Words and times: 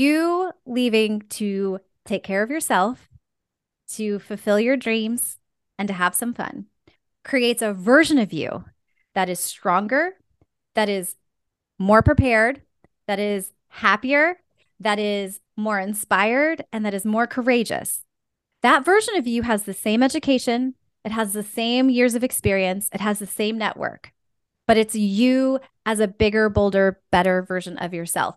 you 0.00 0.52
leaving 0.64 1.20
to 1.28 1.78
take 2.06 2.24
care 2.24 2.42
of 2.42 2.50
yourself, 2.50 3.08
to 3.92 4.18
fulfill 4.18 4.58
your 4.58 4.76
dreams, 4.76 5.38
and 5.78 5.88
to 5.88 5.94
have 5.94 6.14
some 6.14 6.34
fun 6.34 6.66
creates 7.24 7.62
a 7.62 7.72
version 7.72 8.18
of 8.18 8.32
you 8.32 8.64
that 9.14 9.28
is 9.28 9.38
stronger, 9.38 10.12
that 10.74 10.88
is 10.88 11.16
more 11.78 12.02
prepared, 12.02 12.62
that 13.06 13.18
is 13.18 13.52
happier, 13.68 14.40
that 14.78 14.98
is 14.98 15.40
more 15.56 15.78
inspired, 15.78 16.64
and 16.72 16.84
that 16.84 16.94
is 16.94 17.04
more 17.04 17.26
courageous. 17.26 18.04
That 18.62 18.84
version 18.84 19.16
of 19.16 19.26
you 19.26 19.42
has 19.42 19.64
the 19.64 19.74
same 19.74 20.02
education, 20.02 20.74
it 21.04 21.12
has 21.12 21.32
the 21.32 21.42
same 21.42 21.90
years 21.90 22.14
of 22.14 22.24
experience, 22.24 22.88
it 22.92 23.00
has 23.00 23.18
the 23.18 23.26
same 23.26 23.58
network, 23.58 24.12
but 24.66 24.76
it's 24.76 24.94
you 24.94 25.60
as 25.84 26.00
a 26.00 26.08
bigger, 26.08 26.48
bolder, 26.48 27.00
better 27.10 27.42
version 27.42 27.76
of 27.78 27.92
yourself. 27.92 28.36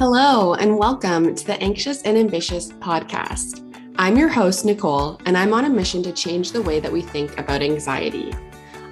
Hello, 0.00 0.54
and 0.54 0.78
welcome 0.78 1.34
to 1.34 1.46
the 1.46 1.62
Anxious 1.62 2.00
and 2.04 2.16
Ambitious 2.16 2.72
podcast. 2.72 3.62
I'm 3.98 4.16
your 4.16 4.30
host, 4.30 4.64
Nicole, 4.64 5.20
and 5.26 5.36
I'm 5.36 5.52
on 5.52 5.66
a 5.66 5.68
mission 5.68 6.02
to 6.04 6.10
change 6.10 6.52
the 6.52 6.62
way 6.62 6.80
that 6.80 6.90
we 6.90 7.02
think 7.02 7.38
about 7.38 7.60
anxiety. 7.60 8.32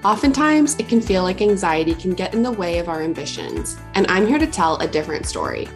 Oftentimes, 0.05 0.79
it 0.79 0.87
can 0.87 1.01
feel 1.01 1.23
like 1.23 1.41
anxiety 1.41 1.95
can 1.95 2.13
get 2.13 2.35
in 2.35 2.43
the 2.43 2.53
way 2.53 2.79
of 2.79 2.91
our 2.91 3.01
ambitions, 3.01 3.79
and 3.95 4.07
I'm 4.09 4.27
here 4.27 4.39
to 4.39 4.47
tell 4.47 4.77
a 4.81 4.87
different 4.87 5.25
story. 5.25 5.67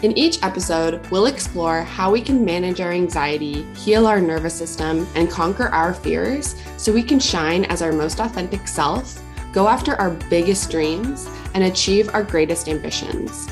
In 0.00 0.16
each 0.16 0.42
episode, 0.42 1.06
we'll 1.10 1.26
explore 1.26 1.82
how 1.82 2.10
we 2.10 2.22
can 2.22 2.42
manage 2.42 2.80
our 2.80 2.92
anxiety, 2.92 3.70
heal 3.74 4.06
our 4.06 4.18
nervous 4.18 4.54
system, 4.54 5.06
and 5.14 5.28
conquer 5.28 5.68
our 5.68 5.92
fears 5.92 6.56
so 6.78 6.90
we 6.90 7.02
can 7.02 7.20
shine 7.20 7.66
as 7.66 7.82
our 7.82 7.92
most 7.92 8.18
authentic 8.18 8.66
self, 8.66 9.22
go 9.52 9.68
after 9.68 9.94
our 9.96 10.12
biggest 10.30 10.70
dreams, 10.70 11.28
and 11.52 11.64
achieve 11.64 12.08
our 12.14 12.22
greatest 12.22 12.66
ambitions. 12.66 13.50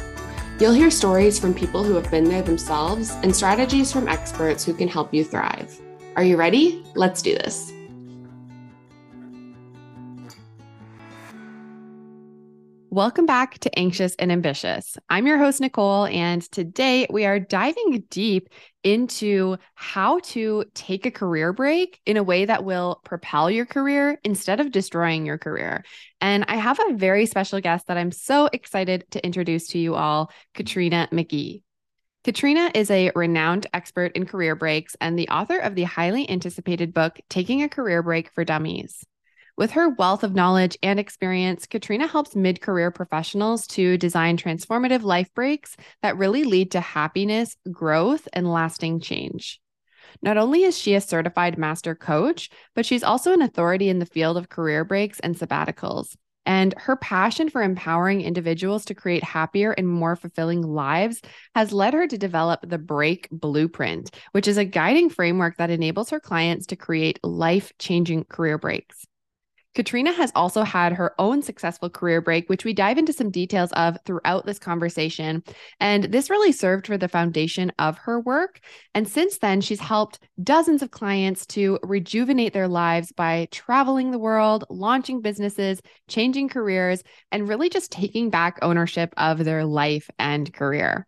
You'll 0.61 0.73
hear 0.73 0.91
stories 0.91 1.39
from 1.39 1.55
people 1.55 1.85
who 1.85 1.95
have 1.95 2.11
been 2.11 2.25
there 2.25 2.43
themselves 2.43 3.11
and 3.23 3.35
strategies 3.35 3.93
from 3.93 4.09
experts 4.09 4.65
who 4.65 4.75
can 4.75 4.89
help 4.89 5.15
you 5.15 5.23
thrive. 5.23 5.81
Are 6.17 6.25
you 6.25 6.37
ready? 6.37 6.85
Let's 6.97 7.23
do 7.23 7.35
this. 7.37 7.73
Welcome 12.91 13.27
back 13.27 13.61
to 13.61 13.79
Anxious 13.79 14.17
and 14.17 14.33
Ambitious. 14.33 14.99
I'm 15.09 15.29
your 15.29 15.39
host, 15.39 15.61
Nicole, 15.61 16.07
and 16.07 16.43
today 16.51 17.07
we 17.09 17.25
are 17.25 17.39
diving 17.39 18.03
deep 18.11 18.49
into 18.85 19.57
how 19.75 20.21
to 20.21 20.65
take 20.75 21.07
a 21.07 21.11
career 21.11 21.53
break 21.53 22.01
in 22.07 22.17
a 22.17 22.23
way 22.23 22.45
that 22.45 22.65
will 22.65 23.01
propel 23.05 23.51
your 23.51 23.67
career 23.67 24.19
instead 24.25 24.61
of 24.61 24.71
destroying 24.71 25.27
your 25.27 25.39
career. 25.39 25.85
And 26.21 26.45
I 26.49 26.57
have 26.57 26.79
a 26.81 26.95
very 26.95 27.27
special 27.27 27.61
guest 27.61 27.87
that 27.89 27.99
I'm 27.99 28.13
so 28.13 28.49
excited 28.53 29.05
to 29.13 29.25
introduce 29.25 29.69
to 29.69 29.79
you 29.79 29.95
all, 29.95 30.31
Katrina 30.55 31.09
McGhee. 31.13 31.63
Katrina 32.25 32.71
is 32.75 32.91
a 32.91 33.11
renowned 33.15 33.67
expert 33.73 34.13
in 34.13 34.27
career 34.27 34.55
breaks 34.55 34.97
and 35.01 35.19
the 35.19 35.29
author 35.29 35.59
of 35.59 35.75
the 35.75 35.85
highly 35.85 36.29
anticipated 36.29 36.93
book, 36.93 37.19
Taking 37.31 37.63
a 37.63 37.69
Career 37.69 38.03
Break 38.03 38.31
for 38.33 38.45
Dummies. 38.45 39.05
With 39.59 39.73
her 39.73 39.89
wealth 39.89 40.23
of 40.23 40.37
knowledge 40.37 40.79
and 40.85 41.01
experience, 41.01 41.67
Katrina 41.67 42.07
helps 42.07 42.37
mid 42.37 42.61
career 42.61 42.93
professionals 42.93 43.67
to 43.67 43.99
design 43.99 44.37
transformative 44.37 45.03
life 45.03 45.35
breaks 45.35 45.77
that 46.01 46.17
really 46.17 46.45
lead 46.45 46.71
to 46.71 46.81
happiness, 46.81 47.57
growth, 47.69 48.29
and 48.33 48.49
lasting 48.49 49.01
change. 49.01 49.61
Not 50.23 50.37
only 50.37 50.63
is 50.63 50.79
she 50.79 50.95
a 50.95 51.01
certified 51.01 51.59
master 51.59 51.97
coach, 51.97 52.51
but 52.77 52.87
she's 52.87 53.03
also 53.03 53.33
an 53.33 53.43
authority 53.43 53.89
in 53.89 53.99
the 53.99 54.07
field 54.07 54.37
of 54.37 54.49
career 54.49 54.85
breaks 54.85 55.19
and 55.19 55.35
sabbaticals. 55.35 56.15
And 56.47 56.73
her 56.79 56.95
passion 56.95 57.51
for 57.51 57.61
empowering 57.61 58.21
individuals 58.21 58.85
to 58.85 58.95
create 58.95 59.25
happier 59.25 59.73
and 59.73 59.89
more 59.89 60.15
fulfilling 60.15 60.63
lives 60.63 61.21
has 61.57 61.73
led 61.73 61.95
her 61.95 62.07
to 62.07 62.17
develop 62.17 62.61
the 62.63 62.79
Break 62.79 63.27
Blueprint, 63.33 64.15
which 64.31 64.47
is 64.47 64.57
a 64.57 64.65
guiding 64.65 65.11
framework 65.11 65.57
that 65.57 65.71
enables 65.71 66.11
her 66.11 66.21
clients 66.21 66.67
to 66.67 66.77
create 66.77 67.19
life 67.25 67.73
changing 67.81 68.23
career 68.23 68.57
breaks. 68.57 69.05
Katrina 69.79 70.13
has 70.13 70.33
also 70.35 70.65
had 70.65 70.93
her 70.93 71.15
own 71.21 71.41
successful 71.41 71.89
career 71.89 72.21
break, 72.21 72.49
which 72.49 72.65
we 72.65 72.73
dive 72.73 72.99
into 72.99 73.13
some 73.13 73.31
details 73.31 73.71
of 73.75 73.97
throughout 74.05 74.45
this 74.45 74.59
conversation. 74.59 75.41
And 75.79 76.03
this 76.03 76.31
really 76.31 76.51
served 76.51 76.89
for 76.89 76.99
the 76.99 77.07
foundation 77.07 77.71
of 77.79 77.97
her 77.99 78.19
work. 78.19 78.59
And 78.93 79.07
since 79.07 79.39
then, 79.39 79.61
she's 79.61 79.79
helped 79.79 80.19
dozens 80.43 80.83
of 80.83 80.91
clients 80.91 81.47
to 81.47 81.79
rejuvenate 81.85 82.55
their 82.55 82.67
lives 82.67 83.13
by 83.13 83.47
traveling 83.53 84.11
the 84.11 84.19
world, 84.19 84.65
launching 84.69 85.21
businesses, 85.21 85.81
changing 86.09 86.49
careers, 86.49 87.05
and 87.31 87.49
really 87.49 87.69
just 87.69 87.93
taking 87.93 88.31
back 88.31 88.59
ownership 88.63 89.15
of 89.17 89.45
their 89.45 89.65
life 89.65 90.11
and 90.19 90.53
career. 90.53 91.07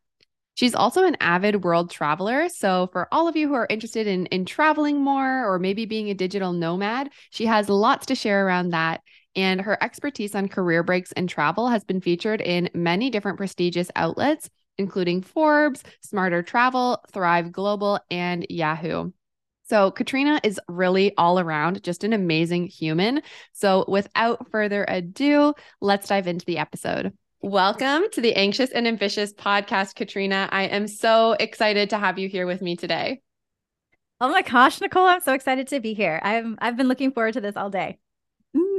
She's 0.61 0.75
also 0.75 1.07
an 1.07 1.17
avid 1.21 1.65
world 1.65 1.91
traveler. 1.91 2.51
So, 2.51 2.91
for 2.93 3.09
all 3.11 3.27
of 3.27 3.35
you 3.35 3.49
who 3.49 3.55
are 3.55 3.67
interested 3.71 4.07
in, 4.07 4.27
in 4.27 4.45
traveling 4.45 5.01
more 5.01 5.51
or 5.51 5.59
maybe 5.59 5.87
being 5.87 6.11
a 6.11 6.15
digital 6.15 6.53
nomad, 6.53 7.09
she 7.31 7.47
has 7.47 7.71
lots 7.71 8.05
to 8.09 8.15
share 8.15 8.47
around 8.47 8.75
that. 8.75 9.01
And 9.35 9.63
her 9.63 9.83
expertise 9.83 10.35
on 10.35 10.49
career 10.49 10.83
breaks 10.83 11.13
and 11.13 11.31
travel 11.31 11.69
has 11.69 11.83
been 11.83 12.03
featured 12.03 12.43
in 12.43 12.69
many 12.75 13.09
different 13.09 13.39
prestigious 13.39 13.91
outlets, 13.97 14.51
including 14.77 15.23
Forbes, 15.23 15.83
Smarter 16.03 16.43
Travel, 16.43 17.03
Thrive 17.11 17.53
Global, 17.53 17.99
and 18.11 18.45
Yahoo. 18.51 19.13
So, 19.63 19.91
Katrina 19.91 20.43
is 20.45 20.61
really 20.69 21.17
all 21.17 21.41
around 21.41 21.83
just 21.83 22.05
an 22.05 22.13
amazing 22.13 22.67
human. 22.67 23.23
So, 23.55 23.87
without 23.89 24.51
further 24.51 24.85
ado, 24.87 25.55
let's 25.81 26.09
dive 26.09 26.27
into 26.27 26.45
the 26.45 26.59
episode. 26.59 27.15
Welcome 27.43 28.11
to 28.13 28.21
the 28.21 28.35
Anxious 28.35 28.71
and 28.71 28.87
Ambitious 28.87 29.33
podcast, 29.33 29.95
Katrina. 29.95 30.47
I 30.53 30.65
am 30.65 30.87
so 30.87 31.33
excited 31.33 31.89
to 31.89 31.99
have 31.99 32.19
you 32.19 32.29
here 32.29 32.47
with 32.47 32.61
me 32.61 32.77
today. 32.77 33.23
Oh 34.21 34.29
my 34.29 34.43
gosh, 34.43 34.79
Nicole, 34.79 35.07
I'm 35.07 35.23
so 35.23 35.33
excited 35.33 35.67
to 35.69 35.81
be 35.81 35.95
here. 35.95 36.21
I'm 36.23 36.59
I've 36.61 36.77
been 36.77 36.87
looking 36.87 37.13
forward 37.13 37.33
to 37.33 37.41
this 37.41 37.57
all 37.57 37.71
day. 37.71 37.99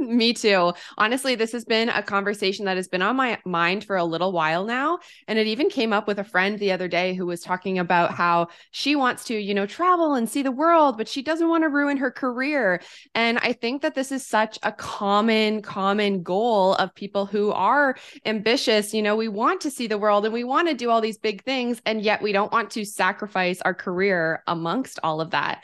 Me 0.08 0.32
too. 0.32 0.72
Honestly, 0.98 1.34
this 1.34 1.52
has 1.52 1.64
been 1.64 1.88
a 1.88 2.02
conversation 2.02 2.64
that 2.64 2.76
has 2.76 2.88
been 2.88 3.02
on 3.02 3.16
my 3.16 3.38
mind 3.44 3.84
for 3.84 3.96
a 3.96 4.04
little 4.04 4.32
while 4.32 4.64
now. 4.64 4.98
And 5.28 5.38
it 5.38 5.46
even 5.46 5.68
came 5.68 5.92
up 5.92 6.08
with 6.08 6.18
a 6.18 6.24
friend 6.24 6.58
the 6.58 6.72
other 6.72 6.88
day 6.88 7.14
who 7.14 7.26
was 7.26 7.40
talking 7.40 7.78
about 7.78 8.12
how 8.12 8.48
she 8.72 8.96
wants 8.96 9.24
to, 9.26 9.34
you 9.34 9.54
know, 9.54 9.66
travel 9.66 10.14
and 10.14 10.28
see 10.28 10.42
the 10.42 10.50
world, 10.50 10.96
but 10.98 11.08
she 11.08 11.22
doesn't 11.22 11.48
want 11.48 11.62
to 11.62 11.68
ruin 11.68 11.96
her 11.98 12.10
career. 12.10 12.80
And 13.14 13.38
I 13.38 13.52
think 13.52 13.82
that 13.82 13.94
this 13.94 14.10
is 14.10 14.26
such 14.26 14.58
a 14.62 14.72
common, 14.72 15.62
common 15.62 16.22
goal 16.22 16.74
of 16.74 16.94
people 16.94 17.26
who 17.26 17.52
are 17.52 17.96
ambitious. 18.24 18.92
You 18.92 19.02
know, 19.02 19.16
we 19.16 19.28
want 19.28 19.60
to 19.62 19.70
see 19.70 19.86
the 19.86 19.98
world 19.98 20.24
and 20.24 20.34
we 20.34 20.44
want 20.44 20.68
to 20.68 20.74
do 20.74 20.90
all 20.90 21.00
these 21.00 21.18
big 21.18 21.44
things, 21.44 21.80
and 21.86 22.02
yet 22.02 22.22
we 22.22 22.32
don't 22.32 22.52
want 22.52 22.70
to 22.72 22.84
sacrifice 22.84 23.60
our 23.62 23.74
career 23.74 24.42
amongst 24.46 24.98
all 25.02 25.20
of 25.20 25.30
that. 25.30 25.62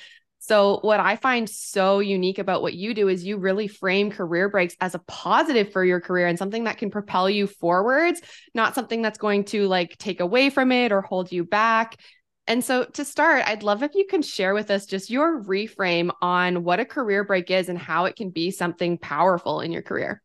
So, 0.49 0.79
what 0.81 0.99
I 0.99 1.17
find 1.17 1.47
so 1.47 1.99
unique 1.99 2.39
about 2.39 2.63
what 2.63 2.73
you 2.73 2.95
do 2.95 3.09
is 3.09 3.23
you 3.23 3.37
really 3.37 3.69
frame 3.69 4.11
career 4.11 4.49
breaks 4.49 4.75
as 4.81 4.95
a 4.95 4.99
positive 5.01 5.73
for 5.73 5.85
your 5.85 6.01
career 6.01 6.27
and 6.27 6.39
something 6.39 6.65
that 6.65 6.79
can 6.79 6.91
propel 6.91 7.29
you 7.29 7.47
forwards, 7.47 8.23
not 8.55 8.75
something 8.75 9.03
that's 9.03 9.19
going 9.19 9.45
to 9.47 9.69
like 9.69 9.99
take 9.99 10.21
away 10.21 10.49
from 10.49 10.73
it 10.73 10.91
or 10.91 11.03
hold 11.03 11.31
you 11.31 11.45
back. 11.45 12.01
And 12.47 12.65
so, 12.65 12.85
to 12.85 13.05
start, 13.05 13.43
I'd 13.47 13.63
love 13.63 13.83
if 13.83 13.95
you 13.95 14.07
can 14.09 14.23
share 14.23 14.55
with 14.55 14.71
us 14.71 14.87
just 14.87 15.11
your 15.11 15.43
reframe 15.45 16.11
on 16.23 16.65
what 16.65 16.81
a 16.81 16.87
career 16.87 17.25
break 17.25 17.51
is 17.51 17.69
and 17.69 17.79
how 17.79 18.07
it 18.07 18.17
can 18.17 18.31
be 18.31 18.51
something 18.51 18.97
powerful 18.97 19.61
in 19.61 19.71
your 19.71 19.83
career. 19.83 20.23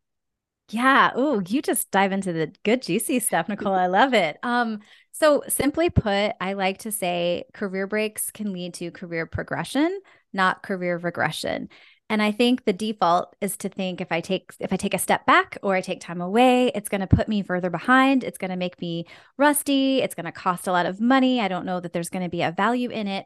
Yeah. 0.70 1.12
Oh, 1.16 1.42
you 1.46 1.62
just 1.62 1.92
dive 1.92 2.14
into 2.14 2.32
the 2.32 2.54
good, 2.64 2.82
juicy 2.82 3.20
stuff, 3.20 3.50
Nicole. 3.50 3.74
I 3.74 3.88
love 3.88 4.14
it. 4.14 4.38
Um, 4.42 4.80
so, 5.14 5.44
simply 5.48 5.92
put, 5.92 6.34
I 6.42 6.54
like 6.54 6.80
to 6.80 6.92
say 6.92 7.46
career 7.54 7.86
breaks 7.86 8.32
can 8.32 8.52
lead 8.52 8.74
to 8.76 8.90
career 8.90 9.28
progression, 9.28 10.02
not 10.34 10.64
career 10.64 10.98
regression. 10.98 11.70
And 12.10 12.22
I 12.22 12.32
think 12.32 12.66
the 12.66 12.74
default 12.74 13.36
is 13.40 13.56
to 13.58 13.70
think 13.70 14.02
if 14.02 14.12
I 14.12 14.22
take 14.22 14.52
if 14.60 14.74
I 14.74 14.76
take 14.76 14.94
a 14.94 15.00
step 15.00 15.26
back 15.26 15.58
or 15.62 15.76
I 15.76 15.82
take 15.82 16.02
time 16.02 16.20
away, 16.20 16.72
it's 16.76 16.90
going 16.90 17.02
to 17.02 17.08
put 17.08 17.30
me 17.30 17.44
further 17.44 17.70
behind. 17.70 18.24
It's 18.24 18.38
going 18.38 18.52
to 18.52 18.58
make 18.58 18.82
me 18.82 19.06
rusty. 19.38 20.02
It's 20.02 20.16
going 20.16 20.26
to 20.26 20.32
cost 20.32 20.68
a 20.68 20.72
lot 20.72 20.86
of 20.88 21.00
money. 21.00 21.40
I 21.40 21.48
don't 21.48 21.66
know 21.66 21.80
that 21.80 21.94
there's 21.94 22.10
going 22.10 22.24
to 22.24 22.30
be 22.30 22.42
a 22.42 22.52
value 22.52 22.90
in 22.90 23.08
it. 23.08 23.26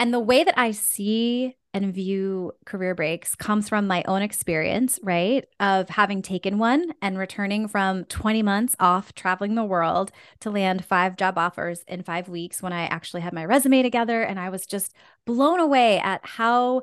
And 0.00 0.14
the 0.14 0.18
way 0.18 0.42
that 0.44 0.58
I 0.58 0.70
see 0.70 1.56
and 1.74 1.92
view 1.92 2.52
career 2.64 2.94
breaks 2.94 3.34
comes 3.34 3.68
from 3.68 3.86
my 3.86 4.02
own 4.08 4.22
experience, 4.22 4.98
right? 5.02 5.44
Of 5.60 5.90
having 5.90 6.22
taken 6.22 6.56
one 6.56 6.94
and 7.02 7.18
returning 7.18 7.68
from 7.68 8.06
20 8.06 8.42
months 8.42 8.74
off 8.80 9.14
traveling 9.14 9.56
the 9.56 9.62
world 9.62 10.10
to 10.40 10.50
land 10.50 10.86
five 10.86 11.16
job 11.16 11.36
offers 11.36 11.84
in 11.86 12.02
five 12.02 12.30
weeks 12.30 12.62
when 12.62 12.72
I 12.72 12.86
actually 12.86 13.20
had 13.20 13.34
my 13.34 13.44
resume 13.44 13.82
together. 13.82 14.22
And 14.22 14.40
I 14.40 14.48
was 14.48 14.64
just 14.64 14.94
blown 15.26 15.60
away 15.60 15.98
at 15.98 16.22
how, 16.24 16.80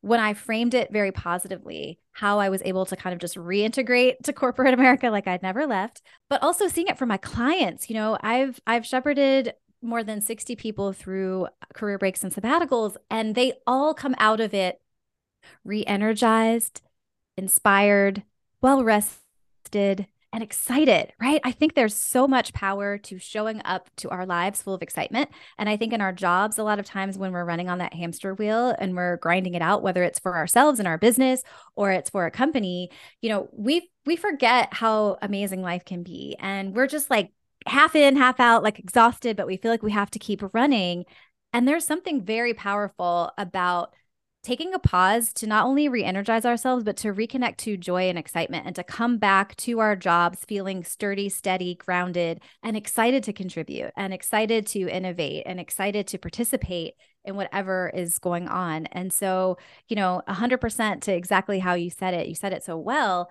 when 0.00 0.18
I 0.18 0.34
framed 0.34 0.74
it 0.74 0.92
very 0.92 1.12
positively, 1.12 2.00
how 2.10 2.40
I 2.40 2.48
was 2.48 2.62
able 2.64 2.84
to 2.86 2.96
kind 2.96 3.14
of 3.14 3.20
just 3.20 3.36
reintegrate 3.36 4.16
to 4.24 4.32
corporate 4.32 4.74
America 4.74 5.08
like 5.10 5.28
I'd 5.28 5.42
never 5.42 5.68
left, 5.68 6.02
but 6.28 6.42
also 6.42 6.66
seeing 6.66 6.88
it 6.88 6.98
from 6.98 7.10
my 7.10 7.16
clients. 7.16 7.88
You 7.88 7.94
know, 7.94 8.18
I've 8.20 8.58
I've 8.66 8.84
shepherded 8.84 9.54
more 9.86 10.02
than 10.04 10.20
60 10.20 10.56
people 10.56 10.92
through 10.92 11.48
career 11.74 11.98
breaks 11.98 12.22
and 12.24 12.32
sabbaticals, 12.32 12.96
and 13.10 13.34
they 13.34 13.54
all 13.66 13.94
come 13.94 14.14
out 14.18 14.40
of 14.40 14.52
it 14.54 14.80
re 15.64 15.84
energized, 15.84 16.82
inspired, 17.36 18.24
well 18.60 18.84
rested, 18.84 20.06
and 20.36 20.42
excited, 20.42 21.14
right? 21.18 21.40
I 21.44 21.52
think 21.52 21.74
there's 21.74 21.94
so 21.94 22.28
much 22.28 22.52
power 22.52 22.98
to 22.98 23.18
showing 23.18 23.62
up 23.64 23.88
to 23.96 24.10
our 24.10 24.26
lives 24.26 24.60
full 24.60 24.74
of 24.74 24.82
excitement. 24.82 25.30
And 25.56 25.66
I 25.66 25.78
think 25.78 25.94
in 25.94 26.02
our 26.02 26.12
jobs, 26.12 26.58
a 26.58 26.62
lot 26.62 26.78
of 26.78 26.84
times 26.84 27.16
when 27.16 27.32
we're 27.32 27.46
running 27.46 27.70
on 27.70 27.78
that 27.78 27.94
hamster 27.94 28.34
wheel 28.34 28.74
and 28.78 28.94
we're 28.94 29.16
grinding 29.16 29.54
it 29.54 29.62
out, 29.62 29.82
whether 29.82 30.02
it's 30.02 30.18
for 30.18 30.36
ourselves 30.36 30.78
and 30.78 30.86
our 30.86 30.98
business 30.98 31.42
or 31.74 31.90
it's 31.90 32.10
for 32.10 32.26
a 32.26 32.30
company, 32.30 32.90
you 33.22 33.30
know, 33.30 33.48
we 33.52 33.90
we 34.04 34.14
forget 34.14 34.74
how 34.74 35.16
amazing 35.22 35.62
life 35.62 35.86
can 35.86 36.02
be. 36.02 36.36
And 36.38 36.74
we're 36.74 36.86
just 36.86 37.08
like 37.08 37.32
half 37.66 37.94
in, 37.94 38.16
half 38.16 38.40
out, 38.40 38.62
like 38.62 38.78
exhausted, 38.78 39.36
but 39.36 39.46
we 39.46 39.56
feel 39.56 39.70
like 39.70 39.82
we 39.82 39.92
have 39.92 40.10
to 40.12 40.18
keep 40.18 40.42
running. 40.54 41.04
And 41.52 41.66
there's 41.66 41.86
something 41.86 42.22
very 42.22 42.54
powerful 42.54 43.30
about 43.38 43.94
taking 44.46 44.72
a 44.72 44.78
pause 44.78 45.32
to 45.32 45.44
not 45.44 45.66
only 45.66 45.88
re 45.88 46.04
energize 46.04 46.44
ourselves, 46.46 46.84
but 46.84 46.96
to 46.96 47.12
reconnect 47.12 47.56
to 47.56 47.76
joy 47.76 48.08
and 48.08 48.16
excitement 48.16 48.64
and 48.64 48.76
to 48.76 48.84
come 48.84 49.18
back 49.18 49.56
to 49.56 49.80
our 49.80 49.96
jobs 49.96 50.44
feeling 50.46 50.84
sturdy, 50.84 51.28
steady, 51.28 51.74
grounded, 51.74 52.40
and 52.62 52.76
excited 52.76 53.24
to 53.24 53.32
contribute 53.32 53.90
and 53.96 54.14
excited 54.14 54.64
to 54.64 54.88
innovate 54.88 55.42
and 55.46 55.58
excited 55.58 56.06
to 56.06 56.18
participate 56.18 56.94
in 57.24 57.34
whatever 57.34 57.90
is 57.92 58.20
going 58.20 58.46
on. 58.46 58.86
And 58.86 59.12
so, 59.12 59.58
you 59.88 59.96
know, 59.96 60.22
100% 60.28 61.02
to 61.02 61.12
exactly 61.12 61.58
how 61.58 61.74
you 61.74 61.90
said 61.90 62.14
it, 62.14 62.28
you 62.28 62.36
said 62.36 62.52
it 62.52 62.62
so 62.62 62.76
well. 62.76 63.28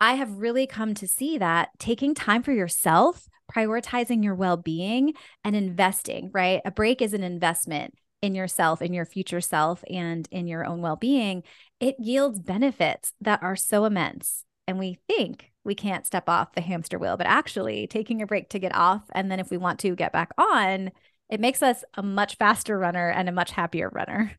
I 0.00 0.14
have 0.14 0.38
really 0.38 0.66
come 0.66 0.92
to 0.96 1.08
see 1.08 1.38
that 1.38 1.70
taking 1.78 2.14
time 2.14 2.42
for 2.42 2.52
yourself, 2.52 3.26
prioritizing 3.52 4.22
your 4.22 4.34
well 4.34 4.56
being, 4.56 5.14
and 5.44 5.56
investing, 5.56 6.30
right? 6.32 6.60
A 6.64 6.70
break 6.70 7.02
is 7.02 7.14
an 7.14 7.22
investment 7.22 7.94
in 8.22 8.34
yourself, 8.34 8.82
in 8.82 8.92
your 8.92 9.04
future 9.04 9.40
self, 9.40 9.84
and 9.88 10.28
in 10.30 10.46
your 10.46 10.64
own 10.64 10.80
well 10.80 10.96
being, 10.96 11.42
it 11.80 11.96
yields 11.98 12.38
benefits 12.38 13.12
that 13.20 13.42
are 13.42 13.56
so 13.56 13.84
immense. 13.84 14.44
And 14.66 14.78
we 14.78 14.98
think 15.08 15.50
we 15.64 15.74
can't 15.74 16.06
step 16.06 16.28
off 16.28 16.52
the 16.52 16.60
hamster 16.60 16.98
wheel, 16.98 17.16
but 17.16 17.26
actually 17.26 17.86
taking 17.86 18.22
a 18.22 18.26
break 18.26 18.50
to 18.50 18.58
get 18.58 18.74
off. 18.74 19.02
And 19.12 19.30
then 19.30 19.40
if 19.40 19.50
we 19.50 19.56
want 19.56 19.78
to 19.80 19.94
get 19.94 20.12
back 20.12 20.32
on, 20.36 20.90
it 21.30 21.40
makes 21.40 21.62
us 21.62 21.84
a 21.94 22.02
much 22.02 22.36
faster 22.36 22.78
runner 22.78 23.08
and 23.10 23.28
a 23.28 23.32
much 23.32 23.50
happier 23.50 23.88
runner. 23.90 24.36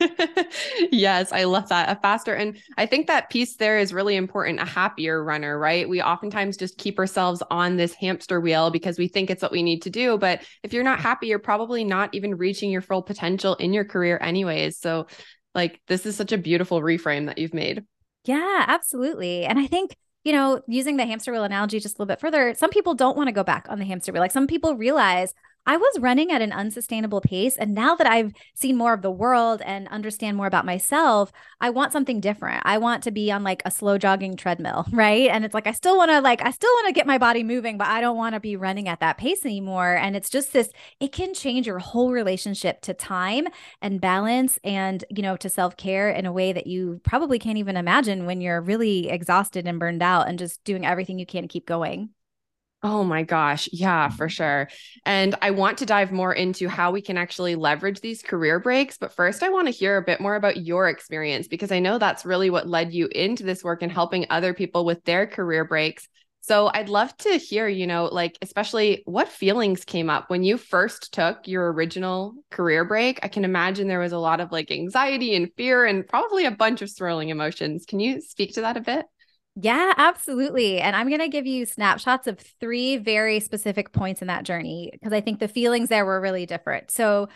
yes, 0.92 1.32
I 1.32 1.44
love 1.44 1.68
that. 1.68 1.90
A 1.90 2.00
faster. 2.00 2.34
And 2.34 2.58
I 2.76 2.86
think 2.86 3.06
that 3.06 3.30
piece 3.30 3.56
there 3.56 3.78
is 3.78 3.92
really 3.92 4.16
important. 4.16 4.60
A 4.60 4.64
happier 4.64 5.22
runner, 5.22 5.58
right? 5.58 5.88
We 5.88 6.00
oftentimes 6.00 6.56
just 6.56 6.78
keep 6.78 6.98
ourselves 6.98 7.42
on 7.50 7.76
this 7.76 7.94
hamster 7.94 8.40
wheel 8.40 8.70
because 8.70 8.98
we 8.98 9.08
think 9.08 9.30
it's 9.30 9.42
what 9.42 9.52
we 9.52 9.62
need 9.62 9.82
to 9.82 9.90
do. 9.90 10.18
But 10.18 10.42
if 10.62 10.72
you're 10.72 10.84
not 10.84 11.00
happy, 11.00 11.26
you're 11.26 11.38
probably 11.38 11.84
not 11.84 12.14
even 12.14 12.36
reaching 12.36 12.70
your 12.70 12.82
full 12.82 13.02
potential 13.02 13.54
in 13.56 13.72
your 13.72 13.84
career, 13.84 14.18
anyways. 14.22 14.78
So, 14.78 15.06
like, 15.54 15.80
this 15.88 16.06
is 16.06 16.16
such 16.16 16.32
a 16.32 16.38
beautiful 16.38 16.80
reframe 16.80 17.26
that 17.26 17.38
you've 17.38 17.54
made. 17.54 17.84
Yeah, 18.24 18.64
absolutely. 18.66 19.44
And 19.44 19.58
I 19.58 19.66
think 19.66 19.96
you 20.24 20.32
know, 20.32 20.60
using 20.66 20.98
the 20.98 21.06
hamster 21.06 21.32
wheel 21.32 21.44
analogy 21.44 21.80
just 21.80 21.96
a 21.96 22.02
little 22.02 22.12
bit 22.12 22.20
further, 22.20 22.52
some 22.54 22.68
people 22.68 22.94
don't 22.94 23.16
want 23.16 23.28
to 23.28 23.32
go 23.32 23.42
back 23.42 23.66
on 23.70 23.78
the 23.78 23.84
hamster 23.86 24.12
wheel. 24.12 24.20
Like 24.20 24.30
some 24.30 24.46
people 24.46 24.76
realize, 24.76 25.32
I 25.66 25.76
was 25.76 25.98
running 26.00 26.32
at 26.32 26.40
an 26.40 26.52
unsustainable 26.52 27.20
pace. 27.20 27.56
And 27.56 27.74
now 27.74 27.94
that 27.96 28.06
I've 28.06 28.32
seen 28.54 28.76
more 28.76 28.94
of 28.94 29.02
the 29.02 29.10
world 29.10 29.60
and 29.64 29.86
understand 29.88 30.36
more 30.36 30.46
about 30.46 30.64
myself, 30.64 31.30
I 31.60 31.70
want 31.70 31.92
something 31.92 32.20
different. 32.20 32.62
I 32.64 32.78
want 32.78 33.02
to 33.04 33.10
be 33.10 33.30
on 33.30 33.44
like 33.44 33.62
a 33.66 33.70
slow 33.70 33.98
jogging 33.98 34.36
treadmill, 34.36 34.86
right? 34.92 35.28
And 35.28 35.44
it's 35.44 35.52
like, 35.54 35.66
I 35.66 35.72
still 35.72 35.96
want 35.96 36.10
to, 36.10 36.20
like, 36.20 36.42
I 36.42 36.50
still 36.52 36.70
want 36.70 36.86
to 36.86 36.92
get 36.92 37.06
my 37.06 37.18
body 37.18 37.42
moving, 37.42 37.76
but 37.76 37.88
I 37.88 38.00
don't 38.00 38.16
want 38.16 38.34
to 38.34 38.40
be 38.40 38.56
running 38.56 38.88
at 38.88 39.00
that 39.00 39.18
pace 39.18 39.44
anymore. 39.44 39.94
And 39.94 40.16
it's 40.16 40.30
just 40.30 40.52
this, 40.52 40.70
it 41.00 41.12
can 41.12 41.34
change 41.34 41.66
your 41.66 41.78
whole 41.78 42.12
relationship 42.12 42.80
to 42.82 42.94
time 42.94 43.46
and 43.82 44.00
balance 44.00 44.58
and, 44.64 45.04
you 45.10 45.22
know, 45.22 45.36
to 45.36 45.48
self 45.48 45.76
care 45.76 46.08
in 46.10 46.24
a 46.24 46.32
way 46.32 46.52
that 46.52 46.66
you 46.66 47.00
probably 47.04 47.38
can't 47.38 47.58
even 47.58 47.76
imagine 47.76 48.24
when 48.24 48.40
you're 48.40 48.60
really 48.60 49.10
exhausted 49.10 49.66
and 49.66 49.78
burned 49.78 50.02
out 50.02 50.28
and 50.28 50.38
just 50.38 50.64
doing 50.64 50.86
everything 50.86 51.18
you 51.18 51.26
can 51.26 51.42
to 51.42 51.48
keep 51.48 51.66
going. 51.66 52.10
Oh 52.82 53.02
my 53.02 53.24
gosh. 53.24 53.68
Yeah, 53.72 54.06
mm-hmm. 54.08 54.16
for 54.16 54.28
sure. 54.28 54.68
And 55.04 55.34
I 55.42 55.50
want 55.50 55.78
to 55.78 55.86
dive 55.86 56.12
more 56.12 56.32
into 56.32 56.68
how 56.68 56.92
we 56.92 57.02
can 57.02 57.16
actually 57.16 57.56
leverage 57.56 58.00
these 58.00 58.22
career 58.22 58.60
breaks. 58.60 58.96
But 58.98 59.12
first, 59.12 59.42
I 59.42 59.48
want 59.48 59.66
to 59.66 59.72
hear 59.72 59.96
a 59.96 60.02
bit 60.02 60.20
more 60.20 60.36
about 60.36 60.58
your 60.58 60.88
experience 60.88 61.48
because 61.48 61.72
I 61.72 61.80
know 61.80 61.98
that's 61.98 62.24
really 62.24 62.50
what 62.50 62.68
led 62.68 62.92
you 62.92 63.08
into 63.08 63.42
this 63.42 63.64
work 63.64 63.82
and 63.82 63.90
helping 63.90 64.26
other 64.30 64.54
people 64.54 64.84
with 64.84 65.02
their 65.04 65.26
career 65.26 65.64
breaks. 65.64 66.08
So 66.40 66.70
I'd 66.72 66.88
love 66.88 67.14
to 67.18 67.30
hear, 67.36 67.66
you 67.68 67.86
know, 67.86 68.04
like, 68.06 68.38
especially 68.42 69.02
what 69.06 69.28
feelings 69.28 69.84
came 69.84 70.08
up 70.08 70.30
when 70.30 70.44
you 70.44 70.56
first 70.56 71.12
took 71.12 71.48
your 71.48 71.72
original 71.72 72.32
career 72.50 72.84
break. 72.84 73.18
I 73.24 73.28
can 73.28 73.44
imagine 73.44 73.88
there 73.88 73.98
was 73.98 74.12
a 74.12 74.18
lot 74.18 74.40
of 74.40 74.52
like 74.52 74.70
anxiety 74.70 75.34
and 75.34 75.50
fear 75.56 75.84
and 75.84 76.06
probably 76.06 76.46
a 76.46 76.52
bunch 76.52 76.80
of 76.80 76.90
swirling 76.90 77.28
emotions. 77.30 77.84
Can 77.86 77.98
you 77.98 78.20
speak 78.20 78.54
to 78.54 78.60
that 78.60 78.76
a 78.76 78.80
bit? 78.80 79.04
Yeah, 79.60 79.92
absolutely. 79.96 80.78
And 80.80 80.94
I'm 80.94 81.08
going 81.08 81.20
to 81.20 81.28
give 81.28 81.44
you 81.46 81.66
snapshots 81.66 82.28
of 82.28 82.38
three 82.38 82.96
very 82.96 83.40
specific 83.40 83.92
points 83.92 84.22
in 84.22 84.28
that 84.28 84.44
journey 84.44 84.90
because 84.92 85.12
I 85.12 85.20
think 85.20 85.40
the 85.40 85.48
feelings 85.48 85.88
there 85.88 86.06
were 86.06 86.20
really 86.20 86.46
different. 86.46 86.92
So 86.92 87.28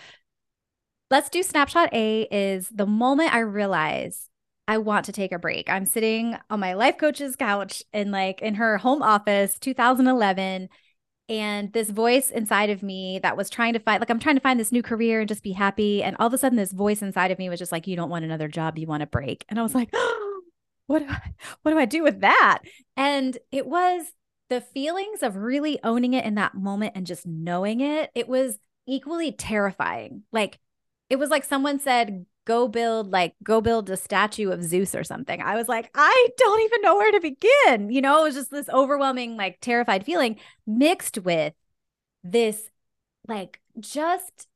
let's 1.10 1.28
do 1.28 1.42
snapshot 1.42 1.92
A 1.92 2.22
is 2.30 2.68
the 2.68 2.86
moment 2.86 3.34
I 3.34 3.40
realize 3.40 4.28
I 4.68 4.78
want 4.78 5.06
to 5.06 5.12
take 5.12 5.32
a 5.32 5.38
break. 5.38 5.68
I'm 5.68 5.84
sitting 5.84 6.36
on 6.48 6.60
my 6.60 6.74
life 6.74 6.96
coach's 6.96 7.34
couch 7.34 7.82
in 7.92 8.12
like 8.12 8.40
in 8.40 8.54
her 8.54 8.78
home 8.78 9.02
office, 9.02 9.58
2011, 9.58 10.68
and 11.28 11.72
this 11.72 11.90
voice 11.90 12.30
inside 12.30 12.70
of 12.70 12.84
me 12.84 13.18
that 13.24 13.36
was 13.36 13.50
trying 13.50 13.72
to 13.72 13.80
find 13.80 14.00
like 14.00 14.10
I'm 14.10 14.20
trying 14.20 14.36
to 14.36 14.40
find 14.40 14.60
this 14.60 14.70
new 14.70 14.82
career 14.82 15.20
and 15.20 15.28
just 15.28 15.42
be 15.42 15.52
happy 15.52 16.04
and 16.04 16.16
all 16.20 16.28
of 16.28 16.34
a 16.34 16.38
sudden 16.38 16.56
this 16.56 16.72
voice 16.72 17.02
inside 17.02 17.32
of 17.32 17.38
me 17.40 17.48
was 17.48 17.58
just 17.58 17.72
like 17.72 17.88
you 17.88 17.96
don't 17.96 18.10
want 18.10 18.24
another 18.24 18.46
job, 18.46 18.78
you 18.78 18.86
want 18.86 19.02
a 19.02 19.06
break. 19.06 19.44
And 19.48 19.58
I 19.58 19.62
was 19.62 19.74
like, 19.74 19.90
oh, 19.94 20.31
what 20.86 21.00
do 21.00 21.06
I, 21.08 21.20
what 21.62 21.72
do 21.72 21.78
I 21.78 21.84
do 21.84 22.02
with 22.02 22.20
that? 22.20 22.60
And 22.96 23.36
it 23.50 23.66
was 23.66 24.04
the 24.48 24.60
feelings 24.60 25.22
of 25.22 25.36
really 25.36 25.78
owning 25.82 26.14
it 26.14 26.24
in 26.24 26.34
that 26.34 26.54
moment 26.54 26.92
and 26.94 27.06
just 27.06 27.26
knowing 27.26 27.80
it. 27.80 28.10
It 28.14 28.28
was 28.28 28.58
equally 28.86 29.32
terrifying. 29.32 30.24
Like 30.32 30.58
it 31.08 31.16
was 31.16 31.30
like 31.30 31.44
someone 31.44 31.78
said, 31.78 32.26
go 32.44 32.66
build 32.66 33.10
like 33.12 33.34
go 33.42 33.60
build 33.60 33.88
a 33.88 33.96
statue 33.96 34.50
of 34.50 34.62
Zeus 34.62 34.94
or 34.94 35.04
something. 35.04 35.40
I 35.40 35.56
was 35.56 35.68
like, 35.68 35.90
I 35.94 36.28
don't 36.36 36.60
even 36.62 36.82
know 36.82 36.96
where 36.96 37.12
to 37.12 37.20
begin. 37.20 37.90
You 37.90 38.00
know, 38.00 38.20
it 38.20 38.24
was 38.24 38.34
just 38.34 38.50
this 38.50 38.68
overwhelming, 38.68 39.36
like 39.36 39.58
terrified 39.60 40.04
feeling 40.04 40.38
mixed 40.66 41.18
with 41.18 41.54
this 42.24 42.70
like 43.28 43.60
just 43.80 44.48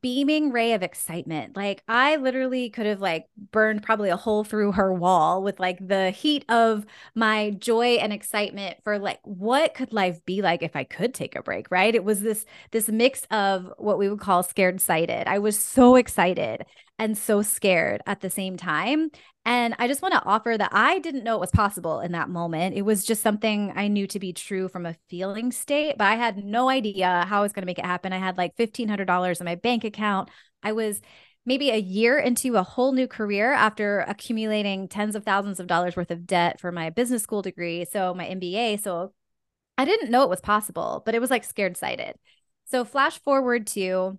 beaming 0.00 0.50
ray 0.50 0.72
of 0.72 0.82
excitement. 0.82 1.56
Like 1.56 1.82
I 1.88 2.16
literally 2.16 2.70
could 2.70 2.86
have 2.86 3.00
like 3.00 3.26
burned 3.50 3.82
probably 3.82 4.08
a 4.08 4.16
hole 4.16 4.44
through 4.44 4.72
her 4.72 4.92
wall 4.92 5.42
with 5.42 5.58
like 5.60 5.86
the 5.86 6.10
heat 6.10 6.44
of 6.48 6.86
my 7.14 7.50
joy 7.50 7.96
and 7.96 8.12
excitement 8.12 8.78
for 8.84 8.98
like 8.98 9.20
what 9.24 9.74
could 9.74 9.92
life 9.92 10.24
be 10.24 10.42
like 10.42 10.62
if 10.62 10.76
I 10.76 10.84
could 10.84 11.12
take 11.12 11.34
a 11.36 11.42
break, 11.42 11.70
right? 11.70 11.94
It 11.94 12.04
was 12.04 12.20
this 12.20 12.46
this 12.70 12.88
mix 12.88 13.26
of 13.30 13.72
what 13.76 13.98
we 13.98 14.08
would 14.08 14.20
call 14.20 14.42
scared 14.42 14.80
sighted. 14.80 15.26
I 15.26 15.38
was 15.38 15.58
so 15.58 15.96
excited 15.96 16.64
and 16.98 17.18
so 17.18 17.42
scared 17.42 18.02
at 18.06 18.20
the 18.20 18.30
same 18.30 18.56
time. 18.56 19.10
And 19.44 19.74
I 19.78 19.88
just 19.88 20.00
want 20.00 20.14
to 20.14 20.24
offer 20.24 20.56
that 20.56 20.70
I 20.72 21.00
didn't 21.00 21.24
know 21.24 21.36
it 21.36 21.40
was 21.40 21.50
possible 21.50 22.00
in 22.00 22.12
that 22.12 22.30
moment. 22.30 22.76
It 22.76 22.82
was 22.82 23.04
just 23.04 23.22
something 23.22 23.72
I 23.74 23.88
knew 23.88 24.06
to 24.06 24.18
be 24.18 24.32
true 24.32 24.68
from 24.68 24.86
a 24.86 24.96
feeling 25.10 25.52
state, 25.52 25.96
but 25.98 26.06
I 26.06 26.14
had 26.14 26.42
no 26.42 26.68
idea 26.70 27.26
how 27.28 27.40
I 27.40 27.42
was 27.42 27.52
going 27.52 27.62
to 27.62 27.66
make 27.66 27.78
it 27.78 27.84
happen. 27.84 28.12
I 28.12 28.18
had 28.18 28.38
like 28.38 28.56
$1,500 28.56 29.40
in 29.40 29.44
my 29.44 29.56
bank 29.56 29.84
account. 29.84 30.30
I 30.62 30.72
was 30.72 31.00
maybe 31.44 31.70
a 31.70 31.76
year 31.76 32.18
into 32.18 32.56
a 32.56 32.62
whole 32.62 32.92
new 32.92 33.06
career 33.06 33.52
after 33.52 34.00
accumulating 34.00 34.88
tens 34.88 35.14
of 35.14 35.24
thousands 35.24 35.60
of 35.60 35.66
dollars 35.66 35.96
worth 35.96 36.10
of 36.10 36.26
debt 36.26 36.58
for 36.58 36.72
my 36.72 36.88
business 36.90 37.22
school 37.22 37.42
degree. 37.42 37.84
So, 37.84 38.14
my 38.14 38.24
MBA. 38.26 38.78
So, 38.82 39.12
I 39.76 39.84
didn't 39.84 40.10
know 40.10 40.22
it 40.22 40.30
was 40.30 40.40
possible, 40.40 41.02
but 41.04 41.14
it 41.14 41.20
was 41.20 41.30
like 41.30 41.44
scared 41.44 41.76
sighted. 41.76 42.16
So, 42.66 42.84
flash 42.84 43.18
forward 43.18 43.66
to 43.68 44.18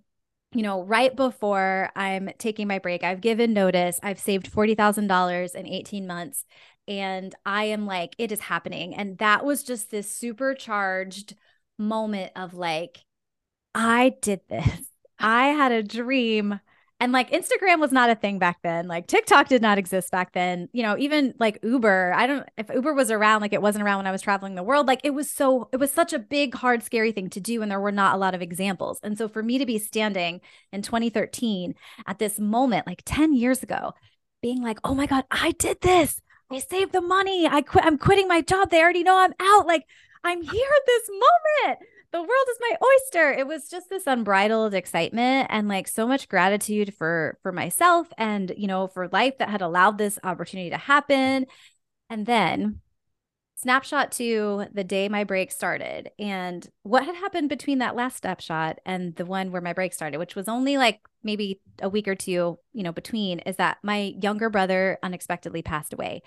you 0.52 0.62
know, 0.62 0.82
right 0.82 1.14
before 1.14 1.90
I'm 1.96 2.30
taking 2.38 2.68
my 2.68 2.78
break, 2.78 3.04
I've 3.04 3.20
given 3.20 3.52
notice. 3.52 4.00
I've 4.02 4.18
saved 4.18 4.50
$40,000 4.50 5.54
in 5.54 5.66
18 5.66 6.06
months. 6.06 6.44
And 6.88 7.34
I 7.44 7.64
am 7.64 7.84
like, 7.86 8.14
it 8.18 8.30
is 8.30 8.40
happening. 8.40 8.94
And 8.94 9.18
that 9.18 9.44
was 9.44 9.64
just 9.64 9.90
this 9.90 10.10
supercharged 10.10 11.34
moment 11.78 12.32
of 12.36 12.54
like, 12.54 13.04
I 13.74 14.14
did 14.22 14.40
this. 14.48 14.86
I 15.18 15.48
had 15.48 15.72
a 15.72 15.82
dream 15.82 16.60
and 16.98 17.12
like 17.12 17.30
Instagram 17.30 17.78
was 17.78 17.92
not 17.92 18.08
a 18.08 18.14
thing 18.14 18.38
back 18.38 18.58
then. 18.62 18.88
Like 18.88 19.06
TikTok 19.06 19.48
did 19.48 19.60
not 19.60 19.76
exist 19.76 20.10
back 20.10 20.32
then. 20.32 20.68
You 20.72 20.82
know, 20.82 20.96
even 20.96 21.34
like 21.38 21.58
Uber, 21.62 22.14
I 22.16 22.26
don't 22.26 22.48
if 22.56 22.70
Uber 22.70 22.94
was 22.94 23.10
around 23.10 23.42
like 23.42 23.52
it 23.52 23.60
wasn't 23.60 23.84
around 23.84 23.98
when 23.98 24.06
I 24.06 24.12
was 24.12 24.22
traveling 24.22 24.54
the 24.54 24.62
world. 24.62 24.86
Like 24.86 25.00
it 25.04 25.12
was 25.12 25.30
so 25.30 25.68
it 25.72 25.76
was 25.76 25.92
such 25.92 26.14
a 26.14 26.18
big 26.18 26.54
hard 26.54 26.82
scary 26.82 27.12
thing 27.12 27.28
to 27.30 27.40
do 27.40 27.60
and 27.60 27.70
there 27.70 27.80
were 27.80 27.92
not 27.92 28.14
a 28.14 28.18
lot 28.18 28.34
of 28.34 28.40
examples. 28.40 28.98
And 29.02 29.18
so 29.18 29.28
for 29.28 29.42
me 29.42 29.58
to 29.58 29.66
be 29.66 29.78
standing 29.78 30.40
in 30.72 30.80
2013 30.80 31.74
at 32.06 32.18
this 32.18 32.38
moment 32.38 32.86
like 32.86 33.02
10 33.04 33.34
years 33.34 33.62
ago 33.62 33.92
being 34.40 34.62
like, 34.62 34.78
"Oh 34.82 34.94
my 34.94 35.06
god, 35.06 35.24
I 35.30 35.52
did 35.52 35.80
this. 35.82 36.22
I 36.50 36.60
saved 36.60 36.92
the 36.92 37.02
money. 37.02 37.46
I 37.46 37.60
quit 37.60 37.84
I'm 37.84 37.98
quitting 37.98 38.28
my 38.28 38.40
job. 38.40 38.70
They 38.70 38.80
already 38.80 39.02
know 39.02 39.18
I'm 39.18 39.34
out. 39.40 39.66
Like 39.66 39.84
I'm 40.24 40.40
here 40.40 40.70
at 40.76 40.86
this 40.86 41.10
moment." 41.10 41.78
The 42.12 42.20
world 42.20 42.46
is 42.50 42.58
my 42.60 42.76
oyster. 42.82 43.32
It 43.32 43.46
was 43.46 43.68
just 43.68 43.88
this 43.88 44.06
unbridled 44.06 44.74
excitement 44.74 45.48
and 45.50 45.68
like 45.68 45.88
so 45.88 46.06
much 46.06 46.28
gratitude 46.28 46.94
for 46.96 47.38
for 47.42 47.52
myself 47.52 48.08
and 48.18 48.52
you 48.56 48.66
know 48.66 48.86
for 48.88 49.08
life 49.08 49.38
that 49.38 49.48
had 49.48 49.62
allowed 49.62 49.98
this 49.98 50.18
opportunity 50.22 50.70
to 50.70 50.78
happen. 50.78 51.46
And 52.08 52.26
then 52.26 52.80
snapshot 53.56 54.12
to 54.12 54.66
the 54.74 54.84
day 54.84 55.08
my 55.08 55.24
break 55.24 55.50
started 55.50 56.10
and 56.18 56.68
what 56.82 57.06
had 57.06 57.16
happened 57.16 57.48
between 57.48 57.78
that 57.78 57.96
last 57.96 58.18
snapshot 58.18 58.78
and 58.84 59.16
the 59.16 59.24
one 59.24 59.50
where 59.50 59.62
my 59.62 59.72
break 59.72 59.94
started 59.94 60.18
which 60.18 60.36
was 60.36 60.46
only 60.46 60.76
like 60.76 61.00
maybe 61.22 61.58
a 61.80 61.88
week 61.88 62.06
or 62.06 62.14
two 62.14 62.58
you 62.74 62.82
know 62.82 62.92
between 62.92 63.38
is 63.40 63.56
that 63.56 63.78
my 63.82 64.14
younger 64.20 64.50
brother 64.50 64.98
unexpectedly 65.02 65.62
passed 65.62 65.94
away 65.94 66.22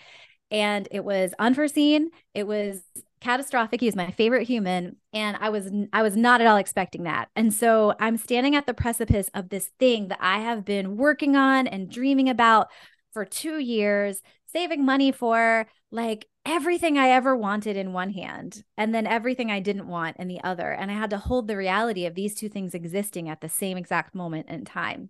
and 0.50 0.88
it 0.90 1.04
was 1.04 1.32
unforeseen 1.38 2.10
it 2.34 2.48
was 2.48 2.82
catastrophic 3.22 3.82
he 3.82 3.86
was 3.86 3.96
my 3.96 4.12
favorite 4.12 4.48
human 4.48 4.96
and 5.14 5.38
i 5.42 5.50
was 5.50 5.70
i 5.94 6.02
was 6.02 6.16
not 6.16 6.42
at 6.42 6.48
all 6.48 6.58
expecting 6.58 7.04
that. 7.04 7.30
And 7.36 7.54
so 7.54 7.94
i'm 8.00 8.18
standing 8.18 8.56
at 8.56 8.66
the 8.66 8.74
precipice 8.74 9.30
of 9.34 9.50
this 9.50 9.70
thing 9.80 10.08
that 10.08 10.20
i 10.22 10.40
have 10.40 10.66
been 10.66 10.98
working 10.98 11.36
on 11.36 11.68
and 11.68 11.90
dreaming 11.92 12.30
about 12.30 12.68
for 13.14 13.26
2 13.26 13.60
years 13.60 14.22
saving 14.48 14.86
money 14.86 15.12
for 15.12 15.68
like 15.92 16.28
everything 16.46 16.98
i 16.98 17.10
ever 17.10 17.36
wanted 17.36 17.76
in 17.78 17.94
one 17.94 18.12
hand 18.12 18.64
and 18.78 18.94
then 18.96 19.06
everything 19.06 19.52
i 19.52 19.60
didn't 19.60 19.88
want 19.88 20.18
in 20.18 20.28
the 20.28 20.42
other. 20.44 20.72
And 20.72 20.90
i 20.90 20.94
had 20.94 21.10
to 21.12 21.18
hold 21.18 21.48
the 21.48 21.58
reality 21.58 22.06
of 22.06 22.16
these 22.16 22.36
two 22.36 22.50
things 22.50 22.74
existing 22.74 23.30
at 23.30 23.42
the 23.42 23.50
same 23.50 23.78
exact 23.78 24.16
moment 24.16 24.50
in 24.50 24.66
time. 24.66 25.10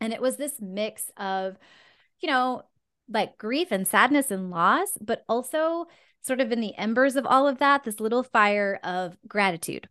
And 0.00 0.12
it 0.12 0.22
was 0.22 0.36
this 0.36 0.54
mix 0.60 1.10
of 1.16 1.56
you 2.20 2.28
know 2.28 2.62
like 3.10 3.38
grief 3.38 3.68
and 3.72 3.88
sadness 3.88 4.30
and 4.30 4.50
loss, 4.50 4.90
but 5.00 5.24
also 5.28 5.86
sort 6.20 6.40
of 6.40 6.52
in 6.52 6.60
the 6.60 6.74
embers 6.76 7.16
of 7.16 7.26
all 7.26 7.46
of 7.48 7.58
that, 7.58 7.84
this 7.84 8.00
little 8.00 8.22
fire 8.22 8.78
of 8.82 9.16
gratitude. 9.26 9.88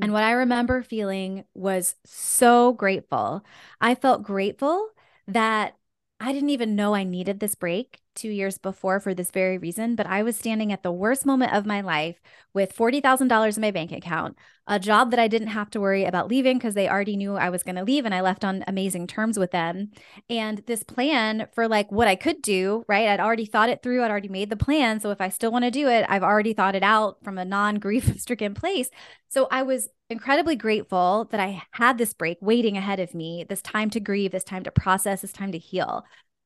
And 0.00 0.10
mm. 0.10 0.12
what 0.14 0.24
I 0.24 0.32
remember 0.32 0.82
feeling 0.82 1.44
was 1.54 1.96
so 2.04 2.72
grateful. 2.72 3.44
I 3.80 3.94
felt 3.94 4.22
grateful 4.22 4.88
that 5.28 5.76
I 6.20 6.32
didn't 6.32 6.50
even 6.50 6.76
know 6.76 6.94
I 6.94 7.04
needed 7.04 7.40
this 7.40 7.54
break 7.54 8.00
two 8.14 8.28
years 8.28 8.58
before 8.58 9.00
for 9.00 9.14
this 9.14 9.30
very 9.30 9.58
reason, 9.58 9.96
but 9.96 10.06
I 10.06 10.22
was 10.22 10.36
standing 10.36 10.72
at 10.72 10.82
the 10.82 10.92
worst 10.92 11.26
moment 11.26 11.52
of 11.52 11.66
my 11.66 11.80
life 11.80 12.20
with 12.52 12.76
$40,000 12.76 13.56
in 13.56 13.60
my 13.60 13.70
bank 13.70 13.92
account, 13.92 14.38
a 14.66 14.78
job 14.78 15.10
that 15.10 15.20
I 15.20 15.28
didn't 15.28 15.48
have 15.48 15.70
to 15.70 15.80
worry 15.80 16.04
about 16.04 16.28
leaving 16.28 16.56
because 16.56 16.74
they 16.74 16.88
already 16.88 17.16
knew 17.16 17.34
I 17.34 17.50
was 17.50 17.62
going 17.62 17.74
to 17.76 17.84
leave 17.84 18.04
and 18.04 18.14
I 18.14 18.20
left 18.20 18.44
on 18.44 18.64
amazing 18.66 19.06
terms 19.06 19.38
with 19.38 19.50
them. 19.50 19.90
And 20.30 20.62
this 20.66 20.82
plan 20.82 21.48
for 21.54 21.68
like 21.68 21.90
what 21.90 22.08
I 22.08 22.14
could 22.14 22.40
do, 22.40 22.84
right? 22.88 23.08
I'd 23.08 23.20
already 23.20 23.46
thought 23.46 23.68
it 23.68 23.82
through, 23.82 24.02
I'd 24.02 24.10
already 24.10 24.28
made 24.28 24.50
the 24.50 24.56
plan. 24.56 25.00
So 25.00 25.10
if 25.10 25.20
I 25.20 25.28
still 25.28 25.50
want 25.50 25.64
to 25.64 25.70
do 25.70 25.88
it, 25.88 26.06
I've 26.08 26.22
already 26.22 26.54
thought 26.54 26.76
it 26.76 26.82
out 26.82 27.22
from 27.24 27.38
a 27.38 27.44
non 27.44 27.76
grief 27.78 28.14
stricken 28.20 28.54
place. 28.54 28.88
So 29.28 29.48
I 29.50 29.64
was 29.64 29.88
incredibly 30.10 30.54
grateful 30.54 31.28
that 31.30 31.40
I 31.40 31.62
had 31.72 31.98
this 31.98 32.14
break 32.14 32.38
waiting 32.40 32.76
ahead 32.76 33.00
of 33.00 33.14
me, 33.14 33.44
this 33.48 33.62
time 33.62 33.90
to 33.90 34.00
grieve, 34.00 34.30
this 34.30 34.44
time 34.44 34.62
to 34.62 34.70
process, 34.70 35.22
this 35.22 35.32
time 35.32 35.50
to 35.52 35.58
heal. 35.58 36.04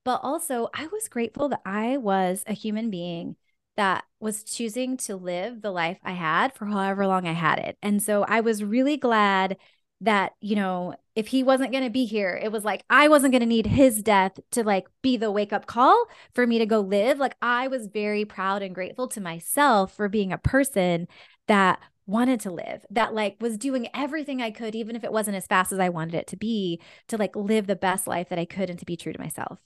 But 0.09 0.21
also, 0.23 0.71
I 0.73 0.87
was 0.87 1.07
grateful 1.07 1.51
that 1.51 1.61
I 1.67 1.99
was 1.99 2.43
a 2.47 2.55
human 2.55 2.89
being 2.89 3.37
that 3.77 4.05
was 4.21 4.43
choosing 4.43 4.97
to 4.97 5.17
live 5.17 5.61
the 5.61 5.71
life 5.71 5.99
I 6.03 6.13
had 6.13 6.55
for 6.55 6.65
however 6.65 7.07
long 7.07 7.29
I 7.29 7.33
had 7.33 7.59
it. 7.59 7.77
And 7.83 8.03
so 8.03 8.25
I 8.27 8.41
was 8.41 8.65
really 8.65 8.97
glad 8.97 9.59
that, 10.01 10.33
you 10.41 10.57
know, 10.57 10.95
if 11.15 11.27
he 11.27 11.43
wasn't 11.43 11.73
going 11.73 11.85
to 11.85 11.91
be 11.91 12.07
here, 12.07 12.41
it 12.43 12.51
was 12.51 12.65
like 12.65 12.85
I 12.89 13.09
wasn't 13.09 13.33
going 13.33 13.43
to 13.43 13.47
need 13.47 13.67
his 13.67 14.03
death 14.03 14.41
to 14.53 14.63
like 14.63 14.87
be 15.03 15.19
the 15.19 15.31
wake 15.31 15.53
up 15.53 15.67
call 15.67 16.07
for 16.33 16.47
me 16.47 16.59
to 16.59 16.65
go 16.65 16.81
live. 16.81 17.19
Like 17.19 17.37
I 17.43 17.69
was 17.69 17.89
very 17.89 18.25
proud 18.25 18.63
and 18.63 18.75
grateful 18.75 19.09
to 19.09 19.21
myself 19.21 19.95
for 19.95 20.09
being 20.09 20.33
a 20.33 20.39
person 20.39 21.07
that 21.49 21.81
wanted 22.07 22.41
to 22.41 22.51
live, 22.51 22.87
that 22.89 23.13
like 23.13 23.37
was 23.43 23.59
doing 23.59 23.89
everything 23.93 24.41
I 24.41 24.53
could, 24.53 24.75
even 24.75 24.97
if 24.97 25.05
it 25.05 25.13
wasn't 25.13 25.37
as 25.37 25.47
fast 25.47 25.71
as 25.71 25.79
I 25.79 25.91
wanted 25.91 26.15
it 26.15 26.29
to 26.29 26.37
be, 26.39 26.81
to 27.09 27.19
like 27.19 27.37
live 27.37 27.67
the 27.67 27.77
best 27.77 28.07
life 28.07 28.31
that 28.31 28.39
I 28.39 28.47
could 28.47 28.71
and 28.71 28.79
to 28.79 28.87
be 28.87 28.97
true 28.97 29.13
to 29.13 29.21
myself. 29.21 29.59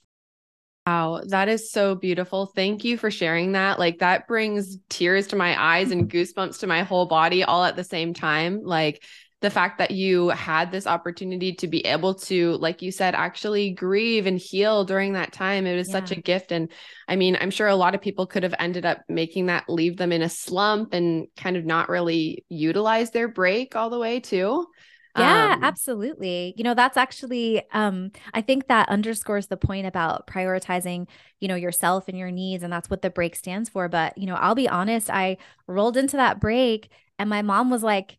Wow, 0.87 1.23
that 1.29 1.49
is 1.49 1.71
so 1.71 1.95
beautiful. 1.95 2.47
Thank 2.47 2.83
you 2.85 2.97
for 2.97 3.11
sharing 3.11 3.53
that. 3.53 3.79
Like 3.79 4.01
that 4.01 4.27
brings 4.27 4.79
tears 4.89 5.29
to 5.29 5.37
my 5.37 5.61
eyes 5.61 5.93
and 5.93 6.11
goosebumps 6.11 6.59
to 6.61 6.67
my 6.67 6.83
whole 6.83 7.07
body 7.07 7.45
all 7.45 7.65
at 7.65 7.77
the 7.77 7.85
same 7.85 8.15
time. 8.15 8.63
Like 8.65 9.05
the 9.43 9.51
fact 9.51 9.79
that 9.79 9.91
you 9.91 10.29
had 10.31 10.71
this 10.71 10.87
opportunity 10.87 11.53
to 11.53 11.67
be 11.67 11.85
able 11.85 12.15
to 12.15 12.53
like 12.53 12.81
you 12.81 12.91
said 12.91 13.15
actually 13.15 13.73
grieve 13.73 14.27
and 14.27 14.39
heal 14.39 14.85
during 14.85 15.13
that 15.13 15.33
time 15.33 15.67
it 15.67 15.77
was 15.77 15.89
yeah. 15.89 15.93
such 15.93 16.13
a 16.13 16.21
gift 16.21 16.53
and 16.53 16.71
i 17.09 17.17
mean 17.17 17.37
i'm 17.41 17.51
sure 17.51 17.67
a 17.67 17.75
lot 17.75 17.95
of 17.95 18.01
people 18.01 18.25
could 18.25 18.45
have 18.45 18.55
ended 18.61 18.87
up 18.87 19.01
making 19.09 19.47
that 19.47 19.69
leave 19.69 19.97
them 19.97 20.13
in 20.13 20.23
a 20.23 20.29
slump 20.29 20.95
and 20.95 21.27
kind 21.37 21.57
of 21.57 21.65
not 21.65 21.89
really 21.89 22.45
utilize 22.49 23.11
their 23.11 23.27
break 23.27 23.75
all 23.75 23.91
the 23.91 23.99
way 23.99 24.21
too 24.21 24.65
yeah, 25.15 25.57
um, 25.57 25.63
absolutely. 25.63 26.55
You 26.57 26.65
know, 26.65 26.75
that's 26.75 26.97
actually 26.97 27.63
um 27.73 28.13
I 28.33 28.41
think 28.41 28.69
that 28.69 28.89
underscores 28.89 29.47
the 29.49 29.57
point 29.57 29.87
about 29.87 30.27
prioritizing, 30.27 31.07
you 31.41 31.49
know, 31.49 31.55
yourself 31.55 32.09
and 32.09 32.19
your 32.19 32.31
needs 32.31 32.63
and 32.63 32.73
that's 32.73 32.89
what 32.91 33.03
the 33.03 33.11
break 33.11 33.37
stands 33.37 33.69
for, 33.69 33.89
but 33.89 34.17
you 34.17 34.27
know, 34.27 34.37
I'll 34.37 34.55
be 34.55 34.69
honest, 34.69 35.11
I 35.11 35.37
rolled 35.67 35.97
into 35.97 36.17
that 36.17 36.41
break 36.41 36.91
and 37.19 37.29
my 37.29 37.43
mom 37.43 37.71
was 37.71 37.83
like 37.83 38.17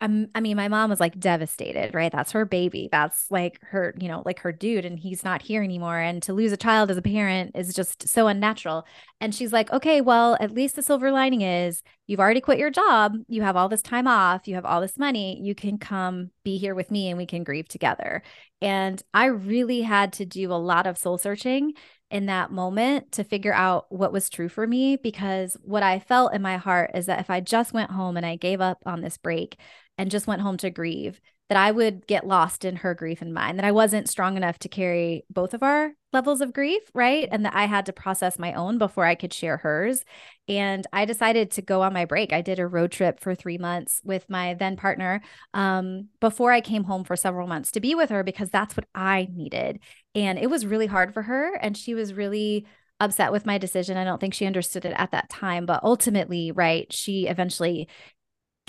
I'm, 0.00 0.28
I 0.34 0.40
mean, 0.40 0.56
my 0.56 0.68
mom 0.68 0.88
was 0.88 1.00
like 1.00 1.20
devastated, 1.20 1.94
right? 1.94 2.10
That's 2.10 2.32
her 2.32 2.46
baby. 2.46 2.88
That's 2.90 3.30
like 3.30 3.58
her, 3.64 3.94
you 3.98 4.08
know, 4.08 4.22
like 4.24 4.40
her 4.40 4.52
dude, 4.52 4.86
and 4.86 4.98
he's 4.98 5.24
not 5.24 5.42
here 5.42 5.62
anymore. 5.62 5.98
And 5.98 6.22
to 6.22 6.32
lose 6.32 6.52
a 6.52 6.56
child 6.56 6.90
as 6.90 6.96
a 6.96 7.02
parent 7.02 7.52
is 7.54 7.74
just 7.74 8.08
so 8.08 8.26
unnatural. 8.26 8.86
And 9.20 9.34
she's 9.34 9.52
like, 9.52 9.70
okay, 9.72 10.00
well, 10.00 10.38
at 10.40 10.52
least 10.52 10.76
the 10.76 10.82
silver 10.82 11.12
lining 11.12 11.42
is 11.42 11.82
you've 12.06 12.20
already 12.20 12.40
quit 12.40 12.58
your 12.58 12.70
job. 12.70 13.14
You 13.28 13.42
have 13.42 13.56
all 13.56 13.68
this 13.68 13.82
time 13.82 14.06
off. 14.06 14.48
You 14.48 14.54
have 14.54 14.64
all 14.64 14.80
this 14.80 14.98
money. 14.98 15.38
You 15.42 15.54
can 15.54 15.76
come 15.76 16.30
be 16.44 16.56
here 16.56 16.74
with 16.74 16.90
me 16.90 17.08
and 17.08 17.18
we 17.18 17.26
can 17.26 17.44
grieve 17.44 17.68
together. 17.68 18.22
And 18.62 19.02
I 19.12 19.26
really 19.26 19.82
had 19.82 20.14
to 20.14 20.24
do 20.24 20.50
a 20.50 20.54
lot 20.54 20.86
of 20.86 20.96
soul 20.98 21.18
searching 21.18 21.74
in 22.10 22.26
that 22.26 22.50
moment 22.50 23.12
to 23.12 23.24
figure 23.24 23.54
out 23.54 23.86
what 23.90 24.12
was 24.12 24.28
true 24.28 24.48
for 24.48 24.66
me 24.66 24.96
because 24.96 25.56
what 25.62 25.82
I 25.82 26.00
felt 26.00 26.34
in 26.34 26.42
my 26.42 26.56
heart 26.56 26.90
is 26.94 27.06
that 27.06 27.20
if 27.20 27.30
I 27.30 27.40
just 27.40 27.72
went 27.72 27.92
home 27.92 28.16
and 28.16 28.26
I 28.26 28.36
gave 28.36 28.60
up 28.60 28.78
on 28.84 29.00
this 29.00 29.16
break, 29.16 29.56
and 30.00 30.10
just 30.10 30.26
went 30.26 30.40
home 30.40 30.56
to 30.56 30.70
grieve, 30.70 31.20
that 31.50 31.58
I 31.58 31.72
would 31.72 32.06
get 32.06 32.26
lost 32.26 32.64
in 32.64 32.76
her 32.76 32.94
grief 32.94 33.20
and 33.20 33.34
mine, 33.34 33.56
that 33.56 33.66
I 33.66 33.72
wasn't 33.72 34.08
strong 34.08 34.38
enough 34.38 34.58
to 34.60 34.68
carry 34.68 35.26
both 35.28 35.52
of 35.52 35.62
our 35.62 35.92
levels 36.10 36.40
of 36.40 36.54
grief, 36.54 36.80
right? 36.94 37.28
And 37.30 37.44
that 37.44 37.54
I 37.54 37.66
had 37.66 37.84
to 37.84 37.92
process 37.92 38.38
my 38.38 38.54
own 38.54 38.78
before 38.78 39.04
I 39.04 39.14
could 39.14 39.34
share 39.34 39.58
hers. 39.58 40.02
And 40.48 40.86
I 40.90 41.04
decided 41.04 41.50
to 41.50 41.62
go 41.62 41.82
on 41.82 41.92
my 41.92 42.06
break. 42.06 42.32
I 42.32 42.40
did 42.40 42.58
a 42.58 42.66
road 42.66 42.92
trip 42.92 43.20
for 43.20 43.34
three 43.34 43.58
months 43.58 44.00
with 44.02 44.24
my 44.30 44.54
then 44.54 44.78
partner 44.78 45.20
um, 45.52 46.08
before 46.18 46.50
I 46.50 46.62
came 46.62 46.84
home 46.84 47.04
for 47.04 47.14
several 47.14 47.46
months 47.46 47.72
to 47.72 47.80
be 47.80 47.94
with 47.94 48.08
her 48.08 48.24
because 48.24 48.48
that's 48.48 48.74
what 48.74 48.86
I 48.94 49.28
needed. 49.30 49.80
And 50.14 50.38
it 50.38 50.48
was 50.48 50.64
really 50.64 50.86
hard 50.86 51.12
for 51.12 51.20
her. 51.20 51.56
And 51.56 51.76
she 51.76 51.92
was 51.92 52.14
really 52.14 52.64
upset 53.00 53.32
with 53.32 53.44
my 53.44 53.58
decision. 53.58 53.98
I 53.98 54.04
don't 54.04 54.20
think 54.20 54.32
she 54.32 54.46
understood 54.46 54.86
it 54.86 54.94
at 54.96 55.10
that 55.10 55.28
time, 55.28 55.66
but 55.66 55.82
ultimately, 55.82 56.52
right, 56.52 56.90
she 56.90 57.26
eventually 57.26 57.88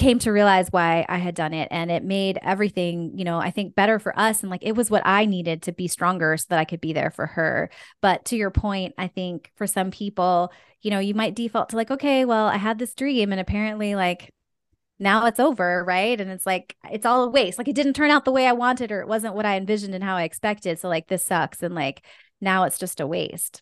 came 0.01 0.17
to 0.17 0.31
realize 0.31 0.67
why 0.71 1.05
I 1.07 1.19
had 1.19 1.35
done 1.35 1.53
it 1.53 1.67
and 1.69 1.91
it 1.91 2.03
made 2.03 2.39
everything, 2.41 3.11
you 3.15 3.23
know, 3.23 3.37
I 3.37 3.51
think 3.51 3.75
better 3.75 3.99
for 3.99 4.17
us 4.17 4.41
and 4.41 4.49
like 4.49 4.63
it 4.63 4.75
was 4.75 4.89
what 4.89 5.03
I 5.05 5.25
needed 5.25 5.61
to 5.63 5.71
be 5.71 5.87
stronger 5.87 6.35
so 6.37 6.47
that 6.49 6.59
I 6.59 6.65
could 6.65 6.81
be 6.81 6.91
there 6.91 7.11
for 7.11 7.27
her. 7.27 7.69
But 8.01 8.25
to 8.25 8.35
your 8.35 8.49
point, 8.49 8.95
I 8.97 9.07
think 9.07 9.51
for 9.55 9.67
some 9.67 9.91
people, 9.91 10.51
you 10.81 10.89
know, 10.89 10.97
you 10.97 11.13
might 11.13 11.35
default 11.35 11.69
to 11.69 11.75
like, 11.75 11.91
okay, 11.91 12.25
well, 12.25 12.47
I 12.47 12.57
had 12.57 12.79
this 12.79 12.95
dream 12.95 13.31
and 13.31 13.39
apparently 13.39 13.93
like 13.93 14.33
now 14.97 15.27
it's 15.27 15.39
over, 15.39 15.83
right? 15.85 16.19
And 16.19 16.31
it's 16.31 16.47
like 16.47 16.75
it's 16.89 17.05
all 17.05 17.25
a 17.25 17.29
waste. 17.29 17.59
Like 17.59 17.67
it 17.67 17.75
didn't 17.75 17.93
turn 17.93 18.09
out 18.09 18.25
the 18.25 18.31
way 18.31 18.47
I 18.47 18.53
wanted 18.53 18.91
or 18.91 19.01
it 19.01 19.07
wasn't 19.07 19.35
what 19.35 19.45
I 19.45 19.55
envisioned 19.55 19.93
and 19.93 20.03
how 20.03 20.15
I 20.15 20.23
expected. 20.23 20.79
So 20.79 20.89
like 20.89 21.09
this 21.09 21.23
sucks 21.23 21.61
and 21.61 21.75
like 21.75 22.03
now 22.41 22.63
it's 22.63 22.79
just 22.79 22.99
a 22.99 23.05
waste. 23.05 23.61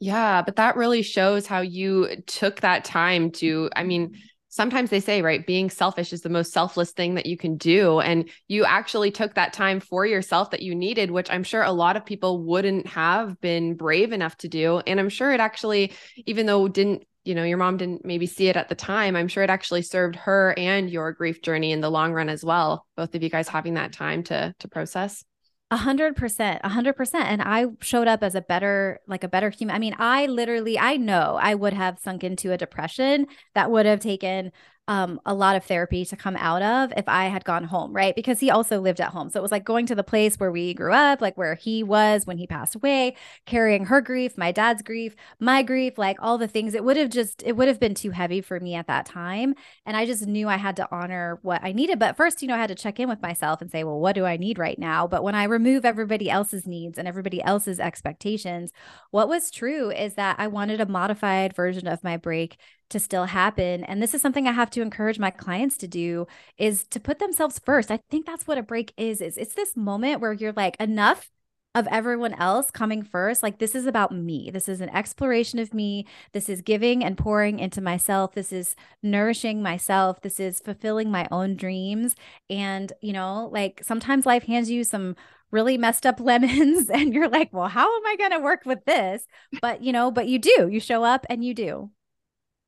Yeah, 0.00 0.42
but 0.42 0.56
that 0.56 0.76
really 0.76 1.02
shows 1.02 1.46
how 1.46 1.62
you 1.62 2.16
took 2.26 2.60
that 2.60 2.84
time 2.84 3.30
to 3.32 3.70
I 3.74 3.84
mean, 3.84 4.16
sometimes 4.52 4.90
they 4.90 5.00
say, 5.00 5.22
right, 5.22 5.46
being 5.46 5.70
selfish 5.70 6.12
is 6.12 6.20
the 6.20 6.28
most 6.28 6.52
selfless 6.52 6.92
thing 6.92 7.14
that 7.14 7.24
you 7.24 7.38
can 7.38 7.56
do. 7.56 8.00
And 8.00 8.28
you 8.48 8.66
actually 8.66 9.10
took 9.10 9.34
that 9.34 9.54
time 9.54 9.80
for 9.80 10.04
yourself 10.04 10.50
that 10.50 10.60
you 10.60 10.74
needed, 10.74 11.10
which 11.10 11.30
I'm 11.30 11.42
sure 11.42 11.62
a 11.62 11.72
lot 11.72 11.96
of 11.96 12.04
people 12.04 12.44
wouldn't 12.44 12.86
have 12.86 13.40
been 13.40 13.74
brave 13.76 14.12
enough 14.12 14.36
to 14.38 14.48
do. 14.48 14.80
And 14.86 15.00
I'm 15.00 15.08
sure 15.08 15.32
it 15.32 15.40
actually, 15.40 15.94
even 16.26 16.44
though 16.44 16.68
didn't, 16.68 17.06
you 17.24 17.34
know, 17.34 17.44
your 17.44 17.56
mom 17.56 17.78
didn't 17.78 18.04
maybe 18.04 18.26
see 18.26 18.48
it 18.48 18.56
at 18.58 18.68
the 18.68 18.74
time, 18.74 19.16
I'm 19.16 19.28
sure 19.28 19.42
it 19.42 19.48
actually 19.48 19.82
served 19.82 20.16
her 20.16 20.54
and 20.58 20.90
your 20.90 21.12
grief 21.12 21.40
journey 21.40 21.72
in 21.72 21.80
the 21.80 21.90
long 21.90 22.12
run 22.12 22.28
as 22.28 22.44
well. 22.44 22.86
Both 22.94 23.14
of 23.14 23.22
you 23.22 23.30
guys 23.30 23.48
having 23.48 23.74
that 23.74 23.94
time 23.94 24.22
to 24.24 24.54
to 24.58 24.68
process. 24.68 25.24
A 25.72 25.76
hundred 25.78 26.16
percent, 26.16 26.60
a 26.62 26.68
hundred 26.68 26.96
percent. 26.96 27.28
And 27.28 27.40
I 27.40 27.64
showed 27.80 28.06
up 28.06 28.22
as 28.22 28.34
a 28.34 28.42
better, 28.42 29.00
like 29.06 29.24
a 29.24 29.28
better 29.28 29.48
human. 29.48 29.74
I 29.74 29.78
mean, 29.78 29.96
I 29.98 30.26
literally, 30.26 30.78
I 30.78 30.98
know 30.98 31.38
I 31.40 31.54
would 31.54 31.72
have 31.72 31.98
sunk 31.98 32.22
into 32.22 32.52
a 32.52 32.58
depression 32.58 33.26
that 33.54 33.70
would 33.70 33.86
have 33.86 34.00
taken 34.00 34.52
um, 34.88 35.20
a 35.24 35.32
lot 35.32 35.54
of 35.54 35.64
therapy 35.64 36.04
to 36.04 36.16
come 36.16 36.36
out 36.36 36.60
of 36.60 36.92
if 36.96 37.08
I 37.08 37.26
had 37.26 37.44
gone 37.44 37.64
home, 37.64 37.92
right? 37.92 38.16
Because 38.16 38.40
he 38.40 38.50
also 38.50 38.80
lived 38.80 39.00
at 39.00 39.10
home. 39.10 39.30
So 39.30 39.38
it 39.38 39.42
was 39.42 39.52
like 39.52 39.64
going 39.64 39.86
to 39.86 39.94
the 39.94 40.02
place 40.02 40.36
where 40.36 40.50
we 40.50 40.74
grew 40.74 40.92
up, 40.92 41.20
like 41.20 41.38
where 41.38 41.54
he 41.54 41.84
was 41.84 42.26
when 42.26 42.36
he 42.36 42.48
passed 42.48 42.74
away, 42.74 43.14
carrying 43.46 43.86
her 43.86 44.00
grief, 44.00 44.36
my 44.36 44.50
dad's 44.50 44.82
grief, 44.82 45.14
my 45.38 45.62
grief, 45.62 45.98
like 45.98 46.16
all 46.20 46.36
the 46.36 46.48
things. 46.48 46.74
It 46.74 46.82
would 46.82 46.96
have 46.96 47.10
just, 47.10 47.44
it 47.46 47.56
would 47.56 47.68
have 47.68 47.78
been 47.78 47.94
too 47.94 48.10
heavy 48.10 48.40
for 48.40 48.58
me 48.58 48.74
at 48.74 48.88
that 48.88 49.06
time. 49.06 49.54
And 49.86 49.96
I 49.96 50.04
just 50.04 50.26
knew 50.26 50.48
I 50.48 50.56
had 50.56 50.74
to 50.76 50.88
honor 50.90 51.38
what 51.42 51.62
I 51.62 51.70
needed. 51.70 52.00
But 52.00 52.16
first, 52.16 52.42
you 52.42 52.48
know, 52.48 52.54
I 52.54 52.58
had 52.58 52.68
to 52.68 52.74
check 52.74 52.98
in 52.98 53.08
with 53.08 53.22
myself 53.22 53.62
and 53.62 53.70
say, 53.70 53.84
well, 53.84 54.00
what 54.00 54.16
do 54.16 54.24
I 54.24 54.36
need 54.36 54.58
right 54.58 54.78
now? 54.78 55.06
But 55.06 55.22
when 55.22 55.36
I 55.36 55.44
remove 55.44 55.84
everybody 55.84 56.28
else's 56.28 56.66
needs 56.66 56.98
and 56.98 57.06
everybody 57.06 57.40
else's 57.40 57.78
expectations, 57.78 58.72
what 59.12 59.28
was 59.28 59.50
true 59.50 59.92
is 59.92 60.14
that 60.14 60.36
I 60.40 60.48
wanted 60.48 60.80
a 60.80 60.86
modified 60.86 61.54
version 61.54 61.86
of 61.86 62.02
my 62.02 62.16
break 62.16 62.56
to 62.92 63.00
still 63.00 63.26
happen. 63.26 63.84
And 63.84 64.02
this 64.02 64.14
is 64.14 64.22
something 64.22 64.46
I 64.46 64.52
have 64.52 64.70
to 64.70 64.82
encourage 64.82 65.18
my 65.18 65.30
clients 65.30 65.76
to 65.78 65.88
do 65.88 66.26
is 66.58 66.84
to 66.88 67.00
put 67.00 67.18
themselves 67.18 67.58
first. 67.58 67.90
I 67.90 68.00
think 68.10 68.26
that's 68.26 68.46
what 68.46 68.58
a 68.58 68.62
break 68.62 68.92
is 68.96 69.20
is 69.20 69.36
it's 69.36 69.54
this 69.54 69.76
moment 69.76 70.20
where 70.20 70.32
you're 70.32 70.52
like 70.52 70.76
enough 70.80 71.30
of 71.74 71.86
everyone 71.90 72.34
else 72.34 72.70
coming 72.70 73.02
first. 73.02 73.42
Like, 73.42 73.58
this 73.58 73.74
is 73.74 73.86
about 73.86 74.12
me. 74.14 74.50
This 74.52 74.68
is 74.68 74.80
an 74.80 74.90
exploration 74.90 75.58
of 75.58 75.72
me. 75.72 76.06
This 76.32 76.48
is 76.48 76.60
giving 76.60 77.02
and 77.02 77.16
pouring 77.16 77.58
into 77.58 77.80
myself. 77.80 78.34
This 78.34 78.52
is 78.52 78.76
nourishing 79.02 79.62
myself. 79.62 80.20
This 80.20 80.38
is 80.38 80.60
fulfilling 80.60 81.10
my 81.10 81.26
own 81.30 81.56
dreams. 81.56 82.14
And, 82.50 82.92
you 83.00 83.12
know, 83.12 83.48
like 83.52 83.80
sometimes 83.82 84.26
life 84.26 84.44
hands 84.44 84.70
you 84.70 84.84
some 84.84 85.16
really 85.50 85.78
messed 85.78 86.04
up 86.04 86.20
lemons 86.20 86.90
and 86.90 87.14
you're 87.14 87.28
like, 87.28 87.52
well, 87.52 87.68
how 87.68 87.96
am 87.96 88.06
I 88.06 88.16
going 88.16 88.32
to 88.32 88.40
work 88.40 88.66
with 88.66 88.84
this? 88.84 89.24
But, 89.62 89.82
you 89.82 89.92
know, 89.92 90.10
but 90.10 90.28
you 90.28 90.38
do. 90.38 90.68
You 90.70 90.80
show 90.80 91.04
up 91.04 91.24
and 91.30 91.44
you 91.44 91.54
do. 91.54 91.90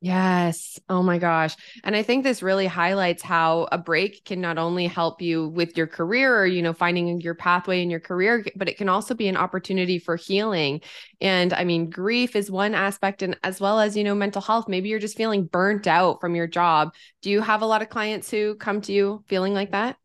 Yes. 0.04 0.78
Oh 0.90 1.02
my 1.02 1.16
gosh. 1.16 1.56
And 1.82 1.96
I 1.96 2.02
think 2.02 2.24
this 2.24 2.42
really 2.42 2.66
highlights 2.66 3.22
how 3.22 3.68
a 3.72 3.78
break 3.78 4.22
can 4.26 4.38
not 4.38 4.58
only 4.58 4.86
help 4.86 5.22
you 5.22 5.48
with 5.48 5.78
your 5.78 5.86
career 5.86 6.38
or, 6.38 6.44
you 6.46 6.60
know, 6.60 6.74
finding 6.74 7.22
your 7.22 7.34
pathway 7.34 7.80
in 7.80 7.88
your 7.88 8.00
career, 8.00 8.44
but 8.54 8.68
it 8.68 8.76
can 8.76 8.90
also 8.90 9.14
be 9.14 9.28
an 9.28 9.36
opportunity 9.38 9.98
for 9.98 10.16
healing. 10.16 10.82
And 11.22 11.54
I 11.54 11.64
mean, 11.64 11.88
grief 11.88 12.36
is 12.36 12.50
one 12.50 12.74
aspect, 12.74 13.22
and 13.22 13.38
as 13.42 13.62
well 13.62 13.80
as, 13.80 13.96
you 13.96 14.04
know, 14.04 14.14
mental 14.14 14.42
health. 14.42 14.68
Maybe 14.68 14.90
you're 14.90 14.98
just 14.98 15.16
feeling 15.16 15.46
burnt 15.46 15.86
out 15.86 16.20
from 16.20 16.34
your 16.34 16.48
job. 16.48 16.92
Do 17.22 17.30
you 17.30 17.40
have 17.40 17.62
a 17.62 17.66
lot 17.66 17.80
of 17.80 17.88
clients 17.88 18.30
who 18.30 18.56
come 18.56 18.82
to 18.82 18.92
you 18.92 19.24
feeling 19.26 19.54
like 19.54 19.70
that? 19.70 19.96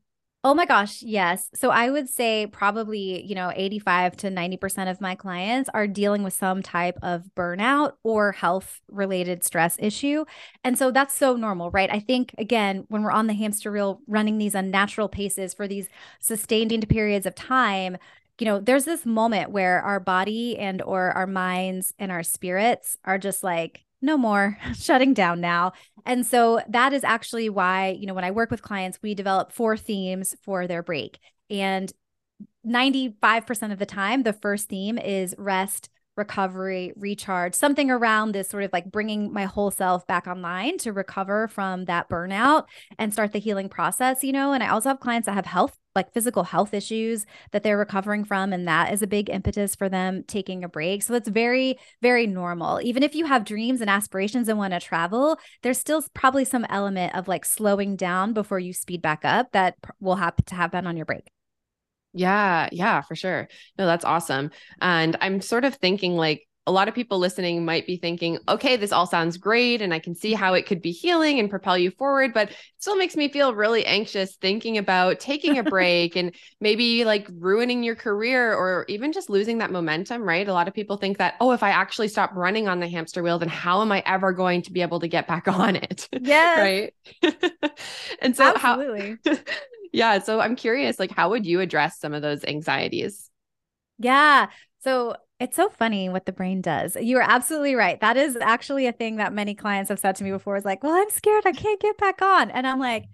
Oh 0.41 0.53
my 0.53 0.65
gosh, 0.65 1.01
yes. 1.03 1.49
So 1.53 1.69
I 1.69 1.89
would 1.89 2.07
say 2.07 2.47
probably, 2.47 3.25
you 3.25 3.35
know, 3.35 3.51
85 3.53 4.15
to 4.17 4.29
90% 4.29 4.89
of 4.89 5.01
my 5.01 5.13
clients 5.13 5.69
are 5.73 5.85
dealing 5.85 6.23
with 6.23 6.31
some 6.33 6.63
type 6.63 6.97
of 7.01 7.25
burnout 7.35 7.93
or 8.03 8.31
health 8.31 8.79
related 8.87 9.43
stress 9.43 9.75
issue. 9.79 10.23
And 10.63 10.77
so 10.77 10.91
that's 10.91 11.13
so 11.13 11.35
normal, 11.35 11.71
right? 11.71 11.89
I 11.91 11.99
think 11.99 12.33
again, 12.37 12.85
when 12.87 13.03
we're 13.03 13.11
on 13.11 13.27
the 13.27 13.33
hamster 13.33 13.69
wheel 13.69 13.99
running 14.07 14.37
these 14.37 14.55
unnatural 14.55 15.09
paces 15.09 15.53
for 15.53 15.67
these 15.67 15.89
sustained 16.21 16.87
periods 16.87 17.25
of 17.25 17.35
time, 17.35 17.97
you 18.39 18.45
know, 18.45 18.61
there's 18.61 18.85
this 18.85 19.05
moment 19.05 19.51
where 19.51 19.81
our 19.81 19.99
body 19.99 20.57
and 20.57 20.81
or 20.81 21.11
our 21.11 21.27
minds 21.27 21.93
and 21.99 22.13
our 22.13 22.23
spirits 22.23 22.97
are 23.03 23.17
just 23.17 23.43
like 23.43 23.83
no 24.01 24.17
more 24.17 24.57
shutting 24.75 25.13
down 25.13 25.41
now. 25.41 25.73
And 26.05 26.25
so 26.25 26.61
that 26.69 26.93
is 26.93 27.03
actually 27.03 27.49
why, 27.49 27.89
you 27.99 28.07
know, 28.07 28.13
when 28.13 28.23
I 28.23 28.31
work 28.31 28.51
with 28.51 28.61
clients, 28.61 28.99
we 29.01 29.13
develop 29.13 29.51
four 29.51 29.77
themes 29.77 30.35
for 30.43 30.67
their 30.67 30.83
break. 30.83 31.19
And 31.49 31.91
95% 32.65 33.71
of 33.71 33.79
the 33.79 33.85
time, 33.85 34.23
the 34.23 34.33
first 34.33 34.69
theme 34.69 34.97
is 34.97 35.35
rest, 35.37 35.89
recovery, 36.19 36.93
recharge, 36.95 37.55
something 37.55 37.89
around 37.89 38.33
this 38.33 38.49
sort 38.49 38.63
of 38.63 38.73
like 38.73 38.91
bringing 38.91 39.31
my 39.31 39.45
whole 39.45 39.71
self 39.71 40.05
back 40.05 40.27
online 40.27 40.77
to 40.79 40.91
recover 40.91 41.47
from 41.47 41.85
that 41.85 42.09
burnout 42.09 42.65
and 42.97 43.13
start 43.13 43.31
the 43.31 43.39
healing 43.39 43.69
process, 43.69 44.23
you 44.23 44.33
know. 44.33 44.51
And 44.51 44.61
I 44.61 44.67
also 44.67 44.89
have 44.89 44.99
clients 44.99 45.25
that 45.25 45.33
have 45.33 45.45
health, 45.45 45.78
like 45.95 46.13
physical 46.13 46.43
health 46.43 46.73
issues 46.73 47.25
that 47.51 47.63
they're 47.63 47.77
recovering 47.77 48.23
from. 48.23 48.53
And 48.53 48.67
that 48.67 48.93
is 48.93 49.01
a 49.01 49.07
big 49.07 49.29
impetus 49.29 49.75
for 49.75 49.89
them 49.89 50.23
taking 50.27 50.63
a 50.63 50.69
break. 50.69 51.03
So 51.03 51.13
that's 51.13 51.29
very, 51.29 51.77
very 52.01 52.27
normal. 52.27 52.79
Even 52.81 53.03
if 53.03 53.15
you 53.15 53.25
have 53.25 53.45
dreams 53.45 53.81
and 53.81 53.89
aspirations 53.89 54.47
and 54.47 54.57
want 54.57 54.73
to 54.73 54.79
travel, 54.79 55.37
there's 55.63 55.79
still 55.79 56.03
probably 56.13 56.45
some 56.45 56.65
element 56.69 57.15
of 57.15 57.27
like 57.27 57.45
slowing 57.45 57.95
down 57.95 58.33
before 58.33 58.59
you 58.59 58.73
speed 58.73 59.01
back 59.01 59.25
up 59.25 59.51
that 59.51 59.75
will 59.99 60.15
happen 60.15 60.45
to 60.45 60.55
happen 60.55 60.87
on 60.87 60.95
your 60.95 61.05
break. 61.05 61.29
Yeah, 62.13 62.69
yeah, 62.71 63.01
for 63.01 63.15
sure. 63.15 63.47
No, 63.77 63.85
that's 63.85 64.05
awesome. 64.05 64.49
And 64.81 65.15
I'm 65.21 65.41
sort 65.41 65.63
of 65.63 65.75
thinking 65.75 66.15
like 66.15 66.47
a 66.69 66.71
lot 66.71 66.87
of 66.87 66.93
people 66.93 67.17
listening 67.17 67.65
might 67.65 67.87
be 67.87 67.97
thinking, 67.97 68.37
okay, 68.47 68.77
this 68.77 68.91
all 68.91 69.07
sounds 69.07 69.37
great. 69.37 69.81
And 69.81 69.91
I 69.91 69.97
can 69.97 70.13
see 70.13 70.33
how 70.33 70.53
it 70.53 70.67
could 70.67 70.83
be 70.83 70.91
healing 70.91 71.39
and 71.39 71.49
propel 71.49 71.75
you 71.75 71.89
forward, 71.89 72.31
but 72.31 72.51
it 72.51 72.55
still 72.77 72.95
makes 72.95 73.15
me 73.15 73.27
feel 73.27 73.55
really 73.55 73.83
anxious 73.87 74.35
thinking 74.35 74.77
about 74.77 75.19
taking 75.19 75.57
a 75.57 75.63
break 75.75 76.15
and 76.15 76.35
maybe 76.61 77.05
like 77.05 77.27
ruining 77.39 77.81
your 77.81 77.95
career 77.95 78.53
or 78.53 78.85
even 78.87 79.11
just 79.11 79.31
losing 79.31 79.57
that 79.57 79.71
momentum, 79.71 80.21
right? 80.21 80.47
A 80.47 80.53
lot 80.53 80.67
of 80.67 80.75
people 80.75 80.97
think 80.97 81.17
that, 81.17 81.33
oh, 81.41 81.53
if 81.53 81.63
I 81.63 81.71
actually 81.71 82.07
stop 82.07 82.35
running 82.35 82.67
on 82.67 82.79
the 82.79 82.87
hamster 82.87 83.23
wheel, 83.23 83.39
then 83.39 83.49
how 83.49 83.81
am 83.81 83.91
I 83.91 84.03
ever 84.05 84.31
going 84.31 84.61
to 84.61 84.71
be 84.71 84.83
able 84.83 84.99
to 84.99 85.07
get 85.07 85.27
back 85.27 85.47
on 85.47 85.75
it? 85.75 86.07
Yeah. 86.21 86.59
right. 86.61 86.93
and 88.21 88.37
so, 88.37 88.53
Absolutely. 88.55 89.17
how 89.25 89.37
yeah. 89.91 90.19
So 90.19 90.39
I'm 90.39 90.55
curious, 90.55 90.99
like, 90.99 91.09
how 91.09 91.31
would 91.31 91.47
you 91.47 91.61
address 91.61 91.99
some 91.99 92.13
of 92.13 92.21
those 92.21 92.45
anxieties? 92.45 93.31
Yeah. 93.97 94.49
So 94.83 95.15
it's 95.39 95.55
so 95.55 95.69
funny 95.69 96.09
what 96.09 96.25
the 96.25 96.31
brain 96.31 96.61
does. 96.61 96.95
You 96.95 97.17
are 97.17 97.25
absolutely 97.27 97.75
right. 97.75 97.99
That 98.01 98.17
is 98.17 98.37
actually 98.41 98.87
a 98.87 98.91
thing 98.91 99.17
that 99.17 99.33
many 99.33 99.55
clients 99.55 99.89
have 99.89 99.99
said 99.99 100.15
to 100.17 100.23
me 100.23 100.31
before 100.31 100.57
is 100.57 100.65
like, 100.65 100.83
well, 100.83 100.93
I'm 100.93 101.09
scared. 101.09 101.45
I 101.45 101.51
can't 101.51 101.79
get 101.79 101.97
back 101.97 102.21
on. 102.21 102.51
And 102.51 102.67
I'm 102.67 102.79
like, 102.79 103.05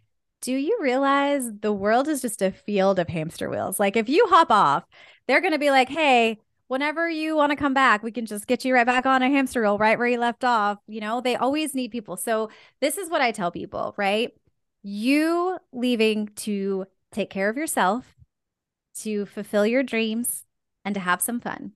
do 0.41 0.53
you 0.53 0.77
realize 0.81 1.49
the 1.61 1.73
world 1.73 2.07
is 2.07 2.21
just 2.21 2.41
a 2.41 2.51
field 2.51 2.99
of 2.99 3.07
hamster 3.07 3.49
wheels? 3.49 3.79
Like, 3.79 3.95
if 3.95 4.09
you 4.09 4.25
hop 4.27 4.51
off, 4.51 4.83
they're 5.27 5.41
going 5.41 5.53
to 5.53 5.59
be 5.59 5.71
like, 5.71 5.89
hey, 5.89 6.39
whenever 6.67 7.09
you 7.09 7.35
want 7.35 7.51
to 7.51 7.55
come 7.55 7.73
back, 7.73 8.03
we 8.03 8.11
can 8.11 8.25
just 8.25 8.47
get 8.47 8.65
you 8.65 8.73
right 8.73 8.85
back 8.85 9.05
on 9.05 9.21
a 9.21 9.29
hamster 9.29 9.61
wheel 9.61 9.77
right 9.77 9.97
where 9.97 10.07
you 10.07 10.19
left 10.19 10.43
off. 10.43 10.79
You 10.87 11.01
know, 11.01 11.21
they 11.21 11.35
always 11.35 11.73
need 11.75 11.91
people. 11.91 12.17
So, 12.17 12.49
this 12.81 12.97
is 12.97 13.09
what 13.09 13.21
I 13.21 13.31
tell 13.31 13.51
people, 13.51 13.93
right? 13.97 14.31
you 14.85 15.57
leaving 15.73 16.27
to 16.35 16.85
take 17.11 17.31
care 17.31 17.49
of 17.49 17.57
yourself, 17.57 18.15
to 18.93 19.25
fulfill 19.25 19.65
your 19.65 19.81
dreams, 19.81 20.43
and 20.85 20.93
to 20.93 21.01
have 21.01 21.21
some 21.23 21.39
fun 21.39 21.71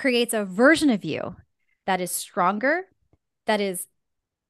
creates 0.00 0.32
a 0.32 0.46
version 0.46 0.88
of 0.88 1.04
you 1.04 1.36
that 1.84 2.00
is 2.00 2.10
stronger, 2.10 2.84
that 3.46 3.60
is 3.60 3.86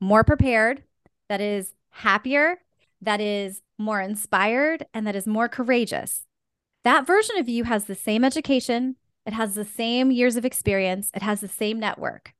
more 0.01 0.23
prepared, 0.23 0.85
that 1.29 1.41
is 1.41 1.75
happier, 1.91 2.59
that 3.03 3.21
is 3.21 3.61
more 3.77 4.01
inspired, 4.01 4.87
and 4.95 5.05
that 5.09 5.17
is 5.17 5.27
more 5.27 5.49
courageous. 5.49 6.25
That 6.85 7.05
version 7.05 7.37
of 7.37 7.49
you 7.49 7.65
has 7.65 7.87
the 7.87 7.97
same 7.97 8.25
education, 8.25 8.95
it 9.27 9.33
has 9.33 9.57
the 9.57 9.65
same 9.65 10.13
years 10.13 10.37
of 10.37 10.45
experience, 10.45 11.11
it 11.15 11.23
has 11.23 11.41
the 11.41 11.49
same 11.49 11.81
network, 11.81 12.33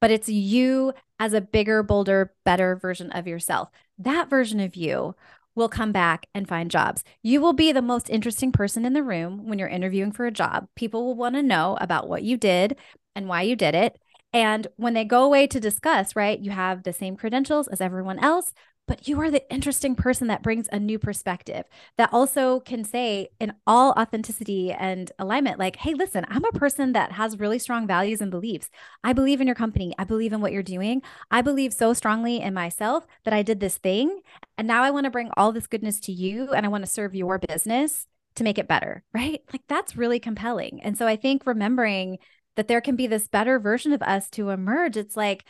but 0.00 0.12
it's 0.12 0.28
you 0.28 0.92
as 1.18 1.32
a 1.32 1.40
bigger, 1.40 1.82
bolder, 1.82 2.32
better 2.44 2.76
version 2.76 3.10
of 3.10 3.26
yourself 3.26 3.70
that 3.98 4.30
version 4.30 4.60
of 4.60 4.76
you 4.76 5.14
will 5.54 5.68
come 5.68 5.92
back 5.92 6.26
and 6.34 6.48
find 6.48 6.70
jobs. 6.70 7.04
You 7.22 7.40
will 7.40 7.52
be 7.52 7.72
the 7.72 7.82
most 7.82 8.10
interesting 8.10 8.52
person 8.52 8.84
in 8.84 8.92
the 8.92 9.02
room 9.02 9.46
when 9.46 9.58
you're 9.58 9.68
interviewing 9.68 10.12
for 10.12 10.26
a 10.26 10.30
job. 10.32 10.68
People 10.76 11.04
will 11.04 11.14
want 11.14 11.34
to 11.34 11.42
know 11.42 11.76
about 11.80 12.08
what 12.08 12.22
you 12.22 12.36
did 12.36 12.76
and 13.14 13.28
why 13.28 13.42
you 13.42 13.56
did 13.56 13.74
it. 13.74 13.98
And 14.32 14.66
when 14.76 14.94
they 14.94 15.04
go 15.04 15.24
away 15.24 15.46
to 15.48 15.60
discuss, 15.60 16.16
right, 16.16 16.38
you 16.38 16.50
have 16.50 16.82
the 16.82 16.92
same 16.92 17.16
credentials 17.16 17.68
as 17.68 17.82
everyone 17.82 18.18
else, 18.18 18.52
but 18.92 19.08
you 19.08 19.18
are 19.22 19.30
the 19.30 19.50
interesting 19.50 19.94
person 19.94 20.26
that 20.26 20.42
brings 20.42 20.68
a 20.70 20.78
new 20.78 20.98
perspective 20.98 21.64
that 21.96 22.12
also 22.12 22.60
can 22.60 22.84
say 22.84 23.26
in 23.40 23.54
all 23.66 23.92
authenticity 23.92 24.70
and 24.70 25.10
alignment 25.18 25.58
like 25.58 25.76
hey 25.76 25.94
listen 25.94 26.26
i'm 26.28 26.44
a 26.44 26.52
person 26.52 26.92
that 26.92 27.12
has 27.12 27.38
really 27.38 27.58
strong 27.58 27.86
values 27.86 28.20
and 28.20 28.30
beliefs. 28.30 28.68
I 29.02 29.14
believe 29.14 29.40
in 29.40 29.46
your 29.46 29.56
company. 29.56 29.94
I 29.98 30.04
believe 30.04 30.34
in 30.34 30.42
what 30.42 30.52
you're 30.52 30.62
doing. 30.62 31.00
I 31.30 31.40
believe 31.40 31.72
so 31.72 31.94
strongly 31.94 32.42
in 32.42 32.52
myself 32.52 33.06
that 33.24 33.32
i 33.32 33.40
did 33.40 33.60
this 33.60 33.78
thing 33.78 34.20
and 34.58 34.68
now 34.68 34.82
i 34.82 34.90
want 34.90 35.04
to 35.04 35.10
bring 35.10 35.30
all 35.38 35.52
this 35.52 35.66
goodness 35.66 35.98
to 36.00 36.12
you 36.12 36.52
and 36.52 36.66
i 36.66 36.68
want 36.68 36.84
to 36.84 36.90
serve 36.90 37.14
your 37.14 37.38
business 37.38 38.06
to 38.34 38.44
make 38.44 38.58
it 38.58 38.68
better 38.68 39.04
right? 39.14 39.40
Like 39.54 39.62
that's 39.68 39.96
really 39.96 40.20
compelling. 40.20 40.82
And 40.82 40.98
so 40.98 41.06
i 41.06 41.16
think 41.16 41.46
remembering 41.46 42.18
that 42.56 42.68
there 42.68 42.82
can 42.82 42.96
be 42.96 43.06
this 43.06 43.26
better 43.26 43.58
version 43.58 43.94
of 43.94 44.02
us 44.02 44.28
to 44.28 44.50
emerge 44.50 44.98
it's 44.98 45.16
like 45.16 45.46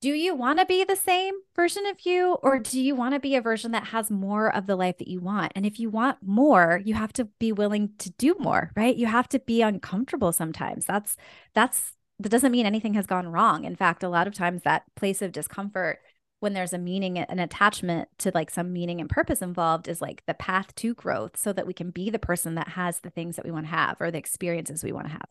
do 0.00 0.10
you 0.10 0.34
want 0.34 0.58
to 0.58 0.66
be 0.66 0.84
the 0.84 0.96
same 0.96 1.34
version 1.56 1.86
of 1.86 2.04
you 2.04 2.34
or 2.42 2.58
do 2.58 2.80
you 2.80 2.94
want 2.94 3.14
to 3.14 3.20
be 3.20 3.36
a 3.36 3.40
version 3.40 3.70
that 3.72 3.84
has 3.84 4.10
more 4.10 4.54
of 4.54 4.66
the 4.66 4.76
life 4.76 4.98
that 4.98 5.08
you 5.08 5.20
want? 5.20 5.52
And 5.56 5.64
if 5.64 5.80
you 5.80 5.88
want 5.88 6.18
more 6.22 6.80
you 6.84 6.94
have 6.94 7.12
to 7.14 7.26
be 7.38 7.52
willing 7.52 7.90
to 7.98 8.10
do 8.10 8.36
more 8.38 8.70
right? 8.76 8.96
You 8.96 9.06
have 9.06 9.28
to 9.30 9.38
be 9.38 9.62
uncomfortable 9.62 10.32
sometimes. 10.32 10.84
That's 10.84 11.16
that's 11.54 11.94
that 12.18 12.28
doesn't 12.28 12.52
mean 12.52 12.66
anything 12.66 12.94
has 12.94 13.06
gone 13.06 13.28
wrong. 13.28 13.64
In 13.64 13.76
fact 13.76 14.02
a 14.02 14.08
lot 14.08 14.26
of 14.26 14.34
times 14.34 14.62
that 14.62 14.84
place 14.94 15.22
of 15.22 15.32
discomfort 15.32 16.00
when 16.40 16.52
there's 16.52 16.74
a 16.74 16.78
meaning 16.78 17.16
an 17.16 17.38
attachment 17.38 18.06
to 18.18 18.30
like 18.34 18.50
some 18.50 18.74
meaning 18.74 19.00
and 19.00 19.08
purpose 19.08 19.40
involved 19.40 19.88
is 19.88 20.02
like 20.02 20.22
the 20.26 20.34
path 20.34 20.74
to 20.74 20.92
growth 20.92 21.38
so 21.38 21.54
that 21.54 21.66
we 21.66 21.72
can 21.72 21.88
be 21.88 22.10
the 22.10 22.18
person 22.18 22.54
that 22.56 22.68
has 22.68 23.00
the 23.00 23.08
things 23.08 23.36
that 23.36 23.44
we 23.46 23.50
want 23.50 23.64
to 23.64 23.70
have 23.70 23.96
or 23.98 24.10
the 24.10 24.18
experiences 24.18 24.84
we 24.84 24.92
want 24.92 25.06
to 25.06 25.12
have 25.12 25.28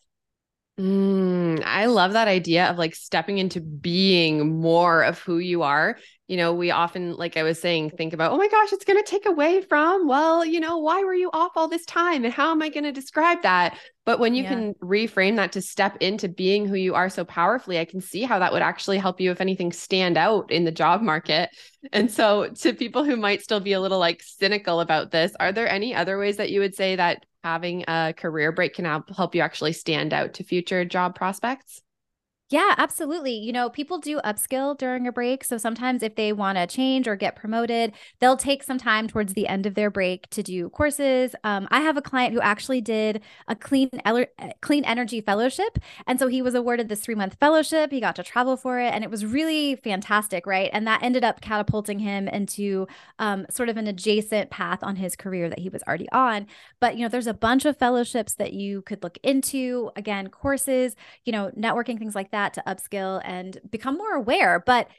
Mm, 0.80 1.62
I 1.64 1.86
love 1.86 2.14
that 2.14 2.28
idea 2.28 2.66
of 2.70 2.78
like 2.78 2.96
stepping 2.96 3.38
into 3.38 3.62
being 3.62 4.60
more 4.60 5.04
of 5.04 5.20
who 5.20 5.38
you 5.38 5.62
are. 5.62 5.98
You 6.28 6.38
know, 6.38 6.54
we 6.54 6.72
often, 6.72 7.16
like 7.16 7.36
I 7.36 7.44
was 7.44 7.60
saying, 7.60 7.92
think 7.92 8.14
about, 8.14 8.32
oh 8.32 8.38
my 8.38 8.48
gosh, 8.48 8.72
it's 8.72 8.86
going 8.86 9.02
to 9.02 9.10
take 9.10 9.26
away 9.26 9.62
from, 9.62 10.08
well, 10.08 10.46
you 10.46 10.62
know, 10.62 10.78
why 10.78 11.04
were 11.04 11.14
you 11.14 11.30
off 11.34 11.52
all 11.58 11.68
this 11.68 11.86
time? 11.86 12.24
And 12.24 12.34
how 12.34 12.52
am 12.52 12.62
I 12.62 12.70
going 12.70 12.86
to 12.86 12.94
describe 12.94 13.42
that? 13.42 13.78
But 14.06 14.20
when 14.20 14.34
you 14.34 14.44
yeah. 14.44 14.50
can 14.50 14.74
reframe 14.76 15.36
that 15.36 15.52
to 15.54 15.62
step 15.62 15.98
into 16.00 16.30
being 16.30 16.66
who 16.66 16.76
you 16.76 16.96
are 16.96 17.10
so 17.10 17.26
powerfully, 17.26 17.78
I 17.78 17.86
can 17.86 18.00
see 18.00 18.24
how 18.24 18.40
that 18.40 18.54
would 18.54 18.62
actually 18.62 19.00
help 19.00 19.20
you, 19.20 19.32
if 19.32 19.42
anything, 19.42 19.74
stand 19.74 20.18
out 20.18 20.50
in 20.50 20.64
the 20.64 20.72
job 20.72 21.02
market. 21.02 21.50
And 21.92 22.10
so, 22.10 22.50
to 22.62 22.74
people 22.74 23.04
who 23.04 23.18
might 23.18 23.42
still 23.42 23.60
be 23.60 23.74
a 23.74 23.82
little 23.82 24.00
like 24.00 24.24
cynical 24.24 24.80
about 24.80 25.12
this, 25.12 25.34
are 25.40 25.52
there 25.52 25.70
any 25.70 25.94
other 25.94 26.18
ways 26.18 26.38
that 26.38 26.52
you 26.52 26.62
would 26.62 26.76
say 26.76 26.96
that 26.96 27.26
having 27.44 27.84
a 27.88 28.14
career 28.16 28.54
break 28.54 28.76
can 28.76 28.86
help 28.86 29.36
you 29.36 29.42
actually 29.42 29.74
stand 29.74 30.14
out 30.14 30.36
to 30.36 30.44
future 30.44 30.86
job 30.86 31.16
prospects? 31.16 31.82
Yeah, 32.50 32.76
absolutely. 32.78 33.34
You 33.34 33.52
know, 33.52 33.68
people 33.70 33.98
do 33.98 34.20
upskill 34.20 34.78
during 34.78 35.08
a 35.08 35.12
break. 35.12 35.44
So 35.44 35.58
sometimes 35.58 36.04
if 36.04 36.16
they 36.16 36.32
want 36.34 36.58
to 36.60 36.68
change 36.68 37.08
or 37.08 37.16
get 37.16 37.36
promoted, 37.36 37.94
they'll 38.20 38.38
take 38.38 38.62
some 38.62 38.78
time 38.78 39.08
towards 39.08 39.34
the 39.34 39.48
end 39.48 39.66
of 39.66 39.74
their 39.74 39.90
break 39.90 40.30
to 40.32 40.44
do 40.44 40.70
courses. 40.70 41.36
Um, 41.44 41.68
I 41.72 41.80
have 41.82 41.98
a 41.98 42.02
client 42.02 42.32
who 42.34 42.42
actually 42.42 42.80
did 42.80 43.22
a 43.48 43.56
clean 43.56 43.90
clean 44.62 44.86
energy 44.86 45.20
fellowship, 45.22 45.80
and 46.06 46.20
so 46.20 46.28
he 46.28 46.44
was 46.44 46.54
awarded 46.54 46.90
this 46.90 47.00
three 47.02 47.16
month 47.16 47.38
fellowship. 47.40 47.90
He 47.92 48.00
got 48.00 48.16
to 48.18 48.24
travel 48.24 48.56
for 48.56 48.80
it, 48.80 48.94
and 48.94 49.04
it 49.04 49.10
was 49.10 49.26
really 49.26 49.76
fantastic, 49.78 50.46
right? 50.46 50.70
And 50.74 50.86
that 50.86 51.02
ended 51.02 51.24
up 51.24 51.42
catapulting 51.42 51.98
him 52.00 52.28
into 52.28 52.88
um, 53.18 53.48
sort 53.50 53.70
of 53.70 53.78
an 53.78 53.88
adjacent 53.88 54.52
path 54.52 54.84
on 54.84 54.98
his 54.98 55.16
career 55.16 55.50
that 55.50 55.60
he 55.60 55.70
was 55.70 55.82
already 55.88 56.10
on. 56.12 56.46
But 56.80 56.98
you 56.98 57.04
know, 57.04 57.10
there's 57.10 57.28
a 57.28 57.34
bunch 57.34 57.66
of 57.66 57.78
fellowships 57.78 58.36
that 58.36 58.54
you 58.54 58.82
could 58.84 59.02
look 59.02 59.18
into. 59.24 59.90
Again, 59.96 60.28
courses, 60.30 60.96
you 61.26 61.32
know, 61.32 61.52
networking 61.58 61.98
things 61.98 62.16
like 62.16 62.32
that 62.34 62.54
to 62.56 62.64
upskill 62.68 63.22
and 63.24 63.60
become 63.70 63.98
more 63.98 64.14
aware 64.14 64.62
but 64.66 64.90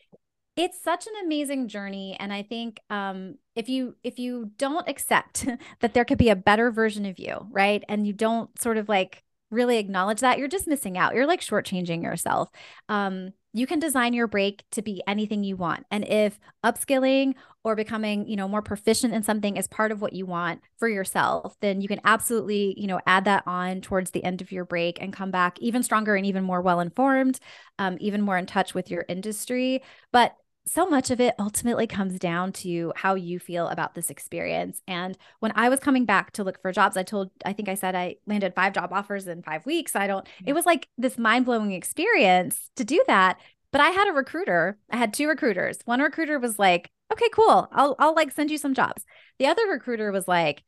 it's 0.57 0.81
such 0.81 1.09
an 1.09 1.13
amazing 1.25 1.69
journey. 1.69 2.17
And 2.19 2.33
i 2.33 2.43
think 2.43 2.81
um, 2.91 3.37
if 3.55 3.69
you 3.69 3.97
if 4.03 4.19
you 4.19 4.53
don't 4.57 4.89
accept 4.89 5.47
that 5.81 5.95
there 5.95 6.05
could 6.05 6.19
be 6.19 6.31
a 6.31 6.37
better 6.37 6.71
version 6.71 7.05
of 7.05 7.19
you 7.19 7.47
right? 7.51 7.85
And 7.89 8.07
you 8.07 8.13
don't 8.13 8.59
sort 8.61 8.79
of 8.79 8.89
like 8.89 9.23
really 9.51 9.79
acknowledge 9.79 10.21
that 10.21 10.39
you're 10.39 10.49
just 10.49 10.67
missing 10.67 10.99
out. 10.99 11.15
You're 11.15 11.27
like 11.27 11.41
shortchanging 11.41 12.03
yourself. 12.03 12.49
Um, 12.89 13.33
you 13.55 13.67
can 13.69 13.79
design 13.79 14.13
your 14.13 14.27
break 14.27 14.65
to 14.73 14.83
be 14.83 15.01
anything 15.07 15.45
you 15.45 15.57
want. 15.57 15.87
And 15.91 16.05
if 16.07 16.41
upskilling 16.65 17.35
or 17.63 17.77
becoming, 17.77 18.27
you 18.27 18.35
know, 18.35 18.49
more 18.49 18.61
proficient 18.63 19.15
in 19.15 19.23
something 19.23 19.57
is 19.57 19.69
part 19.69 19.93
of 19.93 20.03
what 20.03 20.13
you 20.13 20.27
want 20.27 20.61
for 20.77 20.89
yourself, 20.89 21.57
then 21.61 21.81
you 21.81 21.87
can 21.87 22.01
absolutely, 22.05 22.75
you 22.77 22.89
know, 22.89 23.01
add 23.07 23.25
that 23.27 23.45
on 23.47 23.81
towards 23.81 24.11
the 24.11 24.25
end 24.25 24.43
of 24.43 24.51
your 24.51 24.65
break 24.65 25.01
and 25.01 25.13
come 25.13 25.31
back 25.31 25.57
even 25.61 25.85
stronger 25.85 26.17
and 26.17 26.27
even 26.27 26.43
more 26.43 26.61
well 26.61 26.81
informed, 26.81 27.39
um, 27.79 27.97
even 28.01 28.21
more 28.21 28.37
in 28.37 28.45
touch 28.45 28.75
with 28.75 28.91
your 28.91 29.05
industry. 29.09 29.83
But 30.13 30.35
so 30.67 30.87
much 30.87 31.11
of 31.11 31.21
it 31.21 31.35
ultimately 31.39 31.87
comes 31.87 32.19
down 32.19 32.53
to 32.53 32.93
how 32.97 33.15
you 33.15 33.39
feel 33.39 33.69
about 33.69 33.95
this 33.95 34.09
experience. 34.09 34.81
And 34.89 35.17
when 35.41 35.53
I 35.55 35.69
was 35.69 35.81
coming 35.81 36.07
back 36.07 36.33
to 36.33 36.45
look 36.45 36.61
for 36.63 36.73
jobs, 36.73 36.97
I 36.97 37.03
told, 37.03 37.31
I 37.45 37.53
think 37.53 37.69
I 37.69 37.75
said 37.75 37.95
I 37.95 38.17
landed 38.27 38.55
five 38.55 38.73
job 38.73 38.93
offers 38.93 39.27
in 39.27 39.43
five 39.43 39.67
weeks. 39.67 39.95
I 39.95 40.07
don't, 40.07 40.27
it 40.47 40.55
was 40.55 40.65
like 40.65 40.89
this 40.97 41.19
mind 41.19 41.45
blowing 41.45 41.73
experience 41.73 42.71
to 42.77 42.85
do 42.85 43.05
that. 43.07 43.39
But 43.73 43.81
I 43.81 43.89
had 43.89 44.09
a 44.09 44.13
recruiter, 44.13 44.79
I 44.91 44.97
had 44.97 45.13
two 45.13 45.29
recruiters. 45.29 45.79
One 45.85 46.01
recruiter 46.01 46.39
was 46.39 46.59
like, 46.59 46.91
okay, 47.13 47.29
cool. 47.33 47.69
I'll, 47.73 47.97
I'll 47.99 48.15
like 48.15 48.31
send 48.31 48.51
you 48.51 48.57
some 48.57 48.73
jobs. 48.73 49.05
The 49.39 49.47
other 49.47 49.67
recruiter 49.67 50.13
was 50.13 50.29
like, 50.29 50.63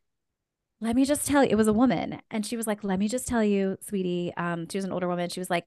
let 0.81 0.95
me 0.95 1.05
just 1.05 1.27
tell 1.27 1.43
you, 1.43 1.51
it 1.51 1.57
was 1.57 1.69
a 1.69 1.73
woman. 1.73 2.21
And 2.31 2.45
she 2.45 2.57
was 2.57 2.67
like, 2.67 2.85
let 2.85 2.99
me 2.99 3.09
just 3.09 3.27
tell 3.27 3.43
you, 3.43 3.79
sweetie. 3.81 4.33
Um, 4.37 4.69
she 4.69 4.77
was 4.77 4.85
an 4.85 4.93
older 4.93 5.09
woman. 5.09 5.31
She 5.31 5.41
was 5.41 5.49
like, 5.49 5.65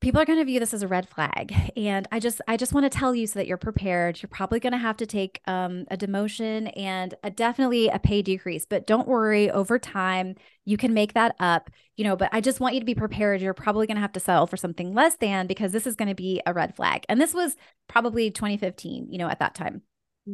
people 0.00 0.20
are 0.20 0.24
going 0.24 0.38
to 0.38 0.44
view 0.44 0.60
this 0.60 0.72
as 0.72 0.82
a 0.82 0.88
red 0.88 1.08
flag. 1.08 1.72
And 1.76 2.06
i 2.12 2.20
just 2.20 2.40
i 2.48 2.56
just 2.56 2.72
want 2.72 2.90
to 2.90 2.98
tell 2.98 3.14
you 3.14 3.26
so 3.26 3.38
that 3.38 3.46
you're 3.46 3.56
prepared. 3.56 4.20
You're 4.22 4.28
probably 4.28 4.60
going 4.60 4.72
to 4.72 4.78
have 4.78 4.96
to 4.98 5.06
take 5.06 5.40
um, 5.46 5.84
a 5.90 5.96
demotion 5.96 6.72
and 6.76 7.14
a, 7.22 7.30
definitely 7.30 7.88
a 7.88 7.98
pay 7.98 8.22
decrease 8.22 8.64
but 8.66 8.86
don't 8.86 9.08
worry 9.08 9.50
over 9.50 9.78
time 9.78 10.34
you 10.64 10.76
can 10.76 10.92
make 10.92 11.14
that 11.14 11.34
up 11.40 11.70
you 11.96 12.04
know 12.04 12.16
but 12.16 12.28
i 12.32 12.40
just 12.40 12.60
want 12.60 12.74
you 12.74 12.80
to 12.80 12.86
be 12.86 12.94
prepared. 12.94 13.40
You're 13.40 13.54
probably 13.54 13.86
going 13.86 13.96
to 13.96 14.02
have 14.02 14.12
to 14.12 14.20
settle 14.20 14.46
for 14.46 14.56
something 14.56 14.94
less 14.94 15.16
than 15.16 15.46
because 15.46 15.72
this 15.72 15.86
is 15.86 15.96
going 15.96 16.08
to 16.08 16.14
be 16.14 16.40
a 16.46 16.52
red 16.52 16.76
flag. 16.76 17.04
And 17.08 17.20
this 17.20 17.34
was 17.34 17.56
probably 17.88 18.30
2015 18.30 19.08
you 19.10 19.18
know 19.18 19.28
at 19.28 19.40
that 19.40 19.54
time 19.54 19.82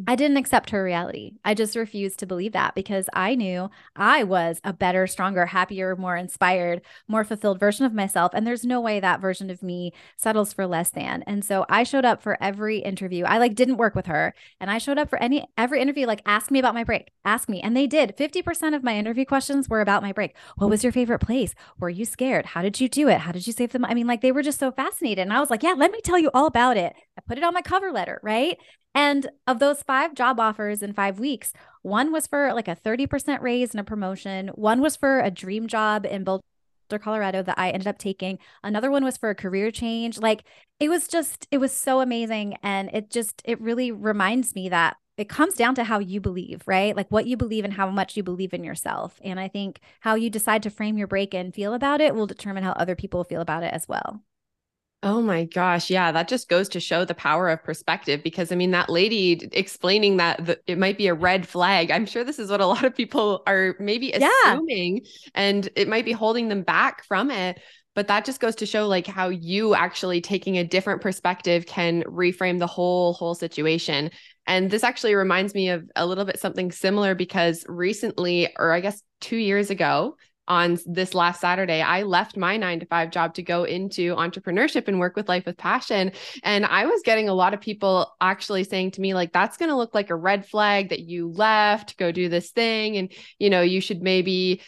I 0.06 0.16
didn't 0.16 0.38
accept 0.38 0.70
her 0.70 0.82
reality. 0.82 1.32
I 1.44 1.54
just 1.54 1.76
refused 1.76 2.18
to 2.18 2.26
believe 2.26 2.52
that 2.52 2.74
because 2.74 3.08
I 3.12 3.34
knew 3.34 3.70
I 3.94 4.24
was 4.24 4.60
a 4.64 4.72
better, 4.72 5.06
stronger, 5.06 5.46
happier, 5.46 5.94
more 5.94 6.16
inspired, 6.16 6.82
more 7.06 7.24
fulfilled 7.24 7.60
version 7.60 7.86
of 7.86 7.94
myself. 7.94 8.32
And 8.34 8.46
there's 8.46 8.64
no 8.64 8.80
way 8.80 8.98
that 9.00 9.20
version 9.20 9.50
of 9.50 9.62
me 9.62 9.92
settles 10.16 10.52
for 10.52 10.66
less 10.66 10.90
than. 10.90 11.22
And 11.26 11.44
so 11.44 11.64
I 11.68 11.84
showed 11.84 12.04
up 12.04 12.22
for 12.22 12.36
every 12.42 12.78
interview. 12.78 13.24
I 13.24 13.38
like 13.38 13.54
didn't 13.54 13.76
work 13.76 13.94
with 13.94 14.06
her. 14.06 14.34
And 14.60 14.70
I 14.70 14.78
showed 14.78 14.98
up 14.98 15.08
for 15.08 15.20
any 15.22 15.46
every 15.56 15.80
interview, 15.80 16.06
like 16.06 16.22
ask 16.26 16.50
me 16.50 16.58
about 16.58 16.74
my 16.74 16.84
break. 16.84 17.12
Ask 17.24 17.48
me. 17.48 17.60
And 17.60 17.76
they 17.76 17.86
did. 17.86 18.16
50% 18.16 18.74
of 18.74 18.82
my 18.82 18.96
interview 18.96 19.24
questions 19.24 19.68
were 19.68 19.80
about 19.80 20.02
my 20.02 20.12
break. 20.12 20.34
What 20.56 20.70
was 20.70 20.82
your 20.82 20.92
favorite 20.92 21.20
place? 21.20 21.54
Were 21.78 21.88
you 21.90 22.04
scared? 22.04 22.46
How 22.46 22.62
did 22.62 22.80
you 22.80 22.88
do 22.88 23.08
it? 23.08 23.18
How 23.18 23.32
did 23.32 23.46
you 23.46 23.52
save 23.52 23.72
them? 23.72 23.84
I 23.84 23.94
mean, 23.94 24.06
like 24.06 24.22
they 24.22 24.32
were 24.32 24.42
just 24.42 24.58
so 24.58 24.72
fascinated. 24.72 25.22
And 25.22 25.32
I 25.32 25.40
was 25.40 25.50
like, 25.50 25.62
yeah, 25.62 25.74
let 25.76 25.92
me 25.92 26.00
tell 26.00 26.18
you 26.18 26.30
all 26.34 26.46
about 26.46 26.76
it. 26.76 26.94
I 27.16 27.22
put 27.26 27.38
it 27.38 27.44
on 27.44 27.54
my 27.54 27.62
cover 27.62 27.92
letter, 27.92 28.20
right? 28.22 28.58
And 28.94 29.28
of 29.46 29.58
those 29.58 29.82
five 29.82 30.14
job 30.14 30.38
offers 30.38 30.82
in 30.82 30.92
five 30.92 31.18
weeks, 31.18 31.52
one 31.82 32.12
was 32.12 32.26
for 32.26 32.52
like 32.52 32.68
a 32.68 32.76
30% 32.76 33.40
raise 33.40 33.72
and 33.72 33.80
a 33.80 33.84
promotion. 33.84 34.48
One 34.54 34.80
was 34.80 34.96
for 34.96 35.20
a 35.20 35.30
dream 35.30 35.66
job 35.66 36.06
in 36.06 36.24
Boulder, 36.24 36.42
Colorado 37.00 37.42
that 37.42 37.58
I 37.58 37.70
ended 37.70 37.88
up 37.88 37.98
taking. 37.98 38.38
Another 38.62 38.90
one 38.90 39.04
was 39.04 39.16
for 39.16 39.30
a 39.30 39.34
career 39.34 39.70
change. 39.72 40.18
Like 40.18 40.44
it 40.78 40.88
was 40.88 41.08
just, 41.08 41.48
it 41.50 41.58
was 41.58 41.72
so 41.72 42.00
amazing. 42.00 42.56
And 42.62 42.88
it 42.92 43.10
just, 43.10 43.42
it 43.44 43.60
really 43.60 43.90
reminds 43.90 44.54
me 44.54 44.68
that 44.68 44.96
it 45.16 45.28
comes 45.28 45.54
down 45.54 45.74
to 45.76 45.84
how 45.84 45.98
you 45.98 46.20
believe, 46.20 46.62
right? 46.66 46.96
Like 46.96 47.10
what 47.10 47.26
you 47.26 47.36
believe 47.36 47.64
and 47.64 47.72
how 47.72 47.88
much 47.90 48.16
you 48.16 48.22
believe 48.22 48.52
in 48.52 48.64
yourself. 48.64 49.20
And 49.22 49.38
I 49.38 49.48
think 49.48 49.80
how 50.00 50.14
you 50.14 50.28
decide 50.28 50.62
to 50.64 50.70
frame 50.70 50.98
your 50.98 51.06
break 51.06 51.34
and 51.34 51.54
feel 51.54 51.74
about 51.74 52.00
it 52.00 52.14
will 52.14 52.26
determine 52.26 52.64
how 52.64 52.72
other 52.72 52.96
people 52.96 53.22
feel 53.24 53.40
about 53.40 53.62
it 53.62 53.72
as 53.72 53.88
well. 53.88 54.22
Oh 55.04 55.20
my 55.20 55.44
gosh. 55.44 55.90
Yeah. 55.90 56.12
That 56.12 56.28
just 56.28 56.48
goes 56.48 56.66
to 56.70 56.80
show 56.80 57.04
the 57.04 57.14
power 57.14 57.50
of 57.50 57.62
perspective 57.62 58.22
because 58.22 58.50
I 58.50 58.54
mean, 58.54 58.70
that 58.70 58.88
lady 58.88 59.46
explaining 59.52 60.16
that 60.16 60.46
the, 60.46 60.58
it 60.66 60.78
might 60.78 60.96
be 60.96 61.08
a 61.08 61.14
red 61.14 61.46
flag. 61.46 61.90
I'm 61.90 62.06
sure 62.06 62.24
this 62.24 62.38
is 62.38 62.50
what 62.50 62.62
a 62.62 62.66
lot 62.66 62.84
of 62.84 62.96
people 62.96 63.42
are 63.46 63.76
maybe 63.78 64.12
assuming 64.12 65.02
yeah. 65.04 65.30
and 65.34 65.68
it 65.76 65.88
might 65.88 66.06
be 66.06 66.12
holding 66.12 66.48
them 66.48 66.62
back 66.62 67.04
from 67.04 67.30
it. 67.30 67.60
But 67.94 68.08
that 68.08 68.24
just 68.24 68.40
goes 68.40 68.56
to 68.56 68.66
show 68.66 68.88
like 68.88 69.06
how 69.06 69.28
you 69.28 69.74
actually 69.74 70.22
taking 70.22 70.56
a 70.56 70.64
different 70.64 71.02
perspective 71.02 71.66
can 71.66 72.02
reframe 72.04 72.58
the 72.58 72.66
whole, 72.66 73.12
whole 73.12 73.34
situation. 73.34 74.10
And 74.46 74.70
this 74.70 74.82
actually 74.82 75.14
reminds 75.14 75.54
me 75.54 75.68
of 75.68 75.84
a 75.96 76.06
little 76.06 76.24
bit 76.24 76.40
something 76.40 76.72
similar 76.72 77.14
because 77.14 77.62
recently, 77.68 78.48
or 78.58 78.72
I 78.72 78.80
guess 78.80 79.02
two 79.20 79.36
years 79.36 79.68
ago, 79.68 80.16
on 80.46 80.78
this 80.86 81.14
last 81.14 81.40
Saturday, 81.40 81.80
I 81.80 82.02
left 82.02 82.36
my 82.36 82.56
nine 82.56 82.80
to 82.80 82.86
five 82.86 83.10
job 83.10 83.34
to 83.34 83.42
go 83.42 83.64
into 83.64 84.14
entrepreneurship 84.14 84.88
and 84.88 84.98
work 84.98 85.16
with 85.16 85.28
life 85.28 85.46
with 85.46 85.56
passion. 85.56 86.12
And 86.42 86.66
I 86.66 86.86
was 86.86 87.02
getting 87.02 87.28
a 87.28 87.34
lot 87.34 87.54
of 87.54 87.60
people 87.60 88.12
actually 88.20 88.64
saying 88.64 88.92
to 88.92 89.00
me, 89.00 89.14
like, 89.14 89.32
that's 89.32 89.56
going 89.56 89.70
to 89.70 89.76
look 89.76 89.94
like 89.94 90.10
a 90.10 90.16
red 90.16 90.46
flag 90.46 90.90
that 90.90 91.00
you 91.00 91.28
left, 91.28 91.96
go 91.96 92.12
do 92.12 92.28
this 92.28 92.50
thing. 92.50 92.96
And, 92.96 93.12
you 93.38 93.50
know, 93.50 93.62
you 93.62 93.80
should 93.80 94.02
maybe 94.02 94.60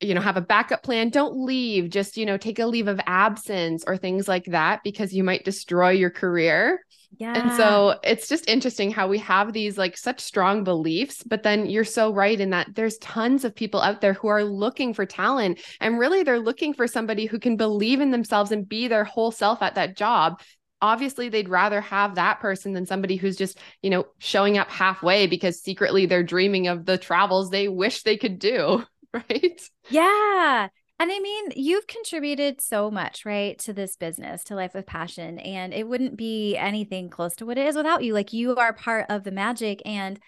you 0.00 0.14
know 0.14 0.20
have 0.22 0.38
a 0.38 0.40
backup 0.40 0.82
plan 0.82 1.10
don't 1.10 1.44
leave 1.44 1.90
just 1.90 2.16
you 2.16 2.24
know 2.24 2.38
take 2.38 2.58
a 2.58 2.64
leave 2.64 2.88
of 2.88 2.98
absence 3.06 3.84
or 3.86 3.98
things 3.98 4.26
like 4.26 4.46
that 4.46 4.80
because 4.82 5.12
you 5.12 5.22
might 5.22 5.44
destroy 5.44 5.90
your 5.90 6.08
career 6.08 6.80
yeah. 7.18 7.34
And 7.34 7.52
so 7.52 7.98
it's 8.02 8.28
just 8.28 8.48
interesting 8.48 8.90
how 8.90 9.06
we 9.08 9.18
have 9.18 9.52
these 9.52 9.76
like 9.78 9.96
such 9.96 10.20
strong 10.20 10.64
beliefs, 10.64 11.22
but 11.24 11.42
then 11.42 11.66
you're 11.66 11.84
so 11.84 12.12
right 12.12 12.38
in 12.40 12.50
that 12.50 12.74
there's 12.74 12.98
tons 12.98 13.44
of 13.44 13.54
people 13.54 13.80
out 13.80 14.00
there 14.00 14.14
who 14.14 14.28
are 14.28 14.44
looking 14.44 14.94
for 14.94 15.06
talent 15.06 15.60
and 15.80 15.98
really 15.98 16.22
they're 16.22 16.40
looking 16.40 16.74
for 16.74 16.86
somebody 16.86 17.26
who 17.26 17.38
can 17.38 17.56
believe 17.56 18.00
in 18.00 18.10
themselves 18.10 18.52
and 18.52 18.68
be 18.68 18.88
their 18.88 19.04
whole 19.04 19.30
self 19.30 19.62
at 19.62 19.74
that 19.76 19.96
job. 19.96 20.40
Obviously, 20.82 21.28
they'd 21.28 21.48
rather 21.48 21.80
have 21.82 22.14
that 22.14 22.40
person 22.40 22.72
than 22.72 22.86
somebody 22.86 23.16
who's 23.16 23.36
just, 23.36 23.58
you 23.82 23.90
know, 23.90 24.06
showing 24.18 24.56
up 24.56 24.70
halfway 24.70 25.26
because 25.26 25.60
secretly 25.60 26.06
they're 26.06 26.22
dreaming 26.22 26.68
of 26.68 26.86
the 26.86 26.96
travels 26.96 27.50
they 27.50 27.68
wish 27.68 28.02
they 28.02 28.16
could 28.16 28.38
do. 28.38 28.84
Right. 29.12 29.60
Yeah. 29.88 30.68
And 31.00 31.10
I 31.10 31.18
mean, 31.18 31.52
you've 31.56 31.86
contributed 31.86 32.60
so 32.60 32.90
much, 32.90 33.24
right, 33.24 33.58
to 33.60 33.72
this 33.72 33.96
business, 33.96 34.44
to 34.44 34.54
Life 34.54 34.74
with 34.74 34.84
Passion. 34.84 35.38
And 35.38 35.72
it 35.72 35.88
wouldn't 35.88 36.18
be 36.18 36.58
anything 36.58 37.08
close 37.08 37.34
to 37.36 37.46
what 37.46 37.56
it 37.56 37.66
is 37.66 37.74
without 37.74 38.04
you. 38.04 38.12
Like 38.12 38.34
you 38.34 38.54
are 38.56 38.74
part 38.74 39.06
of 39.08 39.24
the 39.24 39.30
magic. 39.30 39.80
And 39.86 40.20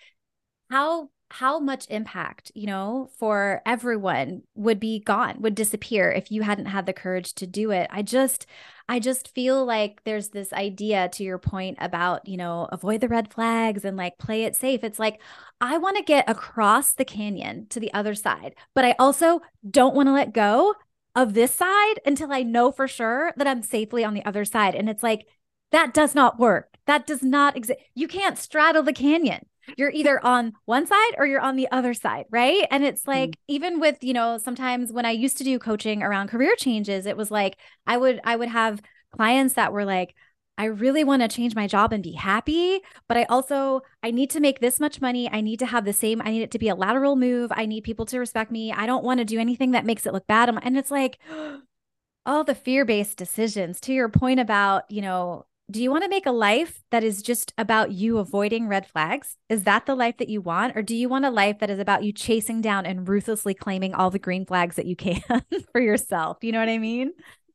how 0.70 1.10
how 1.32 1.58
much 1.58 1.86
impact, 1.88 2.52
you 2.54 2.66
know, 2.66 3.08
for 3.18 3.62
everyone 3.64 4.42
would 4.54 4.78
be 4.78 5.00
gone, 5.00 5.40
would 5.40 5.54
disappear 5.54 6.10
if 6.10 6.30
you 6.30 6.42
hadn't 6.42 6.66
had 6.66 6.84
the 6.84 6.92
courage 6.92 7.32
to 7.34 7.46
do 7.46 7.70
it. 7.70 7.88
I 7.90 8.02
just, 8.02 8.46
I 8.86 8.98
just 8.98 9.34
feel 9.34 9.64
like 9.64 10.02
there's 10.04 10.28
this 10.28 10.52
idea 10.52 11.08
to 11.14 11.24
your 11.24 11.38
point 11.38 11.78
about, 11.80 12.28
you 12.28 12.36
know, 12.36 12.68
avoid 12.70 13.00
the 13.00 13.08
red 13.08 13.32
flags 13.32 13.84
and 13.84 13.96
like 13.96 14.18
play 14.18 14.44
it 14.44 14.54
safe. 14.54 14.84
It's 14.84 14.98
like, 14.98 15.22
I 15.60 15.78
want 15.78 15.96
to 15.96 16.02
get 16.02 16.28
across 16.28 16.92
the 16.92 17.04
canyon 17.04 17.66
to 17.70 17.80
the 17.80 17.92
other 17.94 18.14
side, 18.14 18.54
but 18.74 18.84
I 18.84 18.94
also 18.98 19.40
don't 19.68 19.94
want 19.94 20.08
to 20.08 20.12
let 20.12 20.34
go 20.34 20.74
of 21.14 21.32
this 21.32 21.54
side 21.54 21.94
until 22.04 22.30
I 22.30 22.42
know 22.42 22.70
for 22.72 22.86
sure 22.86 23.32
that 23.36 23.46
I'm 23.46 23.62
safely 23.62 24.04
on 24.04 24.12
the 24.12 24.24
other 24.26 24.44
side. 24.44 24.74
And 24.74 24.88
it's 24.88 25.02
like, 25.02 25.26
that 25.70 25.94
does 25.94 26.14
not 26.14 26.38
work. 26.38 26.76
That 26.86 27.06
does 27.06 27.22
not 27.22 27.56
exist. 27.56 27.80
You 27.94 28.06
can't 28.06 28.38
straddle 28.38 28.82
the 28.82 28.92
canyon 28.92 29.46
you're 29.76 29.90
either 29.90 30.24
on 30.24 30.52
one 30.64 30.86
side 30.86 31.12
or 31.18 31.26
you're 31.26 31.40
on 31.40 31.56
the 31.56 31.70
other 31.70 31.94
side, 31.94 32.26
right? 32.30 32.66
And 32.70 32.84
it's 32.84 33.06
like 33.06 33.30
mm. 33.30 33.34
even 33.48 33.80
with, 33.80 34.02
you 34.02 34.12
know, 34.12 34.38
sometimes 34.38 34.92
when 34.92 35.06
I 35.06 35.10
used 35.10 35.38
to 35.38 35.44
do 35.44 35.58
coaching 35.58 36.02
around 36.02 36.28
career 36.28 36.54
changes, 36.56 37.06
it 37.06 37.16
was 37.16 37.30
like 37.30 37.56
I 37.86 37.96
would 37.96 38.20
I 38.24 38.36
would 38.36 38.48
have 38.48 38.80
clients 39.12 39.54
that 39.54 39.72
were 39.72 39.84
like 39.84 40.14
I 40.58 40.66
really 40.66 41.02
want 41.02 41.22
to 41.22 41.28
change 41.28 41.54
my 41.54 41.66
job 41.66 41.92
and 41.92 42.02
be 42.02 42.12
happy, 42.12 42.80
but 43.08 43.16
I 43.16 43.24
also 43.24 43.82
I 44.02 44.10
need 44.10 44.30
to 44.30 44.40
make 44.40 44.60
this 44.60 44.78
much 44.78 45.00
money. 45.00 45.28
I 45.30 45.40
need 45.40 45.58
to 45.60 45.66
have 45.66 45.84
the 45.84 45.92
same 45.92 46.20
I 46.22 46.30
need 46.30 46.42
it 46.42 46.50
to 46.52 46.58
be 46.58 46.68
a 46.68 46.74
lateral 46.74 47.16
move. 47.16 47.50
I 47.54 47.66
need 47.66 47.84
people 47.84 48.06
to 48.06 48.18
respect 48.18 48.50
me. 48.50 48.72
I 48.72 48.86
don't 48.86 49.04
want 49.04 49.18
to 49.18 49.24
do 49.24 49.38
anything 49.38 49.72
that 49.72 49.86
makes 49.86 50.06
it 50.06 50.12
look 50.12 50.26
bad. 50.26 50.48
And 50.48 50.76
it's 50.76 50.90
like 50.90 51.18
all 52.26 52.44
the 52.44 52.54
fear-based 52.54 53.16
decisions 53.16 53.80
to 53.80 53.92
your 53.92 54.08
point 54.08 54.40
about, 54.40 54.90
you 54.90 55.02
know, 55.02 55.46
do 55.70 55.82
you 55.82 55.90
want 55.90 56.04
to 56.04 56.10
make 56.10 56.26
a 56.26 56.32
life 56.32 56.82
that 56.90 57.02
is 57.02 57.22
just 57.22 57.54
about 57.56 57.92
you 57.92 58.18
avoiding 58.18 58.68
red 58.68 58.86
flags? 58.86 59.36
Is 59.48 59.64
that 59.64 59.86
the 59.86 59.94
life 59.94 60.18
that 60.18 60.28
you 60.28 60.40
want? 60.40 60.76
Or 60.76 60.82
do 60.82 60.94
you 60.94 61.08
want 61.08 61.24
a 61.24 61.30
life 61.30 61.60
that 61.60 61.70
is 61.70 61.78
about 61.78 62.04
you 62.04 62.12
chasing 62.12 62.60
down 62.60 62.84
and 62.84 63.08
ruthlessly 63.08 63.54
claiming 63.54 63.94
all 63.94 64.10
the 64.10 64.18
green 64.18 64.44
flags 64.44 64.76
that 64.76 64.86
you 64.86 64.96
can 64.96 65.22
for 65.72 65.80
yourself? 65.80 66.38
You 66.42 66.52
know 66.52 66.58
what 66.58 66.68
I 66.68 66.78
mean? 66.78 67.12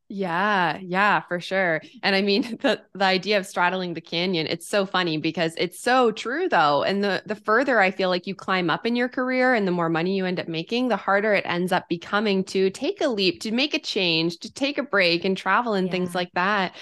Yeah, 0.10 0.78
yeah, 0.82 1.20
for 1.20 1.41
sure. 1.41 1.82
And 2.02 2.15
I 2.15 2.22
mean 2.22 2.41
the 2.62 2.82
the 2.93 3.06
idea 3.06 3.38
of 3.38 3.46
straddling 3.46 3.93
the 3.93 4.02
canyon, 4.02 4.48
it's 4.48 4.67
so 4.67 4.86
funny 4.86 5.17
because 5.17 5.54
it's 5.58 5.80
so 5.80 6.12
true 6.12 6.48
though. 6.48 6.84
And 6.84 7.04
the 7.04 7.22
the 7.26 7.36
further 7.36 7.80
I 7.80 7.91
feel 7.91 8.10
like 8.10 8.26
you 8.26 8.34
climb 8.34 8.70
up 8.70 8.86
in 8.86 8.96
your 8.96 9.10
career 9.10 9.54
and 9.54 9.67
the 9.67 9.72
more 9.72 9.89
money 9.89 10.15
you 10.15 10.26
end 10.26 10.39
up 10.39 10.48
making, 10.48 10.88
the 10.88 10.96
harder 10.96 11.34
it 11.34 11.46
ends 11.46 11.74
up 11.74 11.89
becoming 11.89 12.46
to 12.46 12.70
take 12.70 13.02
a 13.02 13.10
leap, 13.10 13.41
to 13.41 13.52
make 13.52 13.74
a 13.74 13.80
change, 13.80 14.39
to 14.39 14.54
take 14.54 14.78
a 14.78 14.84
break 14.84 15.26
and 15.26 15.36
travel 15.36 15.74
and 15.74 15.88
yeah. 15.88 15.91
things 15.91 16.15
like 16.15 16.32
that. 16.34 16.74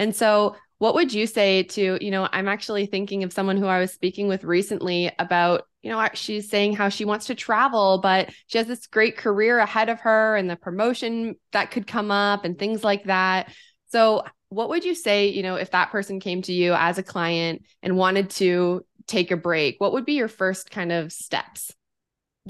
And 0.00 0.16
so 0.16 0.56
what 0.78 0.94
would 0.94 1.12
you 1.12 1.26
say 1.26 1.62
to, 1.64 2.02
you 2.02 2.10
know, 2.10 2.26
I'm 2.32 2.48
actually 2.48 2.86
thinking 2.86 3.22
of 3.22 3.34
someone 3.34 3.58
who 3.58 3.66
I 3.66 3.80
was 3.80 3.92
speaking 3.92 4.28
with 4.28 4.44
recently 4.44 5.12
about, 5.18 5.64
you 5.82 5.90
know, 5.90 6.08
she's 6.14 6.48
saying 6.48 6.74
how 6.74 6.88
she 6.88 7.04
wants 7.04 7.26
to 7.26 7.34
travel, 7.34 7.98
but 8.02 8.30
she 8.46 8.56
has 8.56 8.66
this 8.66 8.86
great 8.86 9.18
career 9.18 9.58
ahead 9.58 9.90
of 9.90 10.00
her 10.00 10.36
and 10.36 10.48
the 10.48 10.56
promotion 10.56 11.36
that 11.52 11.70
could 11.70 11.86
come 11.86 12.10
up 12.10 12.46
and 12.46 12.58
things 12.58 12.82
like 12.82 13.04
that. 13.04 13.52
So, 13.88 14.24
what 14.48 14.70
would 14.70 14.84
you 14.84 14.94
say, 14.94 15.28
you 15.28 15.42
know, 15.42 15.56
if 15.56 15.70
that 15.72 15.90
person 15.90 16.18
came 16.18 16.40
to 16.42 16.52
you 16.52 16.72
as 16.72 16.96
a 16.96 17.04
client 17.04 17.62
and 17.82 17.96
wanted 17.96 18.30
to 18.30 18.84
take 19.06 19.30
a 19.30 19.36
break, 19.36 19.76
what 19.80 19.92
would 19.92 20.06
be 20.06 20.14
your 20.14 20.28
first 20.28 20.70
kind 20.70 20.92
of 20.92 21.12
steps? 21.12 21.72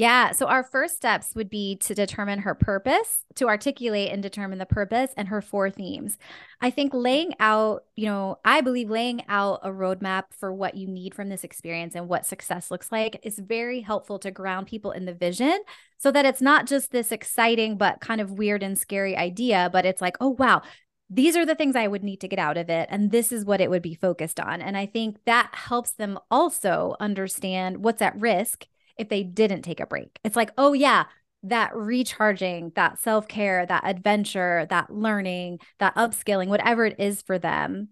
Yeah. 0.01 0.33
So 0.33 0.47
our 0.47 0.65
first 0.65 0.97
steps 0.97 1.35
would 1.35 1.51
be 1.51 1.77
to 1.83 1.95
determine 1.95 2.39
her 2.39 2.55
purpose, 2.55 3.23
to 3.35 3.49
articulate 3.49 4.11
and 4.11 4.23
determine 4.23 4.59
the 4.59 4.65
purpose 4.65 5.11
and 5.15 5.29
her 5.29 5.43
four 5.43 5.69
themes. 5.69 6.17
I 6.63 6.71
think 6.71 6.95
laying 6.95 7.35
out, 7.39 7.85
you 7.97 8.07
know, 8.07 8.39
I 8.43 8.63
believe 8.63 8.89
laying 8.89 9.23
out 9.29 9.61
a 9.63 9.69
roadmap 9.69 10.25
for 10.31 10.55
what 10.55 10.75
you 10.75 10.89
need 10.89 11.15
from 11.15 11.29
this 11.29 11.45
experience 11.45 11.95
and 11.95 12.09
what 12.09 12.25
success 12.25 12.71
looks 12.71 12.91
like 12.91 13.21
is 13.25 13.39
very 13.39 13.83
helpful 13.83 14.19
to 14.21 14.31
ground 14.31 14.69
people 14.69 14.93
in 14.93 15.05
the 15.05 15.13
vision 15.13 15.61
so 15.99 16.11
that 16.11 16.25
it's 16.25 16.41
not 16.41 16.67
just 16.67 16.93
this 16.93 17.13
exciting 17.13 17.77
but 17.77 18.01
kind 18.01 18.23
of 18.23 18.31
weird 18.31 18.63
and 18.63 18.79
scary 18.79 19.15
idea, 19.15 19.69
but 19.71 19.85
it's 19.85 20.01
like, 20.01 20.17
oh, 20.19 20.31
wow, 20.31 20.63
these 21.11 21.37
are 21.37 21.45
the 21.45 21.55
things 21.55 21.77
I 21.77 21.89
would 21.89 22.03
need 22.03 22.23
to 22.23 22.29
get 22.29 22.39
out 22.39 22.57
of 22.57 22.71
it. 22.71 22.89
And 22.91 23.11
this 23.11 23.33
is 23.33 23.45
what 23.45 23.61
it 23.61 23.69
would 23.69 23.83
be 23.83 23.95
focused 23.95 24.41
on. 24.41 24.63
And 24.63 24.79
I 24.79 24.87
think 24.87 25.19
that 25.27 25.51
helps 25.53 25.93
them 25.93 26.19
also 26.31 26.97
understand 27.01 27.85
what's 27.85 28.01
at 28.01 28.19
risk 28.19 28.67
if 29.01 29.09
they 29.09 29.23
didn't 29.23 29.63
take 29.63 29.81
a 29.81 29.87
break. 29.87 30.19
It's 30.23 30.37
like, 30.37 30.53
oh, 30.59 30.73
yeah, 30.73 31.05
that 31.43 31.75
recharging, 31.75 32.73
that 32.77 32.99
self 32.99 33.27
care, 33.27 33.65
that 33.67 33.85
adventure, 33.85 34.67
that 34.71 34.91
learning, 34.91 35.61
that 35.79 35.95
upskilling, 35.97 36.49
whatever 36.49 36.85
it 36.85 36.97
is 36.99 37.23
for 37.23 37.39
them. 37.39 37.89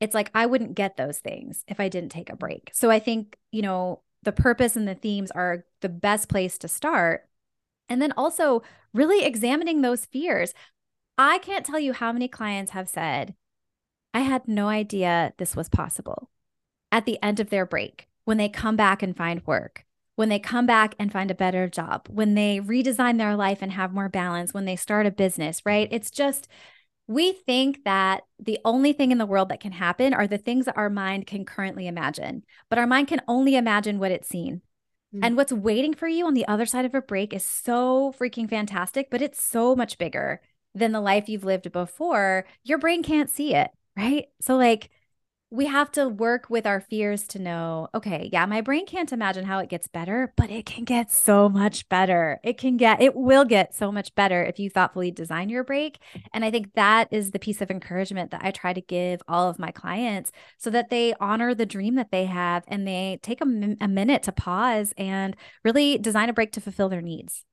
It's 0.00 0.14
like, 0.14 0.30
I 0.34 0.46
wouldn't 0.46 0.74
get 0.74 0.96
those 0.96 1.18
things 1.18 1.64
if 1.68 1.80
I 1.80 1.88
didn't 1.88 2.10
take 2.10 2.30
a 2.30 2.36
break. 2.36 2.70
So 2.72 2.90
I 2.90 2.98
think, 2.98 3.36
you 3.52 3.62
know, 3.62 4.02
the 4.22 4.32
purpose 4.32 4.76
and 4.76 4.86
the 4.86 4.94
themes 4.94 5.30
are 5.30 5.64
the 5.80 5.88
best 5.88 6.28
place 6.28 6.58
to 6.58 6.68
start. 6.68 7.28
And 7.88 8.00
then 8.00 8.12
also 8.16 8.62
really 8.94 9.24
examining 9.24 9.80
those 9.80 10.06
fears. 10.06 10.54
I 11.18 11.38
can't 11.38 11.66
tell 11.66 11.78
you 11.78 11.92
how 11.92 12.12
many 12.12 12.28
clients 12.28 12.72
have 12.72 12.88
said, 12.88 13.34
I 14.14 14.20
had 14.20 14.48
no 14.48 14.68
idea 14.68 15.32
this 15.38 15.54
was 15.54 15.68
possible 15.68 16.30
at 16.90 17.06
the 17.06 17.18
end 17.22 17.40
of 17.40 17.50
their 17.50 17.66
break 17.66 18.08
when 18.24 18.36
they 18.36 18.48
come 18.48 18.76
back 18.76 19.02
and 19.02 19.16
find 19.16 19.46
work 19.46 19.84
when 20.20 20.28
they 20.28 20.38
come 20.38 20.66
back 20.66 20.94
and 20.98 21.10
find 21.10 21.30
a 21.30 21.34
better 21.34 21.66
job, 21.66 22.06
when 22.10 22.34
they 22.34 22.60
redesign 22.60 23.16
their 23.16 23.34
life 23.34 23.60
and 23.62 23.72
have 23.72 23.94
more 23.94 24.10
balance, 24.10 24.52
when 24.52 24.66
they 24.66 24.76
start 24.76 25.06
a 25.06 25.10
business, 25.10 25.62
right? 25.64 25.88
It's 25.90 26.10
just, 26.10 26.46
we 27.06 27.32
think 27.32 27.84
that 27.84 28.24
the 28.38 28.58
only 28.62 28.92
thing 28.92 29.12
in 29.12 29.16
the 29.16 29.24
world 29.24 29.48
that 29.48 29.60
can 29.60 29.72
happen 29.72 30.12
are 30.12 30.26
the 30.26 30.36
things 30.36 30.66
that 30.66 30.76
our 30.76 30.90
mind 30.90 31.26
can 31.26 31.46
currently 31.46 31.86
imagine, 31.86 32.44
but 32.68 32.78
our 32.78 32.86
mind 32.86 33.08
can 33.08 33.22
only 33.28 33.56
imagine 33.56 33.98
what 33.98 34.12
it's 34.12 34.28
seen. 34.28 34.60
Mm-hmm. 35.14 35.24
And 35.24 35.36
what's 35.38 35.54
waiting 35.54 35.94
for 35.94 36.06
you 36.06 36.26
on 36.26 36.34
the 36.34 36.46
other 36.46 36.66
side 36.66 36.84
of 36.84 36.94
a 36.94 37.00
break 37.00 37.32
is 37.32 37.42
so 37.42 38.12
freaking 38.20 38.46
fantastic, 38.46 39.10
but 39.10 39.22
it's 39.22 39.42
so 39.42 39.74
much 39.74 39.96
bigger 39.96 40.42
than 40.74 40.92
the 40.92 41.00
life 41.00 41.30
you've 41.30 41.44
lived 41.44 41.72
before. 41.72 42.44
Your 42.62 42.76
brain 42.76 43.02
can't 43.02 43.30
see 43.30 43.54
it, 43.54 43.70
right? 43.96 44.26
So, 44.42 44.58
like, 44.58 44.90
we 45.50 45.66
have 45.66 45.90
to 45.92 46.08
work 46.08 46.48
with 46.48 46.66
our 46.66 46.80
fears 46.80 47.26
to 47.26 47.38
know 47.38 47.88
okay 47.94 48.28
yeah 48.32 48.46
my 48.46 48.60
brain 48.60 48.86
can't 48.86 49.12
imagine 49.12 49.44
how 49.44 49.58
it 49.58 49.68
gets 49.68 49.88
better 49.88 50.32
but 50.36 50.50
it 50.50 50.64
can 50.66 50.84
get 50.84 51.10
so 51.10 51.48
much 51.48 51.88
better. 51.88 52.40
It 52.42 52.58
can 52.58 52.76
get 52.76 53.00
it 53.00 53.14
will 53.14 53.44
get 53.44 53.74
so 53.74 53.92
much 53.92 54.14
better 54.14 54.42
if 54.42 54.58
you 54.58 54.70
thoughtfully 54.70 55.10
design 55.10 55.48
your 55.48 55.64
break. 55.64 55.98
And 56.32 56.44
i 56.44 56.50
think 56.50 56.74
that 56.74 57.08
is 57.10 57.30
the 57.30 57.38
piece 57.38 57.60
of 57.60 57.70
encouragement 57.70 58.30
that 58.30 58.42
i 58.42 58.50
try 58.50 58.72
to 58.72 58.80
give 58.80 59.20
all 59.28 59.48
of 59.48 59.58
my 59.58 59.70
clients 59.70 60.32
so 60.58 60.70
that 60.70 60.90
they 60.90 61.14
honor 61.20 61.54
the 61.54 61.66
dream 61.66 61.94
that 61.96 62.10
they 62.10 62.24
have 62.24 62.64
and 62.68 62.86
they 62.86 63.18
take 63.22 63.40
a, 63.40 63.46
minute 63.46 64.22
to 64.22 64.32
pause 64.32 64.94
and 64.96 65.36
really 65.64 65.98
design 65.98 66.28
a 66.28 66.32
break 66.32 66.52
to 66.52 66.60
fulfill 66.60 66.88
their 66.88 67.02
needs. 67.02 67.44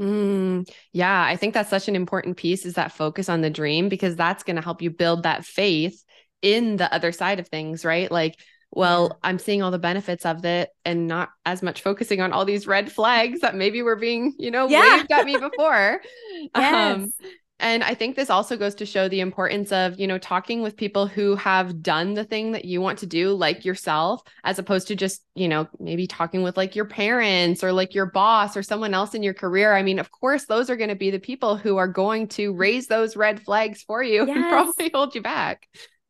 Mm, 0.00 0.68
yeah, 0.92 1.22
I 1.22 1.36
think 1.36 1.54
that's 1.54 1.70
such 1.70 1.88
an 1.88 1.96
important 1.96 2.36
piece 2.36 2.66
is 2.66 2.74
that 2.74 2.92
focus 2.92 3.28
on 3.28 3.40
the 3.40 3.50
dream 3.50 3.88
because 3.88 4.16
that's 4.16 4.42
going 4.42 4.56
to 4.56 4.62
help 4.62 4.82
you 4.82 4.90
build 4.90 5.22
that 5.22 5.44
faith 5.44 6.04
in 6.46 6.76
the 6.76 6.92
other 6.94 7.10
side 7.10 7.40
of 7.40 7.48
things, 7.48 7.84
right? 7.84 8.10
Like, 8.10 8.38
well. 8.70 9.18
I'm 9.22 9.38
seeing 9.38 9.62
all 9.62 9.70
the 9.70 9.78
benefits 9.78 10.24
of 10.24 10.44
it 10.44 10.70
and 10.84 11.08
not 11.08 11.30
as 11.44 11.62
much 11.62 11.82
focusing 11.82 12.20
on 12.20 12.32
all 12.32 12.44
these 12.44 12.66
red 12.66 12.92
flags 12.92 13.40
that 13.40 13.54
maybe 13.54 13.82
were 13.82 13.96
being, 13.96 14.34
you 14.38 14.50
know, 14.50 14.68
yeah. 14.68 14.98
waved 14.98 15.12
at 15.12 15.24
me 15.24 15.36
before. 15.36 16.00
yes. 16.54 16.94
Um, 16.94 17.12
and 17.58 17.82
I 17.82 17.94
think 17.94 18.16
this 18.16 18.28
also 18.28 18.56
goes 18.56 18.74
to 18.76 18.86
show 18.86 19.08
the 19.08 19.20
importance 19.20 19.72
of, 19.72 19.98
you 19.98 20.06
know, 20.06 20.18
talking 20.18 20.60
with 20.60 20.76
people 20.76 21.06
who 21.06 21.36
have 21.36 21.82
done 21.82 22.12
the 22.12 22.24
thing 22.24 22.52
that 22.52 22.66
you 22.66 22.82
want 22.82 22.98
to 22.98 23.06
do, 23.06 23.32
like 23.32 23.64
yourself, 23.64 24.20
as 24.44 24.58
opposed 24.58 24.88
to 24.88 24.94
just, 24.94 25.24
you 25.34 25.48
know, 25.48 25.66
maybe 25.80 26.06
talking 26.06 26.42
with 26.42 26.58
like 26.58 26.76
your 26.76 26.84
parents 26.84 27.64
or 27.64 27.72
like 27.72 27.94
your 27.94 28.06
boss 28.06 28.58
or 28.58 28.62
someone 28.62 28.92
else 28.92 29.14
in 29.14 29.22
your 29.22 29.32
career. 29.32 29.74
I 29.74 29.82
mean, 29.82 29.98
of 29.98 30.10
course, 30.10 30.44
those 30.44 30.68
are 30.68 30.76
going 30.76 30.90
to 30.90 30.96
be 30.96 31.10
the 31.10 31.18
people 31.18 31.56
who 31.56 31.78
are 31.78 31.88
going 31.88 32.28
to 32.28 32.52
raise 32.52 32.88
those 32.88 33.16
red 33.16 33.42
flags 33.42 33.82
for 33.82 34.02
you 34.02 34.26
yes. 34.26 34.36
and 34.36 34.48
probably 34.50 34.90
hold 34.92 35.14
you 35.14 35.22
back. 35.22 35.66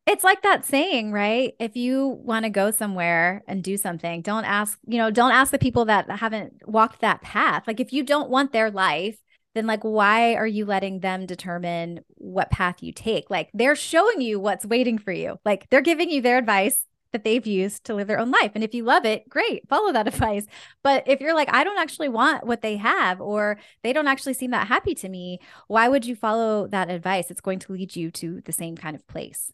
It's 0.07 0.23
like 0.23 0.43
that 0.43 0.65
saying, 0.65 1.11
right? 1.11 1.55
If 1.59 1.75
you 1.75 2.07
want 2.23 2.45
to 2.45 2.51
go 2.51 2.71
somewhere 2.71 3.43
and 3.49 3.63
do 3.63 3.77
something, 3.77 4.23
don't 4.23 4.45
ask, 4.45 4.79
you 4.87 4.99
know, 4.99 5.11
don't 5.11 5.33
ask 5.33 5.51
the 5.51 5.59
people 5.59 5.87
that 5.87 6.09
haven't 6.09 6.63
walked 6.65 7.01
that 7.01 7.23
path. 7.23 7.65
Like 7.67 7.81
if 7.81 7.93
you 7.93 8.05
don't 8.05 8.31
want 8.31 8.53
their 8.53 8.71
life, 8.71 9.19
then 9.55 9.67
like 9.67 9.83
why 9.83 10.35
are 10.35 10.47
you 10.47 10.65
letting 10.65 11.01
them 11.01 11.27
determine 11.27 12.05
what 12.15 12.51
path 12.53 12.83
you 12.83 12.93
take? 12.93 13.31
Like 13.31 13.51
they're 13.53 13.75
showing 13.75 14.21
you 14.21 14.39
what's 14.39 14.65
waiting 14.65 14.97
for 14.99 15.11
you. 15.11 15.41
Like 15.45 15.69
they're 15.71 15.81
giving 15.81 16.09
you 16.09 16.23
their 16.23 16.39
advice 16.39 16.85
that 17.11 17.25
they've 17.25 17.47
used 17.47 17.83
to 17.85 17.95
live 17.95 18.07
their 18.07 18.21
own 18.21 18.31
life. 18.31 18.53
And 18.55 18.63
if 18.63 18.75
you 18.75 18.85
love 18.85 19.05
it, 19.05 19.29
great, 19.29 19.69
follow 19.69 19.93
that 19.93 20.07
advice. 20.15 20.47
But 20.85 21.09
if 21.09 21.21
you're 21.21 21.35
like, 21.35 21.53
I 21.53 21.65
don't 21.65 21.79
actually 21.79 22.11
want 22.11 22.47
what 22.47 22.63
they 22.63 22.77
have, 22.77 23.21
or 23.21 23.59
they 23.83 23.93
don't 23.93 24.07
actually 24.07 24.35
seem 24.35 24.53
that 24.53 24.69
happy 24.69 24.95
to 24.97 25.09
me, 25.09 25.41
why 25.67 25.89
would 25.89 26.05
you 26.05 26.15
follow 26.15 26.69
that 26.69 26.91
advice? 26.91 27.31
It's 27.31 27.41
going 27.41 27.59
to 27.61 27.73
lead 27.73 27.97
you 27.97 28.13
to 28.13 28.41
the 28.45 28.53
same 28.53 28.77
kind 28.77 28.95
of 28.95 29.07
place. 29.09 29.53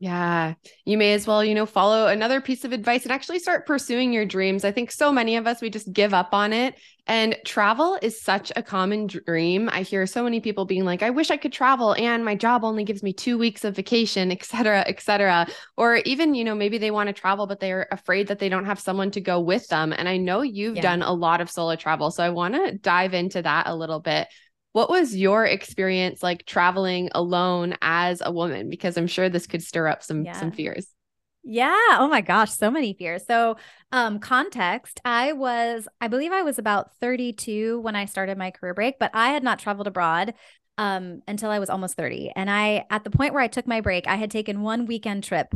Yeah, 0.00 0.54
you 0.84 0.96
may 0.96 1.12
as 1.14 1.26
well, 1.26 1.44
you 1.44 1.56
know, 1.56 1.66
follow 1.66 2.06
another 2.06 2.40
piece 2.40 2.64
of 2.64 2.72
advice 2.72 3.02
and 3.02 3.10
actually 3.10 3.40
start 3.40 3.66
pursuing 3.66 4.12
your 4.12 4.24
dreams. 4.24 4.64
I 4.64 4.70
think 4.70 4.92
so 4.92 5.10
many 5.10 5.34
of 5.34 5.48
us, 5.48 5.60
we 5.60 5.70
just 5.70 5.92
give 5.92 6.14
up 6.14 6.28
on 6.32 6.52
it. 6.52 6.76
And 7.08 7.34
travel 7.44 7.98
is 8.00 8.22
such 8.22 8.52
a 8.54 8.62
common 8.62 9.08
dream. 9.08 9.68
I 9.72 9.82
hear 9.82 10.06
so 10.06 10.22
many 10.22 10.38
people 10.38 10.66
being 10.66 10.84
like, 10.84 11.02
I 11.02 11.10
wish 11.10 11.32
I 11.32 11.36
could 11.36 11.52
travel 11.52 11.96
and 11.98 12.24
my 12.24 12.36
job 12.36 12.62
only 12.62 12.84
gives 12.84 13.02
me 13.02 13.12
two 13.12 13.38
weeks 13.38 13.64
of 13.64 13.74
vacation, 13.74 14.30
et 14.30 14.44
cetera, 14.44 14.84
et 14.86 15.00
cetera. 15.00 15.48
Or 15.76 15.96
even, 15.96 16.34
you 16.34 16.44
know, 16.44 16.54
maybe 16.54 16.78
they 16.78 16.92
want 16.92 17.08
to 17.08 17.12
travel, 17.12 17.48
but 17.48 17.58
they're 17.58 17.88
afraid 17.90 18.28
that 18.28 18.38
they 18.38 18.48
don't 18.48 18.66
have 18.66 18.78
someone 18.78 19.10
to 19.12 19.20
go 19.20 19.40
with 19.40 19.66
them. 19.66 19.92
And 19.92 20.08
I 20.08 20.16
know 20.16 20.42
you've 20.42 20.76
yeah. 20.76 20.82
done 20.82 21.02
a 21.02 21.12
lot 21.12 21.40
of 21.40 21.50
solo 21.50 21.74
travel. 21.74 22.12
So 22.12 22.22
I 22.22 22.30
want 22.30 22.54
to 22.54 22.78
dive 22.78 23.14
into 23.14 23.42
that 23.42 23.66
a 23.66 23.74
little 23.74 24.00
bit. 24.00 24.28
What 24.78 24.90
was 24.90 25.16
your 25.16 25.44
experience 25.44 26.22
like 26.22 26.46
traveling 26.46 27.08
alone 27.12 27.74
as 27.82 28.22
a 28.24 28.30
woman? 28.30 28.70
Because 28.70 28.96
I'm 28.96 29.08
sure 29.08 29.28
this 29.28 29.48
could 29.48 29.60
stir 29.60 29.88
up 29.88 30.04
some 30.04 30.24
yeah. 30.24 30.38
some 30.38 30.52
fears. 30.52 30.86
Yeah. 31.42 31.96
Oh 31.98 32.06
my 32.06 32.20
gosh, 32.20 32.52
so 32.52 32.70
many 32.70 32.94
fears. 32.94 33.26
So, 33.26 33.56
um 33.90 34.20
context, 34.20 35.00
I 35.04 35.32
was 35.32 35.88
I 36.00 36.06
believe 36.06 36.30
I 36.30 36.42
was 36.42 36.60
about 36.60 36.94
32 37.00 37.80
when 37.80 37.96
I 37.96 38.04
started 38.04 38.38
my 38.38 38.52
career 38.52 38.72
break, 38.72 39.00
but 39.00 39.10
I 39.14 39.30
had 39.30 39.42
not 39.42 39.58
traveled 39.58 39.88
abroad 39.88 40.34
um 40.76 41.22
until 41.26 41.50
I 41.50 41.58
was 41.58 41.70
almost 41.70 41.96
30. 41.96 42.30
And 42.36 42.48
I 42.48 42.84
at 42.88 43.02
the 43.02 43.10
point 43.10 43.34
where 43.34 43.42
I 43.42 43.48
took 43.48 43.66
my 43.66 43.80
break, 43.80 44.06
I 44.06 44.14
had 44.14 44.30
taken 44.30 44.62
one 44.62 44.86
weekend 44.86 45.24
trip 45.24 45.52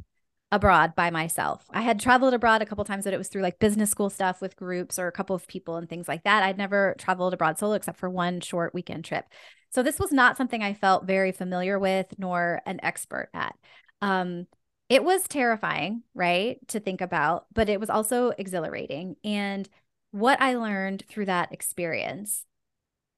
abroad 0.53 0.95
by 0.95 1.11
myself. 1.11 1.65
I 1.71 1.81
had 1.81 1.99
traveled 1.99 2.35
abroad 2.35 2.61
a 2.61 2.67
couple 2.67 2.85
times, 2.85 3.05
but 3.05 3.15
it 3.15 3.19
was 3.19 3.29
through 3.29 3.41
like 3.41 3.59
business 3.59 3.91
school 3.91 4.11
stuff 4.11 4.43
with 4.43 4.55
groups 4.55 4.99
or 4.99 5.09
a 5.09 5.12
couple 5.12 5.35
of 5.35 5.49
people 5.49 5.77
and 5.77 5.88
things 5.88 6.07
like 6.07 6.25
that. 6.25 6.43
I'd 6.43 6.59
never 6.59 6.95
traveled 6.99 7.33
abroad 7.33 7.59
solo 7.59 7.73
except 7.73 7.99
for 7.99 8.11
one 8.11 8.41
short 8.41 8.75
weekend 8.75 9.07
trip. 9.07 9.25
So 9.71 9.83
this 9.83 9.99
was 9.99 10.12
not 10.12 10.37
something 10.37 10.62
I 10.62 10.75
felt 10.75 11.07
very 11.07 11.33
familiar 11.33 11.79
with 11.79 12.07
nor 12.19 12.61
an 12.67 12.81
expert 12.83 13.31
at. 13.33 13.57
Um, 14.03 14.47
it 14.91 15.03
was 15.03 15.27
terrifying, 15.27 16.03
right, 16.15 16.59
to 16.69 16.81
think 16.81 17.01
about, 17.01 17.47
but 17.55 17.71
it 17.71 17.81
was 17.81 17.88
also 17.88 18.33
exhilarating. 18.37 19.17
And 19.25 19.67
what 20.11 20.38
I 20.43 20.57
learned 20.57 21.05
through 21.09 21.27
that 21.27 21.53
experience 21.53 22.45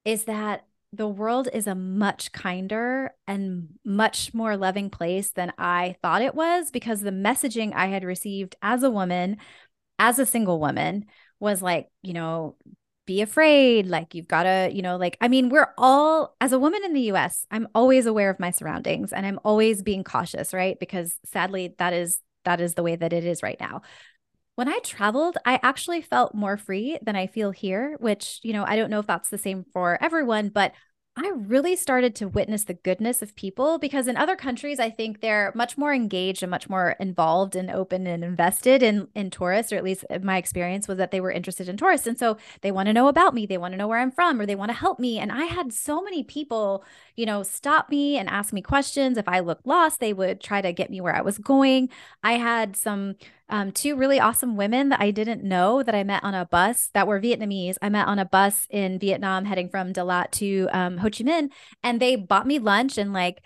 is 0.04 0.24
that 0.24 0.64
the 0.96 1.08
world 1.08 1.48
is 1.52 1.66
a 1.66 1.74
much 1.74 2.32
kinder 2.32 3.14
and 3.26 3.68
much 3.84 4.32
more 4.34 4.56
loving 4.56 4.90
place 4.90 5.30
than 5.30 5.52
I 5.58 5.96
thought 6.02 6.22
it 6.22 6.34
was 6.34 6.70
because 6.70 7.00
the 7.00 7.10
messaging 7.10 7.72
I 7.74 7.86
had 7.86 8.04
received 8.04 8.56
as 8.62 8.82
a 8.82 8.90
woman, 8.90 9.38
as 9.98 10.18
a 10.18 10.26
single 10.26 10.60
woman, 10.60 11.06
was 11.40 11.62
like, 11.62 11.88
you 12.02 12.12
know, 12.12 12.56
be 13.06 13.20
afraid. 13.20 13.86
Like, 13.86 14.14
you've 14.14 14.28
got 14.28 14.44
to, 14.44 14.70
you 14.72 14.82
know, 14.82 14.96
like, 14.96 15.16
I 15.20 15.28
mean, 15.28 15.48
we're 15.48 15.72
all, 15.76 16.34
as 16.40 16.52
a 16.52 16.58
woman 16.58 16.84
in 16.84 16.94
the 16.94 17.12
US, 17.12 17.46
I'm 17.50 17.68
always 17.74 18.06
aware 18.06 18.30
of 18.30 18.40
my 18.40 18.50
surroundings 18.50 19.12
and 19.12 19.26
I'm 19.26 19.40
always 19.44 19.82
being 19.82 20.04
cautious, 20.04 20.54
right? 20.54 20.78
Because 20.78 21.14
sadly, 21.24 21.74
that 21.78 21.92
is, 21.92 22.20
that 22.44 22.60
is 22.60 22.74
the 22.74 22.82
way 22.82 22.96
that 22.96 23.12
it 23.12 23.24
is 23.24 23.42
right 23.42 23.58
now 23.60 23.82
when 24.56 24.68
I 24.68 24.78
traveled, 24.84 25.36
I 25.44 25.58
actually 25.62 26.00
felt 26.00 26.34
more 26.34 26.56
free 26.56 26.98
than 27.02 27.16
I 27.16 27.26
feel 27.26 27.50
here, 27.50 27.96
which, 28.00 28.40
you 28.42 28.52
know, 28.52 28.64
I 28.64 28.76
don't 28.76 28.90
know 28.90 29.00
if 29.00 29.06
that's 29.06 29.28
the 29.28 29.38
same 29.38 29.64
for 29.72 29.98
everyone, 30.02 30.48
but 30.48 30.72
I 31.16 31.30
really 31.36 31.76
started 31.76 32.16
to 32.16 32.28
witness 32.28 32.64
the 32.64 32.74
goodness 32.74 33.22
of 33.22 33.36
people 33.36 33.78
because 33.78 34.08
in 34.08 34.16
other 34.16 34.34
countries, 34.34 34.80
I 34.80 34.90
think 34.90 35.20
they're 35.20 35.52
much 35.54 35.78
more 35.78 35.94
engaged 35.94 36.42
and 36.42 36.50
much 36.50 36.68
more 36.68 36.96
involved 36.98 37.54
and 37.54 37.70
open 37.70 38.08
and 38.08 38.24
invested 38.24 38.82
in 38.82 39.06
in 39.14 39.30
tourists, 39.30 39.72
or 39.72 39.76
at 39.76 39.84
least 39.84 40.04
my 40.22 40.38
experience 40.38 40.88
was 40.88 40.98
that 40.98 41.12
they 41.12 41.20
were 41.20 41.30
interested 41.30 41.68
in 41.68 41.76
tourists. 41.76 42.08
And 42.08 42.18
so 42.18 42.36
they 42.62 42.72
want 42.72 42.88
to 42.88 42.92
know 42.92 43.06
about 43.06 43.32
me, 43.32 43.46
they 43.46 43.58
want 43.58 43.72
to 43.74 43.78
know 43.78 43.86
where 43.86 44.00
I'm 44.00 44.10
from, 44.10 44.40
or 44.40 44.46
they 44.46 44.56
want 44.56 44.70
to 44.70 44.76
help 44.76 44.98
me. 44.98 45.20
And 45.20 45.30
I 45.30 45.44
had 45.44 45.72
so 45.72 46.02
many 46.02 46.24
people, 46.24 46.84
you 47.14 47.26
know, 47.26 47.44
stop 47.44 47.90
me 47.90 48.16
and 48.16 48.28
ask 48.28 48.52
me 48.52 48.60
questions. 48.60 49.16
If 49.16 49.28
I 49.28 49.38
looked 49.38 49.66
lost, 49.68 50.00
they 50.00 50.12
would 50.12 50.40
try 50.40 50.62
to 50.62 50.72
get 50.72 50.90
me 50.90 51.00
where 51.00 51.14
I 51.14 51.20
was 51.20 51.38
going. 51.38 51.90
I 52.24 52.32
had 52.32 52.74
some 52.74 53.14
um, 53.48 53.72
two 53.72 53.96
really 53.96 54.18
awesome 54.18 54.56
women 54.56 54.88
that 54.88 55.00
I 55.00 55.10
didn't 55.10 55.44
know 55.44 55.82
that 55.82 55.94
I 55.94 56.02
met 56.02 56.24
on 56.24 56.34
a 56.34 56.46
bus 56.46 56.88
that 56.94 57.06
were 57.06 57.20
Vietnamese. 57.20 57.76
I 57.82 57.88
met 57.88 58.08
on 58.08 58.18
a 58.18 58.24
bus 58.24 58.66
in 58.70 58.98
Vietnam 58.98 59.44
heading 59.44 59.68
from 59.68 59.92
Dalat 59.92 60.30
to 60.32 60.68
um, 60.72 60.98
Ho 60.98 61.10
Chi 61.10 61.24
Minh, 61.24 61.50
and 61.82 62.00
they 62.00 62.16
bought 62.16 62.46
me 62.46 62.58
lunch 62.58 62.96
and 62.96 63.12
like 63.12 63.42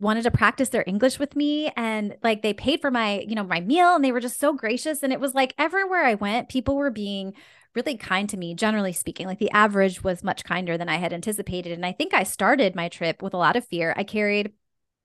wanted 0.00 0.22
to 0.22 0.30
practice 0.30 0.68
their 0.68 0.84
English 0.86 1.18
with 1.18 1.34
me 1.34 1.72
and 1.76 2.16
like 2.22 2.42
they 2.42 2.54
paid 2.54 2.80
for 2.80 2.90
my, 2.90 3.24
you 3.26 3.34
know, 3.34 3.42
my 3.42 3.60
meal 3.60 3.96
and 3.96 4.04
they 4.04 4.12
were 4.12 4.20
just 4.20 4.38
so 4.38 4.52
gracious 4.52 5.02
and 5.02 5.12
it 5.12 5.20
was 5.20 5.34
like 5.34 5.54
everywhere 5.58 6.04
I 6.04 6.14
went 6.14 6.48
people 6.48 6.76
were 6.76 6.90
being 6.90 7.34
really 7.74 7.96
kind 7.96 8.28
to 8.30 8.36
me 8.36 8.54
generally 8.54 8.92
speaking. 8.92 9.26
Like 9.26 9.40
the 9.40 9.50
average 9.50 10.04
was 10.04 10.22
much 10.22 10.44
kinder 10.44 10.78
than 10.78 10.88
I 10.88 10.96
had 10.96 11.12
anticipated 11.12 11.72
and 11.72 11.84
I 11.84 11.92
think 11.92 12.14
I 12.14 12.22
started 12.22 12.76
my 12.76 12.88
trip 12.88 13.22
with 13.22 13.34
a 13.34 13.38
lot 13.38 13.56
of 13.56 13.66
fear. 13.66 13.92
I 13.96 14.04
carried 14.04 14.52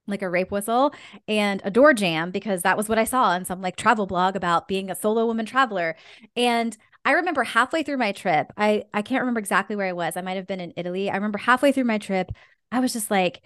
like 0.07 0.21
a 0.21 0.29
rape 0.29 0.51
whistle 0.51 0.93
and 1.27 1.61
a 1.63 1.71
door 1.71 1.93
jam 1.93 2.31
because 2.31 2.61
that 2.61 2.77
was 2.77 2.89
what 2.89 2.99
I 2.99 3.03
saw 3.05 3.33
in 3.35 3.45
some 3.45 3.61
like 3.61 3.75
travel 3.75 4.05
blog 4.05 4.35
about 4.35 4.67
being 4.67 4.89
a 4.89 4.95
solo 4.95 5.25
woman 5.25 5.45
traveler. 5.45 5.95
And 6.35 6.75
I 7.05 7.13
remember 7.13 7.43
halfway 7.43 7.83
through 7.83 7.97
my 7.97 8.11
trip, 8.11 8.51
I 8.57 8.85
I 8.93 9.01
can't 9.01 9.21
remember 9.21 9.39
exactly 9.39 9.75
where 9.75 9.87
I 9.87 9.93
was. 9.93 10.17
I 10.17 10.21
might 10.21 10.37
have 10.37 10.47
been 10.47 10.59
in 10.59 10.73
Italy. 10.77 11.09
I 11.09 11.15
remember 11.15 11.37
halfway 11.39 11.71
through 11.71 11.83
my 11.85 11.97
trip, 11.97 12.31
I 12.71 12.79
was 12.79 12.93
just 12.93 13.11
like 13.11 13.41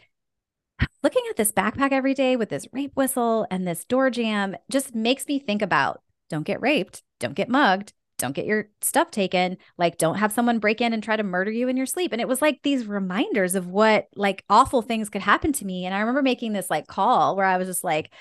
looking 1.03 1.23
at 1.29 1.37
this 1.37 1.51
backpack 1.51 1.91
every 1.91 2.13
day 2.13 2.35
with 2.35 2.49
this 2.49 2.67
rape 2.71 2.95
whistle 2.95 3.47
and 3.51 3.67
this 3.67 3.85
door 3.85 4.09
jam 4.09 4.55
just 4.69 4.95
makes 4.95 5.27
me 5.27 5.39
think 5.39 5.61
about 5.61 6.01
don't 6.29 6.43
get 6.43 6.61
raped, 6.61 7.03
don't 7.19 7.35
get 7.35 7.49
mugged, 7.49 7.93
don't 8.17 8.35
get 8.35 8.45
your 8.45 8.67
stuff 8.81 9.11
taken 9.11 9.57
like 9.77 9.97
don't 9.97 10.15
have 10.17 10.31
someone 10.31 10.59
break 10.59 10.81
in 10.81 10.93
and 10.93 11.03
try 11.03 11.15
to 11.15 11.23
murder 11.23 11.51
you 11.51 11.67
in 11.67 11.77
your 11.77 11.85
sleep 11.85 12.11
and 12.11 12.21
it 12.21 12.27
was 12.27 12.41
like 12.41 12.59
these 12.63 12.85
reminders 12.85 13.55
of 13.55 13.67
what 13.67 14.07
like 14.15 14.43
awful 14.49 14.81
things 14.81 15.09
could 15.09 15.21
happen 15.21 15.51
to 15.51 15.65
me 15.65 15.85
and 15.85 15.93
i 15.93 15.99
remember 15.99 16.21
making 16.21 16.53
this 16.53 16.69
like 16.69 16.87
call 16.87 17.35
where 17.35 17.45
i 17.45 17.57
was 17.57 17.67
just 17.67 17.83
like 17.83 18.11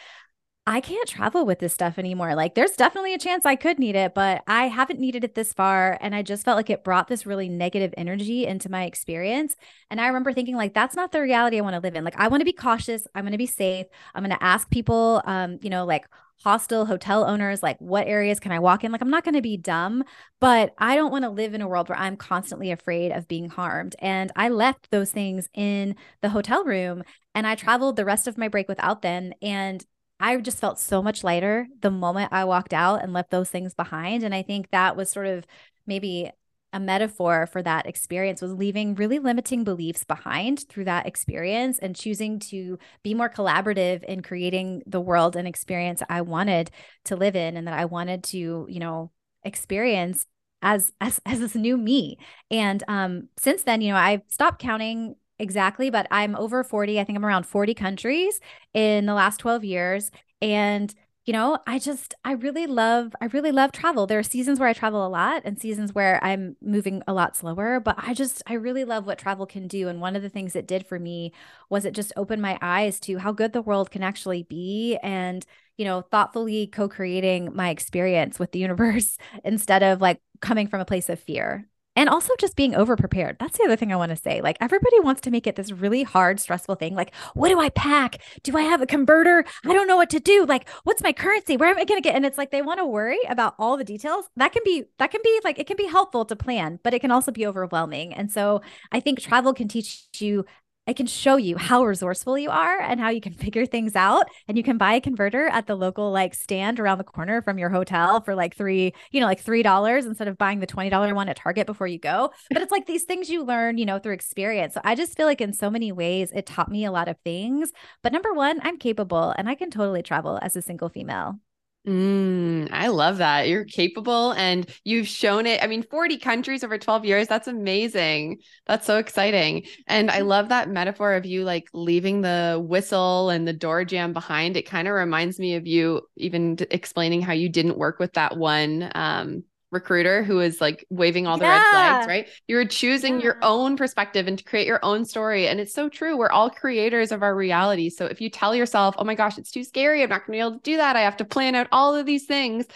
I 0.68 0.80
can't 0.80 1.09
travel 1.09 1.46
with 1.46 1.61
this 1.61 1.72
stuff 1.72 1.96
anymore. 1.96 2.35
Like, 2.35 2.56
there's 2.56 2.72
definitely 2.72 3.14
a 3.14 3.18
chance 3.18 3.46
I 3.46 3.54
could 3.54 3.78
need 3.78 3.94
it, 3.94 4.14
but 4.14 4.42
I 4.48 4.66
haven't 4.66 4.98
needed 4.98 5.22
it 5.22 5.37
this 5.37 5.52
far. 5.52 5.96
And 6.00 6.12
I 6.12 6.22
just 6.22 6.44
felt 6.44 6.56
like 6.56 6.70
it 6.70 6.82
brought 6.82 7.06
this 7.06 7.24
really 7.24 7.48
negative 7.48 7.94
energy 7.96 8.46
into 8.46 8.68
my 8.68 8.82
experience. 8.82 9.54
And 9.92 10.00
I 10.00 10.09
remember 10.09 10.32
thinking, 10.32 10.56
like, 10.56 10.74
that's 10.74 10.96
not 10.96 11.12
the 11.12 11.22
reality 11.22 11.59
I 11.59 11.61
want 11.61 11.74
to 11.74 11.80
live 11.80 11.94
in. 11.94 12.02
Like, 12.02 12.18
I 12.18 12.26
want 12.26 12.40
to 12.40 12.44
be 12.44 12.52
cautious. 12.52 13.06
I'm 13.14 13.22
going 13.22 13.30
to 13.30 13.38
be 13.38 13.46
safe. 13.46 13.87
I'm 14.12 14.24
going 14.24 14.37
to 14.37 14.42
ask 14.42 14.68
people, 14.68 15.22
um, 15.24 15.61
you 15.62 15.70
know, 15.70 15.85
like, 15.85 16.09
hostel 16.44 16.87
hotel 16.87 17.25
owners 17.25 17.62
like 17.62 17.79
what 17.81 18.07
areas 18.07 18.38
can 18.38 18.53
i 18.53 18.59
walk 18.59 18.85
in? 18.85 18.92
Like 18.92 19.01
i'm 19.01 19.11
not 19.11 19.25
going 19.25 19.35
to 19.35 19.42
be 19.42 19.57
dumb 19.57 20.05
but 20.40 20.75
i 20.79 20.94
don't 20.94 21.11
want 21.11 21.25
to 21.25 21.31
live 21.31 21.55
in 21.55 21.62
a 21.62 21.68
world 21.68 21.88
where 21.88 21.99
i'm 21.99 22.16
constantly 22.16 22.70
afraid 22.70 23.12
of 23.12 23.29
being 23.29 23.49
harmed. 23.49 23.96
And 24.01 24.31
i 24.37 24.49
left 24.49 24.90
those 24.90 25.11
things 25.11 25.49
in 25.55 25.96
the 26.22 26.31
hotel 26.31 26.64
room 26.64 27.03
and 27.35 27.46
i 27.46 27.55
traveled 27.55 27.96
the 27.96 28.05
rest 28.05 28.27
of 28.27 28.38
my 28.38 28.49
break 28.49 28.68
without 28.68 29.03
them 29.03 29.33
and 29.42 29.85
i 30.20 30.37
just 30.37 30.59
felt 30.59 30.79
so 30.79 31.03
much 31.03 31.25
lighter 31.25 31.66
the 31.81 31.90
moment 31.90 32.33
i 32.33 32.44
walked 32.44 32.72
out 32.72 33.03
and 33.03 33.12
left 33.12 33.31
those 33.31 33.51
things 33.51 33.75
behind. 33.75 34.22
And 34.22 34.35
i 34.35 34.42
think 34.42 34.70
that 34.70 34.96
was 34.96 35.11
sort 35.11 35.27
of 35.27 35.46
maybe 35.87 36.31
a 36.76 36.80
metaphor 36.80 37.46
for 37.46 37.62
that 37.62 37.86
experience 37.86 38.42
was 38.42 38.52
leaving 38.52 38.94
really 38.94 39.18
limiting 39.18 39.64
beliefs 39.64 40.04
behind 40.04 40.68
through 40.68 40.84
that 40.84 41.06
experience 41.06 41.78
and 41.78 41.96
choosing 41.96 42.38
to 42.38 42.78
be 43.02 43.14
more 43.14 43.30
collaborative 43.30 44.04
in 44.04 44.20
creating 44.20 44.82
the 44.86 45.00
world 45.00 45.36
and 45.36 45.48
experience 45.48 46.02
I 46.10 46.20
wanted 46.20 46.70
to 47.06 47.16
live 47.16 47.34
in 47.34 47.56
and 47.56 47.66
that 47.66 47.78
I 47.78 47.86
wanted 47.86 48.22
to, 48.24 48.66
you 48.68 48.78
know, 48.78 49.10
experience 49.42 50.26
as 50.60 50.92
as 51.00 51.18
as 51.26 51.40
this 51.40 51.54
new 51.54 51.78
me. 51.78 52.18
And 52.50 52.84
um 52.88 53.30
since 53.38 53.62
then, 53.62 53.80
you 53.80 53.90
know, 53.90 53.98
I've 53.98 54.22
stopped 54.28 54.60
counting 54.60 55.16
exactly, 55.38 55.88
but 55.88 56.06
I'm 56.10 56.36
over 56.36 56.62
40. 56.62 57.00
I 57.00 57.04
think 57.04 57.16
I'm 57.16 57.24
around 57.24 57.46
40 57.46 57.72
countries 57.72 58.38
in 58.74 59.06
the 59.06 59.14
last 59.14 59.38
12 59.38 59.64
years 59.64 60.10
and 60.42 60.94
you 61.26 61.32
know, 61.32 61.58
I 61.66 61.80
just, 61.80 62.14
I 62.24 62.32
really 62.32 62.68
love, 62.68 63.14
I 63.20 63.24
really 63.26 63.50
love 63.50 63.72
travel. 63.72 64.06
There 64.06 64.18
are 64.20 64.22
seasons 64.22 64.60
where 64.60 64.68
I 64.68 64.72
travel 64.72 65.04
a 65.04 65.08
lot 65.08 65.42
and 65.44 65.60
seasons 65.60 65.92
where 65.92 66.22
I'm 66.24 66.56
moving 66.62 67.02
a 67.08 67.12
lot 67.12 67.36
slower, 67.36 67.80
but 67.80 67.96
I 67.98 68.14
just, 68.14 68.42
I 68.46 68.54
really 68.54 68.84
love 68.84 69.06
what 69.06 69.18
travel 69.18 69.44
can 69.44 69.66
do. 69.66 69.88
And 69.88 70.00
one 70.00 70.14
of 70.14 70.22
the 70.22 70.28
things 70.28 70.54
it 70.54 70.68
did 70.68 70.86
for 70.86 71.00
me 71.00 71.32
was 71.68 71.84
it 71.84 71.94
just 71.94 72.12
opened 72.16 72.42
my 72.42 72.56
eyes 72.62 73.00
to 73.00 73.18
how 73.18 73.32
good 73.32 73.52
the 73.52 73.60
world 73.62 73.90
can 73.90 74.04
actually 74.04 74.44
be 74.44 74.98
and, 75.02 75.44
you 75.76 75.84
know, 75.84 76.02
thoughtfully 76.02 76.68
co 76.68 76.88
creating 76.88 77.50
my 77.54 77.70
experience 77.70 78.38
with 78.38 78.52
the 78.52 78.60
universe 78.60 79.18
instead 79.44 79.82
of 79.82 80.00
like 80.00 80.20
coming 80.40 80.68
from 80.68 80.80
a 80.80 80.84
place 80.84 81.08
of 81.08 81.18
fear 81.18 81.68
and 81.96 82.09
also 82.09 82.35
just 82.38 82.54
being 82.54 82.74
over 82.74 82.94
prepared. 82.94 83.38
That's 83.40 83.59
the 83.59 83.64
other 83.64 83.76
thing 83.76 83.92
I 83.92 83.96
want 83.96 84.11
to 84.11 84.16
say. 84.16 84.40
Like 84.40 84.59
everybody 84.61 85.00
wants 85.00 85.22
to 85.22 85.30
make 85.30 85.46
it 85.46 85.56
this 85.56 85.72
really 85.72 86.02
hard, 86.02 86.38
stressful 86.38 86.76
thing. 86.76 86.94
Like, 86.94 87.14
what 87.35 87.48
do 87.48 87.59
I 87.59 87.70
pack? 87.70 88.18
Do 88.42 88.56
I 88.56 88.62
have 88.62 88.82
a 88.82 88.87
converter? 88.87 89.44
I 89.64 89.72
don't 89.72 89.88
know 89.88 89.96
what 89.96 90.11
to 90.11 90.20
do. 90.20 90.44
Like, 90.46 90.68
what's 90.85 91.02
my 91.02 91.12
currency? 91.12 91.56
Where 91.56 91.70
am 91.70 91.78
I 91.78 91.85
going 91.85 92.00
to 92.00 92.06
get? 92.06 92.14
And 92.14 92.26
it's 92.26 92.38
like 92.38 92.50
they 92.50 92.62
want 92.62 92.78
to 92.78 92.87
worry 92.87 93.18
about 93.28 93.54
all 93.59 93.76
the 93.76 93.85
details. 93.85 94.26
That 94.37 94.52
can 94.52 94.62
be 94.64 94.85
that 94.98 95.11
can 95.11 95.20
be 95.24 95.40
like 95.42 95.59
it 95.59 95.66
can 95.66 95.76
be 95.76 95.87
helpful 95.87 96.24
to 96.26 96.37
plan, 96.37 96.78
but 96.82 96.94
it 96.94 97.00
can 97.00 97.11
also 97.11 97.32
be 97.32 97.46
overwhelming. 97.46 98.12
And 98.12 98.30
so 98.30 98.61
I 98.92 99.00
think 99.00 99.20
travel 99.20 99.54
can 99.54 99.68
teach 99.68 100.06
you 100.18 100.44
it 100.87 100.96
can 100.96 101.07
show 101.07 101.37
you 101.37 101.57
how 101.57 101.85
resourceful 101.85 102.38
you 102.38 102.51
are 102.51 102.81
and 102.81 103.01
how 103.01 103.09
you 103.09 103.20
can 103.20 103.33
figure 103.46 103.66
things 103.66 103.96
out. 103.96 104.27
And 104.49 104.57
you 104.57 104.62
can 104.62 104.79
buy 104.79 104.94
a 104.94 105.01
converter 105.01 105.49
at 105.49 105.66
the 105.66 105.75
local 105.75 106.12
like 106.12 106.35
stand 106.35 106.79
around 106.81 106.99
the 106.99 107.05
corner 107.05 107.42
from 107.42 107.59
your 107.59 107.70
hotel 107.70 108.20
for 108.20 108.35
like 108.35 108.57
three, 108.57 108.92
you 109.11 109.20
know, 109.20 109.27
like 109.27 109.40
three 109.40 109.62
dollars 109.62 110.07
instead 110.07 110.29
of 110.29 110.38
buying 110.38 110.61
the 110.61 110.66
twenty 110.66 110.90
dollar 110.90 111.14
one 111.14 111.29
at 111.29 111.37
Target 111.37 111.66
before 111.66 111.87
you 111.87 111.99
go. 111.99 112.31
But 112.51 112.62
it's 112.62 112.72
like 112.72 112.87
these 112.87 113.05
things 113.05 113.29
you 113.29 113.44
learn, 113.44 113.79
you 113.79 113.87
know, 113.87 113.99
through 113.99 114.14
experience. 114.14 114.75
So 114.75 114.81
I 114.85 114.94
just 114.94 115.16
feel 115.16 115.27
like 115.27 115.40
in 115.40 115.53
so 115.53 115.70
many 115.70 115.92
ways 115.92 116.33
it 116.35 116.46
taught 116.46 116.70
me 116.70 116.85
a 116.85 116.92
lot 116.92 117.09
of 117.09 117.16
things. 117.25 117.72
But 118.03 118.12
number 118.12 118.33
one, 118.33 118.61
I'm 118.62 118.79
capable 118.79 119.35
and 119.37 119.49
I 119.49 119.55
can 119.55 119.70
totally 119.70 120.03
travel 120.03 120.38
as 120.42 120.57
a 120.57 120.62
single 120.62 120.88
female. 120.88 121.38
Mm, 121.87 122.68
I 122.72 122.88
love 122.88 123.18
that. 123.18 123.49
You're 123.49 123.64
capable 123.64 124.33
and 124.33 124.66
you've 124.83 125.07
shown 125.07 125.46
it. 125.46 125.62
I 125.62 125.68
mean, 125.68 125.85
40 125.85 126.18
countries 126.18 126.64
over 126.64 126.79
12 126.79 127.05
years. 127.05 127.29
That's 127.29 127.46
amazing. 127.46 128.40
That's 128.66 128.87
so 128.87 128.99
exciting. 128.99 129.66
And 129.87 130.11
I 130.11 130.20
love 130.22 130.49
that 130.49 130.68
metaphor 130.68 131.14
of 131.14 131.25
you 131.27 131.44
like 131.44 131.68
leaving 131.72 132.22
the 132.22 132.61
whistle 132.66 133.31
and 133.31 133.46
the 133.46 133.53
door 133.53 133.85
jam 133.85 134.12
behind. 134.12 134.57
It 134.57 134.66
kind 134.66 134.88
of 134.88 134.94
reminds 134.94 135.38
me 135.38 135.55
of 135.55 135.66
you 135.68 136.03
even 136.16 136.57
explaining 136.72 137.22
how 137.22 137.35
you 137.35 137.49
didn't 137.49 137.79
work 137.79 138.01
with 138.01 138.14
that 138.14 138.37
one 138.37 138.90
um, 138.96 139.44
recruiter 139.76 140.24
who 140.24 140.40
is 140.40 140.60
like 140.60 140.84
waving 140.90 141.26
all 141.26 141.38
the 141.38 141.44
yeah. 141.44 141.56
red 141.58 141.70
flags, 141.70 142.06
right? 142.08 142.28
You're 142.48 142.64
choosing 142.64 143.18
yeah. 143.18 143.24
your 143.24 143.38
own 143.42 143.76
perspective 143.76 144.26
and 144.26 144.38
to 144.38 144.44
create 144.44 144.66
your 144.66 144.80
own 144.82 145.04
story. 145.04 145.46
And 145.46 145.60
it's 145.60 145.72
so 145.72 145.88
true. 145.88 146.16
We're 146.16 146.30
all 146.30 146.51
creators 146.51 147.12
of 147.12 147.22
our 147.22 147.34
reality. 147.34 147.90
So 147.90 148.07
if 148.07 148.20
you 148.20 148.30
tell 148.30 148.55
yourself, 148.55 148.94
oh 148.98 149.05
my 149.05 149.14
gosh, 149.14 149.38
it's 149.38 149.51
too 149.51 149.64
scary, 149.64 150.03
I'm 150.03 150.09
not 150.09 150.26
going 150.26 150.38
to 150.38 150.44
be 150.44 150.48
able 150.48 150.59
to 150.59 150.70
do 150.70 150.76
that, 150.78 150.96
I 150.96 151.03
have 151.03 151.18
to 151.18 151.24
plan 151.24 151.55
out 151.55 151.68
all 151.70 151.94
of 151.94 152.07
these 152.07 152.26
things, 152.26 152.66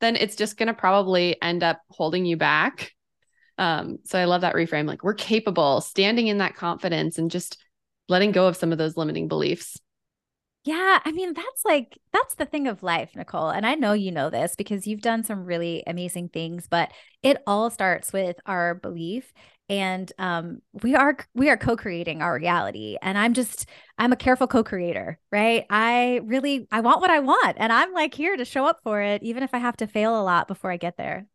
then 0.00 0.16
it's 0.16 0.36
just 0.36 0.56
going 0.56 0.66
to 0.66 0.74
probably 0.74 1.40
end 1.40 1.62
up 1.62 1.80
holding 1.90 2.26
you 2.26 2.36
back. 2.36 2.92
Um, 3.56 3.98
so 4.04 4.18
I 4.18 4.26
love 4.26 4.42
that 4.42 4.54
reframe. 4.54 4.86
Like 4.86 5.02
we're 5.02 5.14
capable, 5.14 5.80
standing 5.80 6.28
in 6.28 6.38
that 6.38 6.54
confidence 6.54 7.18
and 7.18 7.30
just 7.30 7.58
letting 8.08 8.32
go 8.32 8.46
of 8.46 8.56
some 8.56 8.72
of 8.72 8.78
those 8.78 8.96
limiting 8.96 9.28
beliefs. 9.28 9.78
Yeah, 10.68 11.00
I 11.02 11.12
mean, 11.12 11.32
that's 11.32 11.64
like 11.64 11.98
that's 12.12 12.34
the 12.34 12.44
thing 12.44 12.66
of 12.68 12.82
life, 12.82 13.16
Nicole. 13.16 13.48
And 13.48 13.64
I 13.64 13.74
know 13.74 13.94
you 13.94 14.12
know 14.12 14.28
this 14.28 14.54
because 14.54 14.86
you've 14.86 15.00
done 15.00 15.24
some 15.24 15.44
really 15.44 15.82
amazing 15.86 16.28
things, 16.28 16.66
but 16.68 16.90
it 17.22 17.38
all 17.46 17.70
starts 17.70 18.12
with 18.12 18.36
our 18.44 18.74
belief 18.74 19.32
and 19.70 20.10
um 20.18 20.62
we 20.82 20.94
are 20.94 21.14
we 21.34 21.50
are 21.50 21.56
co-creating 21.58 22.22
our 22.22 22.34
reality 22.34 22.96
and 23.02 23.18
i'm 23.18 23.34
just 23.34 23.68
i'm 23.98 24.12
a 24.12 24.16
careful 24.16 24.46
co-creator 24.46 25.18
right 25.30 25.66
i 25.68 26.20
really 26.24 26.66
i 26.72 26.80
want 26.80 27.02
what 27.02 27.10
i 27.10 27.18
want 27.20 27.54
and 27.58 27.70
i'm 27.70 27.92
like 27.92 28.14
here 28.14 28.34
to 28.34 28.46
show 28.46 28.64
up 28.64 28.80
for 28.82 29.02
it 29.02 29.22
even 29.22 29.42
if 29.42 29.52
i 29.52 29.58
have 29.58 29.76
to 29.76 29.86
fail 29.86 30.18
a 30.18 30.24
lot 30.24 30.48
before 30.48 30.72
i 30.72 30.78
get 30.78 30.96
there 30.96 31.26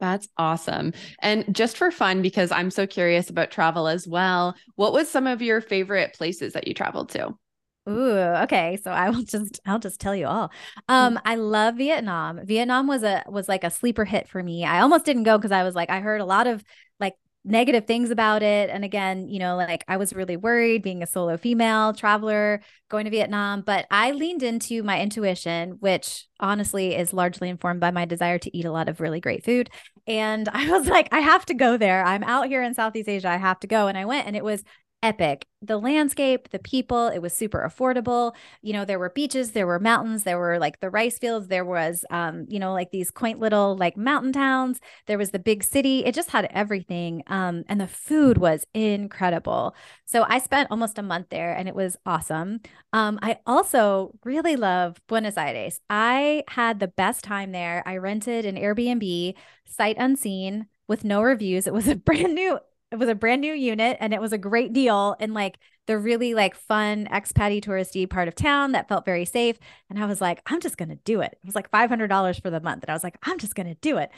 That's 0.00 0.28
awesome. 0.38 0.92
And 1.20 1.54
just 1.54 1.76
for 1.76 1.90
fun, 1.90 2.22
because 2.22 2.50
I'm 2.50 2.70
so 2.70 2.86
curious 2.86 3.28
about 3.28 3.50
travel 3.50 3.86
as 3.86 4.08
well, 4.08 4.54
what 4.76 4.92
was 4.94 5.10
some 5.10 5.26
of 5.26 5.42
your 5.42 5.60
favorite 5.60 6.14
places 6.14 6.54
that 6.54 6.66
you 6.66 6.72
traveled 6.74 7.10
to? 7.10 7.34
Ooh, 7.88 8.18
okay. 8.44 8.78
So 8.82 8.90
I 8.90 9.10
will 9.10 9.22
just 9.24 9.60
I'll 9.66 9.78
just 9.78 10.00
tell 10.00 10.14
you 10.14 10.26
all. 10.26 10.50
Um, 10.88 11.18
I 11.24 11.34
love 11.36 11.76
Vietnam. 11.76 12.40
Vietnam 12.44 12.86
was 12.86 13.02
a 13.02 13.24
was 13.26 13.48
like 13.48 13.64
a 13.64 13.70
sleeper 13.70 14.04
hit 14.04 14.28
for 14.28 14.42
me. 14.42 14.64
I 14.64 14.80
almost 14.80 15.04
didn't 15.04 15.24
go 15.24 15.38
because 15.38 15.52
I 15.52 15.64
was 15.64 15.74
like, 15.74 15.90
I 15.90 16.00
heard 16.00 16.20
a 16.20 16.26
lot 16.26 16.46
of 16.46 16.62
like 16.98 17.14
negative 17.44 17.86
things 17.86 18.10
about 18.10 18.42
it. 18.42 18.68
And 18.68 18.84
again, 18.84 19.28
you 19.28 19.38
know, 19.38 19.56
like 19.56 19.82
I 19.88 19.96
was 19.96 20.12
really 20.12 20.36
worried 20.36 20.82
being 20.82 21.02
a 21.02 21.06
solo 21.06 21.36
female 21.38 21.94
traveler 21.94 22.60
going 22.90 23.06
to 23.06 23.10
Vietnam, 23.10 23.62
but 23.62 23.86
I 23.90 24.10
leaned 24.10 24.42
into 24.42 24.82
my 24.82 25.00
intuition, 25.00 25.78
which 25.80 26.26
honestly 26.38 26.94
is 26.94 27.14
largely 27.14 27.48
informed 27.48 27.80
by 27.80 27.92
my 27.92 28.04
desire 28.04 28.38
to 28.38 28.56
eat 28.56 28.66
a 28.66 28.72
lot 28.72 28.88
of 28.90 29.00
really 29.00 29.20
great 29.20 29.42
food. 29.44 29.70
And 30.06 30.48
I 30.52 30.70
was 30.70 30.86
like, 30.86 31.08
I 31.12 31.20
have 31.20 31.46
to 31.46 31.54
go 31.54 31.78
there. 31.78 32.04
I'm 32.04 32.24
out 32.24 32.48
here 32.48 32.62
in 32.62 32.74
Southeast 32.74 33.08
Asia. 33.08 33.28
I 33.30 33.38
have 33.38 33.60
to 33.60 33.66
go. 33.66 33.86
And 33.88 33.96
I 33.96 34.04
went, 34.04 34.26
and 34.26 34.36
it 34.36 34.44
was 34.44 34.62
epic. 35.02 35.46
The 35.62 35.78
landscape, 35.78 36.50
the 36.50 36.58
people, 36.58 37.08
it 37.08 37.20
was 37.20 37.34
super 37.34 37.60
affordable. 37.60 38.34
You 38.62 38.72
know, 38.72 38.84
there 38.84 38.98
were 38.98 39.10
beaches, 39.10 39.52
there 39.52 39.66
were 39.66 39.78
mountains, 39.78 40.24
there 40.24 40.38
were 40.38 40.58
like 40.58 40.80
the 40.80 40.90
rice 40.90 41.18
fields, 41.18 41.48
there 41.48 41.64
was 41.64 42.04
um, 42.10 42.46
you 42.48 42.58
know, 42.58 42.72
like 42.72 42.90
these 42.90 43.10
quaint 43.10 43.40
little 43.40 43.76
like 43.76 43.96
mountain 43.96 44.32
towns. 44.32 44.80
There 45.06 45.18
was 45.18 45.30
the 45.30 45.38
big 45.38 45.62
city. 45.64 46.04
It 46.04 46.14
just 46.14 46.30
had 46.30 46.48
everything. 46.50 47.22
Um, 47.26 47.64
and 47.68 47.80
the 47.80 47.86
food 47.86 48.38
was 48.38 48.66
incredible. 48.74 49.74
So 50.06 50.24
I 50.28 50.38
spent 50.38 50.70
almost 50.70 50.98
a 50.98 51.02
month 51.02 51.28
there 51.30 51.52
and 51.54 51.68
it 51.68 51.74
was 51.74 51.96
awesome. 52.06 52.60
Um, 52.92 53.18
I 53.22 53.38
also 53.46 54.12
really 54.24 54.56
love 54.56 55.00
Buenos 55.06 55.36
Aires. 55.36 55.80
I 55.88 56.44
had 56.48 56.80
the 56.80 56.88
best 56.88 57.24
time 57.24 57.52
there. 57.52 57.82
I 57.86 57.96
rented 57.96 58.44
an 58.46 58.56
Airbnb, 58.56 59.34
sight 59.66 59.96
unseen 59.98 60.66
with 60.88 61.04
no 61.04 61.22
reviews. 61.22 61.66
It 61.66 61.72
was 61.74 61.88
a 61.88 61.94
brand 61.96 62.34
new 62.34 62.58
it 62.90 62.98
was 62.98 63.08
a 63.08 63.14
brand 63.14 63.40
new 63.40 63.52
unit 63.52 63.96
and 64.00 64.12
it 64.12 64.20
was 64.20 64.32
a 64.32 64.38
great 64.38 64.72
deal 64.72 65.16
in 65.20 65.32
like 65.32 65.58
the 65.86 65.98
really 65.98 66.34
like 66.34 66.54
fun 66.54 67.06
expatty 67.10 67.62
touristy 67.62 68.08
part 68.08 68.28
of 68.28 68.34
town 68.34 68.72
that 68.72 68.88
felt 68.88 69.04
very 69.04 69.24
safe. 69.24 69.58
And 69.88 69.98
I 69.98 70.06
was 70.06 70.20
like, 70.20 70.40
I'm 70.46 70.60
just 70.60 70.76
gonna 70.76 70.96
do 71.04 71.20
it. 71.20 71.32
It 71.32 71.46
was 71.46 71.54
like 71.54 71.70
$500 71.70 72.40
for 72.40 72.50
the 72.50 72.60
month. 72.60 72.82
And 72.82 72.90
I 72.90 72.92
was 72.92 73.04
like, 73.04 73.16
I'm 73.22 73.38
just 73.38 73.54
gonna 73.54 73.76
do 73.76 73.98
it. 73.98 74.10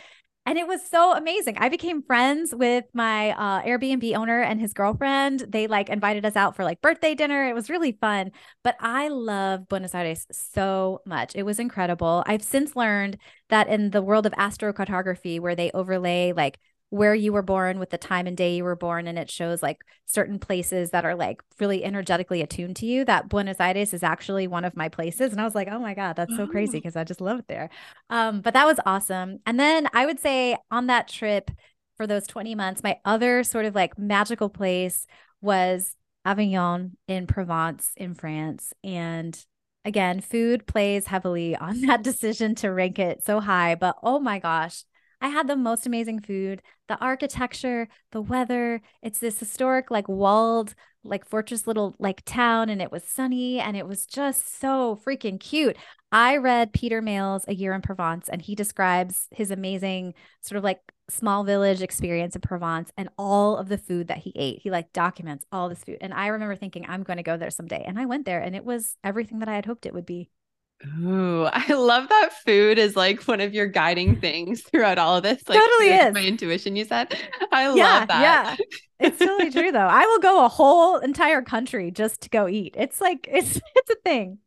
And 0.44 0.58
it 0.58 0.66
was 0.66 0.84
so 0.84 1.14
amazing. 1.14 1.56
I 1.58 1.68
became 1.68 2.02
friends 2.02 2.52
with 2.52 2.84
my 2.92 3.30
uh, 3.30 3.62
Airbnb 3.62 4.16
owner 4.16 4.40
and 4.40 4.60
his 4.60 4.72
girlfriend. 4.72 5.44
They 5.48 5.68
like 5.68 5.88
invited 5.88 6.26
us 6.26 6.34
out 6.34 6.56
for 6.56 6.64
like 6.64 6.80
birthday 6.80 7.14
dinner. 7.14 7.48
It 7.48 7.54
was 7.54 7.70
really 7.70 7.92
fun. 7.92 8.32
But 8.64 8.76
I 8.80 9.06
love 9.06 9.68
Buenos 9.68 9.94
Aires 9.94 10.26
so 10.32 11.00
much. 11.06 11.36
It 11.36 11.44
was 11.44 11.60
incredible. 11.60 12.24
I've 12.26 12.42
since 12.42 12.74
learned 12.74 13.18
that 13.50 13.68
in 13.68 13.90
the 13.90 14.02
world 14.02 14.26
of 14.26 14.32
astrocartography, 14.32 15.38
where 15.38 15.54
they 15.54 15.70
overlay 15.72 16.32
like 16.32 16.58
where 16.92 17.14
you 17.14 17.32
were 17.32 17.40
born 17.40 17.78
with 17.78 17.88
the 17.88 17.96
time 17.96 18.26
and 18.26 18.36
day 18.36 18.54
you 18.54 18.64
were 18.64 18.76
born 18.76 19.06
and 19.06 19.18
it 19.18 19.30
shows 19.30 19.62
like 19.62 19.82
certain 20.04 20.38
places 20.38 20.90
that 20.90 21.06
are 21.06 21.14
like 21.14 21.42
really 21.58 21.82
energetically 21.82 22.42
attuned 22.42 22.76
to 22.76 22.84
you 22.84 23.02
that 23.02 23.30
buenos 23.30 23.58
aires 23.58 23.94
is 23.94 24.02
actually 24.02 24.46
one 24.46 24.62
of 24.62 24.76
my 24.76 24.90
places. 24.90 25.32
And 25.32 25.40
i 25.40 25.44
was 25.44 25.54
like 25.54 25.68
oh 25.70 25.78
my 25.78 25.94
god 25.94 26.16
that's 26.16 26.36
so 26.36 26.46
crazy 26.46 26.76
because 26.76 26.94
i 26.94 27.02
just 27.02 27.22
love 27.22 27.38
it 27.38 27.48
there. 27.48 27.70
Um, 28.10 28.42
but 28.42 28.52
that 28.52 28.66
was 28.66 28.78
awesome. 28.84 29.38
And 29.46 29.58
then 29.58 29.88
i 29.94 30.04
would 30.04 30.20
say 30.20 30.54
on 30.70 30.88
that 30.88 31.08
trip 31.08 31.50
for 31.96 32.06
those 32.06 32.26
20 32.26 32.54
months 32.54 32.82
my 32.82 32.98
other 33.06 33.42
sort 33.42 33.64
of 33.64 33.74
like 33.74 33.98
magical 33.98 34.50
place 34.50 35.06
was 35.40 35.96
avignon 36.26 36.98
in 37.08 37.26
provence 37.26 37.92
in 37.96 38.12
france. 38.12 38.74
And 38.84 39.42
again 39.86 40.20
food 40.20 40.66
plays 40.66 41.06
heavily 41.06 41.56
on 41.56 41.80
that 41.86 42.02
decision 42.02 42.54
to 42.56 42.68
rank 42.68 42.98
it 42.98 43.24
so 43.24 43.40
high 43.40 43.76
but 43.76 43.96
oh 44.02 44.20
my 44.20 44.38
gosh 44.38 44.84
I 45.22 45.28
had 45.28 45.46
the 45.46 45.56
most 45.56 45.86
amazing 45.86 46.20
food, 46.20 46.62
the 46.88 46.98
architecture, 46.98 47.88
the 48.10 48.20
weather. 48.20 48.82
It's 49.02 49.20
this 49.20 49.38
historic, 49.38 49.90
like 49.90 50.08
walled, 50.08 50.74
like 51.04 51.24
fortress 51.24 51.66
little 51.66 51.94
like 52.00 52.24
town, 52.24 52.68
and 52.68 52.82
it 52.82 52.90
was 52.90 53.04
sunny 53.04 53.60
and 53.60 53.76
it 53.76 53.86
was 53.86 54.04
just 54.04 54.60
so 54.60 55.00
freaking 55.06 55.38
cute. 55.38 55.76
I 56.10 56.36
read 56.36 56.72
Peter 56.72 57.00
Mayle 57.00 57.40
A 57.46 57.54
Year 57.54 57.72
in 57.72 57.82
Provence, 57.82 58.28
and 58.28 58.42
he 58.42 58.56
describes 58.56 59.28
his 59.30 59.52
amazing 59.52 60.14
sort 60.40 60.58
of 60.58 60.64
like 60.64 60.80
small 61.08 61.44
village 61.44 61.82
experience 61.82 62.34
in 62.34 62.40
Provence 62.40 62.90
and 62.96 63.08
all 63.16 63.56
of 63.56 63.68
the 63.68 63.78
food 63.78 64.08
that 64.08 64.18
he 64.18 64.32
ate. 64.34 64.60
He 64.62 64.70
like 64.70 64.92
documents 64.92 65.44
all 65.52 65.68
this 65.68 65.84
food. 65.84 65.98
And 66.00 66.12
I 66.12 66.28
remember 66.28 66.56
thinking, 66.56 66.84
I'm 66.88 67.04
going 67.04 67.18
to 67.18 67.22
go 67.22 67.36
there 67.36 67.50
someday. 67.50 67.84
And 67.86 67.98
I 67.98 68.06
went 68.06 68.26
there 68.26 68.40
and 68.40 68.56
it 68.56 68.64
was 68.64 68.96
everything 69.04 69.38
that 69.40 69.48
I 69.48 69.54
had 69.54 69.66
hoped 69.66 69.86
it 69.86 69.94
would 69.94 70.06
be. 70.06 70.30
Ooh, 71.00 71.44
I 71.44 71.72
love 71.72 72.08
that 72.08 72.30
food 72.44 72.78
is 72.78 72.96
like 72.96 73.22
one 73.28 73.40
of 73.40 73.54
your 73.54 73.66
guiding 73.66 74.20
things 74.20 74.62
throughout 74.62 74.98
all 74.98 75.16
of 75.16 75.22
this. 75.22 75.48
Like 75.48 75.58
totally 75.58 75.90
is 75.90 76.14
my 76.14 76.24
intuition. 76.24 76.76
You 76.76 76.84
said, 76.84 77.16
I 77.52 77.64
yeah, 77.74 77.98
love 77.98 78.08
that. 78.08 78.58
Yeah, 78.58 78.66
it's 78.98 79.18
totally 79.18 79.50
true 79.50 79.70
though. 79.70 79.78
I 79.78 80.04
will 80.06 80.18
go 80.18 80.44
a 80.44 80.48
whole 80.48 80.98
entire 80.98 81.42
country 81.42 81.90
just 81.90 82.22
to 82.22 82.30
go 82.30 82.48
eat. 82.48 82.74
It's 82.76 83.00
like 83.00 83.28
it's 83.30 83.56
it's 83.76 83.90
a 83.90 83.96
thing. 84.04 84.38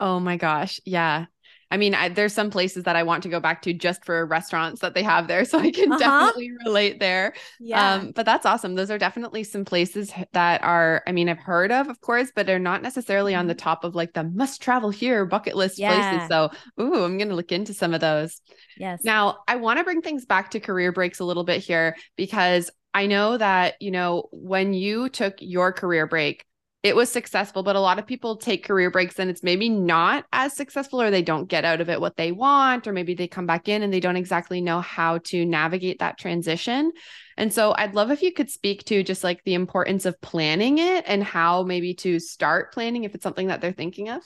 Oh 0.00 0.20
my 0.20 0.36
gosh, 0.36 0.80
yeah. 0.84 1.26
I 1.70 1.76
mean, 1.76 1.94
I, 1.94 2.08
there's 2.08 2.32
some 2.32 2.50
places 2.50 2.84
that 2.84 2.96
I 2.96 3.02
want 3.02 3.22
to 3.24 3.28
go 3.28 3.40
back 3.40 3.62
to 3.62 3.72
just 3.72 4.04
for 4.04 4.24
restaurants 4.24 4.80
that 4.80 4.94
they 4.94 5.02
have 5.02 5.28
there, 5.28 5.44
so 5.46 5.58
I 5.58 5.70
can 5.70 5.92
uh-huh. 5.92 5.98
definitely 5.98 6.52
relate 6.64 7.00
there. 7.00 7.34
Yeah. 7.58 7.94
Um, 7.94 8.12
but 8.14 8.26
that's 8.26 8.46
awesome. 8.46 8.74
Those 8.74 8.90
are 8.90 8.98
definitely 8.98 9.44
some 9.44 9.64
places 9.64 10.12
that 10.32 10.62
are, 10.62 11.02
I 11.06 11.12
mean, 11.12 11.28
I've 11.28 11.38
heard 11.38 11.72
of, 11.72 11.88
of 11.88 12.00
course, 12.00 12.30
but 12.34 12.46
they're 12.46 12.58
not 12.58 12.82
necessarily 12.82 13.34
on 13.34 13.46
the 13.46 13.54
mm-hmm. 13.54 13.64
top 13.64 13.84
of 13.84 13.94
like 13.94 14.12
the 14.12 14.24
must 14.24 14.62
travel 14.62 14.90
here 14.90 15.24
bucket 15.26 15.56
list 15.56 15.78
yeah. 15.78 16.10
places. 16.10 16.28
So, 16.28 16.50
ooh, 16.80 17.04
I'm 17.04 17.18
going 17.18 17.28
to 17.28 17.34
look 17.34 17.52
into 17.52 17.74
some 17.74 17.94
of 17.94 18.00
those. 18.00 18.40
Yes. 18.78 19.02
Now, 19.04 19.38
I 19.48 19.56
want 19.56 19.78
to 19.78 19.84
bring 19.84 20.02
things 20.02 20.24
back 20.24 20.50
to 20.50 20.60
career 20.60 20.92
breaks 20.92 21.18
a 21.18 21.24
little 21.24 21.44
bit 21.44 21.62
here 21.62 21.96
because 22.16 22.70
I 22.94 23.06
know 23.06 23.36
that, 23.36 23.74
you 23.80 23.90
know, 23.90 24.28
when 24.32 24.72
you 24.72 25.08
took 25.08 25.34
your 25.40 25.72
career 25.72 26.06
break, 26.06 26.44
it 26.86 26.94
was 26.94 27.10
successful, 27.10 27.64
but 27.64 27.74
a 27.74 27.80
lot 27.80 27.98
of 27.98 28.06
people 28.06 28.36
take 28.36 28.64
career 28.64 28.92
breaks 28.92 29.18
and 29.18 29.28
it's 29.28 29.42
maybe 29.42 29.68
not 29.68 30.24
as 30.32 30.54
successful 30.54 31.02
or 31.02 31.10
they 31.10 31.20
don't 31.20 31.48
get 31.48 31.64
out 31.64 31.80
of 31.80 31.90
it 31.90 32.00
what 32.00 32.16
they 32.16 32.30
want, 32.30 32.86
or 32.86 32.92
maybe 32.92 33.14
they 33.14 33.26
come 33.26 33.44
back 33.44 33.68
in 33.68 33.82
and 33.82 33.92
they 33.92 33.98
don't 33.98 34.14
exactly 34.14 34.60
know 34.60 34.80
how 34.80 35.18
to 35.18 35.44
navigate 35.44 35.98
that 35.98 36.16
transition. 36.16 36.92
And 37.36 37.52
so 37.52 37.74
I'd 37.76 37.96
love 37.96 38.12
if 38.12 38.22
you 38.22 38.32
could 38.32 38.48
speak 38.48 38.84
to 38.84 39.02
just 39.02 39.24
like 39.24 39.42
the 39.42 39.54
importance 39.54 40.06
of 40.06 40.20
planning 40.20 40.78
it 40.78 41.04
and 41.08 41.24
how 41.24 41.64
maybe 41.64 41.92
to 41.94 42.20
start 42.20 42.72
planning 42.72 43.02
if 43.02 43.14
it's 43.14 43.24
something 43.24 43.48
that 43.48 43.60
they're 43.60 43.72
thinking 43.72 44.08
of. 44.08 44.22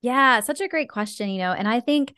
Yeah, 0.00 0.40
such 0.40 0.60
a 0.60 0.68
great 0.68 0.88
question, 0.88 1.28
you 1.28 1.38
know, 1.38 1.52
and 1.52 1.66
I 1.66 1.80
think 1.80 2.14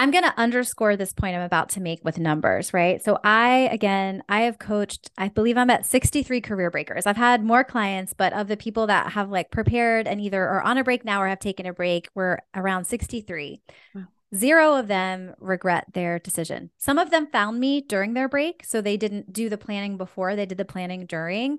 I'm 0.00 0.10
going 0.10 0.24
to 0.24 0.32
underscore 0.38 0.96
this 0.96 1.12
point 1.12 1.36
I'm 1.36 1.42
about 1.42 1.68
to 1.70 1.80
make 1.80 2.02
with 2.02 2.18
numbers, 2.18 2.72
right? 2.72 3.04
So 3.04 3.18
I 3.22 3.68
again, 3.70 4.22
I 4.30 4.40
have 4.42 4.58
coached, 4.58 5.10
I 5.18 5.28
believe 5.28 5.58
I'm 5.58 5.68
at 5.68 5.84
63 5.84 6.40
career 6.40 6.70
breakers. 6.70 7.04
I've 7.04 7.18
had 7.18 7.44
more 7.44 7.64
clients, 7.64 8.14
but 8.14 8.32
of 8.32 8.48
the 8.48 8.56
people 8.56 8.86
that 8.86 9.12
have 9.12 9.28
like 9.28 9.50
prepared 9.50 10.08
and 10.08 10.18
either 10.18 10.42
are 10.42 10.62
on 10.62 10.78
a 10.78 10.84
break 10.84 11.04
now 11.04 11.20
or 11.20 11.28
have 11.28 11.38
taken 11.38 11.66
a 11.66 11.74
break, 11.74 12.08
we're 12.14 12.38
around 12.54 12.86
63. 12.86 13.60
Wow. 13.94 14.04
Zero 14.34 14.76
of 14.76 14.88
them 14.88 15.34
regret 15.38 15.84
their 15.92 16.18
decision. 16.18 16.70
Some 16.78 16.96
of 16.96 17.10
them 17.10 17.26
found 17.26 17.60
me 17.60 17.82
during 17.82 18.14
their 18.14 18.28
break. 18.28 18.64
So 18.64 18.80
they 18.80 18.96
didn't 18.96 19.34
do 19.34 19.50
the 19.50 19.58
planning 19.58 19.98
before, 19.98 20.34
they 20.34 20.46
did 20.46 20.56
the 20.56 20.64
planning 20.64 21.04
during 21.04 21.58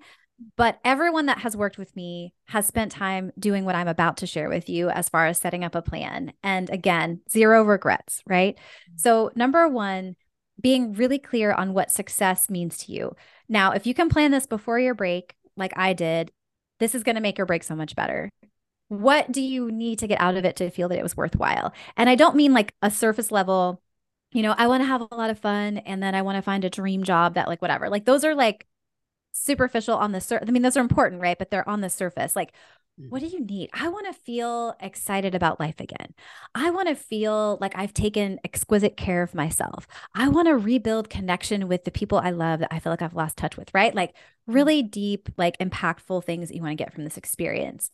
but 0.56 0.80
everyone 0.84 1.28
that 1.28 1.40
has 1.40 1.56
worked 1.56 1.78
with 1.78 1.96
me 1.96 2.34
has 2.46 2.68
spent 2.68 2.92
time 2.92 3.32
doing 3.38 3.66
what 3.66 3.76
I'm 3.76 3.88
about 3.88 4.18
to 4.18 4.28
share 4.28 4.50
with 4.50 4.70
you 4.70 4.90
as 4.90 5.10
far 5.10 5.28
as 5.28 5.40
setting 5.40 5.64
up 5.64 5.76
a 5.76 5.82
plan. 5.82 6.34
And 6.44 6.70
again, 6.70 7.22
zero 7.30 7.64
regrets, 7.64 8.22
right? 8.28 8.56
Mm-hmm. 8.56 8.98
So, 8.98 9.32
number 9.36 9.68
one, 9.68 10.16
being 10.60 10.94
really 10.94 11.20
clear 11.20 11.52
on 11.52 11.74
what 11.74 11.92
success 11.92 12.50
means 12.50 12.78
to 12.78 12.92
you. 12.92 13.16
Now, 13.50 13.72
if 13.72 13.88
you 13.88 13.94
can 13.94 14.10
plan 14.10 14.32
this 14.32 14.46
before 14.46 14.80
your 14.80 14.94
break, 14.94 15.34
like 15.58 15.74
I 15.76 15.94
did, 15.94 16.32
this 16.80 16.96
is 16.96 17.04
going 17.04 17.16
to 17.16 17.22
make 17.22 17.38
your 17.38 17.48
break 17.48 17.64
so 17.64 17.76
much 17.76 17.96
better. 17.96 18.30
What 18.90 19.32
do 19.32 19.42
you 19.42 19.72
need 19.72 20.00
to 20.00 20.08
get 20.08 20.20
out 20.20 20.36
of 20.36 20.46
it 20.46 20.58
to 20.58 20.70
feel 20.70 20.90
that 20.90 21.00
it 21.00 21.04
was 21.04 21.18
worthwhile? 21.18 21.74
And 21.96 22.10
I 22.10 22.16
don't 22.16 22.36
mean 22.36 22.54
like 22.54 22.74
a 22.82 22.92
surface 22.92 23.32
level, 23.32 23.82
you 24.32 24.44
know, 24.44 24.54
I 24.58 24.68
want 24.68 24.82
to 24.82 24.88
have 24.88 25.02
a 25.02 25.16
lot 25.16 25.30
of 25.30 25.40
fun 25.40 25.78
and 25.78 26.02
then 26.02 26.16
I 26.16 26.22
want 26.22 26.38
to 26.38 26.42
find 26.42 26.64
a 26.64 26.70
dream 26.70 27.04
job 27.04 27.36
that, 27.36 27.48
like, 27.48 27.62
whatever. 27.62 27.90
Like, 27.90 28.06
those 28.06 28.24
are 28.24 28.36
like 28.36 28.66
superficial 29.32 29.96
on 29.96 30.12
the 30.12 30.22
surface. 30.22 30.48
I 30.48 30.52
mean, 30.52 30.62
those 30.62 30.78
are 30.78 30.82
important, 30.82 31.22
right? 31.22 31.38
But 31.38 31.52
they're 31.52 31.68
on 31.68 31.82
the 31.82 31.90
surface. 31.90 32.36
Like, 32.36 32.54
what 33.10 33.20
do 33.20 33.26
mm-hmm. 33.26 33.38
you 33.38 33.46
need? 33.46 33.70
I 33.74 33.88
want 33.90 34.06
to 34.08 34.22
feel 34.22 34.76
excited 34.80 35.34
about 35.34 35.60
life 35.60 35.80
again. 35.80 36.14
I 36.54 36.70
want 36.70 36.88
to 36.88 36.96
feel 36.96 37.58
like 37.62 37.76
I've 37.76 37.94
taken 37.94 38.40
exquisite 38.44 38.98
care 38.98 39.24
of 39.24 39.34
myself. 39.34 39.88
I 40.14 40.30
want 40.30 40.48
to 40.48 40.58
rebuild 40.58 41.10
connection 41.10 41.68
with 41.68 41.84
the 41.84 41.92
people 41.92 42.20
I 42.20 42.32
love 42.32 42.60
that 42.60 42.74
I 42.74 42.80
feel 42.80 42.92
like 42.92 43.02
I've 43.02 43.16
lost 43.16 43.38
touch 43.38 43.58
with, 43.58 43.74
right? 43.74 43.96
Like 43.96 44.12
mm-hmm. 44.12 44.54
really 44.54 44.84
deep, 44.84 45.30
like 45.38 45.58
impactful 45.58 46.24
things 46.26 46.50
that 46.50 46.56
you 46.56 46.62
want 46.62 46.78
to 46.78 46.84
get 46.84 46.94
from 46.94 47.04
this 47.04 47.18
experience. 47.18 47.90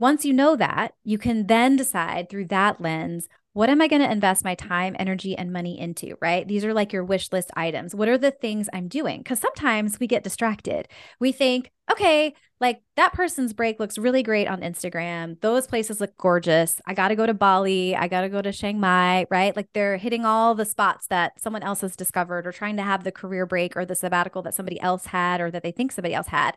Once 0.00 0.24
you 0.24 0.32
know 0.32 0.56
that, 0.56 0.94
you 1.04 1.18
can 1.18 1.46
then 1.46 1.76
decide 1.76 2.28
through 2.28 2.46
that 2.46 2.80
lens 2.80 3.28
what 3.58 3.70
am 3.70 3.80
I 3.80 3.88
going 3.88 4.02
to 4.02 4.12
invest 4.12 4.44
my 4.44 4.54
time, 4.54 4.94
energy, 5.00 5.36
and 5.36 5.52
money 5.52 5.80
into, 5.80 6.14
right? 6.20 6.46
These 6.46 6.64
are 6.64 6.72
like 6.72 6.92
your 6.92 7.02
wish 7.02 7.32
list 7.32 7.50
items. 7.56 7.92
What 7.92 8.06
are 8.06 8.16
the 8.16 8.30
things 8.30 8.68
I'm 8.72 8.86
doing? 8.86 9.18
Because 9.18 9.40
sometimes 9.40 9.98
we 9.98 10.06
get 10.06 10.22
distracted. 10.22 10.86
We 11.18 11.32
think, 11.32 11.72
okay, 11.90 12.34
like 12.60 12.82
that 12.94 13.14
person's 13.14 13.52
break 13.52 13.80
looks 13.80 13.98
really 13.98 14.22
great 14.22 14.46
on 14.46 14.60
Instagram. 14.60 15.40
Those 15.40 15.66
places 15.66 16.00
look 16.00 16.16
gorgeous. 16.16 16.80
I 16.86 16.94
got 16.94 17.08
to 17.08 17.16
go 17.16 17.26
to 17.26 17.34
Bali. 17.34 17.96
I 17.96 18.06
got 18.06 18.20
to 18.20 18.28
go 18.28 18.40
to 18.40 18.52
Chiang 18.52 18.78
Mai, 18.78 19.26
right? 19.28 19.56
Like 19.56 19.70
they're 19.74 19.96
hitting 19.96 20.24
all 20.24 20.54
the 20.54 20.64
spots 20.64 21.08
that 21.08 21.40
someone 21.40 21.64
else 21.64 21.80
has 21.80 21.96
discovered 21.96 22.46
or 22.46 22.52
trying 22.52 22.76
to 22.76 22.84
have 22.84 23.02
the 23.02 23.10
career 23.10 23.44
break 23.44 23.76
or 23.76 23.84
the 23.84 23.96
sabbatical 23.96 24.42
that 24.42 24.54
somebody 24.54 24.80
else 24.80 25.06
had 25.06 25.40
or 25.40 25.50
that 25.50 25.64
they 25.64 25.72
think 25.72 25.90
somebody 25.90 26.14
else 26.14 26.28
had. 26.28 26.56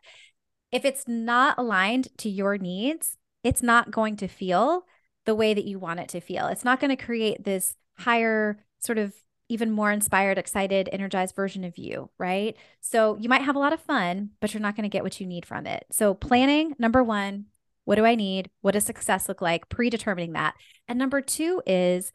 If 0.71 0.85
it's 0.85 1.07
not 1.07 1.57
aligned 1.57 2.09
to 2.19 2.29
your 2.29 2.59
needs, 2.59 3.17
it's 3.43 3.63
not 3.63 3.89
going 3.89 4.17
to 4.17 4.27
feel 4.27 4.83
the 5.25 5.35
way 5.35 5.53
that 5.53 5.65
you 5.65 5.79
want 5.79 5.99
it 5.99 6.09
to 6.09 6.21
feel. 6.21 6.47
It's 6.47 6.65
not 6.65 6.79
going 6.79 6.95
to 6.95 7.03
create 7.03 7.43
this 7.43 7.75
higher 7.97 8.63
sort 8.79 8.97
of 8.97 9.13
even 9.49 9.69
more 9.69 9.91
inspired, 9.91 10.37
excited, 10.37 10.87
energized 10.91 11.35
version 11.35 11.65
of 11.65 11.77
you, 11.77 12.09
right? 12.17 12.55
So 12.79 13.17
you 13.17 13.27
might 13.27 13.41
have 13.41 13.57
a 13.57 13.59
lot 13.59 13.73
of 13.73 13.81
fun, 13.81 14.29
but 14.39 14.53
you're 14.53 14.61
not 14.61 14.77
going 14.77 14.89
to 14.89 14.93
get 14.93 15.03
what 15.03 15.19
you 15.19 15.27
need 15.27 15.45
from 15.45 15.67
it. 15.67 15.85
So 15.91 16.13
planning, 16.13 16.73
number 16.79 17.03
one, 17.03 17.47
what 17.83 17.95
do 17.95 18.05
I 18.05 18.15
need? 18.15 18.49
What 18.61 18.71
does 18.71 18.85
success 18.85 19.27
look 19.27 19.41
like? 19.41 19.67
Predetermining 19.67 20.33
that. 20.33 20.55
And 20.87 20.97
number 20.97 21.19
two 21.19 21.61
is 21.65 22.13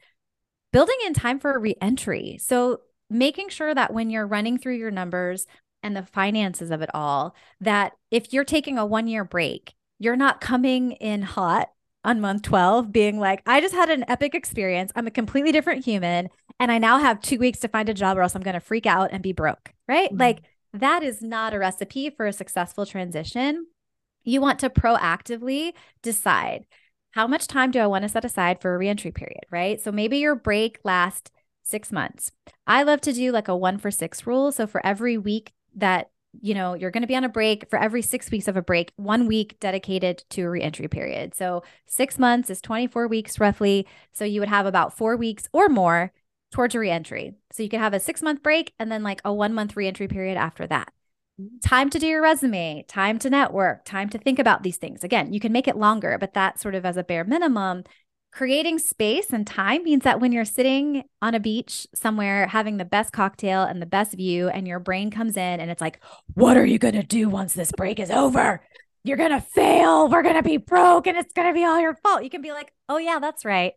building 0.73 0.97
in 1.05 1.13
time 1.13 1.39
for 1.39 1.55
a 1.55 1.59
reentry. 1.59 2.39
So 2.41 2.81
making 3.11 3.51
sure 3.51 3.75
that 3.75 3.93
when 3.93 4.09
you're 4.09 4.27
running 4.27 4.59
through 4.59 4.77
your 4.77 4.91
numbers 4.91 5.47
and 5.83 5.95
the 5.95 6.05
finances 6.05 6.71
of 6.71 6.81
it 6.81 6.91
all, 6.95 7.35
that 7.61 7.93
if 8.11 8.33
you're 8.33 8.45
taking 8.45 8.79
a 8.79 8.87
one 8.87 9.09
year 9.09 9.25
break, 9.25 9.75
you're 9.99 10.17
not 10.17 10.41
coming 10.41 10.93
in 10.93 11.21
hot 11.21 11.69
on 12.07 12.21
month 12.21 12.43
12 12.43 12.93
being 12.93 13.19
like, 13.19 13.43
I 13.47 13.61
just 13.61 13.75
had 13.75 13.91
an 13.91 14.05
epic 14.09 14.35
experience. 14.35 14.93
I'm 14.95 15.09
a 15.09 15.11
completely 15.11 15.53
different 15.53 15.85
human. 15.85 16.29
And 16.59 16.73
I 16.73 16.79
now 16.79 16.99
have 16.99 17.21
two 17.21 17.39
weeks 17.39 17.59
to 17.61 17.69
find 17.69 17.89
a 17.89 17.95
job 17.95 18.17
or 18.17 18.23
else 18.23 18.35
I'm 18.35 18.43
going 18.43 18.55
to 18.55 18.61
freak 18.61 18.87
out 18.87 19.11
and 19.13 19.23
be 19.23 19.33
broke. 19.33 19.73
Right. 19.89 20.09
Mm-hmm. 20.09 20.21
Like 20.21 20.43
that 20.73 21.03
is 21.03 21.21
not 21.21 21.53
a 21.53 21.59
recipe 21.59 22.09
for 22.11 22.27
a 22.27 22.33
successful 22.33 22.87
transition. 22.87 23.67
You 24.23 24.41
want 24.41 24.61
to 24.61 24.71
proactively 24.71 25.73
decide 26.01 26.65
how 27.11 27.27
much 27.27 27.49
time 27.49 27.71
do 27.73 27.81
I 27.81 27.87
want 27.87 28.03
to 28.03 28.09
set 28.09 28.25
aside 28.25 28.61
for 28.61 28.75
a 28.75 28.79
reentry 28.79 29.11
period. 29.11 29.45
Right. 29.51 29.81
So 29.81 29.91
maybe 29.91 30.19
your 30.19 30.37
break 30.37 30.79
lasts 30.85 31.31
six 31.65 31.91
months. 31.91 32.31
I 32.67 32.85
love 32.85 33.01
to 33.03 33.13
do 33.13 33.33
like 33.33 33.49
a 33.49 33.57
one 33.57 33.79
for 33.79 33.91
six 33.91 34.27
rule. 34.27 34.53
So 34.53 34.67
for 34.67 34.85
every 34.87 35.19
week 35.19 35.53
that 35.75 36.11
you 36.41 36.55
know, 36.55 36.75
you're 36.75 36.91
going 36.91 37.03
to 37.03 37.07
be 37.07 37.17
on 37.17 37.25
a 37.25 37.29
break 37.29 37.69
for 37.71 37.79
every 37.79 38.03
six 38.03 38.31
weeks 38.31 38.49
of 38.49 38.57
a 38.57 38.63
break, 38.63 38.93
one 38.97 39.27
week 39.27 39.59
dedicated 39.61 40.25
to 40.31 40.43
a 40.43 40.51
reentry 40.51 40.89
period. 40.89 41.35
So 41.35 41.63
six 41.87 42.19
months 42.19 42.51
is 42.51 42.61
24 42.61 43.09
weeks 43.09 43.39
roughly. 43.39 43.87
So 44.13 44.25
you 44.25 44.41
would 44.41 44.49
have 44.49 44.67
about 44.67 44.97
four 44.97 45.17
weeks 45.17 45.49
or 45.53 45.69
more 45.69 46.13
towards 46.53 46.75
a 46.75 46.79
reentry. 46.79 47.35
So 47.53 47.63
you 47.63 47.69
could 47.69 47.81
have 47.81 47.95
a 47.95 48.01
six 48.01 48.23
month 48.23 48.43
break 48.43 48.73
and 48.79 48.91
then 48.91 49.03
like 49.03 49.21
a 49.25 49.33
one 49.33 49.55
month 49.55 49.77
reentry 49.77 50.09
period 50.09 50.37
after 50.37 50.67
that. 50.67 50.93
Mm-hmm. 51.41 51.59
Time 51.59 51.91
to 51.91 51.99
do 51.99 52.07
your 52.07 52.23
resume, 52.23 52.85
time 52.89 53.19
to 53.19 53.31
network, 53.31 53.85
time 53.85 54.09
to 54.11 54.19
think 54.19 54.39
about 54.39 54.63
these 54.63 54.79
things. 54.79 55.05
Again, 55.05 55.33
you 55.33 55.41
can 55.41 55.53
make 55.53 55.69
it 55.69 55.77
longer, 55.77 56.17
but 56.19 56.35
that 56.35 56.59
sort 56.59 56.75
of 56.75 56.87
as 56.87 56.97
a 56.97 57.05
bare 57.05 57.25
minimum 57.25 57.85
creating 58.37 58.79
space 58.79 59.33
and 59.33 59.47
time 59.47 59.83
means 59.83 60.05
that 60.05 60.21
when 60.21 60.31
you're 60.31 60.45
sitting 60.45 61.03
on 61.23 61.35
a 61.35 61.41
beach 61.41 61.87
somewhere 61.95 62.47
having 62.47 62.77
the 62.77 62.85
best 62.85 63.11
cocktail 63.11 63.63
and 63.63 63.81
the 63.81 63.87
best 63.87 64.13
view 64.13 64.51
and 64.51 64.69
your 64.69 64.79
brain 64.79 65.11
comes 65.11 65.39
in 65.39 65.59
and 65.59 65.71
it's 65.71 65.81
like 65.81 66.01
what 66.35 66.55
are 66.55 66.67
you 66.67 66.79
going 66.79 66.93
to 66.93 67.03
do 67.03 67.31
once 67.31 67.55
this 67.55 67.73
break 67.73 67.99
is 67.99 68.11
over? 68.11 68.61
You're 69.05 69.17
going 69.17 69.31
to 69.31 69.41
fail. 69.41 70.11
We're 70.11 70.23
going 70.23 70.35
to 70.35 70.43
be 70.43 70.59
broke 70.59 71.07
and 71.07 71.17
it's 71.17 71.33
going 71.33 71.49
to 71.49 71.55
be 71.55 71.65
all 71.65 71.81
your 71.81 71.95
fault. 71.95 72.25
You 72.25 72.29
can 72.29 72.43
be 72.43 72.53
like 72.53 72.71
oh 72.91 72.99
yeah 72.99 73.21
that's 73.21 73.47
right 73.47 73.73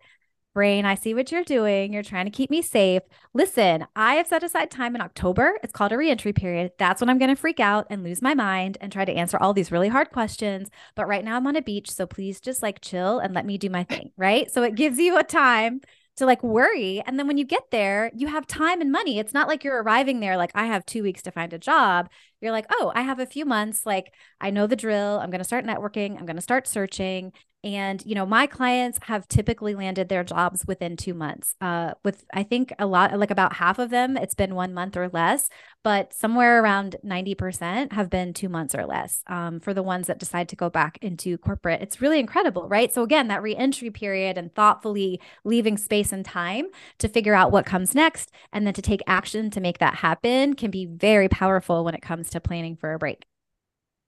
brain, 0.60 0.84
I 0.84 0.95
see 0.95 1.14
what 1.14 1.32
you're 1.32 1.45
doing. 1.45 1.93
You're 1.93 2.03
trying 2.03 2.26
to 2.26 2.32
keep 2.32 2.49
me 2.49 2.62
safe. 2.62 3.01
Listen, 3.34 3.88
I 3.95 4.16
have 4.16 4.28
set 4.28 4.43
aside 4.43 4.70
time 4.70 4.93
in 4.93 4.99
October. 4.99 5.57
It's 5.64 5.72
called 5.72 5.93
a 5.93 5.97
reentry 5.97 6.34
period. 6.34 6.74
That's 6.78 6.99
when 6.99 7.10
I'm 7.10 7.18
going 7.18 7.34
to 7.34 7.39
freak 7.39 7.62
out 7.62 7.88
and 7.89 8.03
lose 8.03 8.22
my 8.22 8.34
mind 8.34 8.78
and 8.82 8.91
try 8.91 9.05
to 9.05 9.14
answer 9.14 9.38
all 9.38 9.53
these 9.53 9.72
really 9.72 9.88
hard 9.88 10.10
questions. 10.10 10.68
But 10.97 11.07
right 11.07 11.24
now 11.24 11.38
I'm 11.38 11.47
on 11.47 11.55
a 11.55 11.62
beach. 11.62 11.89
So 11.89 12.05
please 12.05 12.41
just 12.41 12.62
like 12.62 12.82
chill 12.82 13.20
and 13.20 13.34
let 13.34 13.45
me 13.45 13.57
do 13.57 13.70
my 13.70 13.86
thing. 13.86 14.12
Right. 14.18 14.51
So 14.51 14.62
it 14.64 14.76
gives 14.76 14.99
you 14.99 15.18
a 15.18 15.24
time 15.24 15.80
to 16.18 16.26
like 16.26 16.43
worry. 16.43 17.01
And 17.05 17.18
then 17.18 17.26
when 17.26 17.38
you 17.38 17.45
get 17.45 17.72
there, 17.72 18.12
you 18.14 18.28
have 18.28 18.45
time 18.45 18.82
and 18.82 18.91
money. 18.91 19.18
It's 19.18 19.34
not 19.34 19.47
like 19.47 19.64
you're 19.64 19.82
arriving 19.82 20.20
there 20.20 20.36
like, 20.36 20.51
I 20.55 20.66
have 20.66 20.86
two 20.86 21.03
weeks 21.03 21.22
to 21.22 21.32
find 21.32 21.53
a 21.53 21.57
job. 21.57 22.10
You're 22.42 22.52
like, 22.52 22.68
oh, 22.72 22.92
I 22.96 23.02
have 23.02 23.20
a 23.20 23.26
few 23.26 23.46
months. 23.46 23.86
Like, 23.86 24.14
I 24.40 24.50
know 24.50 24.68
the 24.68 24.76
drill. 24.76 25.20
I'm 25.20 25.30
going 25.30 25.40
to 25.40 25.46
start 25.46 25.66
networking. 25.66 26.18
I'm 26.18 26.26
going 26.26 26.36
to 26.36 26.42
start 26.42 26.68
searching. 26.68 27.34
And, 27.62 28.02
you 28.06 28.16
know, 28.16 28.26
my 28.26 28.48
clients 28.48 29.00
have 29.04 29.28
typically 29.28 29.76
landed 29.76 30.08
their 30.08 30.24
jobs 30.24 30.66
within 30.66 30.96
two 30.96 31.14
months. 31.14 31.56
Uh, 31.60 31.92
with 32.06 32.24
I 32.34 32.44
think 32.44 32.72
a 32.80 32.86
lot, 32.86 33.18
like 33.20 33.32
about 33.32 33.58
half 33.58 33.80
of 33.80 33.90
them, 33.90 34.16
it's 34.16 34.34
been 34.34 34.56
one 34.56 34.74
month 34.74 34.96
or 34.96 35.10
less, 35.10 35.50
but 35.84 36.14
somewhere 36.14 36.64
around 36.64 36.96
90% 37.04 37.92
have 37.92 38.10
been 38.10 38.34
two 38.34 38.48
months 38.48 38.74
or 38.74 38.86
less 38.86 39.24
um, 39.28 39.60
for 39.60 39.74
the 39.74 39.84
ones 39.84 40.08
that 40.08 40.20
decide 40.20 40.48
to 40.50 40.56
go 40.56 40.70
back 40.70 40.98
into 41.02 41.38
corporate. 41.38 41.82
It's 41.82 42.00
really 42.00 42.20
incredible, 42.20 42.70
right? 42.70 42.94
So, 42.94 43.04
again, 43.04 43.28
that 43.28 43.42
reentry 43.42 43.90
period 43.90 44.38
and 44.38 44.56
thoughtfully 44.56 45.20
leaving 45.44 45.78
space 45.78 46.14
and 46.14 46.24
time 46.24 46.68
to 47.00 47.10
figure 47.10 47.36
out 47.36 47.52
what 47.52 47.66
comes 47.66 47.94
next 47.94 48.32
and 48.54 48.66
then 48.66 48.74
to 48.74 48.82
take 48.82 49.02
action 49.06 49.50
to 49.52 49.60
make 49.60 49.80
that 49.80 49.96
happen 49.96 50.54
can 50.54 50.72
be 50.72 50.86
very 50.86 51.28
powerful 51.28 51.84
when 51.84 51.94
it 51.94 52.02
comes 52.02 52.29
to 52.32 52.40
planning 52.40 52.76
for 52.76 52.94
a 52.94 53.00
break. 53.00 53.26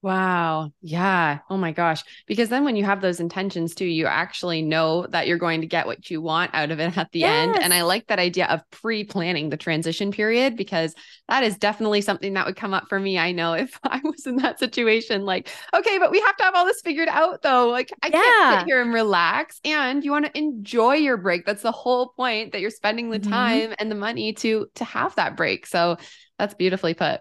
Wow. 0.02 0.72
Yeah. 0.80 1.38
Oh 1.48 1.56
my 1.56 1.70
gosh. 1.70 2.02
Because 2.26 2.48
then 2.48 2.64
when 2.64 2.74
you 2.74 2.84
have 2.84 3.00
those 3.00 3.20
intentions 3.20 3.72
too, 3.72 3.84
you 3.84 4.06
actually 4.06 4.60
know 4.60 5.06
that 5.10 5.28
you're 5.28 5.38
going 5.38 5.60
to 5.60 5.68
get 5.68 5.86
what 5.86 6.10
you 6.10 6.20
want 6.20 6.50
out 6.54 6.72
of 6.72 6.80
it 6.80 6.98
at 6.98 7.12
the 7.12 7.20
yes. 7.20 7.30
end. 7.30 7.62
And 7.62 7.72
I 7.72 7.82
like 7.82 8.08
that 8.08 8.18
idea 8.18 8.46
of 8.46 8.68
pre 8.72 9.04
planning 9.04 9.48
the 9.48 9.56
transition 9.56 10.10
period 10.10 10.56
because 10.56 10.96
that 11.28 11.44
is 11.44 11.56
definitely 11.56 12.00
something 12.00 12.34
that 12.34 12.46
would 12.46 12.56
come 12.56 12.74
up 12.74 12.88
for 12.88 12.98
me. 12.98 13.16
I 13.16 13.30
know 13.30 13.52
if 13.52 13.78
I 13.84 14.00
was 14.02 14.26
in 14.26 14.36
that 14.38 14.58
situation, 14.58 15.24
like, 15.24 15.48
okay, 15.72 15.98
but 16.00 16.10
we 16.10 16.18
have 16.18 16.36
to 16.36 16.42
have 16.42 16.56
all 16.56 16.66
this 16.66 16.80
figured 16.80 17.08
out 17.08 17.42
though. 17.42 17.68
Like, 17.68 17.92
I 18.02 18.08
yeah. 18.08 18.12
can't 18.12 18.60
sit 18.60 18.66
here 18.66 18.82
and 18.82 18.92
relax. 18.92 19.60
And 19.64 20.04
you 20.04 20.10
want 20.10 20.24
to 20.26 20.36
enjoy 20.36 20.94
your 20.94 21.16
break. 21.16 21.46
That's 21.46 21.62
the 21.62 21.70
whole 21.70 22.08
point 22.08 22.52
that 22.52 22.60
you're 22.60 22.70
spending 22.70 23.10
the 23.10 23.20
mm-hmm. 23.20 23.30
time 23.30 23.74
and 23.78 23.88
the 23.88 23.94
money 23.94 24.32
to 24.32 24.66
to 24.74 24.84
have 24.84 25.14
that 25.14 25.36
break. 25.36 25.64
So 25.64 25.98
that's 26.40 26.54
beautifully 26.54 26.94
put. 26.94 27.20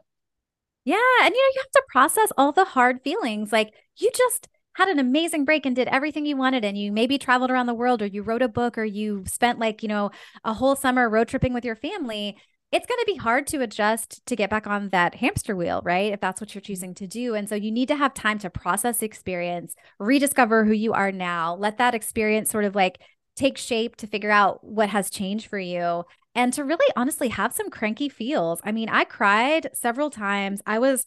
Yeah. 0.84 0.98
And 1.22 1.34
you 1.34 1.42
know, 1.42 1.52
you 1.56 1.62
have 1.62 1.72
to 1.72 1.84
process 1.90 2.32
all 2.38 2.52
the 2.52 2.66
hard 2.66 3.02
feelings. 3.04 3.52
Like 3.52 3.74
you 3.98 4.10
just 4.16 4.48
had 4.76 4.90
an 4.90 5.00
amazing 5.00 5.46
break 5.46 5.66
and 5.66 5.76
did 5.76 5.88
everything 5.90 6.26
you 6.26 6.38
wanted 6.38 6.64
and 6.64 6.78
you 6.78 6.92
maybe 6.92 7.18
traveled 7.18 7.52
around 7.52 7.66
the 7.66 7.74
world 7.74 8.02
or 8.02 8.06
you 8.06 8.24
wrote 8.24 8.42
a 8.42 8.48
book 8.48 8.78
or 8.78 8.86
you 8.86 9.24
spent 9.28 9.60
like, 9.60 9.84
you 9.84 9.90
know, 9.90 10.12
a 10.44 10.54
whole 10.54 10.76
summer 10.76 11.10
road 11.10 11.28
tripping 11.28 11.54
with 11.54 11.66
your 11.66 11.76
family. 11.76 12.38
It's 12.72 12.88
going 12.88 13.00
to 13.00 13.06
be 13.06 13.18
hard 13.18 13.48
to 13.48 13.62
adjust 13.62 14.26
to 14.28 14.36
get 14.36 14.50
back 14.50 14.66
on 14.66 14.90
that 14.90 15.16
hamster 15.16 15.58
wheel, 15.58 15.82
right? 15.84 16.14
If 16.14 16.22
that's 16.22 16.40
what 16.40 16.56
you're 16.56 16.62
mm-hmm. 16.62 16.68
choosing 16.72 16.94
to 16.96 17.08
do. 17.08 17.36
And 17.36 17.50
so 17.50 17.56
you 17.56 17.70
need 17.70 17.90
to 17.90 17.98
have 17.98 18.14
time 18.14 18.40
to 18.40 18.50
process 18.50 19.00
the 19.00 19.06
experience, 19.06 19.76
rediscover 20.00 20.64
who 20.64 20.72
you 20.72 20.94
are 20.94 21.12
now, 21.12 21.56
let 21.56 21.78
that 21.80 21.94
experience 21.94 22.50
sort 22.50 22.64
of 22.64 22.74
like 22.74 23.02
take 23.36 23.58
shape 23.58 23.98
to 23.98 24.08
figure 24.08 24.32
out 24.32 24.64
what 24.64 24.90
has 24.90 25.10
changed 25.10 25.48
for 25.48 25.60
you 25.60 26.06
and 26.36 26.54
to 26.54 26.64
really 26.64 26.92
honestly 26.96 27.30
have 27.30 27.54
some 27.54 27.70
cranky 27.70 28.10
feels. 28.10 28.62
I 28.64 28.72
mean, 28.72 28.90
I 28.90 29.04
cried 29.04 29.70
several 29.74 30.10
times. 30.10 30.62
I 30.66 30.80
was 30.80 31.06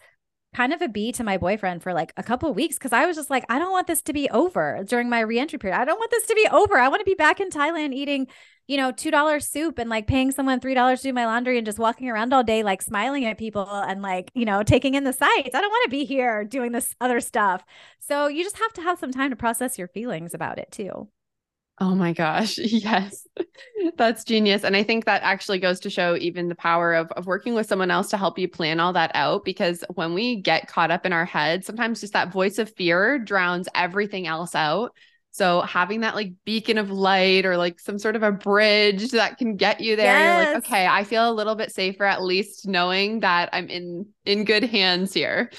kind 0.55 0.73
of 0.73 0.81
a 0.81 0.89
B 0.89 1.11
to 1.13 1.25
my 1.25 1.37
boyfriend 1.37 1.83
for 1.83 1.93
like 1.93 2.13
a 2.17 2.23
couple 2.23 2.53
weeks 2.55 2.77
because 2.77 2.93
I 2.93 3.07
was 3.07 3.17
just 3.17 3.29
like, 3.29 3.45
I 3.49 3.59
don't 3.59 3.73
want 3.73 3.89
this 3.89 4.03
to 4.03 4.13
be 4.13 4.31
over 4.31 4.85
during 4.87 5.11
my 5.11 5.21
reentry 5.21 5.59
period. 5.59 5.77
I 5.77 5.85
don't 5.85 5.99
want 5.99 6.13
this 6.13 6.27
to 6.27 6.35
be 6.35 6.47
over. 6.51 6.79
I 6.79 6.89
want 6.89 7.01
to 7.01 7.05
be 7.05 7.17
back 7.17 7.41
in 7.41 7.51
Thailand 7.51 7.93
eating, 7.93 8.29
you 8.69 8.77
know, 8.77 8.93
$2 8.93 9.43
soup 9.43 9.79
and 9.79 9.91
like 9.91 10.07
paying 10.07 10.31
someone 10.31 10.61
$3 10.61 10.97
to 10.97 11.03
do 11.03 11.13
my 11.13 11.27
laundry 11.27 11.59
and 11.59 11.67
just 11.67 11.79
walking 11.79 12.09
around 12.09 12.33
all 12.33 12.45
day, 12.45 12.63
like 12.63 12.83
smiling 12.83 13.25
at 13.25 13.37
people 13.37 13.69
and 13.69 14.01
like, 14.01 14.31
you 14.35 14.45
know, 14.45 14.63
taking 14.63 14.95
in 14.95 15.03
the 15.05 15.13
sights. 15.13 15.55
I 15.55 15.61
don't 15.61 15.71
want 15.71 15.85
to 15.85 15.91
be 15.91 16.05
here 16.05 16.45
doing 16.45 16.71
this 16.71 16.95
other 17.01 17.21
stuff. 17.21 17.65
So 17.99 18.29
you 18.29 18.45
just 18.45 18.59
have 18.59 18.73
to 18.75 18.83
have 18.83 18.99
some 19.01 19.11
time 19.11 19.31
to 19.31 19.37
process 19.37 19.77
your 19.77 19.89
feelings 19.89 20.35
about 20.35 20.59
it 20.59 20.71
too. 20.71 21.09
Oh 21.79 21.95
my 21.95 22.13
gosh. 22.13 22.59
Yes. 22.59 23.27
That's 23.97 24.25
genius. 24.25 24.65
And 24.65 24.77
I 24.77 24.83
think 24.83 25.05
that 25.05 25.23
actually 25.23 25.59
goes 25.59 25.81
to 25.81 25.91
show 25.91 26.17
even 26.17 26.49
the 26.49 26.55
power 26.55 26.95
of, 26.95 27.11
of 27.13 27.27
working 27.27 27.55
with 27.55 27.67
someone 27.67 27.91
else 27.91 28.11
to 28.11 28.17
help 28.17 28.39
you 28.39 28.49
plan 28.49 28.81
all 28.81 28.93
that 28.93 29.11
out. 29.15 29.45
Because 29.45 29.85
when 29.95 30.15
we 30.15 30.37
get 30.41 30.69
caught 30.69 30.91
up 30.91 31.05
in 31.07 31.13
our 31.13 31.25
head, 31.25 31.65
sometimes 31.65 32.01
just 32.01 32.13
that 32.13 32.33
voice 32.33 32.59
of 32.59 32.75
fear 32.75 33.19
drowns 33.19 33.69
everything 33.75 34.27
else 34.27 34.55
out. 34.55 34.93
So 35.31 35.63
having 35.63 36.01
that 36.01 36.15
like 36.15 36.33
beacon 36.45 36.79
of 36.79 36.91
light 36.91 37.45
or 37.45 37.57
like 37.57 37.81
some 37.81 37.99
sort 37.99 38.15
of 38.15 38.23
a 38.23 38.31
bridge 38.31 39.11
that 39.11 39.37
can 39.37 39.57
get 39.57 39.81
you 39.81 39.97
there, 39.97 40.07
yes. 40.07 40.45
you're 40.45 40.55
like, 40.55 40.65
okay, 40.65 40.87
I 40.87 41.03
feel 41.05 41.29
a 41.29 41.35
little 41.35 41.57
bit 41.57 41.73
safer 41.73 42.05
at 42.05 42.23
least 42.23 42.69
knowing 42.69 43.21
that 43.21 43.51
I'm 43.53 43.69
in 43.69 44.07
in 44.25 44.45
good 44.45 44.63
hands 44.65 45.13
here. 45.13 45.51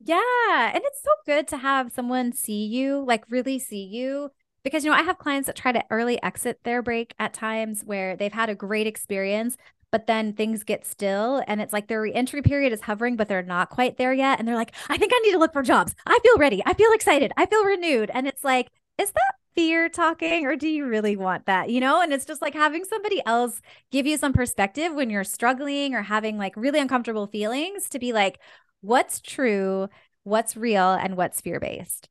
Yeah. 0.00 0.70
And 0.72 0.80
it's 0.84 1.02
so 1.02 1.10
good 1.26 1.48
to 1.48 1.56
have 1.56 1.90
someone 1.92 2.32
see 2.32 2.66
you, 2.66 3.04
like 3.04 3.24
really 3.28 3.58
see 3.58 3.82
you 3.82 4.30
because 4.66 4.84
you 4.84 4.90
know 4.90 4.96
I 4.96 5.02
have 5.02 5.18
clients 5.18 5.46
that 5.46 5.54
try 5.54 5.70
to 5.70 5.84
early 5.90 6.20
exit 6.24 6.58
their 6.64 6.82
break 6.82 7.14
at 7.20 7.32
times 7.32 7.82
where 7.84 8.16
they've 8.16 8.32
had 8.32 8.50
a 8.50 8.54
great 8.56 8.88
experience 8.88 9.56
but 9.92 10.08
then 10.08 10.32
things 10.32 10.64
get 10.64 10.84
still 10.84 11.40
and 11.46 11.60
it's 11.60 11.72
like 11.72 11.86
their 11.86 12.00
reentry 12.00 12.42
period 12.42 12.72
is 12.72 12.80
hovering 12.80 13.14
but 13.14 13.28
they're 13.28 13.44
not 13.44 13.70
quite 13.70 13.96
there 13.96 14.12
yet 14.12 14.40
and 14.40 14.48
they're 14.48 14.56
like 14.56 14.74
I 14.88 14.98
think 14.98 15.12
I 15.14 15.20
need 15.20 15.30
to 15.30 15.38
look 15.38 15.52
for 15.52 15.62
jobs. 15.62 15.94
I 16.04 16.18
feel 16.20 16.36
ready. 16.36 16.64
I 16.66 16.74
feel 16.74 16.90
excited. 16.92 17.30
I 17.36 17.46
feel 17.46 17.64
renewed 17.64 18.10
and 18.12 18.26
it's 18.26 18.42
like 18.42 18.70
is 18.98 19.12
that 19.12 19.34
fear 19.54 19.88
talking 19.88 20.44
or 20.46 20.56
do 20.56 20.68
you 20.68 20.84
really 20.84 21.16
want 21.16 21.46
that 21.46 21.70
you 21.70 21.80
know 21.80 22.02
and 22.02 22.12
it's 22.12 22.26
just 22.26 22.42
like 22.42 22.52
having 22.52 22.84
somebody 22.84 23.22
else 23.24 23.62
give 23.92 24.04
you 24.04 24.18
some 24.18 24.32
perspective 24.32 24.92
when 24.92 25.10
you're 25.10 25.24
struggling 25.24 25.94
or 25.94 26.02
having 26.02 26.36
like 26.38 26.54
really 26.56 26.80
uncomfortable 26.80 27.28
feelings 27.28 27.88
to 27.88 28.00
be 28.00 28.12
like 28.12 28.40
what's 28.80 29.20
true 29.20 29.88
what's 30.24 30.56
real 30.56 30.92
and 30.94 31.16
what's 31.16 31.40
fear 31.40 31.60
based. 31.60 32.08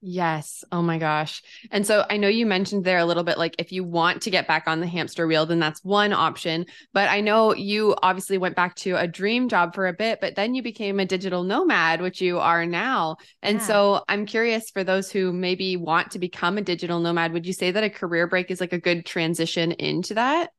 Yes. 0.00 0.62
Oh 0.70 0.80
my 0.80 0.98
gosh. 0.98 1.42
And 1.72 1.84
so 1.84 2.06
I 2.08 2.18
know 2.18 2.28
you 2.28 2.46
mentioned 2.46 2.84
there 2.84 2.98
a 2.98 3.04
little 3.04 3.24
bit 3.24 3.36
like 3.36 3.56
if 3.58 3.72
you 3.72 3.82
want 3.82 4.22
to 4.22 4.30
get 4.30 4.46
back 4.46 4.68
on 4.68 4.78
the 4.78 4.86
hamster 4.86 5.26
wheel, 5.26 5.44
then 5.44 5.58
that's 5.58 5.82
one 5.82 6.12
option. 6.12 6.66
But 6.92 7.08
I 7.08 7.20
know 7.20 7.52
you 7.52 7.96
obviously 8.00 8.38
went 8.38 8.54
back 8.54 8.76
to 8.76 8.94
a 8.94 9.08
dream 9.08 9.48
job 9.48 9.74
for 9.74 9.88
a 9.88 9.92
bit, 9.92 10.20
but 10.20 10.36
then 10.36 10.54
you 10.54 10.62
became 10.62 11.00
a 11.00 11.04
digital 11.04 11.42
nomad, 11.42 12.00
which 12.00 12.20
you 12.20 12.38
are 12.38 12.64
now. 12.64 13.16
And 13.42 13.58
yeah. 13.58 13.66
so 13.66 14.04
I'm 14.08 14.24
curious 14.24 14.70
for 14.70 14.84
those 14.84 15.10
who 15.10 15.32
maybe 15.32 15.76
want 15.76 16.12
to 16.12 16.20
become 16.20 16.58
a 16.58 16.62
digital 16.62 17.00
nomad, 17.00 17.32
would 17.32 17.46
you 17.46 17.52
say 17.52 17.72
that 17.72 17.82
a 17.82 17.90
career 17.90 18.28
break 18.28 18.52
is 18.52 18.60
like 18.60 18.72
a 18.72 18.78
good 18.78 19.04
transition 19.04 19.72
into 19.72 20.14
that? 20.14 20.50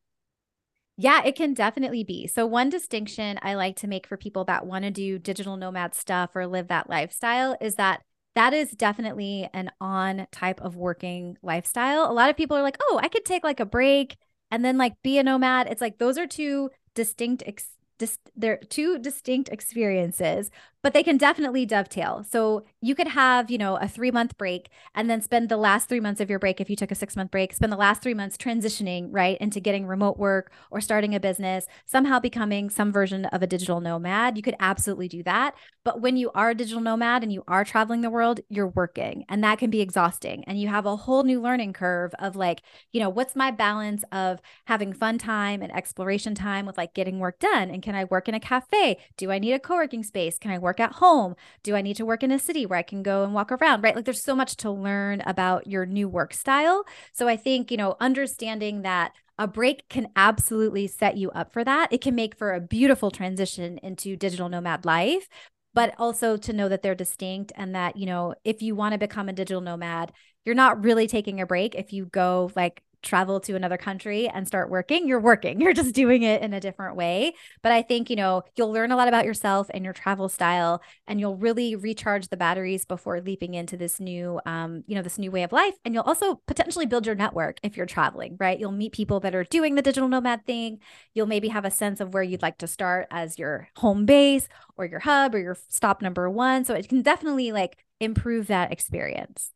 Yeah, 0.97 1.23
it 1.23 1.37
can 1.37 1.53
definitely 1.53 2.03
be. 2.03 2.27
So, 2.27 2.45
one 2.45 2.67
distinction 2.67 3.39
I 3.41 3.53
like 3.53 3.77
to 3.77 3.87
make 3.87 4.05
for 4.05 4.17
people 4.17 4.43
that 4.45 4.65
want 4.65 4.83
to 4.83 4.91
do 4.91 5.17
digital 5.17 5.55
nomad 5.55 5.95
stuff 5.95 6.31
or 6.35 6.45
live 6.45 6.67
that 6.67 6.89
lifestyle 6.89 7.55
is 7.61 7.75
that 7.75 8.01
that 8.35 8.53
is 8.53 8.71
definitely 8.71 9.49
an 9.53 9.71
on 9.81 10.27
type 10.31 10.61
of 10.61 10.75
working 10.75 11.37
lifestyle. 11.41 12.09
A 12.09 12.13
lot 12.13 12.29
of 12.29 12.37
people 12.37 12.55
are 12.55 12.61
like, 12.63 12.77
oh, 12.81 12.99
I 13.01 13.07
could 13.07 13.25
take 13.25 13.43
like 13.43 13.59
a 13.59 13.65
break 13.65 14.17
and 14.51 14.63
then 14.63 14.77
like 14.77 15.01
be 15.03 15.17
a 15.17 15.23
nomad. 15.23 15.67
It's 15.67 15.81
like 15.81 15.97
those 15.97 16.17
are 16.17 16.27
two 16.27 16.69
distinct 16.95 17.43
ex- 17.45 17.69
dis- 17.99 18.17
they're 18.35 18.57
two 18.57 18.97
distinct 18.97 19.49
experiences, 19.49 20.49
but 20.81 20.93
they 20.93 21.03
can 21.03 21.17
definitely 21.17 21.65
dovetail. 21.65 22.25
So 22.29 22.63
you 22.81 22.95
could 22.95 23.09
have, 23.09 23.51
you 23.51 23.57
know, 23.57 23.75
a 23.75 23.87
three 23.87 24.11
month 24.11 24.37
break 24.37 24.69
and 24.95 25.09
then 25.09 25.21
spend 25.21 25.49
the 25.49 25.57
last 25.57 25.89
three 25.89 25.99
months 25.99 26.21
of 26.21 26.29
your 26.29 26.39
break, 26.39 26.61
if 26.61 26.69
you 26.69 26.75
took 26.75 26.91
a 26.91 26.95
six 26.95 27.15
month 27.15 27.31
break, 27.31 27.53
spend 27.53 27.71
the 27.71 27.77
last 27.77 28.01
three 28.01 28.13
months 28.13 28.37
transitioning 28.37 29.09
right 29.11 29.37
into 29.39 29.59
getting 29.59 29.85
remote 29.85 30.17
work 30.17 30.51
or 30.71 30.79
starting 30.81 31.13
a 31.13 31.19
business, 31.19 31.67
somehow 31.85 32.19
becoming 32.19 32.69
some 32.69 32.91
version 32.91 33.25
of 33.25 33.43
a 33.43 33.47
digital 33.47 33.81
nomad. 33.81 34.37
You 34.37 34.43
could 34.43 34.55
absolutely 34.59 35.09
do 35.09 35.21
that. 35.23 35.53
But 35.83 36.01
when 36.01 36.15
you 36.15 36.31
are 36.33 36.51
a 36.51 36.55
digital 36.55 36.81
nomad 36.81 37.23
and 37.23 37.33
you 37.33 37.43
are 37.47 37.65
traveling 37.65 38.01
the 38.01 38.09
world, 38.09 38.39
you're 38.49 38.67
working 38.67 39.25
and 39.27 39.43
that 39.43 39.59
can 39.59 39.69
be 39.69 39.81
exhausting. 39.81 40.45
And 40.47 40.59
you 40.59 40.69
have 40.69 40.85
a 40.85 40.95
whole 40.95 41.23
new 41.23 41.41
learning 41.41 41.73
curve 41.73 42.13
of 42.19 42.37
like, 42.37 42.61
you 42.93 43.01
know, 43.01 43.09
what's 43.09 43.35
my 43.35 43.51
balance 43.51 44.03
of 44.13 44.39
having 44.65 44.93
fun 44.93 45.17
time 45.17 45.61
and 45.61 45.75
exploration 45.75 46.35
time 46.35 46.65
with 46.65 46.77
like 46.77 46.93
getting 46.93 47.19
work 47.19 47.39
done? 47.39 47.69
And 47.69 47.83
can 47.89 47.95
I 47.95 48.05
work 48.05 48.29
in 48.29 48.35
a 48.35 48.39
cafe? 48.39 48.97
Do 49.17 49.31
I 49.31 49.39
need 49.39 49.53
a 49.53 49.59
co 49.59 49.75
working 49.75 50.03
space? 50.03 50.37
Can 50.39 50.51
I 50.51 50.57
work 50.57 50.69
work 50.69 50.79
at 50.79 50.97
home? 50.97 51.35
Do 51.63 51.75
I 51.75 51.81
need 51.81 51.95
to 51.95 52.05
work 52.05 52.21
in 52.21 52.31
a 52.31 52.37
city 52.37 52.67
where 52.67 52.77
I 52.77 52.83
can 52.83 53.01
go 53.01 53.23
and 53.23 53.33
walk 53.33 53.51
around? 53.51 53.81
Right. 53.81 53.95
Like 53.95 54.05
there's 54.05 54.21
so 54.23 54.35
much 54.35 54.55
to 54.57 54.69
learn 54.69 55.21
about 55.25 55.65
your 55.65 55.87
new 55.87 56.07
work 56.07 56.31
style. 56.31 56.83
So 57.11 57.27
I 57.27 57.35
think, 57.35 57.71
you 57.71 57.77
know, 57.77 57.95
understanding 57.99 58.83
that 58.83 59.13
a 59.39 59.47
break 59.47 59.89
can 59.89 60.09
absolutely 60.15 60.85
set 60.85 61.17
you 61.17 61.31
up 61.31 61.51
for 61.51 61.63
that. 61.63 61.91
It 61.91 62.01
can 62.01 62.13
make 62.13 62.37
for 62.37 62.53
a 62.53 62.61
beautiful 62.61 63.09
transition 63.09 63.79
into 63.79 64.15
digital 64.15 64.47
nomad 64.47 64.85
life, 64.85 65.27
but 65.73 65.95
also 65.97 66.37
to 66.37 66.53
know 66.53 66.69
that 66.69 66.83
they're 66.83 66.93
distinct 66.93 67.51
and 67.55 67.73
that, 67.73 67.95
you 67.95 68.05
know, 68.05 68.35
if 68.43 68.61
you 68.61 68.75
want 68.75 68.93
to 68.93 68.99
become 68.99 69.27
a 69.27 69.33
digital 69.33 69.61
nomad, 69.61 70.11
you're 70.45 70.53
not 70.53 70.83
really 70.83 71.07
taking 71.07 71.41
a 71.41 71.47
break 71.47 71.73
if 71.73 71.93
you 71.93 72.05
go 72.05 72.51
like 72.55 72.83
travel 73.01 73.39
to 73.41 73.55
another 73.55 73.77
country 73.77 74.27
and 74.27 74.47
start 74.47 74.69
working, 74.69 75.07
you're 75.07 75.19
working. 75.19 75.61
You're 75.69 75.73
just 75.73 75.93
doing 75.93 76.23
it 76.23 76.41
in 76.41 76.53
a 76.53 76.59
different 76.59 76.95
way. 76.95 77.33
But 77.61 77.71
I 77.71 77.81
think, 77.81 78.09
you 78.09 78.15
know, 78.15 78.43
you'll 78.55 78.71
learn 78.71 78.91
a 78.91 78.95
lot 78.95 79.07
about 79.07 79.25
yourself 79.25 79.69
and 79.73 79.83
your 79.83 79.93
travel 79.93 80.29
style 80.29 80.81
and 81.07 81.19
you'll 81.19 81.35
really 81.35 81.75
recharge 81.75 82.29
the 82.29 82.37
batteries 82.37 82.85
before 82.85 83.21
leaping 83.21 83.53
into 83.53 83.77
this 83.77 83.99
new 83.99 84.39
um, 84.45 84.83
you 84.87 84.95
know, 84.95 85.01
this 85.01 85.17
new 85.17 85.31
way 85.31 85.43
of 85.43 85.51
life. 85.51 85.75
And 85.85 85.93
you'll 85.93 86.03
also 86.03 86.41
potentially 86.47 86.85
build 86.85 87.05
your 87.05 87.15
network 87.15 87.59
if 87.63 87.77
you're 87.77 87.85
traveling, 87.85 88.37
right? 88.39 88.59
You'll 88.59 88.71
meet 88.71 88.93
people 88.93 89.19
that 89.21 89.35
are 89.35 89.43
doing 89.43 89.75
the 89.75 89.81
digital 89.81 90.09
nomad 90.09 90.45
thing. 90.45 90.79
You'll 91.13 91.27
maybe 91.27 91.49
have 91.49 91.65
a 91.65 91.71
sense 91.71 91.99
of 91.99 92.13
where 92.13 92.23
you'd 92.23 92.41
like 92.41 92.57
to 92.59 92.67
start 92.67 93.07
as 93.11 93.37
your 93.37 93.69
home 93.77 94.05
base 94.05 94.47
or 94.77 94.85
your 94.85 94.99
hub 94.99 95.35
or 95.35 95.39
your 95.39 95.57
stop 95.67 96.01
number 96.01 96.29
1. 96.29 96.65
So 96.65 96.73
it 96.73 96.89
can 96.89 97.01
definitely 97.01 97.51
like 97.51 97.77
improve 97.99 98.47
that 98.47 98.71
experience. 98.71 99.51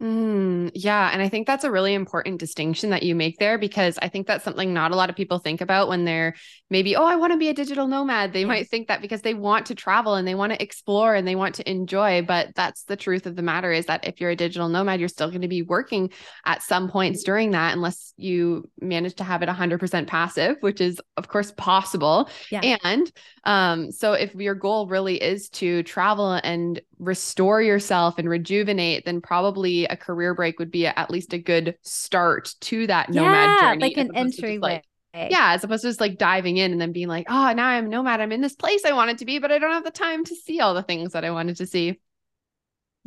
Mm, 0.00 0.70
yeah. 0.74 1.10
And 1.12 1.20
I 1.20 1.28
think 1.28 1.48
that's 1.48 1.64
a 1.64 1.72
really 1.72 1.92
important 1.92 2.38
distinction 2.38 2.90
that 2.90 3.02
you 3.02 3.16
make 3.16 3.38
there 3.38 3.58
because 3.58 3.98
I 4.00 4.08
think 4.08 4.28
that's 4.28 4.44
something 4.44 4.72
not 4.72 4.92
a 4.92 4.96
lot 4.96 5.10
of 5.10 5.16
people 5.16 5.40
think 5.40 5.60
about 5.60 5.88
when 5.88 6.04
they're 6.04 6.36
maybe, 6.70 6.94
oh, 6.94 7.04
I 7.04 7.16
want 7.16 7.32
to 7.32 7.38
be 7.38 7.48
a 7.48 7.54
digital 7.54 7.88
nomad. 7.88 8.32
They 8.32 8.42
yeah. 8.42 8.46
might 8.46 8.68
think 8.68 8.86
that 8.88 9.02
because 9.02 9.22
they 9.22 9.34
want 9.34 9.66
to 9.66 9.74
travel 9.74 10.14
and 10.14 10.28
they 10.28 10.36
want 10.36 10.52
to 10.52 10.62
explore 10.62 11.16
and 11.16 11.26
they 11.26 11.34
want 11.34 11.56
to 11.56 11.68
enjoy. 11.68 12.22
But 12.22 12.54
that's 12.54 12.84
the 12.84 12.96
truth 12.96 13.26
of 13.26 13.34
the 13.34 13.42
matter 13.42 13.72
is 13.72 13.86
that 13.86 14.06
if 14.06 14.20
you're 14.20 14.30
a 14.30 14.36
digital 14.36 14.68
nomad, 14.68 15.00
you're 15.00 15.08
still 15.08 15.30
going 15.30 15.42
to 15.42 15.48
be 15.48 15.62
working 15.62 16.10
at 16.44 16.62
some 16.62 16.88
points 16.88 17.24
during 17.24 17.50
that, 17.52 17.74
unless 17.74 18.14
you 18.16 18.70
manage 18.80 19.16
to 19.16 19.24
have 19.24 19.42
it 19.42 19.48
100% 19.48 20.06
passive, 20.06 20.58
which 20.60 20.80
is, 20.80 21.00
of 21.16 21.26
course, 21.26 21.50
possible. 21.56 22.30
Yeah. 22.52 22.76
And 22.84 23.10
um, 23.42 23.90
so 23.90 24.12
if 24.12 24.32
your 24.36 24.54
goal 24.54 24.86
really 24.86 25.20
is 25.20 25.48
to 25.48 25.82
travel 25.82 26.32
and 26.32 26.80
restore 26.98 27.62
yourself 27.62 28.18
and 28.18 28.28
rejuvenate, 28.28 29.04
then 29.04 29.20
probably 29.20 29.84
a 29.86 29.96
career 29.96 30.34
break 30.34 30.58
would 30.58 30.70
be 30.70 30.86
at 30.86 31.10
least 31.10 31.32
a 31.32 31.38
good 31.38 31.76
start 31.82 32.54
to 32.60 32.86
that 32.86 33.10
nomad 33.10 33.50
yeah, 33.50 33.70
journey. 33.72 33.82
Like 33.82 33.96
an 33.96 34.16
entryway. 34.16 34.82
Like, 35.14 35.30
yeah, 35.30 35.52
as 35.54 35.64
opposed 35.64 35.82
to 35.82 35.88
just 35.88 36.00
like 36.00 36.18
diving 36.18 36.58
in 36.58 36.70
and 36.72 36.80
then 36.80 36.92
being 36.92 37.08
like, 37.08 37.26
oh, 37.28 37.52
now 37.52 37.66
I'm 37.66 37.88
nomad. 37.88 38.20
I'm 38.20 38.32
in 38.32 38.40
this 38.40 38.54
place 38.54 38.84
I 38.84 38.92
wanted 38.92 39.18
to 39.18 39.24
be, 39.24 39.38
but 39.38 39.50
I 39.50 39.58
don't 39.58 39.72
have 39.72 39.84
the 39.84 39.90
time 39.90 40.24
to 40.24 40.34
see 40.34 40.60
all 40.60 40.74
the 40.74 40.82
things 40.82 41.12
that 41.12 41.24
I 41.24 41.30
wanted 41.30 41.56
to 41.56 41.66
see. 41.66 41.98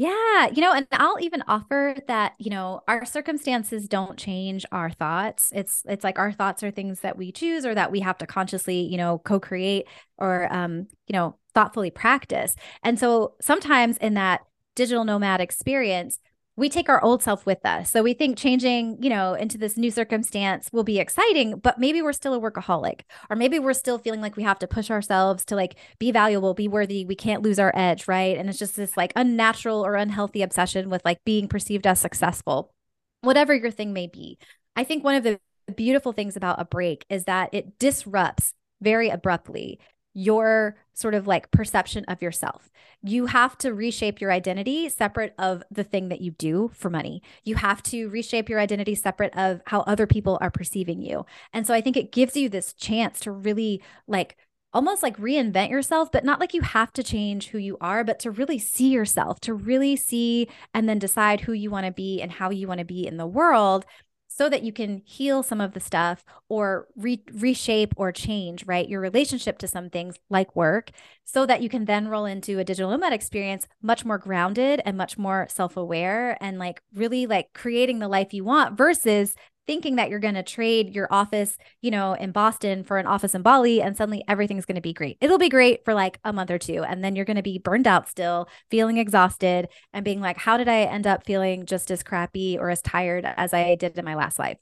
Yeah, 0.02 0.48
you 0.52 0.62
know, 0.62 0.74
and 0.74 0.88
I'll 0.94 1.20
even 1.20 1.44
offer 1.48 1.96
that, 2.08 2.34
you 2.40 2.50
know, 2.50 2.82
our 2.88 3.06
circumstances 3.06 3.88
don't 3.88 4.18
change 4.18 4.66
our 4.72 4.90
thoughts. 4.90 5.52
It's 5.54 5.84
it's 5.88 6.04
like 6.04 6.18
our 6.18 6.32
thoughts 6.32 6.64
are 6.64 6.72
things 6.72 7.02
that 7.02 7.18
we 7.18 7.32
choose 7.32 7.68
or 7.68 7.76
that 7.76 7.92
we 7.92 8.00
have 8.00 8.18
to 8.18 8.26
consciously, 8.26 8.82
you 8.82 8.98
know, 8.98 9.20
co-create 9.20 9.86
or 10.18 10.52
um, 10.52 10.88
you 11.08 11.14
know, 11.14 11.36
thoughtfully 11.54 11.92
practice. 11.92 12.56
And 12.84 12.98
so 12.98 13.36
sometimes 13.42 13.98
in 13.98 14.16
that 14.16 14.42
digital 14.74 15.04
nomad 15.06 15.40
experience, 15.40 16.20
we 16.58 16.70
take 16.70 16.90
our 16.90 17.02
old 17.04 17.24
self 17.24 17.46
with 17.46 17.66
us. 17.66 17.90
So 17.92 18.04
we 18.04 18.14
think 18.14 18.38
changing, 18.38 19.02
you 19.02 19.10
know, 19.10 19.34
into 19.34 19.58
this 19.58 19.78
new 19.78 19.90
circumstance 19.90 20.70
will 20.72 20.84
be 20.84 21.00
exciting, 21.00 21.58
but 21.58 21.80
maybe 21.80 22.02
we're 22.02 22.14
still 22.14 22.34
a 22.34 22.40
workaholic, 22.40 23.02
or 23.30 23.36
maybe 23.36 23.58
we're 23.58 23.74
still 23.74 23.98
feeling 23.98 24.22
like 24.22 24.36
we 24.36 24.44
have 24.44 24.60
to 24.60 24.68
push 24.68 24.92
ourselves 24.92 25.46
to 25.46 25.56
like 25.56 25.76
be 25.98 26.12
valuable, 26.12 26.54
be 26.54 26.68
worthy. 26.68 27.06
We 27.06 27.16
can't 27.16 27.42
lose 27.42 27.58
our 27.58 27.72
edge, 27.76 28.08
right? 28.08 28.38
And 28.38 28.50
it's 28.50 28.60
just 28.60 28.76
this 28.76 28.98
like 28.98 29.14
unnatural 29.16 29.86
or 29.86 29.96
unhealthy 29.96 30.42
obsession 30.42 30.90
with 30.90 31.04
like 31.06 31.24
being 31.26 31.48
perceived 31.48 31.88
as 31.88 32.00
successful, 32.00 32.74
whatever 33.22 33.54
your 33.54 33.72
thing 33.72 33.94
may 33.94 34.08
be. 34.08 34.38
I 34.76 34.84
think 34.84 35.04
one 35.04 35.16
of 35.16 35.24
the 35.24 35.40
beautiful 35.76 36.12
things 36.12 36.36
about 36.36 36.60
a 36.60 36.66
break 36.66 37.06
is 37.10 37.26
that 37.26 37.50
it 37.54 37.80
disrupts 37.80 38.54
very 38.82 39.10
abruptly 39.10 39.80
your 40.14 40.76
sort 40.94 41.14
of 41.14 41.28
like 41.28 41.52
perception 41.52 42.06
of 42.08 42.22
yourself. 42.22 42.70
You 43.02 43.28
have 43.28 43.58
to 43.60 43.74
reshape 43.74 44.22
your 44.22 44.32
identity 44.32 44.90
separate 44.90 45.34
of 45.40 45.64
the 45.72 45.84
thing 45.84 46.10
that 46.10 46.22
you 46.22 46.32
do 46.32 46.72
for 46.74 46.90
money. 46.90 47.24
You 47.44 47.56
have 47.56 47.82
to 47.84 48.10
reshape 48.10 48.50
your 48.50 48.60
identity 48.60 48.96
separate 48.96 49.36
of 49.36 49.62
how 49.68 49.82
other 49.82 50.06
people 50.06 50.38
are 50.42 50.52
perceiving 50.52 51.02
you. 51.02 51.26
And 51.54 51.66
so 51.66 51.74
I 51.74 51.82
think 51.82 51.98
it 51.98 52.12
gives 52.12 52.36
you 52.36 52.50
this 52.50 52.74
chance 52.74 53.20
to 53.22 53.32
really 53.32 53.82
like 54.08 54.38
almost 54.74 55.04
like 55.04 55.18
reinvent 55.18 55.70
yourself, 55.70 56.12
but 56.12 56.24
not 56.24 56.40
like 56.40 56.54
you 56.54 56.62
have 56.62 56.94
to 56.94 57.04
change 57.04 57.48
who 57.48 57.58
you 57.58 57.78
are, 57.82 58.04
but 58.04 58.20
to 58.20 58.32
really 58.32 58.60
see 58.60 58.90
yourself, 58.90 59.40
to 59.42 59.54
really 59.54 59.96
see 59.96 60.48
and 60.74 60.88
then 60.88 61.00
decide 61.00 61.42
who 61.42 61.54
you 61.54 61.70
want 61.70 61.86
to 61.86 61.92
be 61.92 62.22
and 62.22 62.32
how 62.32 62.50
you 62.50 62.68
want 62.68 62.80
to 62.80 62.86
be 62.86 63.06
in 63.06 63.18
the 63.18 63.28
world 63.28 63.86
so 64.34 64.50
that 64.50 64.64
you 64.64 64.72
can 64.72 65.02
heal 65.06 65.44
some 65.44 65.60
of 65.62 65.74
the 65.74 65.80
stuff 65.80 66.24
or 66.50 66.88
re- 66.96 67.24
reshape 67.34 67.94
or 67.98 68.12
change, 68.12 68.66
right? 68.66 68.88
Your 68.88 69.02
relationship 69.02 69.58
to 69.60 69.68
some 69.68 69.90
things 69.90 70.16
like 70.30 70.56
work, 70.56 70.92
so 71.26 71.46
that 71.46 71.62
you 71.62 71.70
can 71.70 71.86
then 71.86 72.08
roll 72.08 72.26
into 72.26 72.60
a 72.60 72.64
digital 72.64 72.92
nomad 72.92 73.14
experience 73.14 73.68
much 73.82 74.06
more 74.06 74.18
grounded 74.18 74.82
and 74.86 74.98
much 74.98 75.18
more 75.18 75.48
self 75.50 75.78
aware 75.78 76.38
and 76.42 76.60
like 76.60 76.82
really 76.94 77.26
like 77.28 77.54
creating 77.54 78.00
the 78.00 78.08
life 78.08 78.34
you 78.34 78.44
want 78.44 78.78
versus 78.78 79.36
thinking 79.68 79.96
that 79.96 80.10
you're 80.10 80.20
going 80.20 80.36
to 80.36 80.44
trade 80.44 80.94
your 80.94 81.08
office, 81.12 81.58
you 81.82 81.92
know, 81.92 82.14
in 82.14 82.32
Boston 82.32 82.84
for 82.84 82.98
an 82.98 83.08
office 83.08 83.36
in 83.36 83.42
Bali 83.42 83.82
and 83.82 83.96
suddenly 83.96 84.24
everything's 84.28 84.66
going 84.66 84.76
to 84.76 84.82
be 84.82 84.94
great. 84.94 85.18
It'll 85.22 85.38
be 85.38 85.50
great 85.50 85.86
for 85.86 85.94
like 85.94 86.20
a 86.24 86.34
month 86.34 86.52
or 86.52 86.58
two 86.58 86.84
and 86.84 87.04
then 87.04 87.16
you're 87.16 87.26
going 87.26 87.38
to 87.38 87.44
be 87.44 87.60
burned 87.60 87.88
out 87.88 88.10
still, 88.10 88.50
feeling 88.70 88.98
exhausted 88.98 89.68
and 89.94 90.06
being 90.06 90.22
like 90.22 90.38
how 90.38 90.58
did 90.58 90.68
I 90.68 90.82
end 90.82 91.08
up 91.08 91.26
feeling 91.26 91.66
just 91.66 91.92
as 91.92 92.04
crappy 92.04 92.58
or 92.58 92.70
as 92.70 92.82
tired 92.82 93.26
as 93.26 93.54
I 93.54 93.76
did 93.76 93.98
in 93.98 94.06
my 94.06 94.16
last 94.16 94.40
life? 94.40 94.58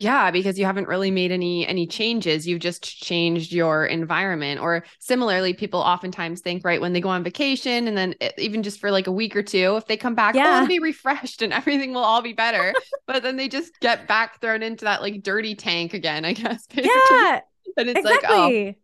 Yeah, 0.00 0.30
because 0.30 0.56
you 0.58 0.64
haven't 0.64 0.86
really 0.86 1.10
made 1.10 1.32
any 1.32 1.66
any 1.66 1.84
changes. 1.84 2.46
You've 2.46 2.60
just 2.60 2.84
changed 2.84 3.52
your 3.52 3.84
environment. 3.84 4.60
Or 4.60 4.84
similarly, 5.00 5.54
people 5.54 5.80
oftentimes 5.80 6.40
think 6.40 6.64
right 6.64 6.80
when 6.80 6.92
they 6.92 7.00
go 7.00 7.08
on 7.08 7.24
vacation 7.24 7.88
and 7.88 7.96
then 7.96 8.14
it, 8.20 8.34
even 8.38 8.62
just 8.62 8.78
for 8.78 8.92
like 8.92 9.08
a 9.08 9.12
week 9.12 9.34
or 9.34 9.42
two, 9.42 9.76
if 9.76 9.86
they 9.86 9.96
come 9.96 10.14
back, 10.14 10.36
oh, 10.36 10.38
yeah. 10.38 10.60
oh, 10.62 10.66
be 10.68 10.78
refreshed 10.78 11.42
and 11.42 11.52
everything 11.58 11.92
will 11.92 12.04
all 12.04 12.22
be 12.22 12.32
better. 12.32 12.72
but 13.06 13.24
then 13.24 13.36
they 13.36 13.48
just 13.48 13.78
get 13.80 14.06
back 14.06 14.40
thrown 14.40 14.62
into 14.62 14.84
that 14.84 15.02
like 15.02 15.22
dirty 15.24 15.56
tank 15.56 15.94
again, 15.94 16.24
I 16.24 16.32
guess. 16.32 16.66
Basically. 16.74 16.90
Yeah. 17.10 17.40
And 17.76 17.88
it's 17.88 17.98
exactly. 17.98 18.66
like, 18.66 18.76
oh, 18.76 18.78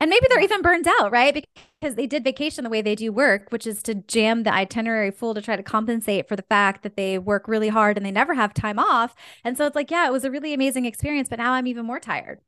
and 0.00 0.10
maybe 0.10 0.26
they're 0.28 0.42
even 0.42 0.60
burned 0.60 0.86
out, 1.00 1.12
right? 1.12 1.32
Because 1.32 1.48
they 1.82 2.06
did 2.06 2.24
vacation 2.24 2.64
the 2.64 2.70
way 2.70 2.82
they 2.82 2.94
do 2.94 3.12
work, 3.12 3.50
which 3.50 3.66
is 3.66 3.82
to 3.84 3.94
jam 3.94 4.44
the 4.44 4.52
itinerary 4.52 5.10
full 5.10 5.34
to 5.34 5.42
try 5.42 5.56
to 5.56 5.62
compensate 5.62 6.28
for 6.28 6.36
the 6.36 6.42
fact 6.42 6.82
that 6.82 6.96
they 6.96 7.18
work 7.18 7.48
really 7.48 7.68
hard 7.68 7.96
and 7.96 8.06
they 8.06 8.10
never 8.10 8.34
have 8.34 8.54
time 8.54 8.78
off. 8.78 9.14
And 9.44 9.56
so 9.56 9.66
it's 9.66 9.76
like, 9.76 9.90
yeah, 9.90 10.06
it 10.06 10.12
was 10.12 10.24
a 10.24 10.30
really 10.30 10.54
amazing 10.54 10.84
experience, 10.86 11.28
but 11.28 11.38
now 11.38 11.52
I'm 11.52 11.66
even 11.66 11.84
more 11.84 12.00
tired. 12.00 12.40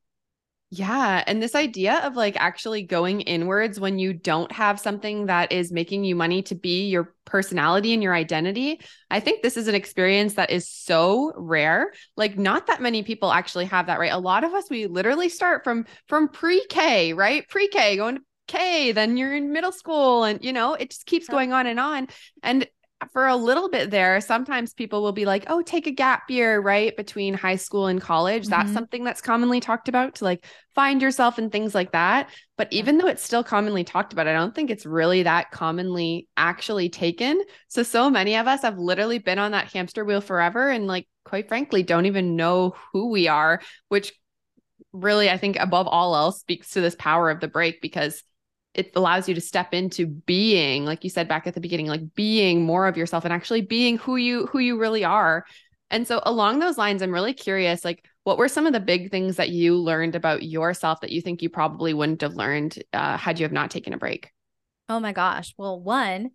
Yeah. 0.70 1.22
And 1.28 1.40
this 1.40 1.54
idea 1.54 2.00
of 2.00 2.16
like 2.16 2.36
actually 2.36 2.82
going 2.82 3.20
inwards 3.20 3.78
when 3.78 4.00
you 4.00 4.12
don't 4.12 4.50
have 4.50 4.80
something 4.80 5.26
that 5.26 5.52
is 5.52 5.70
making 5.70 6.02
you 6.02 6.16
money 6.16 6.42
to 6.42 6.56
be 6.56 6.88
your 6.88 7.14
personality 7.24 7.94
and 7.94 8.02
your 8.02 8.14
identity, 8.14 8.80
I 9.08 9.20
think 9.20 9.42
this 9.42 9.56
is 9.56 9.68
an 9.68 9.76
experience 9.76 10.34
that 10.34 10.50
is 10.50 10.68
so 10.68 11.32
rare. 11.36 11.92
Like 12.16 12.36
not 12.36 12.66
that 12.66 12.82
many 12.82 13.04
people 13.04 13.30
actually 13.30 13.66
have 13.66 13.86
that, 13.86 14.00
right? 14.00 14.12
A 14.12 14.18
lot 14.18 14.42
of 14.42 14.52
us 14.52 14.64
we 14.68 14.86
literally 14.88 15.28
start 15.28 15.62
from 15.62 15.86
from 16.08 16.28
pre-K, 16.28 17.12
right? 17.12 17.48
Pre-K 17.48 17.96
going 17.96 18.16
to 18.16 18.22
K, 18.46 18.92
then 18.92 19.16
you're 19.16 19.34
in 19.34 19.52
middle 19.52 19.72
school 19.72 20.24
and 20.24 20.44
you 20.44 20.52
know, 20.52 20.74
it 20.74 20.90
just 20.90 21.06
keeps 21.06 21.28
going 21.28 21.52
on 21.52 21.66
and 21.66 21.80
on. 21.80 22.08
And 22.42 22.66
for 23.12 23.26
a 23.26 23.36
little 23.36 23.68
bit 23.68 23.90
there, 23.90 24.20
sometimes 24.20 24.72
people 24.72 25.02
will 25.02 25.12
be 25.12 25.26
like, 25.26 25.44
oh, 25.48 25.62
take 25.62 25.86
a 25.86 25.90
gap 25.90 26.30
year, 26.30 26.60
right? 26.60 26.96
Between 26.96 27.34
high 27.34 27.56
school 27.56 27.86
and 27.86 28.00
college. 28.00 28.44
Mm-hmm. 28.44 28.50
That's 28.50 28.72
something 28.72 29.04
that's 29.04 29.20
commonly 29.20 29.60
talked 29.60 29.88
about 29.88 30.16
to 30.16 30.24
like 30.24 30.44
find 30.74 31.02
yourself 31.02 31.36
and 31.38 31.50
things 31.50 31.74
like 31.74 31.92
that. 31.92 32.30
But 32.56 32.72
even 32.72 32.98
though 32.98 33.08
it's 33.08 33.22
still 33.22 33.44
commonly 33.44 33.84
talked 33.84 34.12
about, 34.12 34.28
I 34.28 34.32
don't 34.32 34.54
think 34.54 34.70
it's 34.70 34.86
really 34.86 35.24
that 35.24 35.50
commonly 35.50 36.28
actually 36.36 36.88
taken. 36.88 37.42
So, 37.68 37.82
so 37.82 38.08
many 38.08 38.36
of 38.36 38.46
us 38.46 38.62
have 38.62 38.78
literally 38.78 39.18
been 39.18 39.38
on 39.38 39.50
that 39.50 39.72
hamster 39.72 40.04
wheel 40.04 40.20
forever 40.20 40.70
and, 40.70 40.86
like, 40.86 41.06
quite 41.24 41.48
frankly, 41.48 41.82
don't 41.82 42.06
even 42.06 42.36
know 42.36 42.74
who 42.92 43.10
we 43.10 43.28
are, 43.28 43.60
which 43.88 44.14
really, 44.92 45.28
I 45.28 45.36
think, 45.36 45.56
above 45.58 45.88
all 45.88 46.14
else, 46.16 46.40
speaks 46.40 46.70
to 46.70 46.80
this 46.80 46.94
power 46.94 47.28
of 47.28 47.40
the 47.40 47.48
break 47.48 47.82
because 47.82 48.22
it 48.74 48.92
allows 48.96 49.28
you 49.28 49.34
to 49.34 49.40
step 49.40 49.72
into 49.72 50.06
being 50.06 50.84
like 50.84 51.04
you 51.04 51.10
said 51.10 51.28
back 51.28 51.46
at 51.46 51.54
the 51.54 51.60
beginning 51.60 51.86
like 51.86 52.14
being 52.14 52.64
more 52.64 52.86
of 52.86 52.96
yourself 52.96 53.24
and 53.24 53.32
actually 53.32 53.60
being 53.60 53.96
who 53.98 54.16
you 54.16 54.46
who 54.46 54.58
you 54.58 54.78
really 54.78 55.04
are. 55.04 55.44
And 55.90 56.08
so 56.08 56.20
along 56.24 56.58
those 56.58 56.76
lines 56.76 57.02
i'm 57.02 57.12
really 57.12 57.34
curious 57.34 57.84
like 57.84 58.04
what 58.24 58.38
were 58.38 58.48
some 58.48 58.66
of 58.66 58.72
the 58.72 58.80
big 58.80 59.10
things 59.10 59.36
that 59.36 59.50
you 59.50 59.76
learned 59.76 60.16
about 60.16 60.42
yourself 60.42 61.00
that 61.02 61.12
you 61.12 61.20
think 61.20 61.42
you 61.42 61.50
probably 61.50 61.92
wouldn't 61.94 62.22
have 62.22 62.34
learned 62.34 62.82
uh, 62.92 63.16
had 63.16 63.38
you 63.38 63.44
have 63.44 63.52
not 63.52 63.70
taken 63.70 63.92
a 63.92 63.98
break? 63.98 64.30
Oh 64.88 64.98
my 64.98 65.12
gosh. 65.12 65.54
Well 65.56 65.80
one 65.80 66.30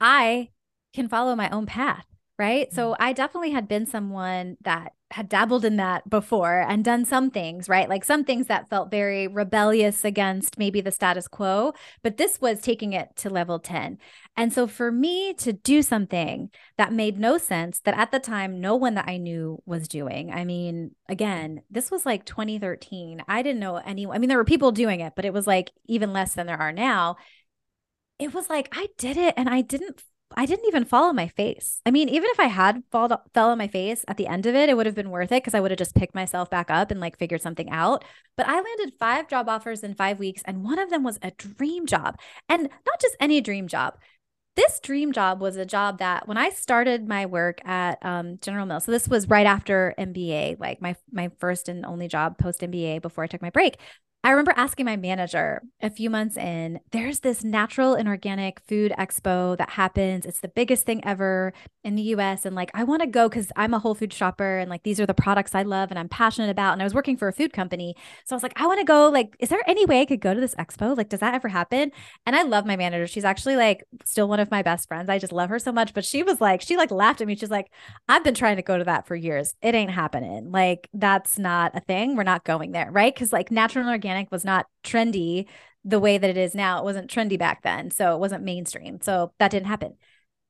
i 0.00 0.48
can 0.92 1.08
follow 1.08 1.36
my 1.36 1.48
own 1.50 1.64
path 1.64 2.06
right 2.38 2.72
so 2.72 2.92
mm-hmm. 2.92 3.02
i 3.02 3.12
definitely 3.12 3.50
had 3.50 3.68
been 3.68 3.86
someone 3.86 4.56
that 4.62 4.92
had 5.12 5.28
dabbled 5.28 5.64
in 5.64 5.76
that 5.76 6.08
before 6.08 6.60
and 6.60 6.84
done 6.84 7.04
some 7.04 7.30
things, 7.30 7.68
right? 7.68 7.88
Like 7.88 8.04
some 8.04 8.24
things 8.24 8.46
that 8.46 8.70
felt 8.70 8.90
very 8.90 9.28
rebellious 9.28 10.04
against 10.04 10.58
maybe 10.58 10.80
the 10.80 10.90
status 10.90 11.28
quo, 11.28 11.72
but 12.02 12.16
this 12.16 12.40
was 12.40 12.60
taking 12.60 12.92
it 12.92 13.14
to 13.16 13.30
level 13.30 13.58
10. 13.58 13.98
And 14.36 14.52
so 14.52 14.66
for 14.66 14.90
me 14.90 15.34
to 15.34 15.52
do 15.52 15.82
something 15.82 16.50
that 16.78 16.92
made 16.92 17.18
no 17.18 17.38
sense, 17.38 17.80
that 17.80 17.96
at 17.96 18.10
the 18.10 18.18
time 18.18 18.60
no 18.60 18.74
one 18.76 18.94
that 18.94 19.08
I 19.08 19.18
knew 19.18 19.62
was 19.66 19.88
doing. 19.88 20.32
I 20.32 20.44
mean, 20.44 20.92
again, 21.08 21.62
this 21.70 21.90
was 21.90 22.06
like 22.06 22.24
2013. 22.24 23.22
I 23.28 23.42
didn't 23.42 23.60
know 23.60 23.76
anyone. 23.76 24.16
I 24.16 24.18
mean, 24.18 24.28
there 24.28 24.38
were 24.38 24.44
people 24.44 24.72
doing 24.72 25.00
it, 25.00 25.12
but 25.14 25.24
it 25.24 25.32
was 25.32 25.46
like 25.46 25.70
even 25.86 26.12
less 26.12 26.34
than 26.34 26.46
there 26.46 26.60
are 26.60 26.72
now. 26.72 27.16
It 28.18 28.32
was 28.32 28.48
like 28.48 28.68
I 28.72 28.88
did 28.98 29.16
it 29.16 29.34
and 29.36 29.48
I 29.48 29.62
didn't 29.62 30.00
I 30.36 30.46
didn't 30.46 30.66
even 30.66 30.84
fall 30.84 31.08
on 31.08 31.16
my 31.16 31.28
face. 31.28 31.80
I 31.86 31.90
mean, 31.90 32.08
even 32.08 32.28
if 32.30 32.40
I 32.40 32.46
had 32.46 32.82
fall, 32.90 33.08
fell 33.34 33.50
on 33.50 33.58
my 33.58 33.68
face 33.68 34.04
at 34.08 34.16
the 34.16 34.26
end 34.26 34.46
of 34.46 34.54
it, 34.54 34.68
it 34.68 34.76
would 34.76 34.86
have 34.86 34.94
been 34.94 35.10
worth 35.10 35.32
it 35.32 35.42
because 35.42 35.54
I 35.54 35.60
would 35.60 35.70
have 35.70 35.78
just 35.78 35.94
picked 35.94 36.14
myself 36.14 36.50
back 36.50 36.70
up 36.70 36.90
and 36.90 37.00
like 37.00 37.18
figured 37.18 37.42
something 37.42 37.70
out. 37.70 38.04
But 38.36 38.48
I 38.48 38.54
landed 38.54 38.94
five 38.98 39.28
job 39.28 39.48
offers 39.48 39.82
in 39.82 39.94
five 39.94 40.18
weeks, 40.18 40.42
and 40.44 40.64
one 40.64 40.78
of 40.78 40.90
them 40.90 41.02
was 41.02 41.18
a 41.22 41.30
dream 41.32 41.86
job. 41.86 42.18
And 42.48 42.62
not 42.62 43.00
just 43.00 43.16
any 43.20 43.40
dream 43.40 43.68
job. 43.68 43.98
This 44.54 44.80
dream 44.80 45.12
job 45.12 45.40
was 45.40 45.56
a 45.56 45.64
job 45.64 45.98
that 45.98 46.28
when 46.28 46.36
I 46.36 46.50
started 46.50 47.08
my 47.08 47.24
work 47.24 47.66
at 47.66 48.04
um, 48.04 48.38
General 48.42 48.66
Mills, 48.66 48.84
so 48.84 48.92
this 48.92 49.08
was 49.08 49.28
right 49.28 49.46
after 49.46 49.94
MBA, 49.98 50.56
like 50.60 50.82
my 50.82 50.94
my 51.10 51.30
first 51.38 51.70
and 51.70 51.86
only 51.86 52.06
job 52.06 52.36
post 52.36 52.60
MBA 52.60 53.00
before 53.00 53.24
I 53.24 53.28
took 53.28 53.40
my 53.40 53.48
break. 53.48 53.78
I 54.24 54.30
remember 54.30 54.54
asking 54.56 54.86
my 54.86 54.96
manager 54.96 55.62
a 55.80 55.90
few 55.90 56.08
months 56.08 56.36
in, 56.36 56.78
there's 56.92 57.20
this 57.20 57.42
natural 57.42 57.94
and 57.94 58.08
organic 58.08 58.60
food 58.60 58.92
expo 58.96 59.58
that 59.58 59.70
happens. 59.70 60.24
It's 60.24 60.38
the 60.38 60.46
biggest 60.46 60.86
thing 60.86 61.04
ever 61.04 61.52
in 61.82 61.96
the 61.96 62.02
US. 62.14 62.46
And 62.46 62.54
like, 62.54 62.70
I 62.72 62.84
want 62.84 63.02
to 63.02 63.08
go 63.08 63.28
because 63.28 63.50
I'm 63.56 63.74
a 63.74 63.80
whole 63.80 63.96
food 63.96 64.12
shopper 64.12 64.58
and 64.58 64.70
like 64.70 64.84
these 64.84 65.00
are 65.00 65.06
the 65.06 65.12
products 65.14 65.56
I 65.56 65.62
love 65.62 65.90
and 65.90 65.98
I'm 65.98 66.08
passionate 66.08 66.50
about. 66.50 66.74
And 66.74 66.82
I 66.82 66.84
was 66.84 66.94
working 66.94 67.16
for 67.16 67.26
a 67.26 67.32
food 67.32 67.52
company. 67.52 67.96
So 68.24 68.36
I 68.36 68.36
was 68.36 68.44
like, 68.44 68.52
I 68.54 68.68
want 68.68 68.78
to 68.78 68.84
go. 68.84 69.08
Like, 69.08 69.34
is 69.40 69.48
there 69.48 69.62
any 69.66 69.84
way 69.86 70.02
I 70.02 70.04
could 70.04 70.20
go 70.20 70.32
to 70.32 70.40
this 70.40 70.54
expo? 70.54 70.96
Like, 70.96 71.08
does 71.08 71.18
that 71.18 71.34
ever 71.34 71.48
happen? 71.48 71.90
And 72.24 72.36
I 72.36 72.42
love 72.42 72.64
my 72.64 72.76
manager. 72.76 73.08
She's 73.08 73.24
actually 73.24 73.56
like 73.56 73.82
still 74.04 74.28
one 74.28 74.38
of 74.38 74.52
my 74.52 74.62
best 74.62 74.86
friends. 74.86 75.08
I 75.08 75.18
just 75.18 75.32
love 75.32 75.50
her 75.50 75.58
so 75.58 75.72
much. 75.72 75.94
But 75.94 76.04
she 76.04 76.22
was 76.22 76.40
like, 76.40 76.60
she 76.60 76.76
like 76.76 76.92
laughed 76.92 77.20
at 77.20 77.26
me. 77.26 77.34
She's 77.34 77.50
like, 77.50 77.72
I've 78.08 78.22
been 78.22 78.34
trying 78.34 78.54
to 78.56 78.62
go 78.62 78.78
to 78.78 78.84
that 78.84 79.08
for 79.08 79.16
years. 79.16 79.56
It 79.62 79.74
ain't 79.74 79.90
happening. 79.90 80.52
Like, 80.52 80.88
that's 80.94 81.40
not 81.40 81.76
a 81.76 81.80
thing. 81.80 82.14
We're 82.14 82.22
not 82.22 82.44
going 82.44 82.70
there. 82.70 82.88
Right. 82.92 83.12
Cause 83.16 83.32
like 83.32 83.50
natural 83.50 83.84
and 83.84 83.90
organic 83.90 84.11
organic 84.12 84.30
was 84.30 84.44
not 84.44 84.66
trendy 84.84 85.46
the 85.84 85.98
way 85.98 86.18
that 86.18 86.30
it 86.30 86.36
is 86.36 86.54
now. 86.54 86.78
It 86.78 86.84
wasn't 86.84 87.10
trendy 87.10 87.38
back 87.38 87.62
then. 87.62 87.90
So 87.90 88.14
it 88.14 88.20
wasn't 88.20 88.44
mainstream. 88.44 89.00
So 89.00 89.32
that 89.38 89.50
didn't 89.50 89.66
happen. 89.66 89.94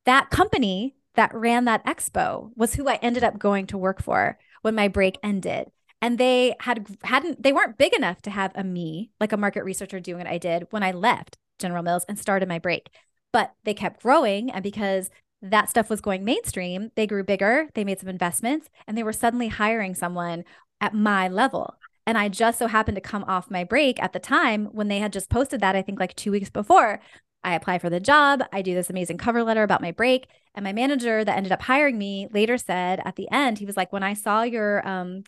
That 0.04 0.30
company 0.30 0.94
that 1.14 1.34
ran 1.34 1.64
that 1.66 1.84
expo 1.86 2.50
was 2.56 2.74
who 2.74 2.88
I 2.88 2.96
ended 2.96 3.24
up 3.24 3.38
going 3.38 3.66
to 3.68 3.78
work 3.78 4.02
for 4.02 4.38
when 4.62 4.74
my 4.74 4.88
break 4.88 5.18
ended. 5.22 5.70
And 6.00 6.18
they 6.18 6.56
had 6.60 6.86
hadn't 7.04 7.42
they 7.42 7.52
weren't 7.52 7.78
big 7.78 7.94
enough 7.94 8.20
to 8.22 8.30
have 8.30 8.50
a 8.56 8.64
me, 8.64 9.10
like 9.20 9.32
a 9.32 9.36
market 9.36 9.64
researcher 9.64 10.00
doing 10.00 10.18
what 10.18 10.26
I 10.26 10.38
did 10.38 10.66
when 10.70 10.82
I 10.82 10.90
left 10.90 11.38
General 11.60 11.84
Mills 11.84 12.04
and 12.08 12.18
started 12.18 12.48
my 12.48 12.58
break. 12.58 12.88
But 13.32 13.54
they 13.64 13.72
kept 13.72 14.02
growing 14.02 14.50
and 14.50 14.62
because 14.62 15.10
that 15.40 15.70
stuff 15.70 15.88
was 15.88 16.00
going 16.00 16.24
mainstream, 16.24 16.90
they 16.96 17.06
grew 17.06 17.24
bigger, 17.24 17.68
they 17.74 17.84
made 17.84 18.00
some 18.00 18.08
investments, 18.08 18.68
and 18.86 18.96
they 18.96 19.02
were 19.02 19.12
suddenly 19.12 19.48
hiring 19.48 19.94
someone 19.94 20.44
at 20.80 20.94
my 20.94 21.28
level. 21.28 21.76
And 22.07 22.18
I 22.18 22.28
just 22.28 22.59
so 22.59 22.66
happened 22.66 22.96
to 22.96 23.00
come 23.00 23.24
off 23.24 23.50
my 23.50 23.64
break 23.64 24.03
at 24.03 24.12
the 24.12 24.18
time 24.18 24.66
when 24.72 24.88
they 24.88 24.98
had 24.98 25.12
just 25.12 25.30
posted 25.30 25.61
that, 25.61 25.76
I 25.76 25.82
think 25.82 26.00
like 26.00 26.14
two 26.16 26.32
weeks 26.32 26.50
before. 26.50 27.00
I 27.44 27.55
apply 27.55 27.78
for 27.78 27.90
the 27.90 28.00
job. 28.00 28.42
I 28.53 28.62
do 28.62 28.74
this 28.74 28.90
amazing 28.90 29.18
cover 29.18 29.42
letter 29.42 29.62
about 29.62 29.82
my 29.82 29.90
break. 29.92 30.26
And 30.55 30.64
my 30.64 30.72
manager 30.72 31.24
that 31.24 31.36
ended 31.36 31.53
up 31.53 31.62
hiring 31.62 31.98
me 31.98 32.28
later 32.32 32.57
said 32.59 33.00
at 33.05 33.16
the 33.16 33.28
end, 33.30 33.59
he 33.59 33.66
was 33.66 33.76
like, 33.76 33.92
when 33.92 34.03
I 34.03 34.14
saw 34.14 34.42
your 34.42 34.86
um 34.86 35.24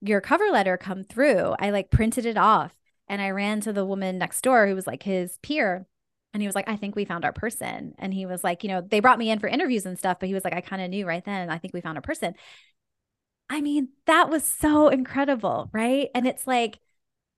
your 0.00 0.20
cover 0.20 0.50
letter 0.50 0.76
come 0.76 1.04
through, 1.04 1.54
I 1.58 1.70
like 1.70 1.90
printed 1.90 2.26
it 2.26 2.36
off 2.36 2.74
and 3.08 3.22
I 3.22 3.30
ran 3.30 3.60
to 3.62 3.72
the 3.72 3.84
woman 3.86 4.18
next 4.18 4.42
door 4.42 4.66
who 4.66 4.74
was 4.74 4.86
like 4.86 5.02
his 5.02 5.38
peer. 5.42 5.86
And 6.32 6.42
he 6.42 6.48
was 6.48 6.54
like, 6.56 6.68
I 6.68 6.76
think 6.76 6.96
we 6.96 7.04
found 7.04 7.24
our 7.24 7.32
person. 7.32 7.94
And 7.98 8.12
he 8.12 8.26
was 8.26 8.42
like, 8.42 8.64
you 8.64 8.68
know, 8.68 8.80
they 8.80 9.00
brought 9.00 9.18
me 9.20 9.30
in 9.30 9.38
for 9.38 9.46
interviews 9.46 9.86
and 9.86 9.98
stuff, 9.98 10.18
but 10.18 10.26
he 10.26 10.34
was 10.34 10.44
like, 10.44 10.52
I 10.52 10.60
kind 10.60 10.82
of 10.82 10.90
knew 10.90 11.06
right 11.06 11.24
then. 11.24 11.48
I 11.48 11.58
think 11.58 11.72
we 11.72 11.80
found 11.80 11.96
a 11.96 12.02
person. 12.02 12.34
I 13.50 13.60
mean, 13.60 13.88
that 14.06 14.30
was 14.30 14.44
so 14.44 14.88
incredible, 14.88 15.70
right? 15.72 16.08
And 16.14 16.26
it's 16.26 16.46
like 16.46 16.78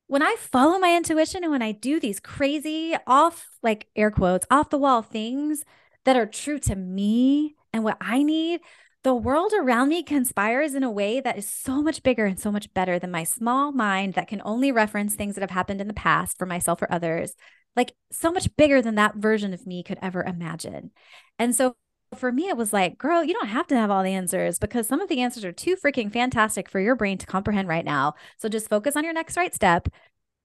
when 0.06 0.22
I 0.22 0.36
follow 0.38 0.78
my 0.78 0.96
intuition 0.96 1.42
and 1.44 1.52
when 1.52 1.62
I 1.62 1.72
do 1.72 2.00
these 2.00 2.20
crazy 2.20 2.94
off, 3.06 3.48
like 3.62 3.88
air 3.96 4.10
quotes, 4.10 4.46
off 4.50 4.70
the 4.70 4.78
wall 4.78 5.02
things 5.02 5.64
that 6.04 6.16
are 6.16 6.26
true 6.26 6.58
to 6.60 6.76
me 6.76 7.56
and 7.72 7.84
what 7.84 7.98
I 8.00 8.22
need, 8.22 8.60
the 9.04 9.14
world 9.14 9.52
around 9.58 9.88
me 9.88 10.02
conspires 10.02 10.74
in 10.74 10.82
a 10.82 10.90
way 10.90 11.20
that 11.20 11.38
is 11.38 11.48
so 11.48 11.82
much 11.82 12.02
bigger 12.02 12.26
and 12.26 12.38
so 12.40 12.52
much 12.52 12.72
better 12.74 12.98
than 12.98 13.10
my 13.10 13.24
small 13.24 13.72
mind 13.72 14.14
that 14.14 14.28
can 14.28 14.42
only 14.44 14.72
reference 14.72 15.14
things 15.14 15.34
that 15.36 15.42
have 15.42 15.50
happened 15.50 15.80
in 15.80 15.88
the 15.88 15.94
past 15.94 16.38
for 16.38 16.46
myself 16.46 16.82
or 16.82 16.92
others. 16.92 17.34
Like 17.76 17.94
so 18.10 18.32
much 18.32 18.54
bigger 18.56 18.82
than 18.82 18.96
that 18.96 19.16
version 19.16 19.52
of 19.54 19.66
me 19.66 19.82
could 19.82 19.98
ever 20.02 20.22
imagine. 20.24 20.92
And 21.38 21.54
so 21.54 21.76
for 22.14 22.32
me, 22.32 22.48
it 22.48 22.56
was 22.56 22.72
like, 22.72 22.98
girl, 22.98 23.24
you 23.24 23.32
don't 23.34 23.48
have 23.48 23.66
to 23.68 23.76
have 23.76 23.90
all 23.90 24.02
the 24.02 24.14
answers 24.14 24.58
because 24.58 24.86
some 24.86 25.00
of 25.00 25.08
the 25.08 25.20
answers 25.20 25.44
are 25.44 25.52
too 25.52 25.76
freaking 25.76 26.12
fantastic 26.12 26.68
for 26.68 26.80
your 26.80 26.94
brain 26.96 27.18
to 27.18 27.26
comprehend 27.26 27.68
right 27.68 27.84
now. 27.84 28.14
So 28.38 28.48
just 28.48 28.68
focus 28.68 28.96
on 28.96 29.04
your 29.04 29.12
next 29.12 29.36
right 29.36 29.54
step, 29.54 29.88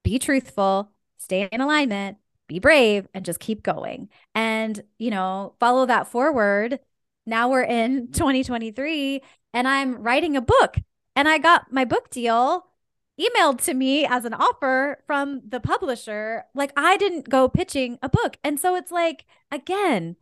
be 0.03 0.19
truthful, 0.19 0.91
stay 1.17 1.47
in 1.51 1.61
alignment, 1.61 2.17
be 2.47 2.59
brave, 2.59 3.07
and 3.13 3.25
just 3.25 3.39
keep 3.39 3.63
going. 3.63 4.09
And, 4.35 4.81
you 4.97 5.11
know, 5.11 5.55
follow 5.59 5.85
that 5.85 6.07
forward. 6.07 6.79
Now 7.25 7.49
we're 7.49 7.63
in 7.63 8.07
2023 8.11 9.21
and 9.53 9.67
I'm 9.67 10.01
writing 10.01 10.35
a 10.35 10.41
book 10.41 10.77
and 11.15 11.27
I 11.27 11.37
got 11.37 11.71
my 11.71 11.85
book 11.85 12.09
deal 12.09 12.67
emailed 13.19 13.61
to 13.61 13.73
me 13.73 14.05
as 14.05 14.25
an 14.25 14.33
offer 14.33 15.03
from 15.05 15.41
the 15.47 15.59
publisher. 15.59 16.45
Like 16.55 16.71
I 16.75 16.97
didn't 16.97 17.29
go 17.29 17.47
pitching 17.49 17.99
a 18.01 18.09
book. 18.09 18.37
And 18.43 18.59
so 18.59 18.75
it's 18.75 18.91
like, 18.91 19.25
again, 19.51 20.15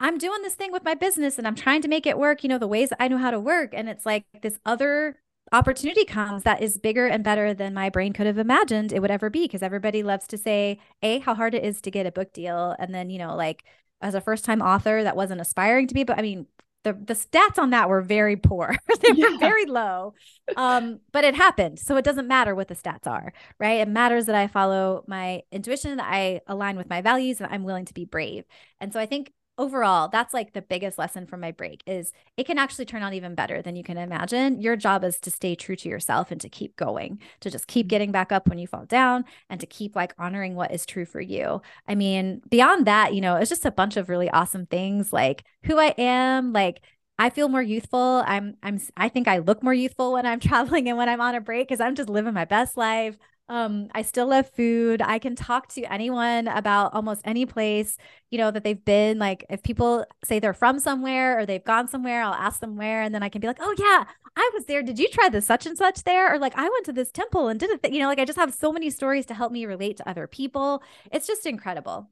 I'm 0.00 0.18
doing 0.18 0.42
this 0.42 0.54
thing 0.54 0.72
with 0.72 0.84
my 0.84 0.94
business 0.94 1.38
and 1.38 1.46
I'm 1.46 1.54
trying 1.54 1.82
to 1.82 1.88
make 1.88 2.06
it 2.06 2.18
work, 2.18 2.42
you 2.42 2.48
know, 2.48 2.58
the 2.58 2.68
ways 2.68 2.92
I 2.98 3.08
know 3.08 3.18
how 3.18 3.30
to 3.30 3.40
work. 3.40 3.70
And 3.72 3.88
it's 3.88 4.04
like 4.04 4.24
this 4.42 4.58
other 4.66 5.16
opportunity 5.52 6.04
comes 6.04 6.42
that 6.42 6.62
is 6.62 6.78
bigger 6.78 7.06
and 7.06 7.22
better 7.22 7.54
than 7.54 7.74
my 7.74 7.90
brain 7.90 8.12
could 8.12 8.26
have 8.26 8.38
imagined 8.38 8.92
it 8.92 9.00
would 9.00 9.10
ever 9.10 9.30
be. 9.30 9.46
Cause 9.46 9.62
everybody 9.62 10.02
loves 10.02 10.26
to 10.28 10.38
say, 10.38 10.80
A, 11.02 11.20
how 11.20 11.34
hard 11.34 11.54
it 11.54 11.64
is 11.64 11.80
to 11.82 11.90
get 11.90 12.06
a 12.06 12.12
book 12.12 12.32
deal. 12.32 12.74
And 12.78 12.94
then, 12.94 13.08
you 13.10 13.18
know, 13.18 13.36
like 13.36 13.64
as 14.00 14.14
a 14.14 14.20
first 14.20 14.44
time 14.44 14.60
author 14.60 15.02
that 15.04 15.16
wasn't 15.16 15.40
aspiring 15.40 15.86
to 15.88 15.94
be, 15.94 16.04
but 16.04 16.18
I 16.18 16.22
mean, 16.22 16.46
the, 16.82 16.92
the 16.92 17.14
stats 17.14 17.58
on 17.58 17.70
that 17.70 17.88
were 17.88 18.02
very 18.02 18.36
poor. 18.36 18.76
they 19.00 19.12
yeah. 19.14 19.30
were 19.30 19.38
very 19.38 19.64
low. 19.64 20.14
Um, 20.56 21.00
but 21.12 21.24
it 21.24 21.34
happened. 21.34 21.78
So 21.78 21.96
it 21.96 22.04
doesn't 22.04 22.28
matter 22.28 22.54
what 22.54 22.68
the 22.68 22.74
stats 22.74 23.06
are, 23.06 23.32
right? 23.58 23.80
It 23.80 23.88
matters 23.88 24.26
that 24.26 24.34
I 24.34 24.48
follow 24.48 25.02
my 25.06 25.42
intuition, 25.50 25.96
that 25.96 26.08
I 26.10 26.42
align 26.46 26.76
with 26.76 26.90
my 26.90 27.00
values, 27.00 27.40
and 27.40 27.50
I'm 27.50 27.64
willing 27.64 27.86
to 27.86 27.94
be 27.94 28.04
brave. 28.04 28.44
And 28.80 28.92
so 28.92 29.00
I 29.00 29.06
think 29.06 29.32
overall, 29.56 30.08
that's 30.08 30.34
like 30.34 30.52
the 30.52 30.62
biggest 30.62 30.98
lesson 30.98 31.26
from 31.26 31.40
my 31.40 31.52
break 31.52 31.82
is 31.86 32.12
it 32.36 32.44
can 32.46 32.58
actually 32.58 32.84
turn 32.84 33.02
out 33.02 33.14
even 33.14 33.34
better 33.34 33.62
than 33.62 33.76
you 33.76 33.84
can 33.84 33.96
imagine. 33.98 34.60
Your 34.60 34.76
job 34.76 35.04
is 35.04 35.18
to 35.20 35.30
stay 35.30 35.54
true 35.54 35.76
to 35.76 35.88
yourself 35.88 36.30
and 36.30 36.40
to 36.40 36.48
keep 36.48 36.76
going, 36.76 37.20
to 37.40 37.50
just 37.50 37.66
keep 37.66 37.86
getting 37.88 38.12
back 38.12 38.32
up 38.32 38.48
when 38.48 38.58
you 38.58 38.66
fall 38.66 38.84
down 38.86 39.24
and 39.48 39.60
to 39.60 39.66
keep 39.66 39.94
like 39.94 40.14
honoring 40.18 40.54
what 40.54 40.72
is 40.72 40.86
true 40.86 41.04
for 41.06 41.20
you. 41.20 41.62
I 41.86 41.94
mean, 41.94 42.42
beyond 42.50 42.86
that, 42.86 43.14
you 43.14 43.20
know, 43.20 43.36
it's 43.36 43.50
just 43.50 43.64
a 43.66 43.70
bunch 43.70 43.96
of 43.96 44.08
really 44.08 44.30
awesome 44.30 44.66
things 44.66 45.12
like 45.12 45.44
who 45.64 45.78
I 45.78 45.94
am, 45.98 46.52
like 46.52 46.80
I 47.18 47.30
feel 47.30 47.48
more 47.48 47.62
youthful. 47.62 48.24
I'm 48.26 48.56
I'm 48.62 48.80
I 48.96 49.08
think 49.08 49.28
I 49.28 49.38
look 49.38 49.62
more 49.62 49.74
youthful 49.74 50.12
when 50.14 50.26
I'm 50.26 50.40
traveling 50.40 50.88
and 50.88 50.98
when 50.98 51.08
I'm 51.08 51.20
on 51.20 51.34
a 51.34 51.40
break 51.40 51.68
cuz 51.68 51.80
I'm 51.80 51.94
just 51.94 52.08
living 52.08 52.34
my 52.34 52.44
best 52.44 52.76
life. 52.76 53.16
Um, 53.48 53.88
I 53.94 54.02
still 54.02 54.28
love 54.28 54.48
food. 54.48 55.02
I 55.02 55.18
can 55.18 55.36
talk 55.36 55.68
to 55.74 55.82
anyone 55.92 56.48
about 56.48 56.94
almost 56.94 57.20
any 57.24 57.44
place, 57.44 57.98
you 58.30 58.38
know, 58.38 58.50
that 58.50 58.64
they've 58.64 58.84
been. 58.84 59.18
Like 59.18 59.44
if 59.50 59.62
people 59.62 60.06
say 60.24 60.38
they're 60.38 60.54
from 60.54 60.78
somewhere 60.78 61.38
or 61.38 61.44
they've 61.44 61.62
gone 61.62 61.88
somewhere, 61.88 62.22
I'll 62.22 62.32
ask 62.32 62.60
them 62.60 62.76
where, 62.76 63.02
and 63.02 63.14
then 63.14 63.22
I 63.22 63.28
can 63.28 63.42
be 63.42 63.46
like, 63.46 63.58
oh 63.60 63.74
yeah, 63.78 64.04
I 64.36 64.50
was 64.54 64.64
there. 64.64 64.82
Did 64.82 64.98
you 64.98 65.08
try 65.08 65.28
the 65.28 65.42
such 65.42 65.66
and 65.66 65.76
such 65.76 66.04
there? 66.04 66.34
Or 66.34 66.38
like 66.38 66.56
I 66.56 66.62
went 66.68 66.86
to 66.86 66.92
this 66.92 67.12
temple 67.12 67.48
and 67.48 67.60
did 67.60 67.70
it. 67.70 67.92
You 67.92 68.00
know, 68.00 68.08
like 68.08 68.18
I 68.18 68.24
just 68.24 68.38
have 68.38 68.54
so 68.54 68.72
many 68.72 68.88
stories 68.88 69.26
to 69.26 69.34
help 69.34 69.52
me 69.52 69.66
relate 69.66 69.98
to 69.98 70.08
other 70.08 70.26
people. 70.26 70.82
It's 71.12 71.26
just 71.26 71.44
incredible. 71.46 72.08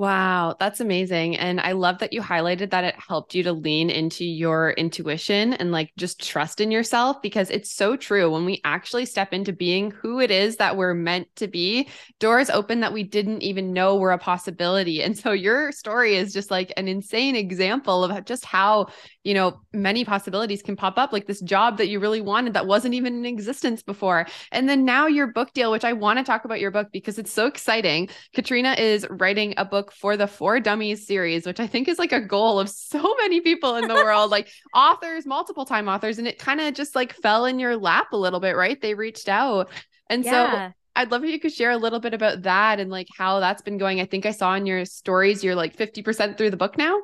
Wow, 0.00 0.56
that's 0.58 0.80
amazing. 0.80 1.36
And 1.36 1.60
I 1.60 1.72
love 1.72 1.98
that 1.98 2.14
you 2.14 2.22
highlighted 2.22 2.70
that 2.70 2.84
it 2.84 2.94
helped 2.96 3.34
you 3.34 3.42
to 3.42 3.52
lean 3.52 3.90
into 3.90 4.24
your 4.24 4.70
intuition 4.70 5.52
and 5.52 5.72
like 5.72 5.92
just 5.98 6.26
trust 6.26 6.62
in 6.62 6.70
yourself 6.70 7.20
because 7.20 7.50
it's 7.50 7.70
so 7.70 7.96
true. 7.96 8.30
When 8.30 8.46
we 8.46 8.62
actually 8.64 9.04
step 9.04 9.34
into 9.34 9.52
being 9.52 9.90
who 9.90 10.18
it 10.18 10.30
is 10.30 10.56
that 10.56 10.78
we're 10.78 10.94
meant 10.94 11.28
to 11.36 11.48
be, 11.48 11.86
doors 12.18 12.48
open 12.48 12.80
that 12.80 12.94
we 12.94 13.02
didn't 13.02 13.42
even 13.42 13.74
know 13.74 13.96
were 13.96 14.12
a 14.12 14.16
possibility. 14.18 15.02
And 15.02 15.18
so 15.18 15.32
your 15.32 15.70
story 15.70 16.16
is 16.16 16.32
just 16.32 16.50
like 16.50 16.72
an 16.78 16.88
insane 16.88 17.36
example 17.36 18.02
of 18.02 18.24
just 18.24 18.46
how 18.46 18.86
you 19.22 19.34
know, 19.34 19.60
many 19.72 20.04
possibilities 20.04 20.62
can 20.62 20.76
pop 20.76 20.96
up, 20.96 21.12
like 21.12 21.26
this 21.26 21.40
job 21.40 21.76
that 21.76 21.88
you 21.88 22.00
really 22.00 22.22
wanted 22.22 22.54
that 22.54 22.66
wasn't 22.66 22.94
even 22.94 23.14
in 23.14 23.26
existence 23.26 23.82
before. 23.82 24.26
And 24.50 24.68
then 24.68 24.84
now 24.84 25.06
your 25.08 25.26
book 25.26 25.52
deal, 25.52 25.70
which 25.70 25.84
I 25.84 25.92
want 25.92 26.18
to 26.18 26.24
talk 26.24 26.46
about 26.46 26.58
your 26.60 26.70
book 26.70 26.88
because 26.90 27.18
it's 27.18 27.32
so 27.32 27.46
exciting. 27.46 28.08
Katrina 28.34 28.74
is 28.78 29.06
writing 29.10 29.52
a 29.58 29.64
book 29.64 29.89
for 29.92 30.16
the 30.16 30.26
For 30.26 30.60
Dummies 30.60 31.06
series, 31.06 31.46
which 31.46 31.60
I 31.60 31.66
think 31.66 31.88
is 31.88 31.98
like 31.98 32.12
a 32.12 32.20
goal 32.20 32.58
of 32.60 32.68
so 32.68 33.14
many 33.18 33.40
people 33.40 33.76
in 33.76 33.88
the 33.88 33.94
world, 33.94 34.30
like 34.32 34.50
authors, 34.74 35.26
multiple 35.26 35.64
time 35.64 35.88
authors. 35.88 36.18
And 36.18 36.28
it 36.28 36.38
kind 36.38 36.60
of 36.60 36.74
just 36.74 36.94
like 36.94 37.12
fell 37.14 37.44
in 37.46 37.58
your 37.58 37.76
lap 37.76 38.12
a 38.12 38.16
little 38.16 38.40
bit, 38.40 38.56
right? 38.56 38.80
They 38.80 38.94
reached 38.94 39.28
out. 39.28 39.70
And 40.08 40.24
yeah. 40.24 40.68
so 40.68 40.74
I'd 40.96 41.10
love 41.10 41.24
if 41.24 41.30
you 41.30 41.40
could 41.40 41.52
share 41.52 41.70
a 41.70 41.76
little 41.76 42.00
bit 42.00 42.14
about 42.14 42.42
that 42.42 42.80
and 42.80 42.90
like 42.90 43.08
how 43.16 43.40
that's 43.40 43.62
been 43.62 43.78
going. 43.78 44.00
I 44.00 44.06
think 44.06 44.26
I 44.26 44.32
saw 44.32 44.54
in 44.54 44.66
your 44.66 44.84
stories 44.84 45.42
you're 45.44 45.54
like 45.54 45.76
50% 45.76 46.36
through 46.36 46.50
the 46.50 46.56
book 46.56 46.76
now. 46.76 46.98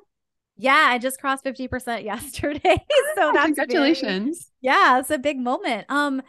Yeah, 0.56 0.86
I 0.88 0.98
just 0.98 1.20
crossed 1.20 1.44
50% 1.44 2.04
yesterday. 2.04 2.84
so 3.14 3.32
that's 3.32 3.44
congratulations. 3.44 4.38
Big. 4.38 4.70
Yeah, 4.70 4.98
it's 4.98 5.10
a 5.10 5.18
big 5.18 5.38
moment. 5.38 5.86
Um 5.88 6.22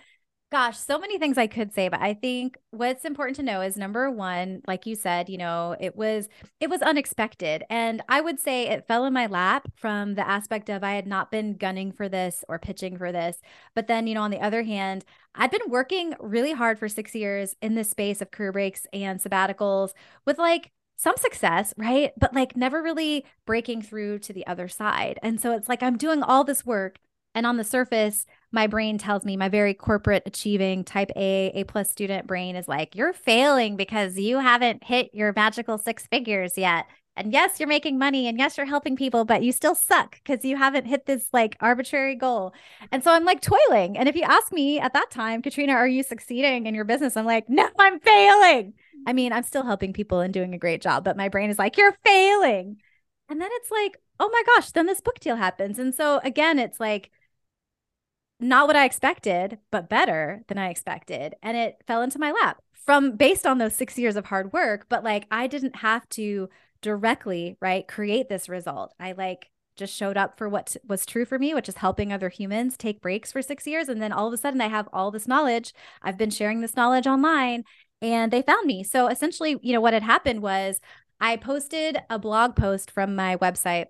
gosh, 0.50 0.78
so 0.78 0.98
many 0.98 1.20
things 1.20 1.38
I 1.38 1.48
could 1.48 1.74
say, 1.74 1.90
but 1.90 2.00
I 2.02 2.14
think 2.14 2.58
what's 2.72 3.04
important 3.04 3.36
to 3.36 3.44
know 3.44 3.60
is 3.62 3.76
number 3.76 4.10
1, 4.10 4.62
like 4.66 4.86
you 4.86 4.96
said, 4.96 5.28
you 5.28 5.38
know, 5.38 5.76
it 5.80 5.96
was 5.98 6.30
it 6.62 6.70
was 6.70 6.82
unexpected 6.82 7.64
and 7.70 8.02
I 8.08 8.22
would 8.22 8.40
say 8.40 8.68
it 8.68 8.88
fell 8.88 9.06
in 9.06 9.14
my 9.14 9.26
lap 9.26 9.68
from 9.76 10.16
the 10.16 10.28
aspect 10.28 10.70
of 10.70 10.84
I 10.86 10.94
had 10.94 11.06
not 11.06 11.32
been 11.32 11.58
gunning 11.58 11.92
for 11.92 12.08
this 12.08 12.46
or 12.48 12.60
pitching 12.60 12.98
for 12.98 13.12
this. 13.12 13.42
But 13.76 13.88
then, 13.88 14.08
you 14.08 14.16
know, 14.16 14.22
on 14.22 14.32
the 14.32 14.40
other 14.40 14.64
hand, 14.64 15.04
I'd 15.36 15.52
been 15.52 15.70
working 15.70 16.14
really 16.20 16.54
hard 16.54 16.80
for 16.80 16.88
6 16.88 17.14
years 17.14 17.56
in 17.62 17.76
this 17.76 17.90
space 17.90 18.22
of 18.22 18.32
career 18.32 18.54
breaks 18.54 18.88
and 18.94 19.20
sabbaticals 19.20 19.92
with 20.26 20.38
like 20.38 20.72
some 20.96 21.16
success, 21.18 21.74
right? 21.78 22.12
But 22.18 22.34
like 22.34 22.56
never 22.56 22.82
really 22.82 23.26
breaking 23.46 23.82
through 23.84 24.20
to 24.20 24.34
the 24.34 24.48
other 24.48 24.68
side. 24.68 25.20
And 25.22 25.40
so 25.42 25.52
it's 25.56 25.70
like 25.70 25.84
I'm 25.84 25.98
doing 25.98 26.24
all 26.24 26.44
this 26.44 26.66
work. 26.66 27.00
And 27.38 27.46
on 27.46 27.58
the 27.58 27.64
surface, 27.64 28.26
my 28.52 28.66
brain 28.66 28.98
tells 28.98 29.24
me 29.24 29.38
my 29.38 29.48
very 29.48 29.76
corporate 29.76 30.24
achieving 30.26 30.84
type 30.84 31.12
A, 31.16 31.52
A 31.54 31.66
plus 31.66 31.92
student 31.92 32.26
brain 32.26 32.56
is 32.56 32.68
like, 32.68 32.96
you're 32.96 33.14
failing 33.14 33.78
because 33.78 34.18
you 34.18 34.40
haven't 34.40 34.84
hit 34.84 35.12
your 35.14 35.34
magical 35.36 35.78
six 35.78 36.08
figures 36.08 36.58
yet. 36.58 36.88
And 37.16 37.32
yes, 37.32 37.60
you're 37.60 37.70
making 37.70 38.00
money 38.00 38.28
and 38.28 38.40
yes, 38.40 38.58
you're 38.58 38.66
helping 38.66 38.96
people, 38.96 39.24
but 39.24 39.44
you 39.44 39.52
still 39.52 39.76
suck 39.76 40.16
because 40.24 40.44
you 40.44 40.58
haven't 40.58 40.86
hit 40.86 41.06
this 41.06 41.28
like 41.32 41.58
arbitrary 41.60 42.16
goal. 42.16 42.56
And 42.92 43.04
so 43.04 43.12
I'm 43.12 43.24
like 43.24 43.42
toiling. 43.42 44.00
And 44.00 44.10
if 44.10 44.16
you 44.16 44.24
ask 44.24 44.52
me 44.52 44.80
at 44.80 44.94
that 44.94 45.12
time, 45.12 45.44
Katrina, 45.44 45.74
are 45.74 45.88
you 45.88 46.02
succeeding 46.02 46.66
in 46.66 46.74
your 46.74 46.86
business? 46.86 47.16
I'm 47.16 47.28
like, 47.28 47.48
no, 47.48 47.70
I'm 47.78 48.00
failing. 48.00 48.74
I 49.06 49.14
mean, 49.14 49.32
I'm 49.32 49.44
still 49.44 49.64
helping 49.64 49.94
people 49.94 50.22
and 50.22 50.34
doing 50.34 50.56
a 50.56 50.58
great 50.58 50.82
job, 50.82 51.04
but 51.04 51.16
my 51.16 51.30
brain 51.30 51.52
is 51.52 51.60
like, 51.60 51.78
you're 51.78 51.96
failing. 52.04 52.78
And 53.30 53.40
then 53.40 53.50
it's 53.52 53.70
like, 53.70 53.96
oh 54.20 54.30
my 54.34 54.42
gosh, 54.56 54.72
then 54.72 54.88
this 54.88 55.02
book 55.02 55.20
deal 55.20 55.36
happens. 55.36 55.78
And 55.78 55.94
so 55.94 56.20
again, 56.24 56.58
it's 56.58 56.80
like 56.80 57.12
not 58.40 58.68
what 58.68 58.76
I 58.76 58.86
expected, 58.86 59.60
but 59.72 59.90
better 59.90 60.44
than 60.48 60.58
I 60.58 60.70
expected. 60.70 61.36
And 61.42 61.58
it 61.58 61.82
fell 61.88 62.02
into 62.02 62.20
my 62.20 62.32
lap 62.32 62.62
from 62.86 63.16
based 63.16 63.46
on 63.46 63.58
those 63.58 63.76
six 63.76 63.98
years 63.98 64.16
of 64.16 64.26
hard 64.26 64.54
work. 64.54 64.86
But 64.90 65.04
like, 65.04 65.26
I 65.32 65.48
didn't 65.48 65.78
have 65.78 66.08
to 66.10 66.50
directly, 66.82 67.58
right, 67.60 67.88
create 67.88 68.30
this 68.30 68.48
result. 68.48 68.94
I 69.00 69.14
like 69.14 69.50
just 69.76 69.94
showed 69.94 70.18
up 70.18 70.38
for 70.38 70.50
what 70.50 70.76
was 70.88 71.06
true 71.06 71.26
for 71.26 71.38
me, 71.38 71.54
which 71.54 71.70
is 71.70 71.78
helping 71.78 72.12
other 72.12 72.30
humans 72.30 72.78
take 72.78 73.02
breaks 73.02 73.32
for 73.32 73.42
six 73.42 73.68
years. 73.68 73.90
And 73.90 74.02
then 74.02 74.12
all 74.12 74.28
of 74.28 74.34
a 74.34 74.38
sudden, 74.38 74.62
I 74.62 74.68
have 74.68 74.90
all 74.92 75.12
this 75.12 75.28
knowledge. 75.28 75.74
I've 76.02 76.18
been 76.18 76.32
sharing 76.32 76.62
this 76.62 76.76
knowledge 76.76 77.08
online 77.08 77.64
and 78.02 78.32
they 78.32 78.42
found 78.42 78.66
me. 78.66 78.84
So 78.84 79.08
essentially, 79.08 79.58
you 79.62 79.74
know, 79.74 79.82
what 79.82 79.94
had 79.94 80.04
happened 80.04 80.42
was 80.42 80.80
I 81.20 81.38
posted 81.38 81.98
a 82.10 82.20
blog 82.20 82.56
post 82.56 82.92
from 82.92 83.16
my 83.16 83.38
website 83.38 83.86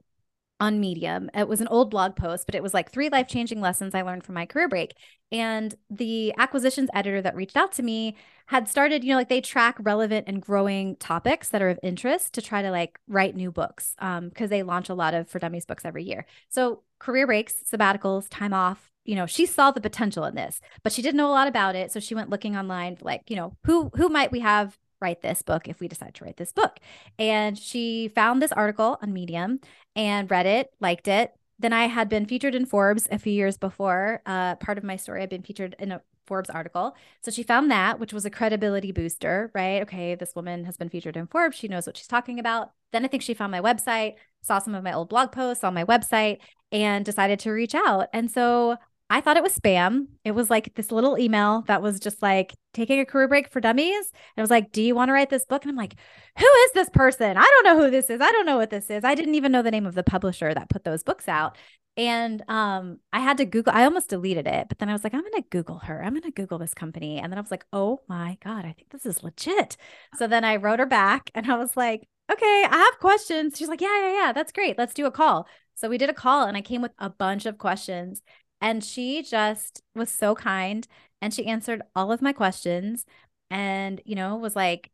on 0.60 0.80
Medium. 0.80 1.30
It 1.34 1.48
was 1.48 1.62
an 1.62 1.68
old 1.68 1.92
blog 1.92 2.16
post, 2.16 2.46
but 2.46 2.56
it 2.56 2.64
was 2.64 2.74
like 2.74 2.92
three 2.92 3.10
life 3.10 3.28
changing 3.28 3.62
lessons 3.62 3.94
I 3.94 4.02
learned 4.02 4.24
from 4.24 4.36
my 4.36 4.46
career 4.46 4.68
break. 4.68 4.96
And 5.32 5.76
the 5.90 6.34
acquisitions 6.38 6.90
editor 6.94 7.22
that 7.22 7.36
reached 7.36 7.58
out 7.58 7.72
to 7.74 7.84
me 7.84 8.16
had 8.48 8.68
started, 8.68 9.04
you 9.04 9.12
know, 9.12 9.18
like 9.18 9.30
they 9.30 9.42
track 9.42 9.76
relevant 9.80 10.26
and 10.28 10.42
growing 10.42 10.96
topics 10.96 11.50
that 11.50 11.62
are 11.62 11.70
of 11.70 11.80
interest 11.84 12.34
to 12.34 12.42
try 12.42 12.62
to 12.62 12.72
like 12.72 12.98
write 13.08 13.36
new 13.36 13.52
books 13.52 13.94
because 13.98 14.18
um, 14.18 14.50
they 14.50 14.64
launch 14.64 14.90
a 14.90 14.96
lot 14.96 15.14
of 15.14 15.30
For 15.30 15.40
Dummies 15.40 15.66
books 15.66 15.86
every 15.86 16.04
year. 16.04 16.26
So 16.50 16.84
career 17.00 17.28
breaks, 17.28 17.56
sabbaticals, 17.72 18.28
time 18.30 18.54
off, 18.54 18.92
you 19.08 19.16
know 19.16 19.26
she 19.26 19.46
saw 19.46 19.72
the 19.72 19.82
potential 19.82 20.26
in 20.26 20.36
this 20.36 20.60
but 20.84 20.92
she 20.92 21.02
didn't 21.02 21.16
know 21.18 21.30
a 21.30 21.32
lot 21.32 21.48
about 21.48 21.76
it 21.76 21.92
so 21.92 22.00
she 22.00 22.14
went 22.14 22.30
looking 22.30 22.58
online 22.58 22.98
like 23.02 23.24
you 23.30 23.36
know 23.36 23.56
who 23.64 23.90
who 23.96 24.10
might 24.10 24.32
we 24.32 24.42
have 24.42 24.78
write 25.02 25.22
this 25.22 25.42
book 25.42 25.68
if 25.68 25.80
we 25.80 25.88
decide 25.88 26.14
to 26.14 26.24
write 26.24 26.38
this 26.38 26.52
book 26.52 26.80
and 27.20 27.58
she 27.58 28.10
found 28.16 28.42
this 28.42 28.52
article 28.52 28.98
on 29.02 29.14
medium 29.14 29.60
and 29.96 30.30
read 30.32 30.46
it 30.46 30.72
liked 30.80 31.08
it 31.08 31.32
then 31.60 31.74
i 31.74 31.88
had 31.88 32.10
been 32.10 32.26
featured 32.26 32.56
in 32.56 32.66
forbes 32.66 33.08
a 33.12 33.20
few 33.20 33.34
years 33.34 33.58
before 33.58 34.22
uh, 34.26 34.56
part 34.56 34.78
of 34.78 34.84
my 34.84 34.96
story 34.96 35.22
i'd 35.22 35.30
been 35.30 35.44
featured 35.44 35.76
in 35.80 35.92
a 35.92 36.02
Forbes 36.28 36.50
article. 36.50 36.96
So 37.22 37.32
she 37.32 37.42
found 37.42 37.72
that, 37.72 38.00
which 38.00 38.14
was 38.14 38.26
a 38.26 38.30
credibility 38.30 38.92
booster, 38.92 39.50
right? 39.56 39.82
Okay, 39.84 40.14
this 40.14 40.36
woman 40.36 40.66
has 40.66 40.78
been 40.78 40.90
featured 40.90 41.18
in 41.18 41.26
Forbes. 41.28 41.56
She 41.56 41.68
knows 41.68 41.88
what 41.88 41.98
she's 41.98 42.08
talking 42.08 42.38
about. 42.38 42.72
Then 42.92 43.06
I 43.06 43.08
think 43.08 43.24
she 43.24 43.34
found 43.34 43.52
my 43.52 43.62
website, 43.62 44.16
saw 44.44 44.60
some 44.60 44.76
of 44.76 44.84
my 44.84 44.94
old 44.94 45.10
blog 45.10 45.32
posts 45.32 45.64
on 45.64 45.74
my 45.74 45.86
website, 45.86 46.40
and 46.72 47.06
decided 47.06 47.40
to 47.40 47.52
reach 47.52 47.74
out. 47.74 48.10
And 48.14 48.30
so 48.30 48.78
I 49.10 49.22
thought 49.22 49.38
it 49.38 49.44
was 49.44 49.58
spam. 49.58 50.08
It 50.26 50.32
was 50.32 50.50
like 50.50 50.76
this 50.76 50.92
little 50.92 51.18
email 51.18 51.64
that 51.68 51.82
was 51.82 52.00
just 52.00 52.22
like 52.22 52.54
taking 52.74 53.00
a 53.00 53.06
career 53.06 53.28
break 53.28 53.50
for 53.50 53.62
dummies. 53.62 54.12
And 54.12 54.38
it 54.38 54.42
was 54.42 54.50
like, 54.50 54.72
Do 54.72 54.82
you 54.82 54.96
want 54.96 55.10
to 55.10 55.14
write 55.14 55.30
this 55.30 55.46
book? 55.46 55.64
And 55.64 55.70
I'm 55.70 55.78
like, 55.78 55.96
Who 56.38 56.46
is 56.46 56.72
this 56.74 56.90
person? 56.90 57.38
I 57.38 57.44
don't 57.44 57.64
know 57.64 57.84
who 57.84 57.90
this 57.90 58.10
is. 58.10 58.20
I 58.20 58.32
don't 58.32 58.46
know 58.46 58.58
what 58.58 58.70
this 58.70 58.90
is. 58.90 59.04
I 59.04 59.16
didn't 59.16 59.36
even 59.36 59.52
know 59.52 59.62
the 59.62 59.72
name 59.72 59.86
of 59.86 59.96
the 59.96 60.04
publisher 60.04 60.54
that 60.54 60.70
put 60.70 60.84
those 60.84 61.04
books 61.04 61.28
out. 61.30 61.58
And 61.96 62.44
um, 62.48 63.00
I 63.12 63.20
had 63.22 63.38
to 63.38 63.46
Google, 63.46 63.74
I 63.74 63.86
almost 63.86 64.10
deleted 64.10 64.46
it, 64.46 64.68
but 64.70 64.78
then 64.78 64.88
I 64.88 64.94
was 64.94 65.04
like, 65.04 65.16
I'm 65.16 65.22
going 65.22 65.42
to 65.42 65.50
Google 65.50 65.80
her. 65.80 66.04
I'm 66.04 66.12
going 66.12 66.22
to 66.22 66.32
Google 66.32 66.60
this 66.60 66.76
company. 66.76 67.18
And 67.18 67.32
then 67.32 67.40
I 67.40 67.42
was 67.42 67.50
like, 67.50 67.66
Oh 67.74 68.02
my 68.08 68.38
God, 68.44 68.66
I 68.66 68.74
think 68.74 68.90
this 68.92 69.06
is 69.06 69.24
legit. 69.24 69.78
So 70.18 70.28
then 70.28 70.44
I 70.44 70.58
wrote 70.58 70.80
her 70.80 70.86
back 70.86 71.32
and 71.34 71.50
I 71.52 71.58
was 71.58 71.76
like, 71.76 72.08
Okay, 72.32 72.66
I 72.70 72.78
have 72.78 73.00
questions. 73.00 73.58
She's 73.58 73.70
like, 73.70 73.82
Yeah, 73.82 74.00
yeah, 74.02 74.14
yeah. 74.26 74.34
That's 74.34 74.52
great. 74.52 74.78
Let's 74.78 74.94
do 74.94 75.06
a 75.06 75.12
call. 75.12 75.48
So 75.76 75.90
we 75.90 75.98
did 75.98 76.10
a 76.10 76.14
call 76.14 76.48
and 76.48 76.58
I 76.58 76.62
came 76.62 76.82
with 76.82 76.92
a 77.00 77.10
bunch 77.10 77.46
of 77.46 77.58
questions 77.58 78.22
and 78.62 78.84
she 78.84 79.24
just 79.24 79.82
was 79.96 80.10
so 80.10 80.36
kind 80.36 80.88
and 81.22 81.34
she 81.34 81.46
answered 81.48 81.82
all 81.96 82.12
of 82.12 82.22
my 82.22 82.34
questions 82.34 83.06
and, 83.50 84.02
you 84.06 84.16
know, 84.16 84.36
was 84.36 84.56
like, 84.56 84.92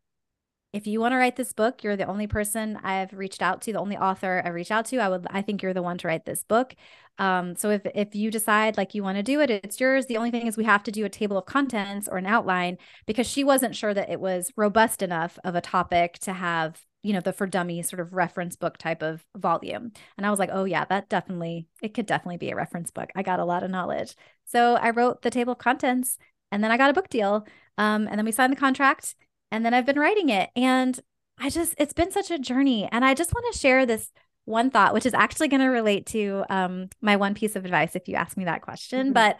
if 0.74 0.88
you 0.88 0.99
want 0.99 1.11
to 1.11 1.18
write 1.18 1.36
this 1.36 1.53
book, 1.53 1.84
you're 1.84 1.95
the 1.95 2.07
only 2.07 2.26
person 2.26 2.80
I've 2.84 3.14
reached 3.14 3.43
out 3.43 3.61
to, 3.64 3.74
the 3.74 3.80
only 3.80 3.95
author 3.95 4.41
I 4.43 4.49
reached 4.49 4.72
out 4.72 4.86
to. 4.86 4.97
I 4.97 5.07
would, 5.07 5.28
I 5.30 5.43
think 5.43 5.61
you're 5.61 5.74
the 5.74 5.84
one 5.84 5.99
to 5.99 6.07
write 6.07 6.26
this 6.26 6.43
book. 6.43 6.76
Um, 7.20 7.55
so 7.55 7.70
if 7.70 7.84
if 7.93 8.16
you 8.16 8.32
decide 8.32 8.76
like 8.76 8.95
you 8.95 9.03
want 9.03 9.18
to 9.18 9.24
do 9.24 9.39
it, 9.39 9.51
it's 9.51 9.80
yours. 9.80 10.07
The 10.07 10.18
only 10.18 10.32
thing 10.32 10.47
is 10.47 10.57
we 10.57 10.64
have 10.64 10.82
to 10.84 10.91
do 10.91 11.05
a 11.05 11.09
table 11.09 11.38
of 11.38 11.45
contents 11.45 12.07
or 12.07 12.18
an 12.18 12.26
outline 12.26 12.80
because 13.05 13.28
she 13.28 13.43
wasn't 13.43 13.76
sure 13.76 13.93
that 13.93 14.09
it 14.09 14.20
was 14.20 14.51
robust 14.57 15.03
enough 15.03 15.38
of 15.43 15.53
a 15.53 15.61
topic 15.61 16.18
to 16.20 16.34
have 16.34 16.84
you 17.04 17.14
know, 17.14 17.20
the 17.20 17.34
for 17.34 17.45
dummies 17.45 17.89
sort 17.89 17.99
of 17.99 18.14
reference 18.14 18.56
book 18.56 18.78
type 18.78 19.04
of 19.04 19.24
volume. 19.38 19.91
And 20.18 20.26
I 20.26 20.30
was 20.30 20.39
like, 20.39 20.49
oh, 20.51 20.64
yeah, 20.64 20.86
that 20.86 21.10
definitely, 21.10 21.68
it 21.82 21.93
could 21.93 22.06
definitely 22.06 22.38
be 22.38 22.49
a 22.49 22.56
reference 22.56 22.91
book. 22.91 23.10
I 23.16 23.22
got 23.22 23.41
a 23.41 23.45
lot 23.45 23.62
of 23.64 23.70
knowledge. 23.70 24.16
So 24.45 24.76
I 24.76 24.89
wrote 24.91 25.22
the 25.22 25.30
table 25.30 25.54
of 25.54 25.60
contents 25.60 26.18
and 26.51 26.64
then 26.64 26.72
I 26.72 26.78
got 26.78 26.89
a 26.89 26.93
book 26.93 27.10
deal. 27.10 27.45
Um, 27.78 28.08
and 28.08 28.18
then 28.18 28.26
we 28.26 28.32
signed 28.32 28.54
the 28.54 28.58
contract 28.58 29.16
and 29.51 29.66
then 29.66 29.74
I've 29.74 29.86
been 29.86 29.99
writing 29.99 30.30
it. 30.30 30.49
And 30.56 30.97
I 31.38 31.49
just, 31.49 31.76
it's 31.78 31.93
been 31.93 32.12
such 32.12 32.32
a 32.32 32.39
journey. 32.39 32.88
And 32.89 33.04
I 33.04 33.14
just 33.14 33.34
want 33.34 33.51
to 33.51 33.60
share 33.60 33.86
this 33.86 34.10
one 34.45 34.70
thought, 34.70 34.93
which 34.93 35.06
is 35.06 35.14
actually 35.14 35.49
going 35.49 35.62
to 35.62 35.68
relate 35.68 36.06
to 36.08 36.45
um, 36.49 36.89
my 37.01 37.18
one 37.18 37.34
piece 37.34 37.56
of 37.56 37.66
advice 37.66 37.95
if 37.95 38.08
you 38.08 38.16
ask 38.16 38.38
me 38.38 38.45
that 38.45 38.62
question. 38.62 39.08
Mm-hmm. 39.08 39.14
But 39.14 39.39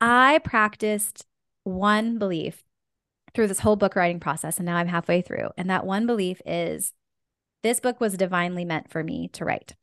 I 0.00 0.38
practiced 0.44 1.26
one 1.64 2.18
belief 2.18 2.62
through 3.34 3.48
this 3.48 3.60
whole 3.60 3.76
book 3.76 3.96
writing 3.96 4.20
process, 4.20 4.58
and 4.58 4.66
now 4.66 4.76
I'm 4.76 4.88
halfway 4.88 5.22
through. 5.22 5.50
And 5.56 5.70
that 5.70 5.86
one 5.86 6.06
belief 6.06 6.40
is 6.44 6.92
this 7.62 7.80
book 7.80 8.00
was 8.00 8.16
divinely 8.16 8.64
meant 8.64 8.90
for 8.90 9.02
me 9.02 9.28
to 9.34 9.44
write. 9.44 9.74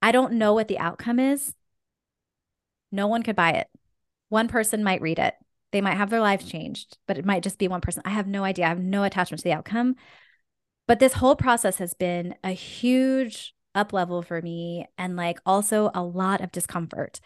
I 0.00 0.12
don't 0.12 0.34
know 0.34 0.52
what 0.52 0.68
the 0.68 0.78
outcome 0.78 1.18
is. 1.18 1.54
No 2.90 3.06
one 3.06 3.22
could 3.22 3.36
buy 3.36 3.52
it. 3.52 3.68
One 4.28 4.48
person 4.48 4.82
might 4.82 5.02
read 5.02 5.18
it. 5.18 5.34
They 5.70 5.80
might 5.80 5.96
have 5.96 6.10
their 6.10 6.20
lives 6.20 6.44
changed, 6.44 6.98
but 7.06 7.18
it 7.18 7.24
might 7.24 7.42
just 7.42 7.58
be 7.58 7.68
one 7.68 7.80
person. 7.80 8.02
I 8.04 8.10
have 8.10 8.26
no 8.26 8.44
idea. 8.44 8.66
I 8.66 8.70
have 8.70 8.78
no 8.78 9.04
attachment 9.04 9.40
to 9.40 9.44
the 9.44 9.52
outcome. 9.54 9.94
But 10.86 10.98
this 10.98 11.14
whole 11.14 11.36
process 11.36 11.78
has 11.78 11.94
been 11.94 12.34
a 12.42 12.50
huge 12.50 13.54
up 13.74 13.92
level 13.92 14.22
for 14.22 14.42
me 14.42 14.86
and 14.98 15.16
like 15.16 15.38
also 15.46 15.90
a 15.94 16.02
lot 16.02 16.40
of 16.40 16.52
discomfort. 16.52 17.20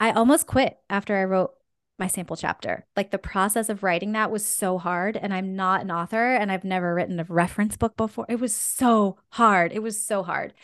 I 0.00 0.12
almost 0.12 0.46
quit 0.46 0.78
after 0.88 1.16
I 1.16 1.24
wrote 1.24 1.50
my 1.98 2.06
sample 2.06 2.36
chapter. 2.36 2.86
Like 2.96 3.10
the 3.10 3.18
process 3.18 3.68
of 3.68 3.82
writing 3.82 4.12
that 4.12 4.30
was 4.30 4.44
so 4.44 4.78
hard. 4.78 5.16
And 5.16 5.34
I'm 5.34 5.56
not 5.56 5.82
an 5.82 5.90
author 5.90 6.34
and 6.34 6.50
I've 6.50 6.64
never 6.64 6.94
written 6.94 7.18
a 7.20 7.24
reference 7.24 7.76
book 7.76 7.96
before. 7.96 8.26
It 8.28 8.40
was 8.40 8.54
so 8.54 9.18
hard. 9.30 9.72
It 9.72 9.82
was 9.82 10.02
so 10.02 10.22
hard. 10.22 10.54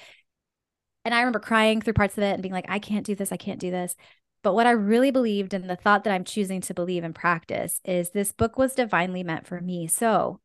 And 1.04 1.14
I 1.14 1.18
remember 1.18 1.40
crying 1.40 1.80
through 1.80 1.92
parts 1.94 2.16
of 2.16 2.24
it 2.24 2.32
and 2.32 2.42
being 2.42 2.54
like, 2.54 2.66
I 2.68 2.78
can't 2.78 3.04
do 3.04 3.14
this. 3.14 3.32
I 3.32 3.36
can't 3.36 3.60
do 3.60 3.70
this. 3.70 3.96
But 4.42 4.54
what 4.54 4.66
I 4.66 4.72
really 4.72 5.10
believed 5.10 5.54
and 5.54 5.68
the 5.68 5.76
thought 5.76 6.04
that 6.04 6.12
I'm 6.12 6.24
choosing 6.24 6.60
to 6.62 6.74
believe 6.74 7.02
and 7.02 7.14
practice 7.14 7.80
is 7.84 8.10
this 8.10 8.32
book 8.32 8.58
was 8.58 8.74
divinely 8.74 9.22
meant 9.22 9.46
for 9.46 9.60
me. 9.60 9.86
So 9.86 10.40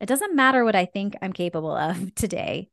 it 0.00 0.06
doesn't 0.06 0.36
matter 0.36 0.64
what 0.64 0.76
I 0.76 0.84
think 0.84 1.16
I'm 1.20 1.32
capable 1.32 1.74
of 1.74 2.14
today. 2.14 2.68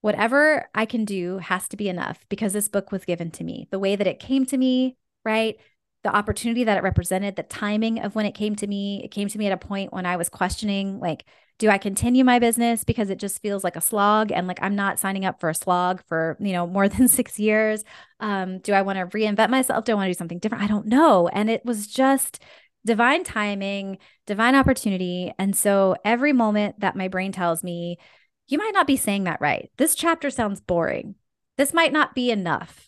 Whatever 0.00 0.68
I 0.74 0.86
can 0.86 1.04
do 1.04 1.38
has 1.38 1.66
to 1.68 1.76
be 1.76 1.88
enough 1.88 2.24
because 2.28 2.52
this 2.52 2.68
book 2.68 2.92
was 2.92 3.04
given 3.04 3.30
to 3.32 3.44
me. 3.44 3.66
The 3.70 3.80
way 3.80 3.96
that 3.96 4.06
it 4.06 4.20
came 4.20 4.46
to 4.46 4.56
me, 4.56 4.96
right? 5.24 5.56
The 6.04 6.14
opportunity 6.14 6.64
that 6.64 6.78
it 6.78 6.82
represented, 6.82 7.36
the 7.36 7.42
timing 7.42 8.00
of 8.00 8.14
when 8.14 8.26
it 8.26 8.34
came 8.34 8.54
to 8.56 8.66
me. 8.66 9.02
It 9.04 9.10
came 9.10 9.28
to 9.28 9.38
me 9.38 9.46
at 9.46 9.52
a 9.52 9.56
point 9.56 9.92
when 9.92 10.06
I 10.06 10.16
was 10.16 10.28
questioning, 10.28 11.00
like, 11.00 11.24
do 11.58 11.68
I 11.68 11.78
continue 11.78 12.24
my 12.24 12.38
business 12.38 12.84
because 12.84 13.10
it 13.10 13.18
just 13.18 13.42
feels 13.42 13.64
like 13.64 13.74
a 13.74 13.80
slog 13.80 14.30
and 14.30 14.46
like 14.46 14.60
I'm 14.62 14.76
not 14.76 15.00
signing 15.00 15.24
up 15.24 15.40
for 15.40 15.48
a 15.48 15.54
slog 15.54 16.02
for, 16.06 16.36
you 16.40 16.52
know, 16.52 16.66
more 16.66 16.88
than 16.88 17.08
6 17.08 17.38
years? 17.38 17.84
Um, 18.20 18.58
do 18.60 18.72
I 18.72 18.82
want 18.82 18.98
to 18.98 19.18
reinvent 19.18 19.50
myself? 19.50 19.84
Do 19.84 19.92
I 19.92 19.94
want 19.96 20.06
to 20.06 20.12
do 20.12 20.18
something 20.18 20.38
different? 20.38 20.64
I 20.64 20.68
don't 20.68 20.86
know. 20.86 21.28
And 21.28 21.50
it 21.50 21.64
was 21.64 21.86
just 21.88 22.40
divine 22.86 23.24
timing, 23.24 23.98
divine 24.26 24.54
opportunity. 24.54 25.32
And 25.38 25.54
so 25.56 25.96
every 26.04 26.32
moment 26.32 26.80
that 26.80 26.96
my 26.96 27.08
brain 27.08 27.32
tells 27.32 27.64
me, 27.64 27.98
you 28.46 28.56
might 28.56 28.72
not 28.72 28.86
be 28.86 28.96
saying 28.96 29.24
that 29.24 29.40
right. 29.40 29.70
This 29.76 29.94
chapter 29.94 30.30
sounds 30.30 30.60
boring. 30.60 31.16
This 31.56 31.74
might 31.74 31.92
not 31.92 32.14
be 32.14 32.30
enough. 32.30 32.87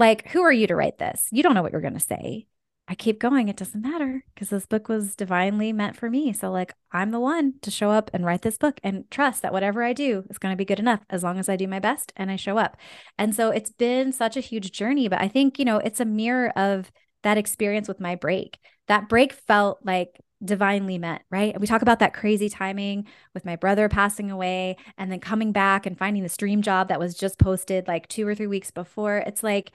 Like, 0.00 0.28
who 0.28 0.40
are 0.40 0.50
you 0.50 0.66
to 0.66 0.74
write 0.74 0.96
this? 0.96 1.28
You 1.30 1.42
don't 1.42 1.52
know 1.52 1.60
what 1.60 1.72
you're 1.72 1.82
going 1.82 1.92
to 1.92 2.00
say. 2.00 2.46
I 2.88 2.94
keep 2.94 3.20
going. 3.20 3.48
It 3.48 3.58
doesn't 3.58 3.82
matter 3.82 4.24
because 4.34 4.48
this 4.48 4.64
book 4.64 4.88
was 4.88 5.14
divinely 5.14 5.74
meant 5.74 5.94
for 5.94 6.08
me. 6.08 6.32
So, 6.32 6.50
like, 6.50 6.72
I'm 6.90 7.10
the 7.10 7.20
one 7.20 7.56
to 7.60 7.70
show 7.70 7.90
up 7.90 8.10
and 8.14 8.24
write 8.24 8.40
this 8.40 8.56
book 8.56 8.80
and 8.82 9.04
trust 9.10 9.42
that 9.42 9.52
whatever 9.52 9.82
I 9.82 9.92
do 9.92 10.24
is 10.30 10.38
going 10.38 10.54
to 10.54 10.56
be 10.56 10.64
good 10.64 10.78
enough 10.78 11.00
as 11.10 11.22
long 11.22 11.38
as 11.38 11.50
I 11.50 11.56
do 11.56 11.68
my 11.68 11.80
best 11.80 12.14
and 12.16 12.30
I 12.30 12.36
show 12.36 12.56
up. 12.56 12.78
And 13.18 13.34
so 13.34 13.50
it's 13.50 13.68
been 13.68 14.10
such 14.10 14.38
a 14.38 14.40
huge 14.40 14.72
journey. 14.72 15.06
But 15.06 15.20
I 15.20 15.28
think, 15.28 15.58
you 15.58 15.66
know, 15.66 15.76
it's 15.76 16.00
a 16.00 16.06
mirror 16.06 16.48
of 16.56 16.90
that 17.22 17.36
experience 17.36 17.86
with 17.86 18.00
my 18.00 18.14
break. 18.14 18.58
That 18.88 19.06
break 19.06 19.34
felt 19.34 19.80
like 19.84 20.18
divinely 20.44 20.98
meant, 20.98 21.22
right? 21.30 21.52
And 21.52 21.60
we 21.60 21.66
talk 21.66 21.82
about 21.82 21.98
that 21.98 22.14
crazy 22.14 22.48
timing 22.48 23.06
with 23.34 23.44
my 23.44 23.56
brother 23.56 23.88
passing 23.88 24.30
away 24.30 24.76
and 24.96 25.12
then 25.12 25.20
coming 25.20 25.52
back 25.52 25.86
and 25.86 25.98
finding 25.98 26.22
the 26.22 26.28
stream 26.28 26.62
job 26.62 26.88
that 26.88 26.98
was 26.98 27.14
just 27.14 27.38
posted 27.38 27.86
like 27.88 28.08
two 28.08 28.26
or 28.26 28.34
three 28.34 28.46
weeks 28.46 28.70
before. 28.70 29.18
It's 29.18 29.42
like 29.42 29.72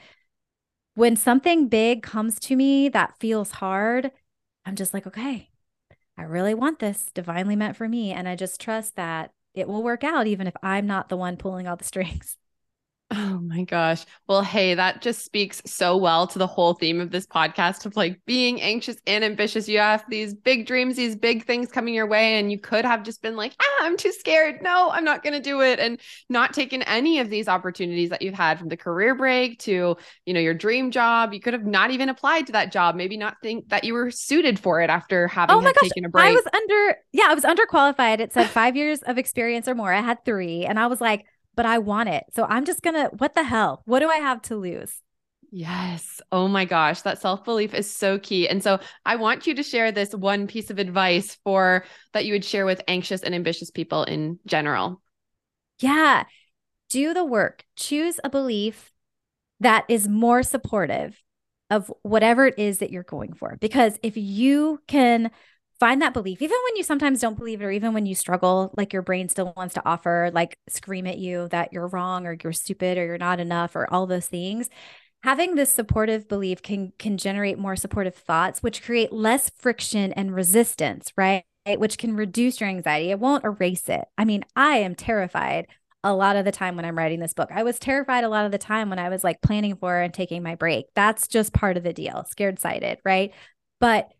when 0.96 1.16
something 1.16 1.68
big 1.68 2.04
comes 2.04 2.40
to 2.42 2.56
me 2.56 2.90
that 2.90 3.20
feels 3.20 3.52
hard, 3.52 4.12
I'm 4.66 4.76
just 4.76 4.94
like, 4.94 5.06
okay, 5.08 5.50
I 6.18 6.24
really 6.24 6.54
want 6.54 6.80
this 6.80 7.10
divinely 7.14 7.56
meant 7.56 7.78
for 7.78 7.90
me. 7.90 8.12
And 8.12 8.28
I 8.28 8.36
just 8.36 8.62
trust 8.62 8.96
that 8.96 9.32
it 9.54 9.68
will 9.68 9.84
work 9.84 10.04
out, 10.04 10.28
even 10.28 10.48
if 10.48 10.56
I'm 10.64 10.88
not 10.88 11.10
the 11.10 11.18
one 11.18 11.38
pulling 11.38 11.68
all 11.68 11.78
the 11.78 11.84
strings. 11.86 12.38
Oh 13.12 13.40
my 13.40 13.64
gosh. 13.64 14.04
Well, 14.28 14.42
hey, 14.42 14.74
that 14.74 15.02
just 15.02 15.24
speaks 15.24 15.62
so 15.66 15.96
well 15.96 16.26
to 16.26 16.40
the 16.40 16.48
whole 16.48 16.74
theme 16.74 17.00
of 17.00 17.12
this 17.12 17.28
podcast 17.28 17.86
of 17.86 17.96
like 17.96 18.20
being 18.26 18.60
anxious 18.62 18.98
and 19.06 19.24
ambitious. 19.24 19.70
You 19.70 19.78
have 19.78 20.04
these 20.10 20.34
big 20.34 20.66
dreams, 20.66 20.96
these 20.96 21.16
big 21.16 21.46
things 21.46 21.72
coming 21.72 21.94
your 21.94 22.08
way, 22.08 22.40
and 22.40 22.52
you 22.52 22.60
could 22.60 22.84
have 22.84 23.04
just 23.04 23.22
been 23.22 23.36
like, 23.36 23.54
ah, 23.62 23.78
I'm 23.82 23.96
too 23.96 24.12
scared. 24.12 24.64
No, 24.64 24.90
I'm 24.92 25.04
not 25.04 25.24
going 25.24 25.34
to 25.34 25.40
do 25.40 25.62
it. 25.62 25.80
And 25.80 26.02
not 26.30 26.54
taken 26.54 26.82
any 26.84 27.20
of 27.20 27.30
these 27.30 27.48
opportunities 27.48 28.10
that 28.10 28.24
you've 28.24 28.34
had 28.34 28.58
from 28.58 28.70
the 28.70 28.78
career 28.78 29.14
break 29.14 29.60
to, 29.60 29.96
you 30.26 30.34
know, 30.34 30.40
your 30.40 30.56
dream 30.56 30.90
job. 30.90 31.32
You 31.32 31.40
could 31.40 31.54
have 31.54 31.66
not 31.66 31.92
even 31.92 32.10
applied 32.10 32.48
to 32.48 32.54
that 32.54 32.72
job, 32.72 32.96
maybe 32.96 33.18
not 33.18 33.38
think 33.42 33.70
that 33.70 33.84
you 33.84 33.94
were 33.94 34.10
suited 34.10 34.58
for 34.58 34.82
it 34.82 34.90
after 34.90 35.28
having 35.28 35.56
oh 35.56 35.62
my 35.62 35.74
gosh, 35.74 35.90
taken 35.90 36.06
a 36.06 36.10
break. 36.10 36.26
I 36.26 36.32
was 36.32 36.48
under, 36.54 36.98
yeah, 37.14 37.28
I 37.30 37.36
was 37.36 37.44
underqualified. 37.44 38.20
It 38.20 38.34
said 38.34 38.50
five 38.50 38.76
years 38.76 39.04
of 39.04 39.20
experience 39.20 39.68
or 39.68 39.76
more. 39.76 39.94
I 39.94 40.02
had 40.02 40.26
three. 40.26 40.66
And 40.66 40.80
I 40.80 40.88
was 40.88 41.00
like, 41.00 41.26
but 41.56 41.66
I 41.66 41.78
want 41.78 42.10
it. 42.10 42.26
So 42.36 42.46
I'm 42.46 42.66
just 42.66 42.82
going 42.82 42.96
to, 42.96 43.16
what 43.18 43.36
the 43.36 43.44
hell? 43.44 43.82
What 43.86 44.00
do 44.00 44.10
I 44.10 44.18
have 44.18 44.42
to 44.44 44.56
lose? 44.56 45.02
Yes. 45.52 46.22
Oh 46.32 46.48
my 46.48 46.66
gosh. 46.66 47.02
That 47.02 47.22
self 47.22 47.46
belief 47.46 47.74
is 47.74 47.90
so 47.90 48.20
key. 48.20 48.50
And 48.50 48.62
so 48.62 48.80
I 49.06 49.16
want 49.16 49.48
you 49.48 49.56
to 49.56 49.64
share 49.64 49.92
this 49.92 50.14
one 50.14 50.48
piece 50.48 50.70
of 50.70 50.80
advice 50.80 51.38
for 51.44 51.86
that 52.14 52.26
you 52.26 52.34
would 52.34 52.44
share 52.44 52.66
with 52.66 52.82
anxious 52.88 53.22
and 53.22 53.34
ambitious 53.34 53.72
people 53.72 54.04
in 54.04 54.40
general. 54.46 55.02
Yeah. 55.80 56.24
Do 56.90 57.14
the 57.14 57.24
work. 57.24 57.64
Choose 57.78 58.20
a 58.24 58.30
belief 58.30 58.92
that 59.60 59.86
is 59.88 60.08
more 60.08 60.44
supportive 60.44 61.22
of 61.70 61.92
whatever 62.02 62.46
it 62.48 62.60
is 62.60 62.80
that 62.80 62.92
you're 62.92 63.04
going 63.04 63.34
for. 63.34 63.58
Because 63.60 63.98
if 64.04 64.18
you 64.18 64.80
can 64.88 65.32
find 65.80 66.02
that 66.02 66.14
belief, 66.14 66.42
even 66.42 66.58
when 66.64 66.76
you 66.76 66.84
sometimes 66.84 67.20
don't 67.20 67.38
believe 67.38 67.62
it, 67.62 67.66
or 67.66 67.72
even 67.72 67.94
when 67.94 68.06
you 68.06 68.16
struggle, 68.16 68.74
like 68.78 68.94
your 68.94 69.02
brain 69.02 69.30
still 69.30 69.54
wants 69.58 69.74
to 69.76 69.86
offer, 69.86 70.32
like 70.34 70.58
scream 70.70 71.08
at 71.08 71.18
you 71.18 71.48
that 71.50 71.74
you're 71.74 71.88
wrong 71.88 72.26
or 72.26 72.38
you're 72.42 72.54
stupid 72.54 72.98
or 72.98 73.06
you're 73.06 73.18
not 73.18 73.40
enough 73.40 73.76
or 73.76 73.92
all 73.92 74.06
those 74.08 74.28
things. 74.28 74.70
Having 75.24 75.56
this 75.56 75.74
supportive 75.74 76.28
belief 76.28 76.62
can 76.62 76.94
can 77.00 77.18
generate 77.18 77.58
more 77.58 77.76
supportive 77.76 78.16
thoughts, 78.16 78.62
which 78.62 78.84
create 78.84 79.12
less 79.12 79.50
friction 79.58 80.14
and 80.14 80.34
resistance, 80.36 81.12
right? 81.18 81.44
Which 81.66 81.98
can 81.98 82.16
reduce 82.16 82.62
your 82.62 82.70
anxiety. 82.70 83.10
It 83.10 83.20
won't 83.20 83.44
erase 83.44 83.90
it. 83.90 84.06
I 84.18 84.26
mean, 84.26 84.46
I 84.56 84.78
am 84.78 84.94
terrified 84.94 85.68
a 86.04 86.14
lot 86.14 86.36
of 86.36 86.46
the 86.46 86.52
time 86.52 86.76
when 86.76 86.86
I'm 86.86 86.98
writing 86.98 87.20
this 87.20 87.34
book. 87.34 87.50
I 87.52 87.64
was 87.64 87.80
terrified 87.80 88.24
a 88.24 88.30
lot 88.30 88.46
of 88.46 88.52
the 88.52 88.60
time 88.60 88.92
when 88.92 89.00
I 89.00 89.10
was 89.10 89.24
like 89.24 89.42
planning 89.42 89.76
for 89.76 90.00
and 90.00 90.14
taking 90.14 90.44
my 90.44 90.54
break. 90.54 90.86
That's 90.94 91.28
just 91.28 91.52
part 91.52 91.78
of 91.78 91.84
the 91.84 91.94
deal, 91.94 92.24
scared 92.30 92.60
sighted, 92.60 93.00
right? 93.04 93.34
But 93.80 94.12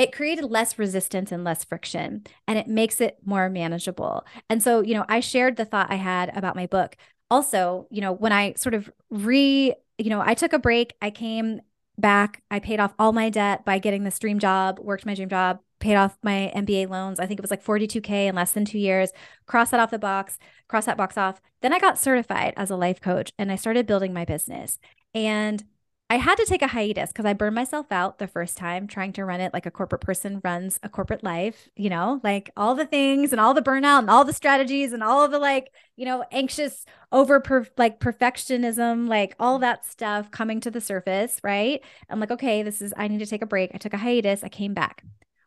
it 0.00 0.14
created 0.14 0.44
less 0.46 0.78
resistance 0.78 1.30
and 1.30 1.44
less 1.44 1.62
friction 1.62 2.24
and 2.48 2.58
it 2.58 2.66
makes 2.66 3.02
it 3.02 3.18
more 3.22 3.50
manageable. 3.50 4.24
And 4.48 4.62
so, 4.62 4.80
you 4.80 4.94
know, 4.94 5.04
I 5.10 5.20
shared 5.20 5.56
the 5.56 5.66
thought 5.66 5.92
I 5.92 5.96
had 5.96 6.34
about 6.34 6.56
my 6.56 6.66
book. 6.66 6.96
Also, 7.30 7.86
you 7.90 8.00
know, 8.00 8.10
when 8.10 8.32
I 8.32 8.54
sort 8.54 8.74
of 8.74 8.90
re, 9.10 9.74
you 9.98 10.08
know, 10.08 10.22
I 10.24 10.32
took 10.32 10.54
a 10.54 10.58
break, 10.58 10.94
I 11.02 11.10
came 11.10 11.60
back, 11.98 12.42
I 12.50 12.60
paid 12.60 12.80
off 12.80 12.94
all 12.98 13.12
my 13.12 13.28
debt 13.28 13.66
by 13.66 13.78
getting 13.78 14.04
this 14.04 14.18
dream 14.18 14.38
job, 14.38 14.78
worked 14.78 15.04
my 15.04 15.14
dream 15.14 15.28
job, 15.28 15.60
paid 15.80 15.96
off 15.96 16.16
my 16.22 16.50
MBA 16.56 16.88
loans. 16.88 17.20
I 17.20 17.26
think 17.26 17.38
it 17.38 17.42
was 17.42 17.50
like 17.50 17.62
42K 17.62 18.26
in 18.26 18.34
less 18.34 18.52
than 18.52 18.64
two 18.64 18.78
years. 18.78 19.10
Cross 19.44 19.70
that 19.70 19.80
off 19.80 19.90
the 19.90 19.98
box, 19.98 20.38
cross 20.66 20.86
that 20.86 20.96
box 20.96 21.18
off. 21.18 21.42
Then 21.60 21.74
I 21.74 21.78
got 21.78 21.98
certified 21.98 22.54
as 22.56 22.70
a 22.70 22.76
life 22.76 23.02
coach 23.02 23.32
and 23.38 23.52
I 23.52 23.56
started 23.56 23.86
building 23.86 24.14
my 24.14 24.24
business. 24.24 24.78
And 25.14 25.62
I 26.10 26.16
had 26.16 26.34
to 26.38 26.44
take 26.44 26.60
a 26.60 26.66
hiatus 26.66 27.10
because 27.12 27.24
I 27.24 27.34
burned 27.34 27.54
myself 27.54 27.92
out 27.92 28.18
the 28.18 28.26
first 28.26 28.56
time 28.56 28.88
trying 28.88 29.12
to 29.12 29.24
run 29.24 29.40
it 29.40 29.54
like 29.54 29.64
a 29.64 29.70
corporate 29.70 30.00
person 30.00 30.40
runs 30.42 30.80
a 30.82 30.88
corporate 30.88 31.22
life, 31.22 31.68
you 31.76 31.88
know, 31.88 32.20
like 32.24 32.50
all 32.56 32.74
the 32.74 32.84
things 32.84 33.30
and 33.30 33.40
all 33.40 33.54
the 33.54 33.62
burnout 33.62 34.00
and 34.00 34.10
all 34.10 34.24
the 34.24 34.32
strategies 34.32 34.92
and 34.92 35.04
all 35.04 35.28
the 35.28 35.38
like, 35.38 35.72
you 35.94 36.04
know, 36.04 36.24
anxious 36.32 36.84
over 37.12 37.40
like 37.78 38.00
perfectionism, 38.00 39.08
like 39.08 39.36
all 39.38 39.60
that 39.60 39.86
stuff 39.86 40.32
coming 40.32 40.58
to 40.60 40.70
the 40.70 40.80
surface, 40.80 41.38
right? 41.44 41.80
I'm 42.08 42.18
like, 42.18 42.32
okay, 42.32 42.64
this 42.64 42.82
is, 42.82 42.92
I 42.96 43.06
need 43.06 43.20
to 43.20 43.26
take 43.26 43.42
a 43.42 43.46
break. 43.46 43.70
I 43.72 43.78
took 43.78 43.94
a 43.94 43.98
hiatus. 43.98 44.42
I 44.42 44.48
came 44.48 44.74
back. 44.74 45.04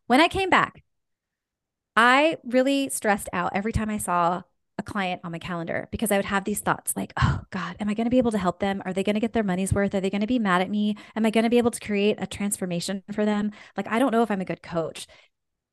When 0.07 0.21
I 0.21 0.29
came 0.29 0.49
back, 0.49 0.81
I 1.97 2.37
really 2.45 2.89
stressed 2.89 3.27
out 3.33 3.51
every 3.53 3.73
time 3.73 3.89
I 3.89 3.97
saw 3.97 4.43
a 4.79 4.83
client 4.83 5.21
on 5.23 5.31
my 5.31 5.39
calendar 5.39 5.87
because 5.91 6.11
I 6.11 6.17
would 6.17 6.25
have 6.25 6.45
these 6.45 6.59
thoughts 6.59 6.95
like, 6.95 7.13
oh 7.21 7.41
God, 7.51 7.75
am 7.79 7.89
I 7.89 7.93
going 7.93 8.05
to 8.05 8.11
be 8.11 8.17
able 8.17 8.31
to 8.31 8.37
help 8.37 8.59
them? 8.59 8.81
Are 8.85 8.93
they 8.93 9.03
going 9.03 9.15
to 9.15 9.19
get 9.19 9.33
their 9.33 9.43
money's 9.43 9.73
worth? 9.73 9.93
Are 9.93 9.99
they 9.99 10.09
going 10.09 10.21
to 10.21 10.27
be 10.27 10.39
mad 10.39 10.61
at 10.61 10.69
me? 10.69 10.97
Am 11.15 11.25
I 11.25 11.29
going 11.29 11.43
to 11.43 11.49
be 11.49 11.59
able 11.59 11.71
to 11.71 11.79
create 11.79 12.17
a 12.19 12.27
transformation 12.27 13.03
for 13.11 13.25
them? 13.25 13.51
Like, 13.77 13.87
I 13.87 13.99
don't 13.99 14.11
know 14.11 14.23
if 14.23 14.31
I'm 14.31 14.41
a 14.41 14.45
good 14.45 14.63
coach. 14.63 15.07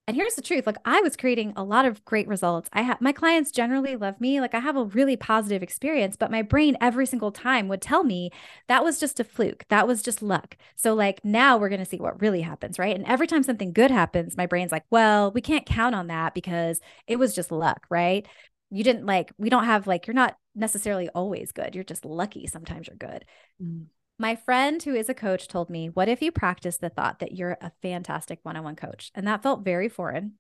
And 0.07 0.17
here's 0.17 0.35
the 0.35 0.43
truth 0.43 0.67
like, 0.67 0.79
I 0.85 1.01
was 1.03 1.17
creating 1.17 1.53
a 1.55 1.63
lot 1.63 1.85
of 1.85 2.05
great 2.05 2.27
results. 2.27 2.69
I 2.73 2.83
have 2.83 3.01
my 3.01 3.13
clients 3.13 3.53
generally 3.53 3.95
love 3.95 4.21
me. 4.21 4.41
Like, 4.41 4.55
I 4.55 4.59
have 4.59 4.77
a 4.77 4.85
really 4.85 5.17
positive 5.17 5.63
experience, 5.63 6.17
but 6.17 6.33
my 6.33 6.43
brain 6.43 6.77
every 6.81 7.07
single 7.07 7.31
time 7.31 7.69
would 7.69 7.81
tell 7.81 8.03
me 8.03 8.33
that 8.67 8.83
was 8.83 8.99
just 8.99 9.21
a 9.21 9.25
fluke. 9.25 9.67
That 9.69 9.87
was 9.87 10.03
just 10.03 10.21
luck. 10.21 10.57
So, 10.75 10.95
like, 10.95 11.25
now 11.25 11.59
we're 11.59 11.69
going 11.69 11.79
to 11.79 11.85
see 11.89 11.99
what 11.99 12.21
really 12.21 12.41
happens. 12.41 12.77
Right. 12.77 12.97
And 12.97 13.07
every 13.07 13.29
time 13.29 13.45
something 13.45 13.73
good 13.73 13.93
happens, 13.93 14.37
my 14.37 14.47
brain's 14.47 14.73
like, 14.73 14.85
well, 14.91 15.31
we 15.31 15.41
can't 15.41 15.65
count 15.65 15.95
on 15.95 16.09
that 16.09 16.35
because 16.35 16.81
it 17.07 17.17
was 17.21 17.33
just 17.33 17.53
luck. 17.53 17.87
Right. 17.89 18.27
You 18.71 18.85
didn't 18.85 19.07
like, 19.07 19.33
we 19.37 19.51
don't 19.51 19.65
have 19.65 19.87
like, 19.87 20.07
you're 20.07 20.15
not 20.15 20.37
necessarily 20.55 21.09
always 21.09 21.53
good. 21.53 21.75
You're 21.75 21.85
just 21.85 22.05
lucky. 22.05 22.47
Sometimes 22.47 22.87
you're 22.87 22.97
good. 22.97 23.25
Mm. 23.63 23.87
My 24.19 24.37
friend 24.37 24.83
who 24.83 24.95
is 24.95 25.09
a 25.09 25.15
coach 25.15 25.49
told 25.49 25.71
me, 25.71 25.89
What 25.89 26.09
if 26.09 26.21
you 26.21 26.31
practice 26.31 26.77
the 26.77 26.91
thought 26.91 27.21
that 27.21 27.33
you're 27.33 27.57
a 27.61 27.73
fantastic 27.81 28.39
one 28.43 28.57
on 28.57 28.65
one 28.65 28.77
coach? 28.77 29.11
And 29.15 29.27
that 29.27 29.43
felt 29.43 29.65
very 29.65 29.89
foreign, 29.89 30.35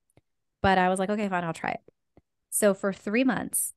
but 0.60 0.76
I 0.76 0.90
was 0.90 0.98
like, 0.98 1.08
Okay, 1.08 1.28
fine, 1.28 1.44
I'll 1.44 1.54
try 1.54 1.70
it. 1.70 1.80
So 2.50 2.74
for 2.74 2.92
three 2.92 3.24
months, 3.24 3.72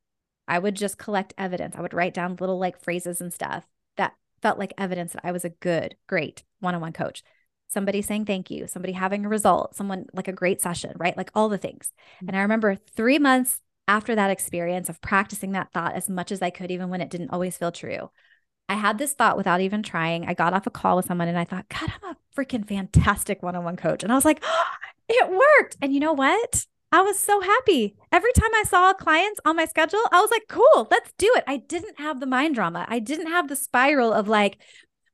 I 0.47 0.59
would 0.59 0.75
just 0.75 0.97
collect 0.97 1.33
evidence. 1.37 1.75
I 1.77 1.81
would 1.81 1.93
write 1.93 2.13
down 2.13 2.35
little 2.39 2.59
like 2.59 2.83
phrases 2.83 3.21
and 3.21 3.31
stuff 3.31 3.65
that 3.95 4.13
felt 4.41 4.59
like 4.59 4.73
evidence 4.77 5.13
that 5.13 5.25
I 5.25 5.31
was 5.31 5.45
a 5.45 5.49
good, 5.49 5.95
great 6.07 6.43
one 6.59 6.75
on 6.75 6.81
one 6.81 6.91
coach. 6.91 7.23
Somebody 7.69 8.01
saying 8.01 8.25
thank 8.25 8.51
you, 8.51 8.67
somebody 8.67 8.93
having 8.93 9.25
a 9.25 9.29
result, 9.29 9.75
someone 9.75 10.07
like 10.13 10.27
a 10.27 10.33
great 10.33 10.61
session, 10.61 10.91
right? 10.97 11.15
Like 11.15 11.31
all 11.33 11.49
the 11.49 11.57
things. 11.57 11.93
Mm-hmm. 12.17 12.27
And 12.27 12.37
I 12.37 12.41
remember 12.41 12.75
three 12.75 13.19
months 13.19 13.61
after 13.87 14.15
that 14.15 14.31
experience 14.31 14.89
of 14.89 15.01
practicing 15.01 15.51
that 15.51 15.71
thought 15.73 15.95
as 15.95 16.09
much 16.09 16.31
as 16.31 16.41
I 16.41 16.49
could, 16.49 16.71
even 16.71 16.89
when 16.89 17.01
it 17.01 17.09
didn't 17.09 17.31
always 17.31 17.57
feel 17.57 17.71
true, 17.71 18.09
I 18.69 18.75
had 18.75 18.97
this 18.97 19.13
thought 19.13 19.37
without 19.37 19.61
even 19.61 19.83
trying. 19.83 20.25
I 20.25 20.33
got 20.33 20.53
off 20.53 20.67
a 20.67 20.71
call 20.71 20.95
with 20.95 21.05
someone 21.05 21.27
and 21.27 21.37
I 21.37 21.45
thought, 21.45 21.67
God, 21.69 21.91
I'm 22.01 22.11
a 22.11 22.17
freaking 22.35 22.67
fantastic 22.67 23.43
one 23.43 23.55
on 23.55 23.63
one 23.63 23.75
coach. 23.75 24.03
And 24.03 24.11
I 24.11 24.15
was 24.15 24.25
like, 24.25 24.41
oh, 24.43 24.63
it 25.09 25.29
worked. 25.29 25.77
And 25.81 25.93
you 25.93 25.99
know 25.99 26.13
what? 26.13 26.65
I 26.91 27.01
was 27.01 27.17
so 27.17 27.41
happy. 27.41 27.95
Every 28.11 28.31
time 28.33 28.53
I 28.53 28.63
saw 28.63 28.93
clients 28.93 29.39
on 29.45 29.55
my 29.55 29.65
schedule, 29.65 29.99
I 30.11 30.21
was 30.21 30.29
like, 30.31 30.43
cool, 30.47 30.87
let's 30.91 31.11
do 31.17 31.31
it. 31.35 31.43
I 31.47 31.57
didn't 31.57 31.99
have 31.99 32.19
the 32.19 32.27
mind 32.27 32.55
drama. 32.55 32.85
I 32.87 32.99
didn't 32.99 33.27
have 33.27 33.47
the 33.49 33.55
spiral 33.55 34.13
of 34.13 34.27
like, 34.27 34.59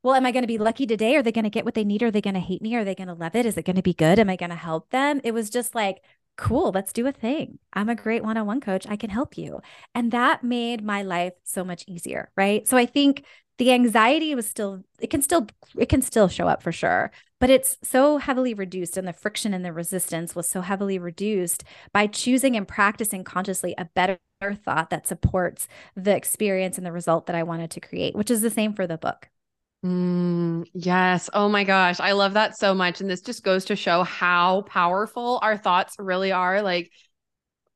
well, 0.02 0.14
am 0.14 0.26
I 0.26 0.32
going 0.32 0.42
to 0.42 0.48
be 0.48 0.58
lucky 0.58 0.86
today? 0.86 1.16
Are 1.16 1.22
they 1.22 1.32
going 1.32 1.44
to 1.44 1.50
get 1.50 1.64
what 1.64 1.74
they 1.74 1.84
need? 1.84 2.02
Are 2.02 2.10
they 2.10 2.20
going 2.20 2.34
to 2.34 2.40
hate 2.40 2.62
me? 2.62 2.74
Are 2.76 2.84
they 2.84 2.94
going 2.94 3.08
to 3.08 3.14
love 3.14 3.34
it? 3.34 3.46
Is 3.46 3.56
it 3.56 3.64
going 3.64 3.76
to 3.76 3.82
be 3.82 3.94
good? 3.94 4.18
Am 4.18 4.30
I 4.30 4.36
going 4.36 4.50
to 4.50 4.56
help 4.56 4.90
them? 4.90 5.20
It 5.24 5.32
was 5.32 5.50
just 5.50 5.74
like, 5.74 6.02
cool, 6.40 6.72
let's 6.74 6.92
do 6.92 7.06
a 7.06 7.12
thing. 7.12 7.58
I'm 7.72 7.90
a 7.90 7.94
great 7.94 8.24
one 8.24 8.36
on 8.38 8.46
one 8.46 8.60
coach. 8.60 8.86
I 8.88 8.96
can 8.96 9.10
help 9.10 9.36
you. 9.36 9.60
And 9.94 10.10
that 10.12 10.42
made 10.42 10.82
my 10.82 11.02
life 11.02 11.34
so 11.44 11.62
much 11.62 11.84
easier. 11.86 12.30
Right. 12.34 12.66
So 12.66 12.76
I 12.78 12.86
think 12.86 13.24
the 13.58 13.72
anxiety 13.72 14.34
was 14.34 14.46
still, 14.48 14.82
it 14.98 15.10
can 15.10 15.20
still, 15.20 15.46
it 15.76 15.90
can 15.90 16.00
still 16.00 16.28
show 16.28 16.48
up 16.48 16.62
for 16.62 16.72
sure, 16.72 17.12
but 17.40 17.50
it's 17.50 17.76
so 17.82 18.16
heavily 18.16 18.54
reduced. 18.54 18.96
And 18.96 19.06
the 19.06 19.12
friction 19.12 19.52
and 19.52 19.64
the 19.64 19.72
resistance 19.72 20.34
was 20.34 20.48
so 20.48 20.62
heavily 20.62 20.98
reduced 20.98 21.62
by 21.92 22.06
choosing 22.06 22.56
and 22.56 22.66
practicing 22.66 23.22
consciously 23.22 23.74
a 23.76 23.84
better 23.94 24.18
thought 24.64 24.88
that 24.88 25.06
supports 25.06 25.68
the 25.94 26.16
experience 26.16 26.78
and 26.78 26.86
the 26.86 26.92
result 26.92 27.26
that 27.26 27.36
I 27.36 27.42
wanted 27.42 27.70
to 27.72 27.80
create, 27.80 28.16
which 28.16 28.30
is 28.30 28.40
the 28.40 28.48
same 28.48 28.72
for 28.72 28.86
the 28.86 28.96
book. 28.96 29.28
Mm, 29.84 30.66
yes. 30.74 31.30
Oh 31.32 31.48
my 31.48 31.64
gosh. 31.64 32.00
I 32.00 32.12
love 32.12 32.34
that 32.34 32.56
so 32.58 32.74
much. 32.74 33.00
And 33.00 33.08
this 33.08 33.22
just 33.22 33.42
goes 33.42 33.64
to 33.66 33.76
show 33.76 34.02
how 34.02 34.62
powerful 34.62 35.38
our 35.42 35.56
thoughts 35.56 35.96
really 35.98 36.32
are. 36.32 36.60
Like, 36.62 36.90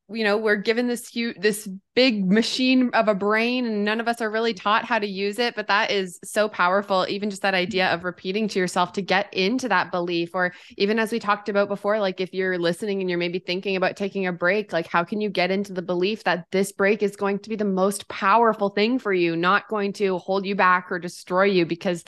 you 0.07 0.23
know, 0.23 0.37
we're 0.37 0.55
given 0.55 0.87
this 0.87 1.07
huge, 1.07 1.35
this 1.39 1.67
big 1.95 2.31
machine 2.31 2.91
of 2.93 3.07
a 3.07 3.15
brain, 3.15 3.65
and 3.65 3.83
none 3.83 3.99
of 3.99 4.07
us 4.07 4.21
are 4.21 4.29
really 4.29 4.53
taught 4.53 4.85
how 4.85 4.99
to 4.99 5.07
use 5.07 5.39
it. 5.39 5.55
But 5.55 5.67
that 5.67 5.89
is 5.89 6.19
so 6.23 6.47
powerful. 6.47 7.07
Even 7.09 7.31
just 7.31 7.41
that 7.41 7.55
idea 7.55 7.87
of 7.87 8.03
repeating 8.03 8.47
to 8.49 8.59
yourself 8.59 8.93
to 8.93 9.01
get 9.01 9.33
into 9.33 9.67
that 9.69 9.91
belief, 9.91 10.31
or 10.35 10.53
even 10.77 10.99
as 10.99 11.11
we 11.11 11.17
talked 11.17 11.49
about 11.49 11.69
before, 11.69 11.99
like 11.99 12.21
if 12.21 12.33
you're 12.33 12.59
listening 12.59 13.01
and 13.01 13.09
you're 13.09 13.17
maybe 13.17 13.39
thinking 13.39 13.75
about 13.75 13.95
taking 13.95 14.27
a 14.27 14.31
break, 14.31 14.71
like 14.71 14.87
how 14.87 15.03
can 15.03 15.21
you 15.21 15.29
get 15.29 15.49
into 15.49 15.73
the 15.73 15.81
belief 15.81 16.23
that 16.25 16.45
this 16.51 16.71
break 16.71 17.01
is 17.01 17.15
going 17.15 17.39
to 17.39 17.49
be 17.49 17.55
the 17.55 17.65
most 17.65 18.07
powerful 18.07 18.69
thing 18.69 18.99
for 18.99 19.11
you, 19.11 19.35
not 19.35 19.67
going 19.69 19.91
to 19.93 20.19
hold 20.19 20.45
you 20.45 20.55
back 20.55 20.91
or 20.91 20.99
destroy 20.99 21.45
you? 21.45 21.65
Because 21.65 22.03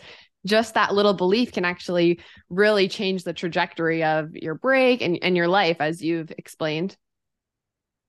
just 0.45 0.75
that 0.75 0.93
little 0.93 1.15
belief 1.15 1.51
can 1.51 1.65
actually 1.65 2.19
really 2.49 2.87
change 2.87 3.23
the 3.23 3.33
trajectory 3.33 4.03
of 4.03 4.35
your 4.35 4.53
break 4.53 5.01
and, 5.01 5.17
and 5.23 5.35
your 5.35 5.47
life, 5.47 5.77
as 5.79 5.99
you've 6.01 6.31
explained. 6.37 6.95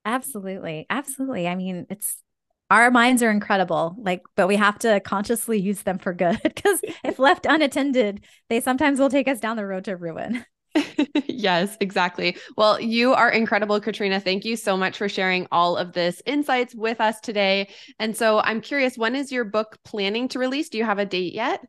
Absolutely. 0.09 0.86
Absolutely. 0.88 1.46
I 1.46 1.54
mean, 1.54 1.86
it's 1.90 2.22
our 2.70 2.90
minds 2.90 3.22
are 3.22 3.30
incredible, 3.30 3.94
like, 3.98 4.22
but 4.36 4.48
we 4.48 4.56
have 4.56 4.78
to 4.80 5.00
consciously 5.00 5.59
use 5.61 5.82
them 5.82 5.98
for 5.98 6.14
good 6.14 6.40
because 6.44 6.80
if 7.04 7.18
left 7.18 7.44
unattended, 7.46 8.24
they 8.48 8.61
sometimes 8.61 8.98
will 8.98 9.11
take 9.11 9.28
us 9.28 9.38
down 9.38 9.56
the 9.56 9.66
road 9.66 9.84
to 9.84 9.96
ruin. 9.96 10.46
yes, 11.26 11.76
exactly. 11.80 12.38
Well, 12.56 12.80
you 12.80 13.12
are 13.12 13.30
incredible, 13.30 13.80
Katrina. 13.80 14.18
Thank 14.18 14.46
you 14.46 14.56
so 14.56 14.78
much 14.78 14.96
for 14.96 15.11
sharing 15.11 15.46
all 15.52 15.76
of 15.76 15.92
this 15.92 16.22
insights 16.24 16.74
with 16.74 17.02
us 17.02 17.20
today. 17.20 17.68
And 17.98 18.16
so 18.16 18.38
I'm 18.40 18.62
curious, 18.62 18.96
when 18.96 19.14
is 19.14 19.30
your 19.30 19.44
book 19.44 19.76
planning 19.84 20.28
to 20.28 20.38
release? 20.38 20.70
Do 20.70 20.78
you 20.78 20.84
have 20.84 20.98
a 20.98 21.06
date 21.06 21.34
yet? 21.34 21.61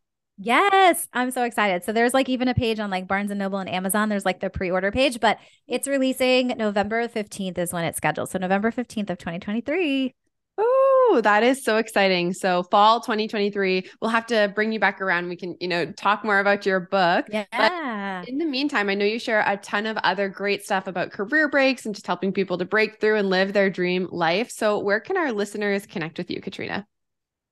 Yes, 0.42 1.10
I'm 1.12 1.32
so 1.32 1.44
excited. 1.44 1.84
So 1.84 1.92
there's 1.92 2.14
like 2.14 2.30
even 2.30 2.48
a 2.48 2.54
page 2.54 2.80
on 2.80 2.90
like 2.90 3.10
Barnes 3.10 3.30
and 3.30 3.40
Noble 3.40 3.60
and 3.60 3.70
Amazon. 3.70 4.08
There's 4.08 4.26
like 4.26 4.40
the 4.40 4.50
pre-order 4.50 4.90
page, 4.90 5.20
but 5.20 5.38
it's 5.68 5.86
releasing 5.86 6.48
November 6.48 7.10
15th 7.10 7.58
is 7.58 7.74
when 7.74 7.84
it's 7.84 7.98
scheduled. 7.98 8.30
So 8.30 8.40
November 8.40 8.72
15th 8.72 9.10
of 9.10 9.18
2023. 9.18 10.14
Oh, 10.58 11.20
that 11.24 11.44
is 11.44 11.64
so 11.64 11.76
exciting. 11.76 12.32
So 12.32 12.64
fall 12.64 13.02
2023, 13.02 13.90
we'll 14.02 14.12
have 14.12 14.28
to 14.28 14.50
bring 14.56 14.72
you 14.72 14.80
back 14.80 15.02
around. 15.02 15.28
We 15.28 15.36
can, 15.36 15.58
you 15.60 15.68
know, 15.68 15.92
talk 15.92 16.24
more 16.24 16.40
about 16.40 16.66
your 16.66 16.80
book. 16.80 17.26
Yeah. 17.30 17.46
But 17.52 18.30
in 18.30 18.38
the 18.38 18.46
meantime, 18.46 18.90
I 18.90 18.94
know 18.94 19.06
you 19.06 19.20
share 19.20 19.44
a 19.46 19.58
ton 19.58 19.86
of 19.88 19.98
other 19.98 20.30
great 20.30 20.64
stuff 20.64 20.88
about 20.88 21.12
career 21.12 21.50
breaks 21.50 21.86
and 21.86 21.94
just 21.94 22.08
helping 22.08 22.32
people 22.32 22.58
to 22.60 22.66
break 22.66 23.02
through 23.02 23.18
and 23.18 23.30
live 23.30 23.52
their 23.52 23.70
dream 23.70 24.08
life. 24.10 24.52
So 24.52 24.80
where 24.80 25.02
can 25.02 25.18
our 25.18 25.34
listeners 25.34 25.86
connect 25.86 26.18
with 26.18 26.32
you, 26.32 26.40
Katrina? 26.40 26.86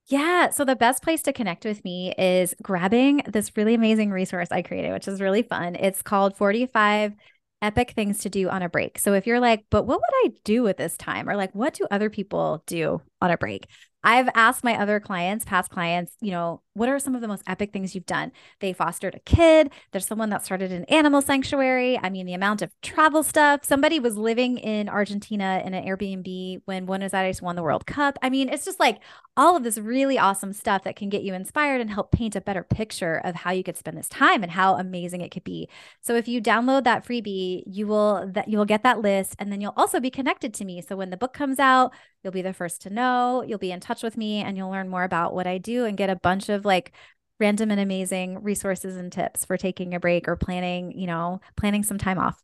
Yeah. 0.07 0.51
So 0.51 0.63
the 0.63 0.75
best 0.75 1.03
place 1.03 1.21
to 1.23 1.33
connect 1.33 1.65
with 1.65 1.83
me 1.83 2.13
is 2.17 2.55
grabbing 2.61 3.23
this 3.27 3.51
really 3.57 3.73
amazing 3.73 4.11
resource 4.11 4.47
I 4.51 4.61
created, 4.61 4.93
which 4.93 5.07
is 5.07 5.19
really 5.19 5.41
fun. 5.41 5.75
It's 5.75 6.01
called 6.01 6.37
45 6.37 7.13
epic 7.61 7.91
things 7.91 8.19
to 8.19 8.29
do 8.29 8.47
on 8.49 8.61
a 8.61 8.69
break. 8.69 8.99
So 8.99 9.13
if 9.13 9.27
you're 9.27 9.39
like, 9.39 9.65
but 9.69 9.83
what 9.83 9.99
would 9.99 10.31
I 10.31 10.37
do 10.45 10.63
with 10.63 10.77
this 10.77 10.95
time? 10.95 11.27
Or 11.27 11.35
like, 11.35 11.53
what 11.53 11.73
do 11.73 11.87
other 11.91 12.09
people 12.09 12.63
do 12.67 13.01
on 13.21 13.31
a 13.31 13.37
break? 13.37 13.67
I've 14.07 14.29
asked 14.35 14.63
my 14.63 14.79
other 14.79 15.01
clients, 15.01 15.43
past 15.43 15.69
clients, 15.69 16.13
you 16.21 16.31
know, 16.31 16.61
what 16.75 16.87
are 16.87 16.97
some 16.97 17.13
of 17.13 17.19
the 17.19 17.27
most 17.27 17.43
epic 17.45 17.73
things 17.73 17.93
you've 17.93 18.05
done? 18.05 18.31
They 18.61 18.71
fostered 18.71 19.15
a 19.15 19.19
kid. 19.19 19.69
There's 19.91 20.05
someone 20.05 20.29
that 20.29 20.45
started 20.45 20.71
an 20.71 20.85
animal 20.85 21.21
sanctuary. 21.21 21.99
I 22.01 22.09
mean, 22.09 22.25
the 22.25 22.33
amount 22.33 22.61
of 22.61 22.71
travel 22.81 23.21
stuff. 23.21 23.65
Somebody 23.65 23.99
was 23.99 24.15
living 24.15 24.59
in 24.59 24.87
Argentina 24.87 25.61
in 25.65 25.73
an 25.73 25.83
Airbnb 25.83 26.61
when 26.63 26.85
Buenos 26.85 27.13
Aires 27.13 27.41
won 27.41 27.57
the 27.57 27.63
World 27.63 27.85
Cup. 27.85 28.17
I 28.21 28.29
mean, 28.29 28.47
it's 28.47 28.63
just 28.63 28.79
like 28.79 28.99
all 29.35 29.57
of 29.57 29.63
this 29.63 29.77
really 29.77 30.17
awesome 30.17 30.53
stuff 30.53 30.83
that 30.83 30.95
can 30.95 31.09
get 31.09 31.23
you 31.23 31.33
inspired 31.33 31.81
and 31.81 31.89
help 31.89 32.13
paint 32.13 32.37
a 32.37 32.41
better 32.41 32.63
picture 32.63 33.19
of 33.25 33.35
how 33.35 33.51
you 33.51 33.63
could 33.63 33.75
spend 33.75 33.97
this 33.97 34.07
time 34.07 34.41
and 34.41 34.53
how 34.53 34.75
amazing 34.75 35.19
it 35.19 35.31
could 35.31 35.43
be. 35.43 35.67
So 35.99 36.15
if 36.15 36.29
you 36.29 36.41
download 36.41 36.85
that 36.85 37.05
freebie, 37.05 37.63
you 37.65 37.87
will 37.87 38.29
that 38.33 38.47
you 38.47 38.57
will 38.57 38.65
get 38.65 38.83
that 38.83 39.01
list 39.01 39.35
and 39.37 39.51
then 39.51 39.59
you'll 39.59 39.73
also 39.75 39.99
be 39.99 40.09
connected 40.09 40.53
to 40.53 40.65
me. 40.65 40.81
So 40.81 40.95
when 40.95 41.09
the 41.09 41.17
book 41.17 41.33
comes 41.33 41.59
out, 41.59 41.91
you'll 42.27 42.33
be 42.33 42.41
the 42.41 42.51
first 42.51 42.81
to 42.81 42.89
know. 42.89 43.41
You'll 43.41 43.57
be 43.57 43.71
in 43.71 43.79
touch 43.79 44.03
with 44.03 44.17
me 44.17 44.41
and 44.41 44.57
you'll 44.57 44.69
learn 44.69 44.89
more 44.89 45.05
about 45.05 45.33
what 45.33 45.47
I 45.47 45.59
do 45.59 45.85
and 45.85 45.97
get 45.97 46.09
a 46.09 46.17
bunch 46.17 46.49
of 46.49 46.65
like 46.65 46.91
random 47.39 47.71
and 47.71 47.79
amazing 47.79 48.43
resources 48.43 48.97
and 48.97 49.09
tips 49.09 49.45
for 49.45 49.55
taking 49.55 49.93
a 49.93 49.99
break 49.99 50.27
or 50.27 50.35
planning, 50.35 50.91
you 50.91 51.07
know, 51.07 51.39
planning 51.55 51.83
some 51.83 51.97
time 51.97 52.19
off. 52.19 52.43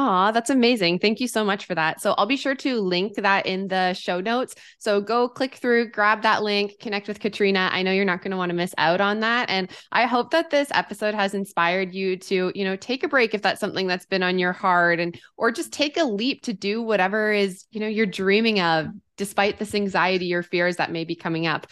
Oh, 0.00 0.30
that's 0.30 0.48
amazing. 0.48 1.00
Thank 1.00 1.18
you 1.18 1.26
so 1.26 1.44
much 1.44 1.66
for 1.66 1.74
that. 1.74 2.00
So 2.00 2.12
I'll 2.12 2.24
be 2.24 2.36
sure 2.36 2.54
to 2.54 2.80
link 2.80 3.16
that 3.16 3.46
in 3.46 3.66
the 3.66 3.94
show 3.94 4.20
notes. 4.20 4.54
So 4.78 5.00
go 5.00 5.28
click 5.28 5.56
through, 5.56 5.90
grab 5.90 6.22
that 6.22 6.44
link, 6.44 6.78
connect 6.78 7.08
with 7.08 7.18
Katrina. 7.18 7.68
I 7.72 7.82
know 7.82 7.90
you're 7.90 8.04
not 8.04 8.22
going 8.22 8.30
to 8.30 8.36
want 8.36 8.50
to 8.50 8.54
miss 8.54 8.72
out 8.78 9.00
on 9.00 9.18
that. 9.20 9.50
And 9.50 9.68
I 9.90 10.06
hope 10.06 10.30
that 10.30 10.50
this 10.50 10.68
episode 10.70 11.16
has 11.16 11.34
inspired 11.34 11.92
you 11.92 12.16
to, 12.16 12.52
you 12.54 12.64
know, 12.64 12.76
take 12.76 13.02
a 13.02 13.08
break 13.08 13.34
if 13.34 13.42
that's 13.42 13.58
something 13.58 13.88
that's 13.88 14.06
been 14.06 14.22
on 14.22 14.38
your 14.38 14.52
heart 14.52 15.00
and 15.00 15.20
or 15.36 15.50
just 15.50 15.72
take 15.72 15.96
a 15.96 16.04
leap 16.04 16.42
to 16.42 16.52
do 16.52 16.80
whatever 16.80 17.32
is, 17.32 17.64
you 17.72 17.80
know, 17.80 17.88
you're 17.88 18.06
dreaming 18.06 18.60
of 18.60 18.86
despite 19.16 19.58
this 19.58 19.74
anxiety 19.74 20.32
or 20.32 20.44
fears 20.44 20.76
that 20.76 20.92
may 20.92 21.02
be 21.02 21.16
coming 21.16 21.48
up 21.48 21.66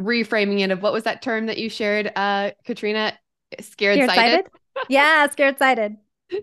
reframing 0.00 0.60
it 0.60 0.70
of 0.70 0.80
what 0.80 0.94
was 0.94 1.04
that 1.04 1.20
term 1.20 1.44
that 1.44 1.58
you 1.58 1.68
shared, 1.68 2.10
uh, 2.16 2.52
Katrina? 2.64 3.12
Scared 3.60 3.98
sighted? 4.06 4.46
yeah, 4.88 5.28
scared 5.28 5.58
sighted. 5.58 5.98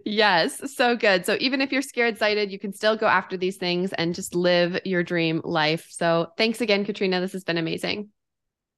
Yes, 0.05 0.73
so 0.73 0.95
good. 0.95 1.25
So 1.25 1.37
even 1.39 1.61
if 1.61 1.71
you're 1.71 1.81
scared 1.81 2.17
sighted, 2.17 2.51
you 2.51 2.59
can 2.59 2.73
still 2.73 2.95
go 2.95 3.07
after 3.07 3.35
these 3.35 3.57
things 3.57 3.91
and 3.93 4.15
just 4.15 4.33
live 4.33 4.79
your 4.85 5.03
dream 5.03 5.41
life. 5.43 5.87
So 5.89 6.27
thanks 6.37 6.61
again, 6.61 6.85
Katrina. 6.85 7.19
This 7.19 7.33
has 7.33 7.43
been 7.43 7.57
amazing. 7.57 8.09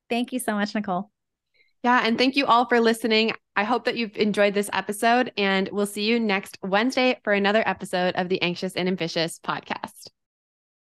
Thank 0.10 0.34
you 0.34 0.40
so 0.40 0.54
much, 0.54 0.74
Nicole. 0.74 1.12
Yeah, 1.84 2.02
and 2.04 2.18
thank 2.18 2.36
you 2.36 2.48
all 2.48 2.66
for 2.66 2.80
listening. 2.80 3.34
I 3.56 3.64
hope 3.64 3.86
that 3.86 3.96
you've 3.96 4.18
enjoyed 4.18 4.56
this 4.56 4.72
episode, 4.74 5.32
and 5.38 5.70
we'll 5.72 5.86
see 5.86 6.06
you 6.06 6.20
next 6.20 6.58
Wednesday 6.64 7.20
for 7.24 7.34
another 7.34 7.64
episode 7.68 8.16
of 8.16 8.28
the 8.28 8.42
Anxious 8.42 8.74
and 8.74 8.88
Ambitious 8.88 9.40
podcast. 9.40 10.15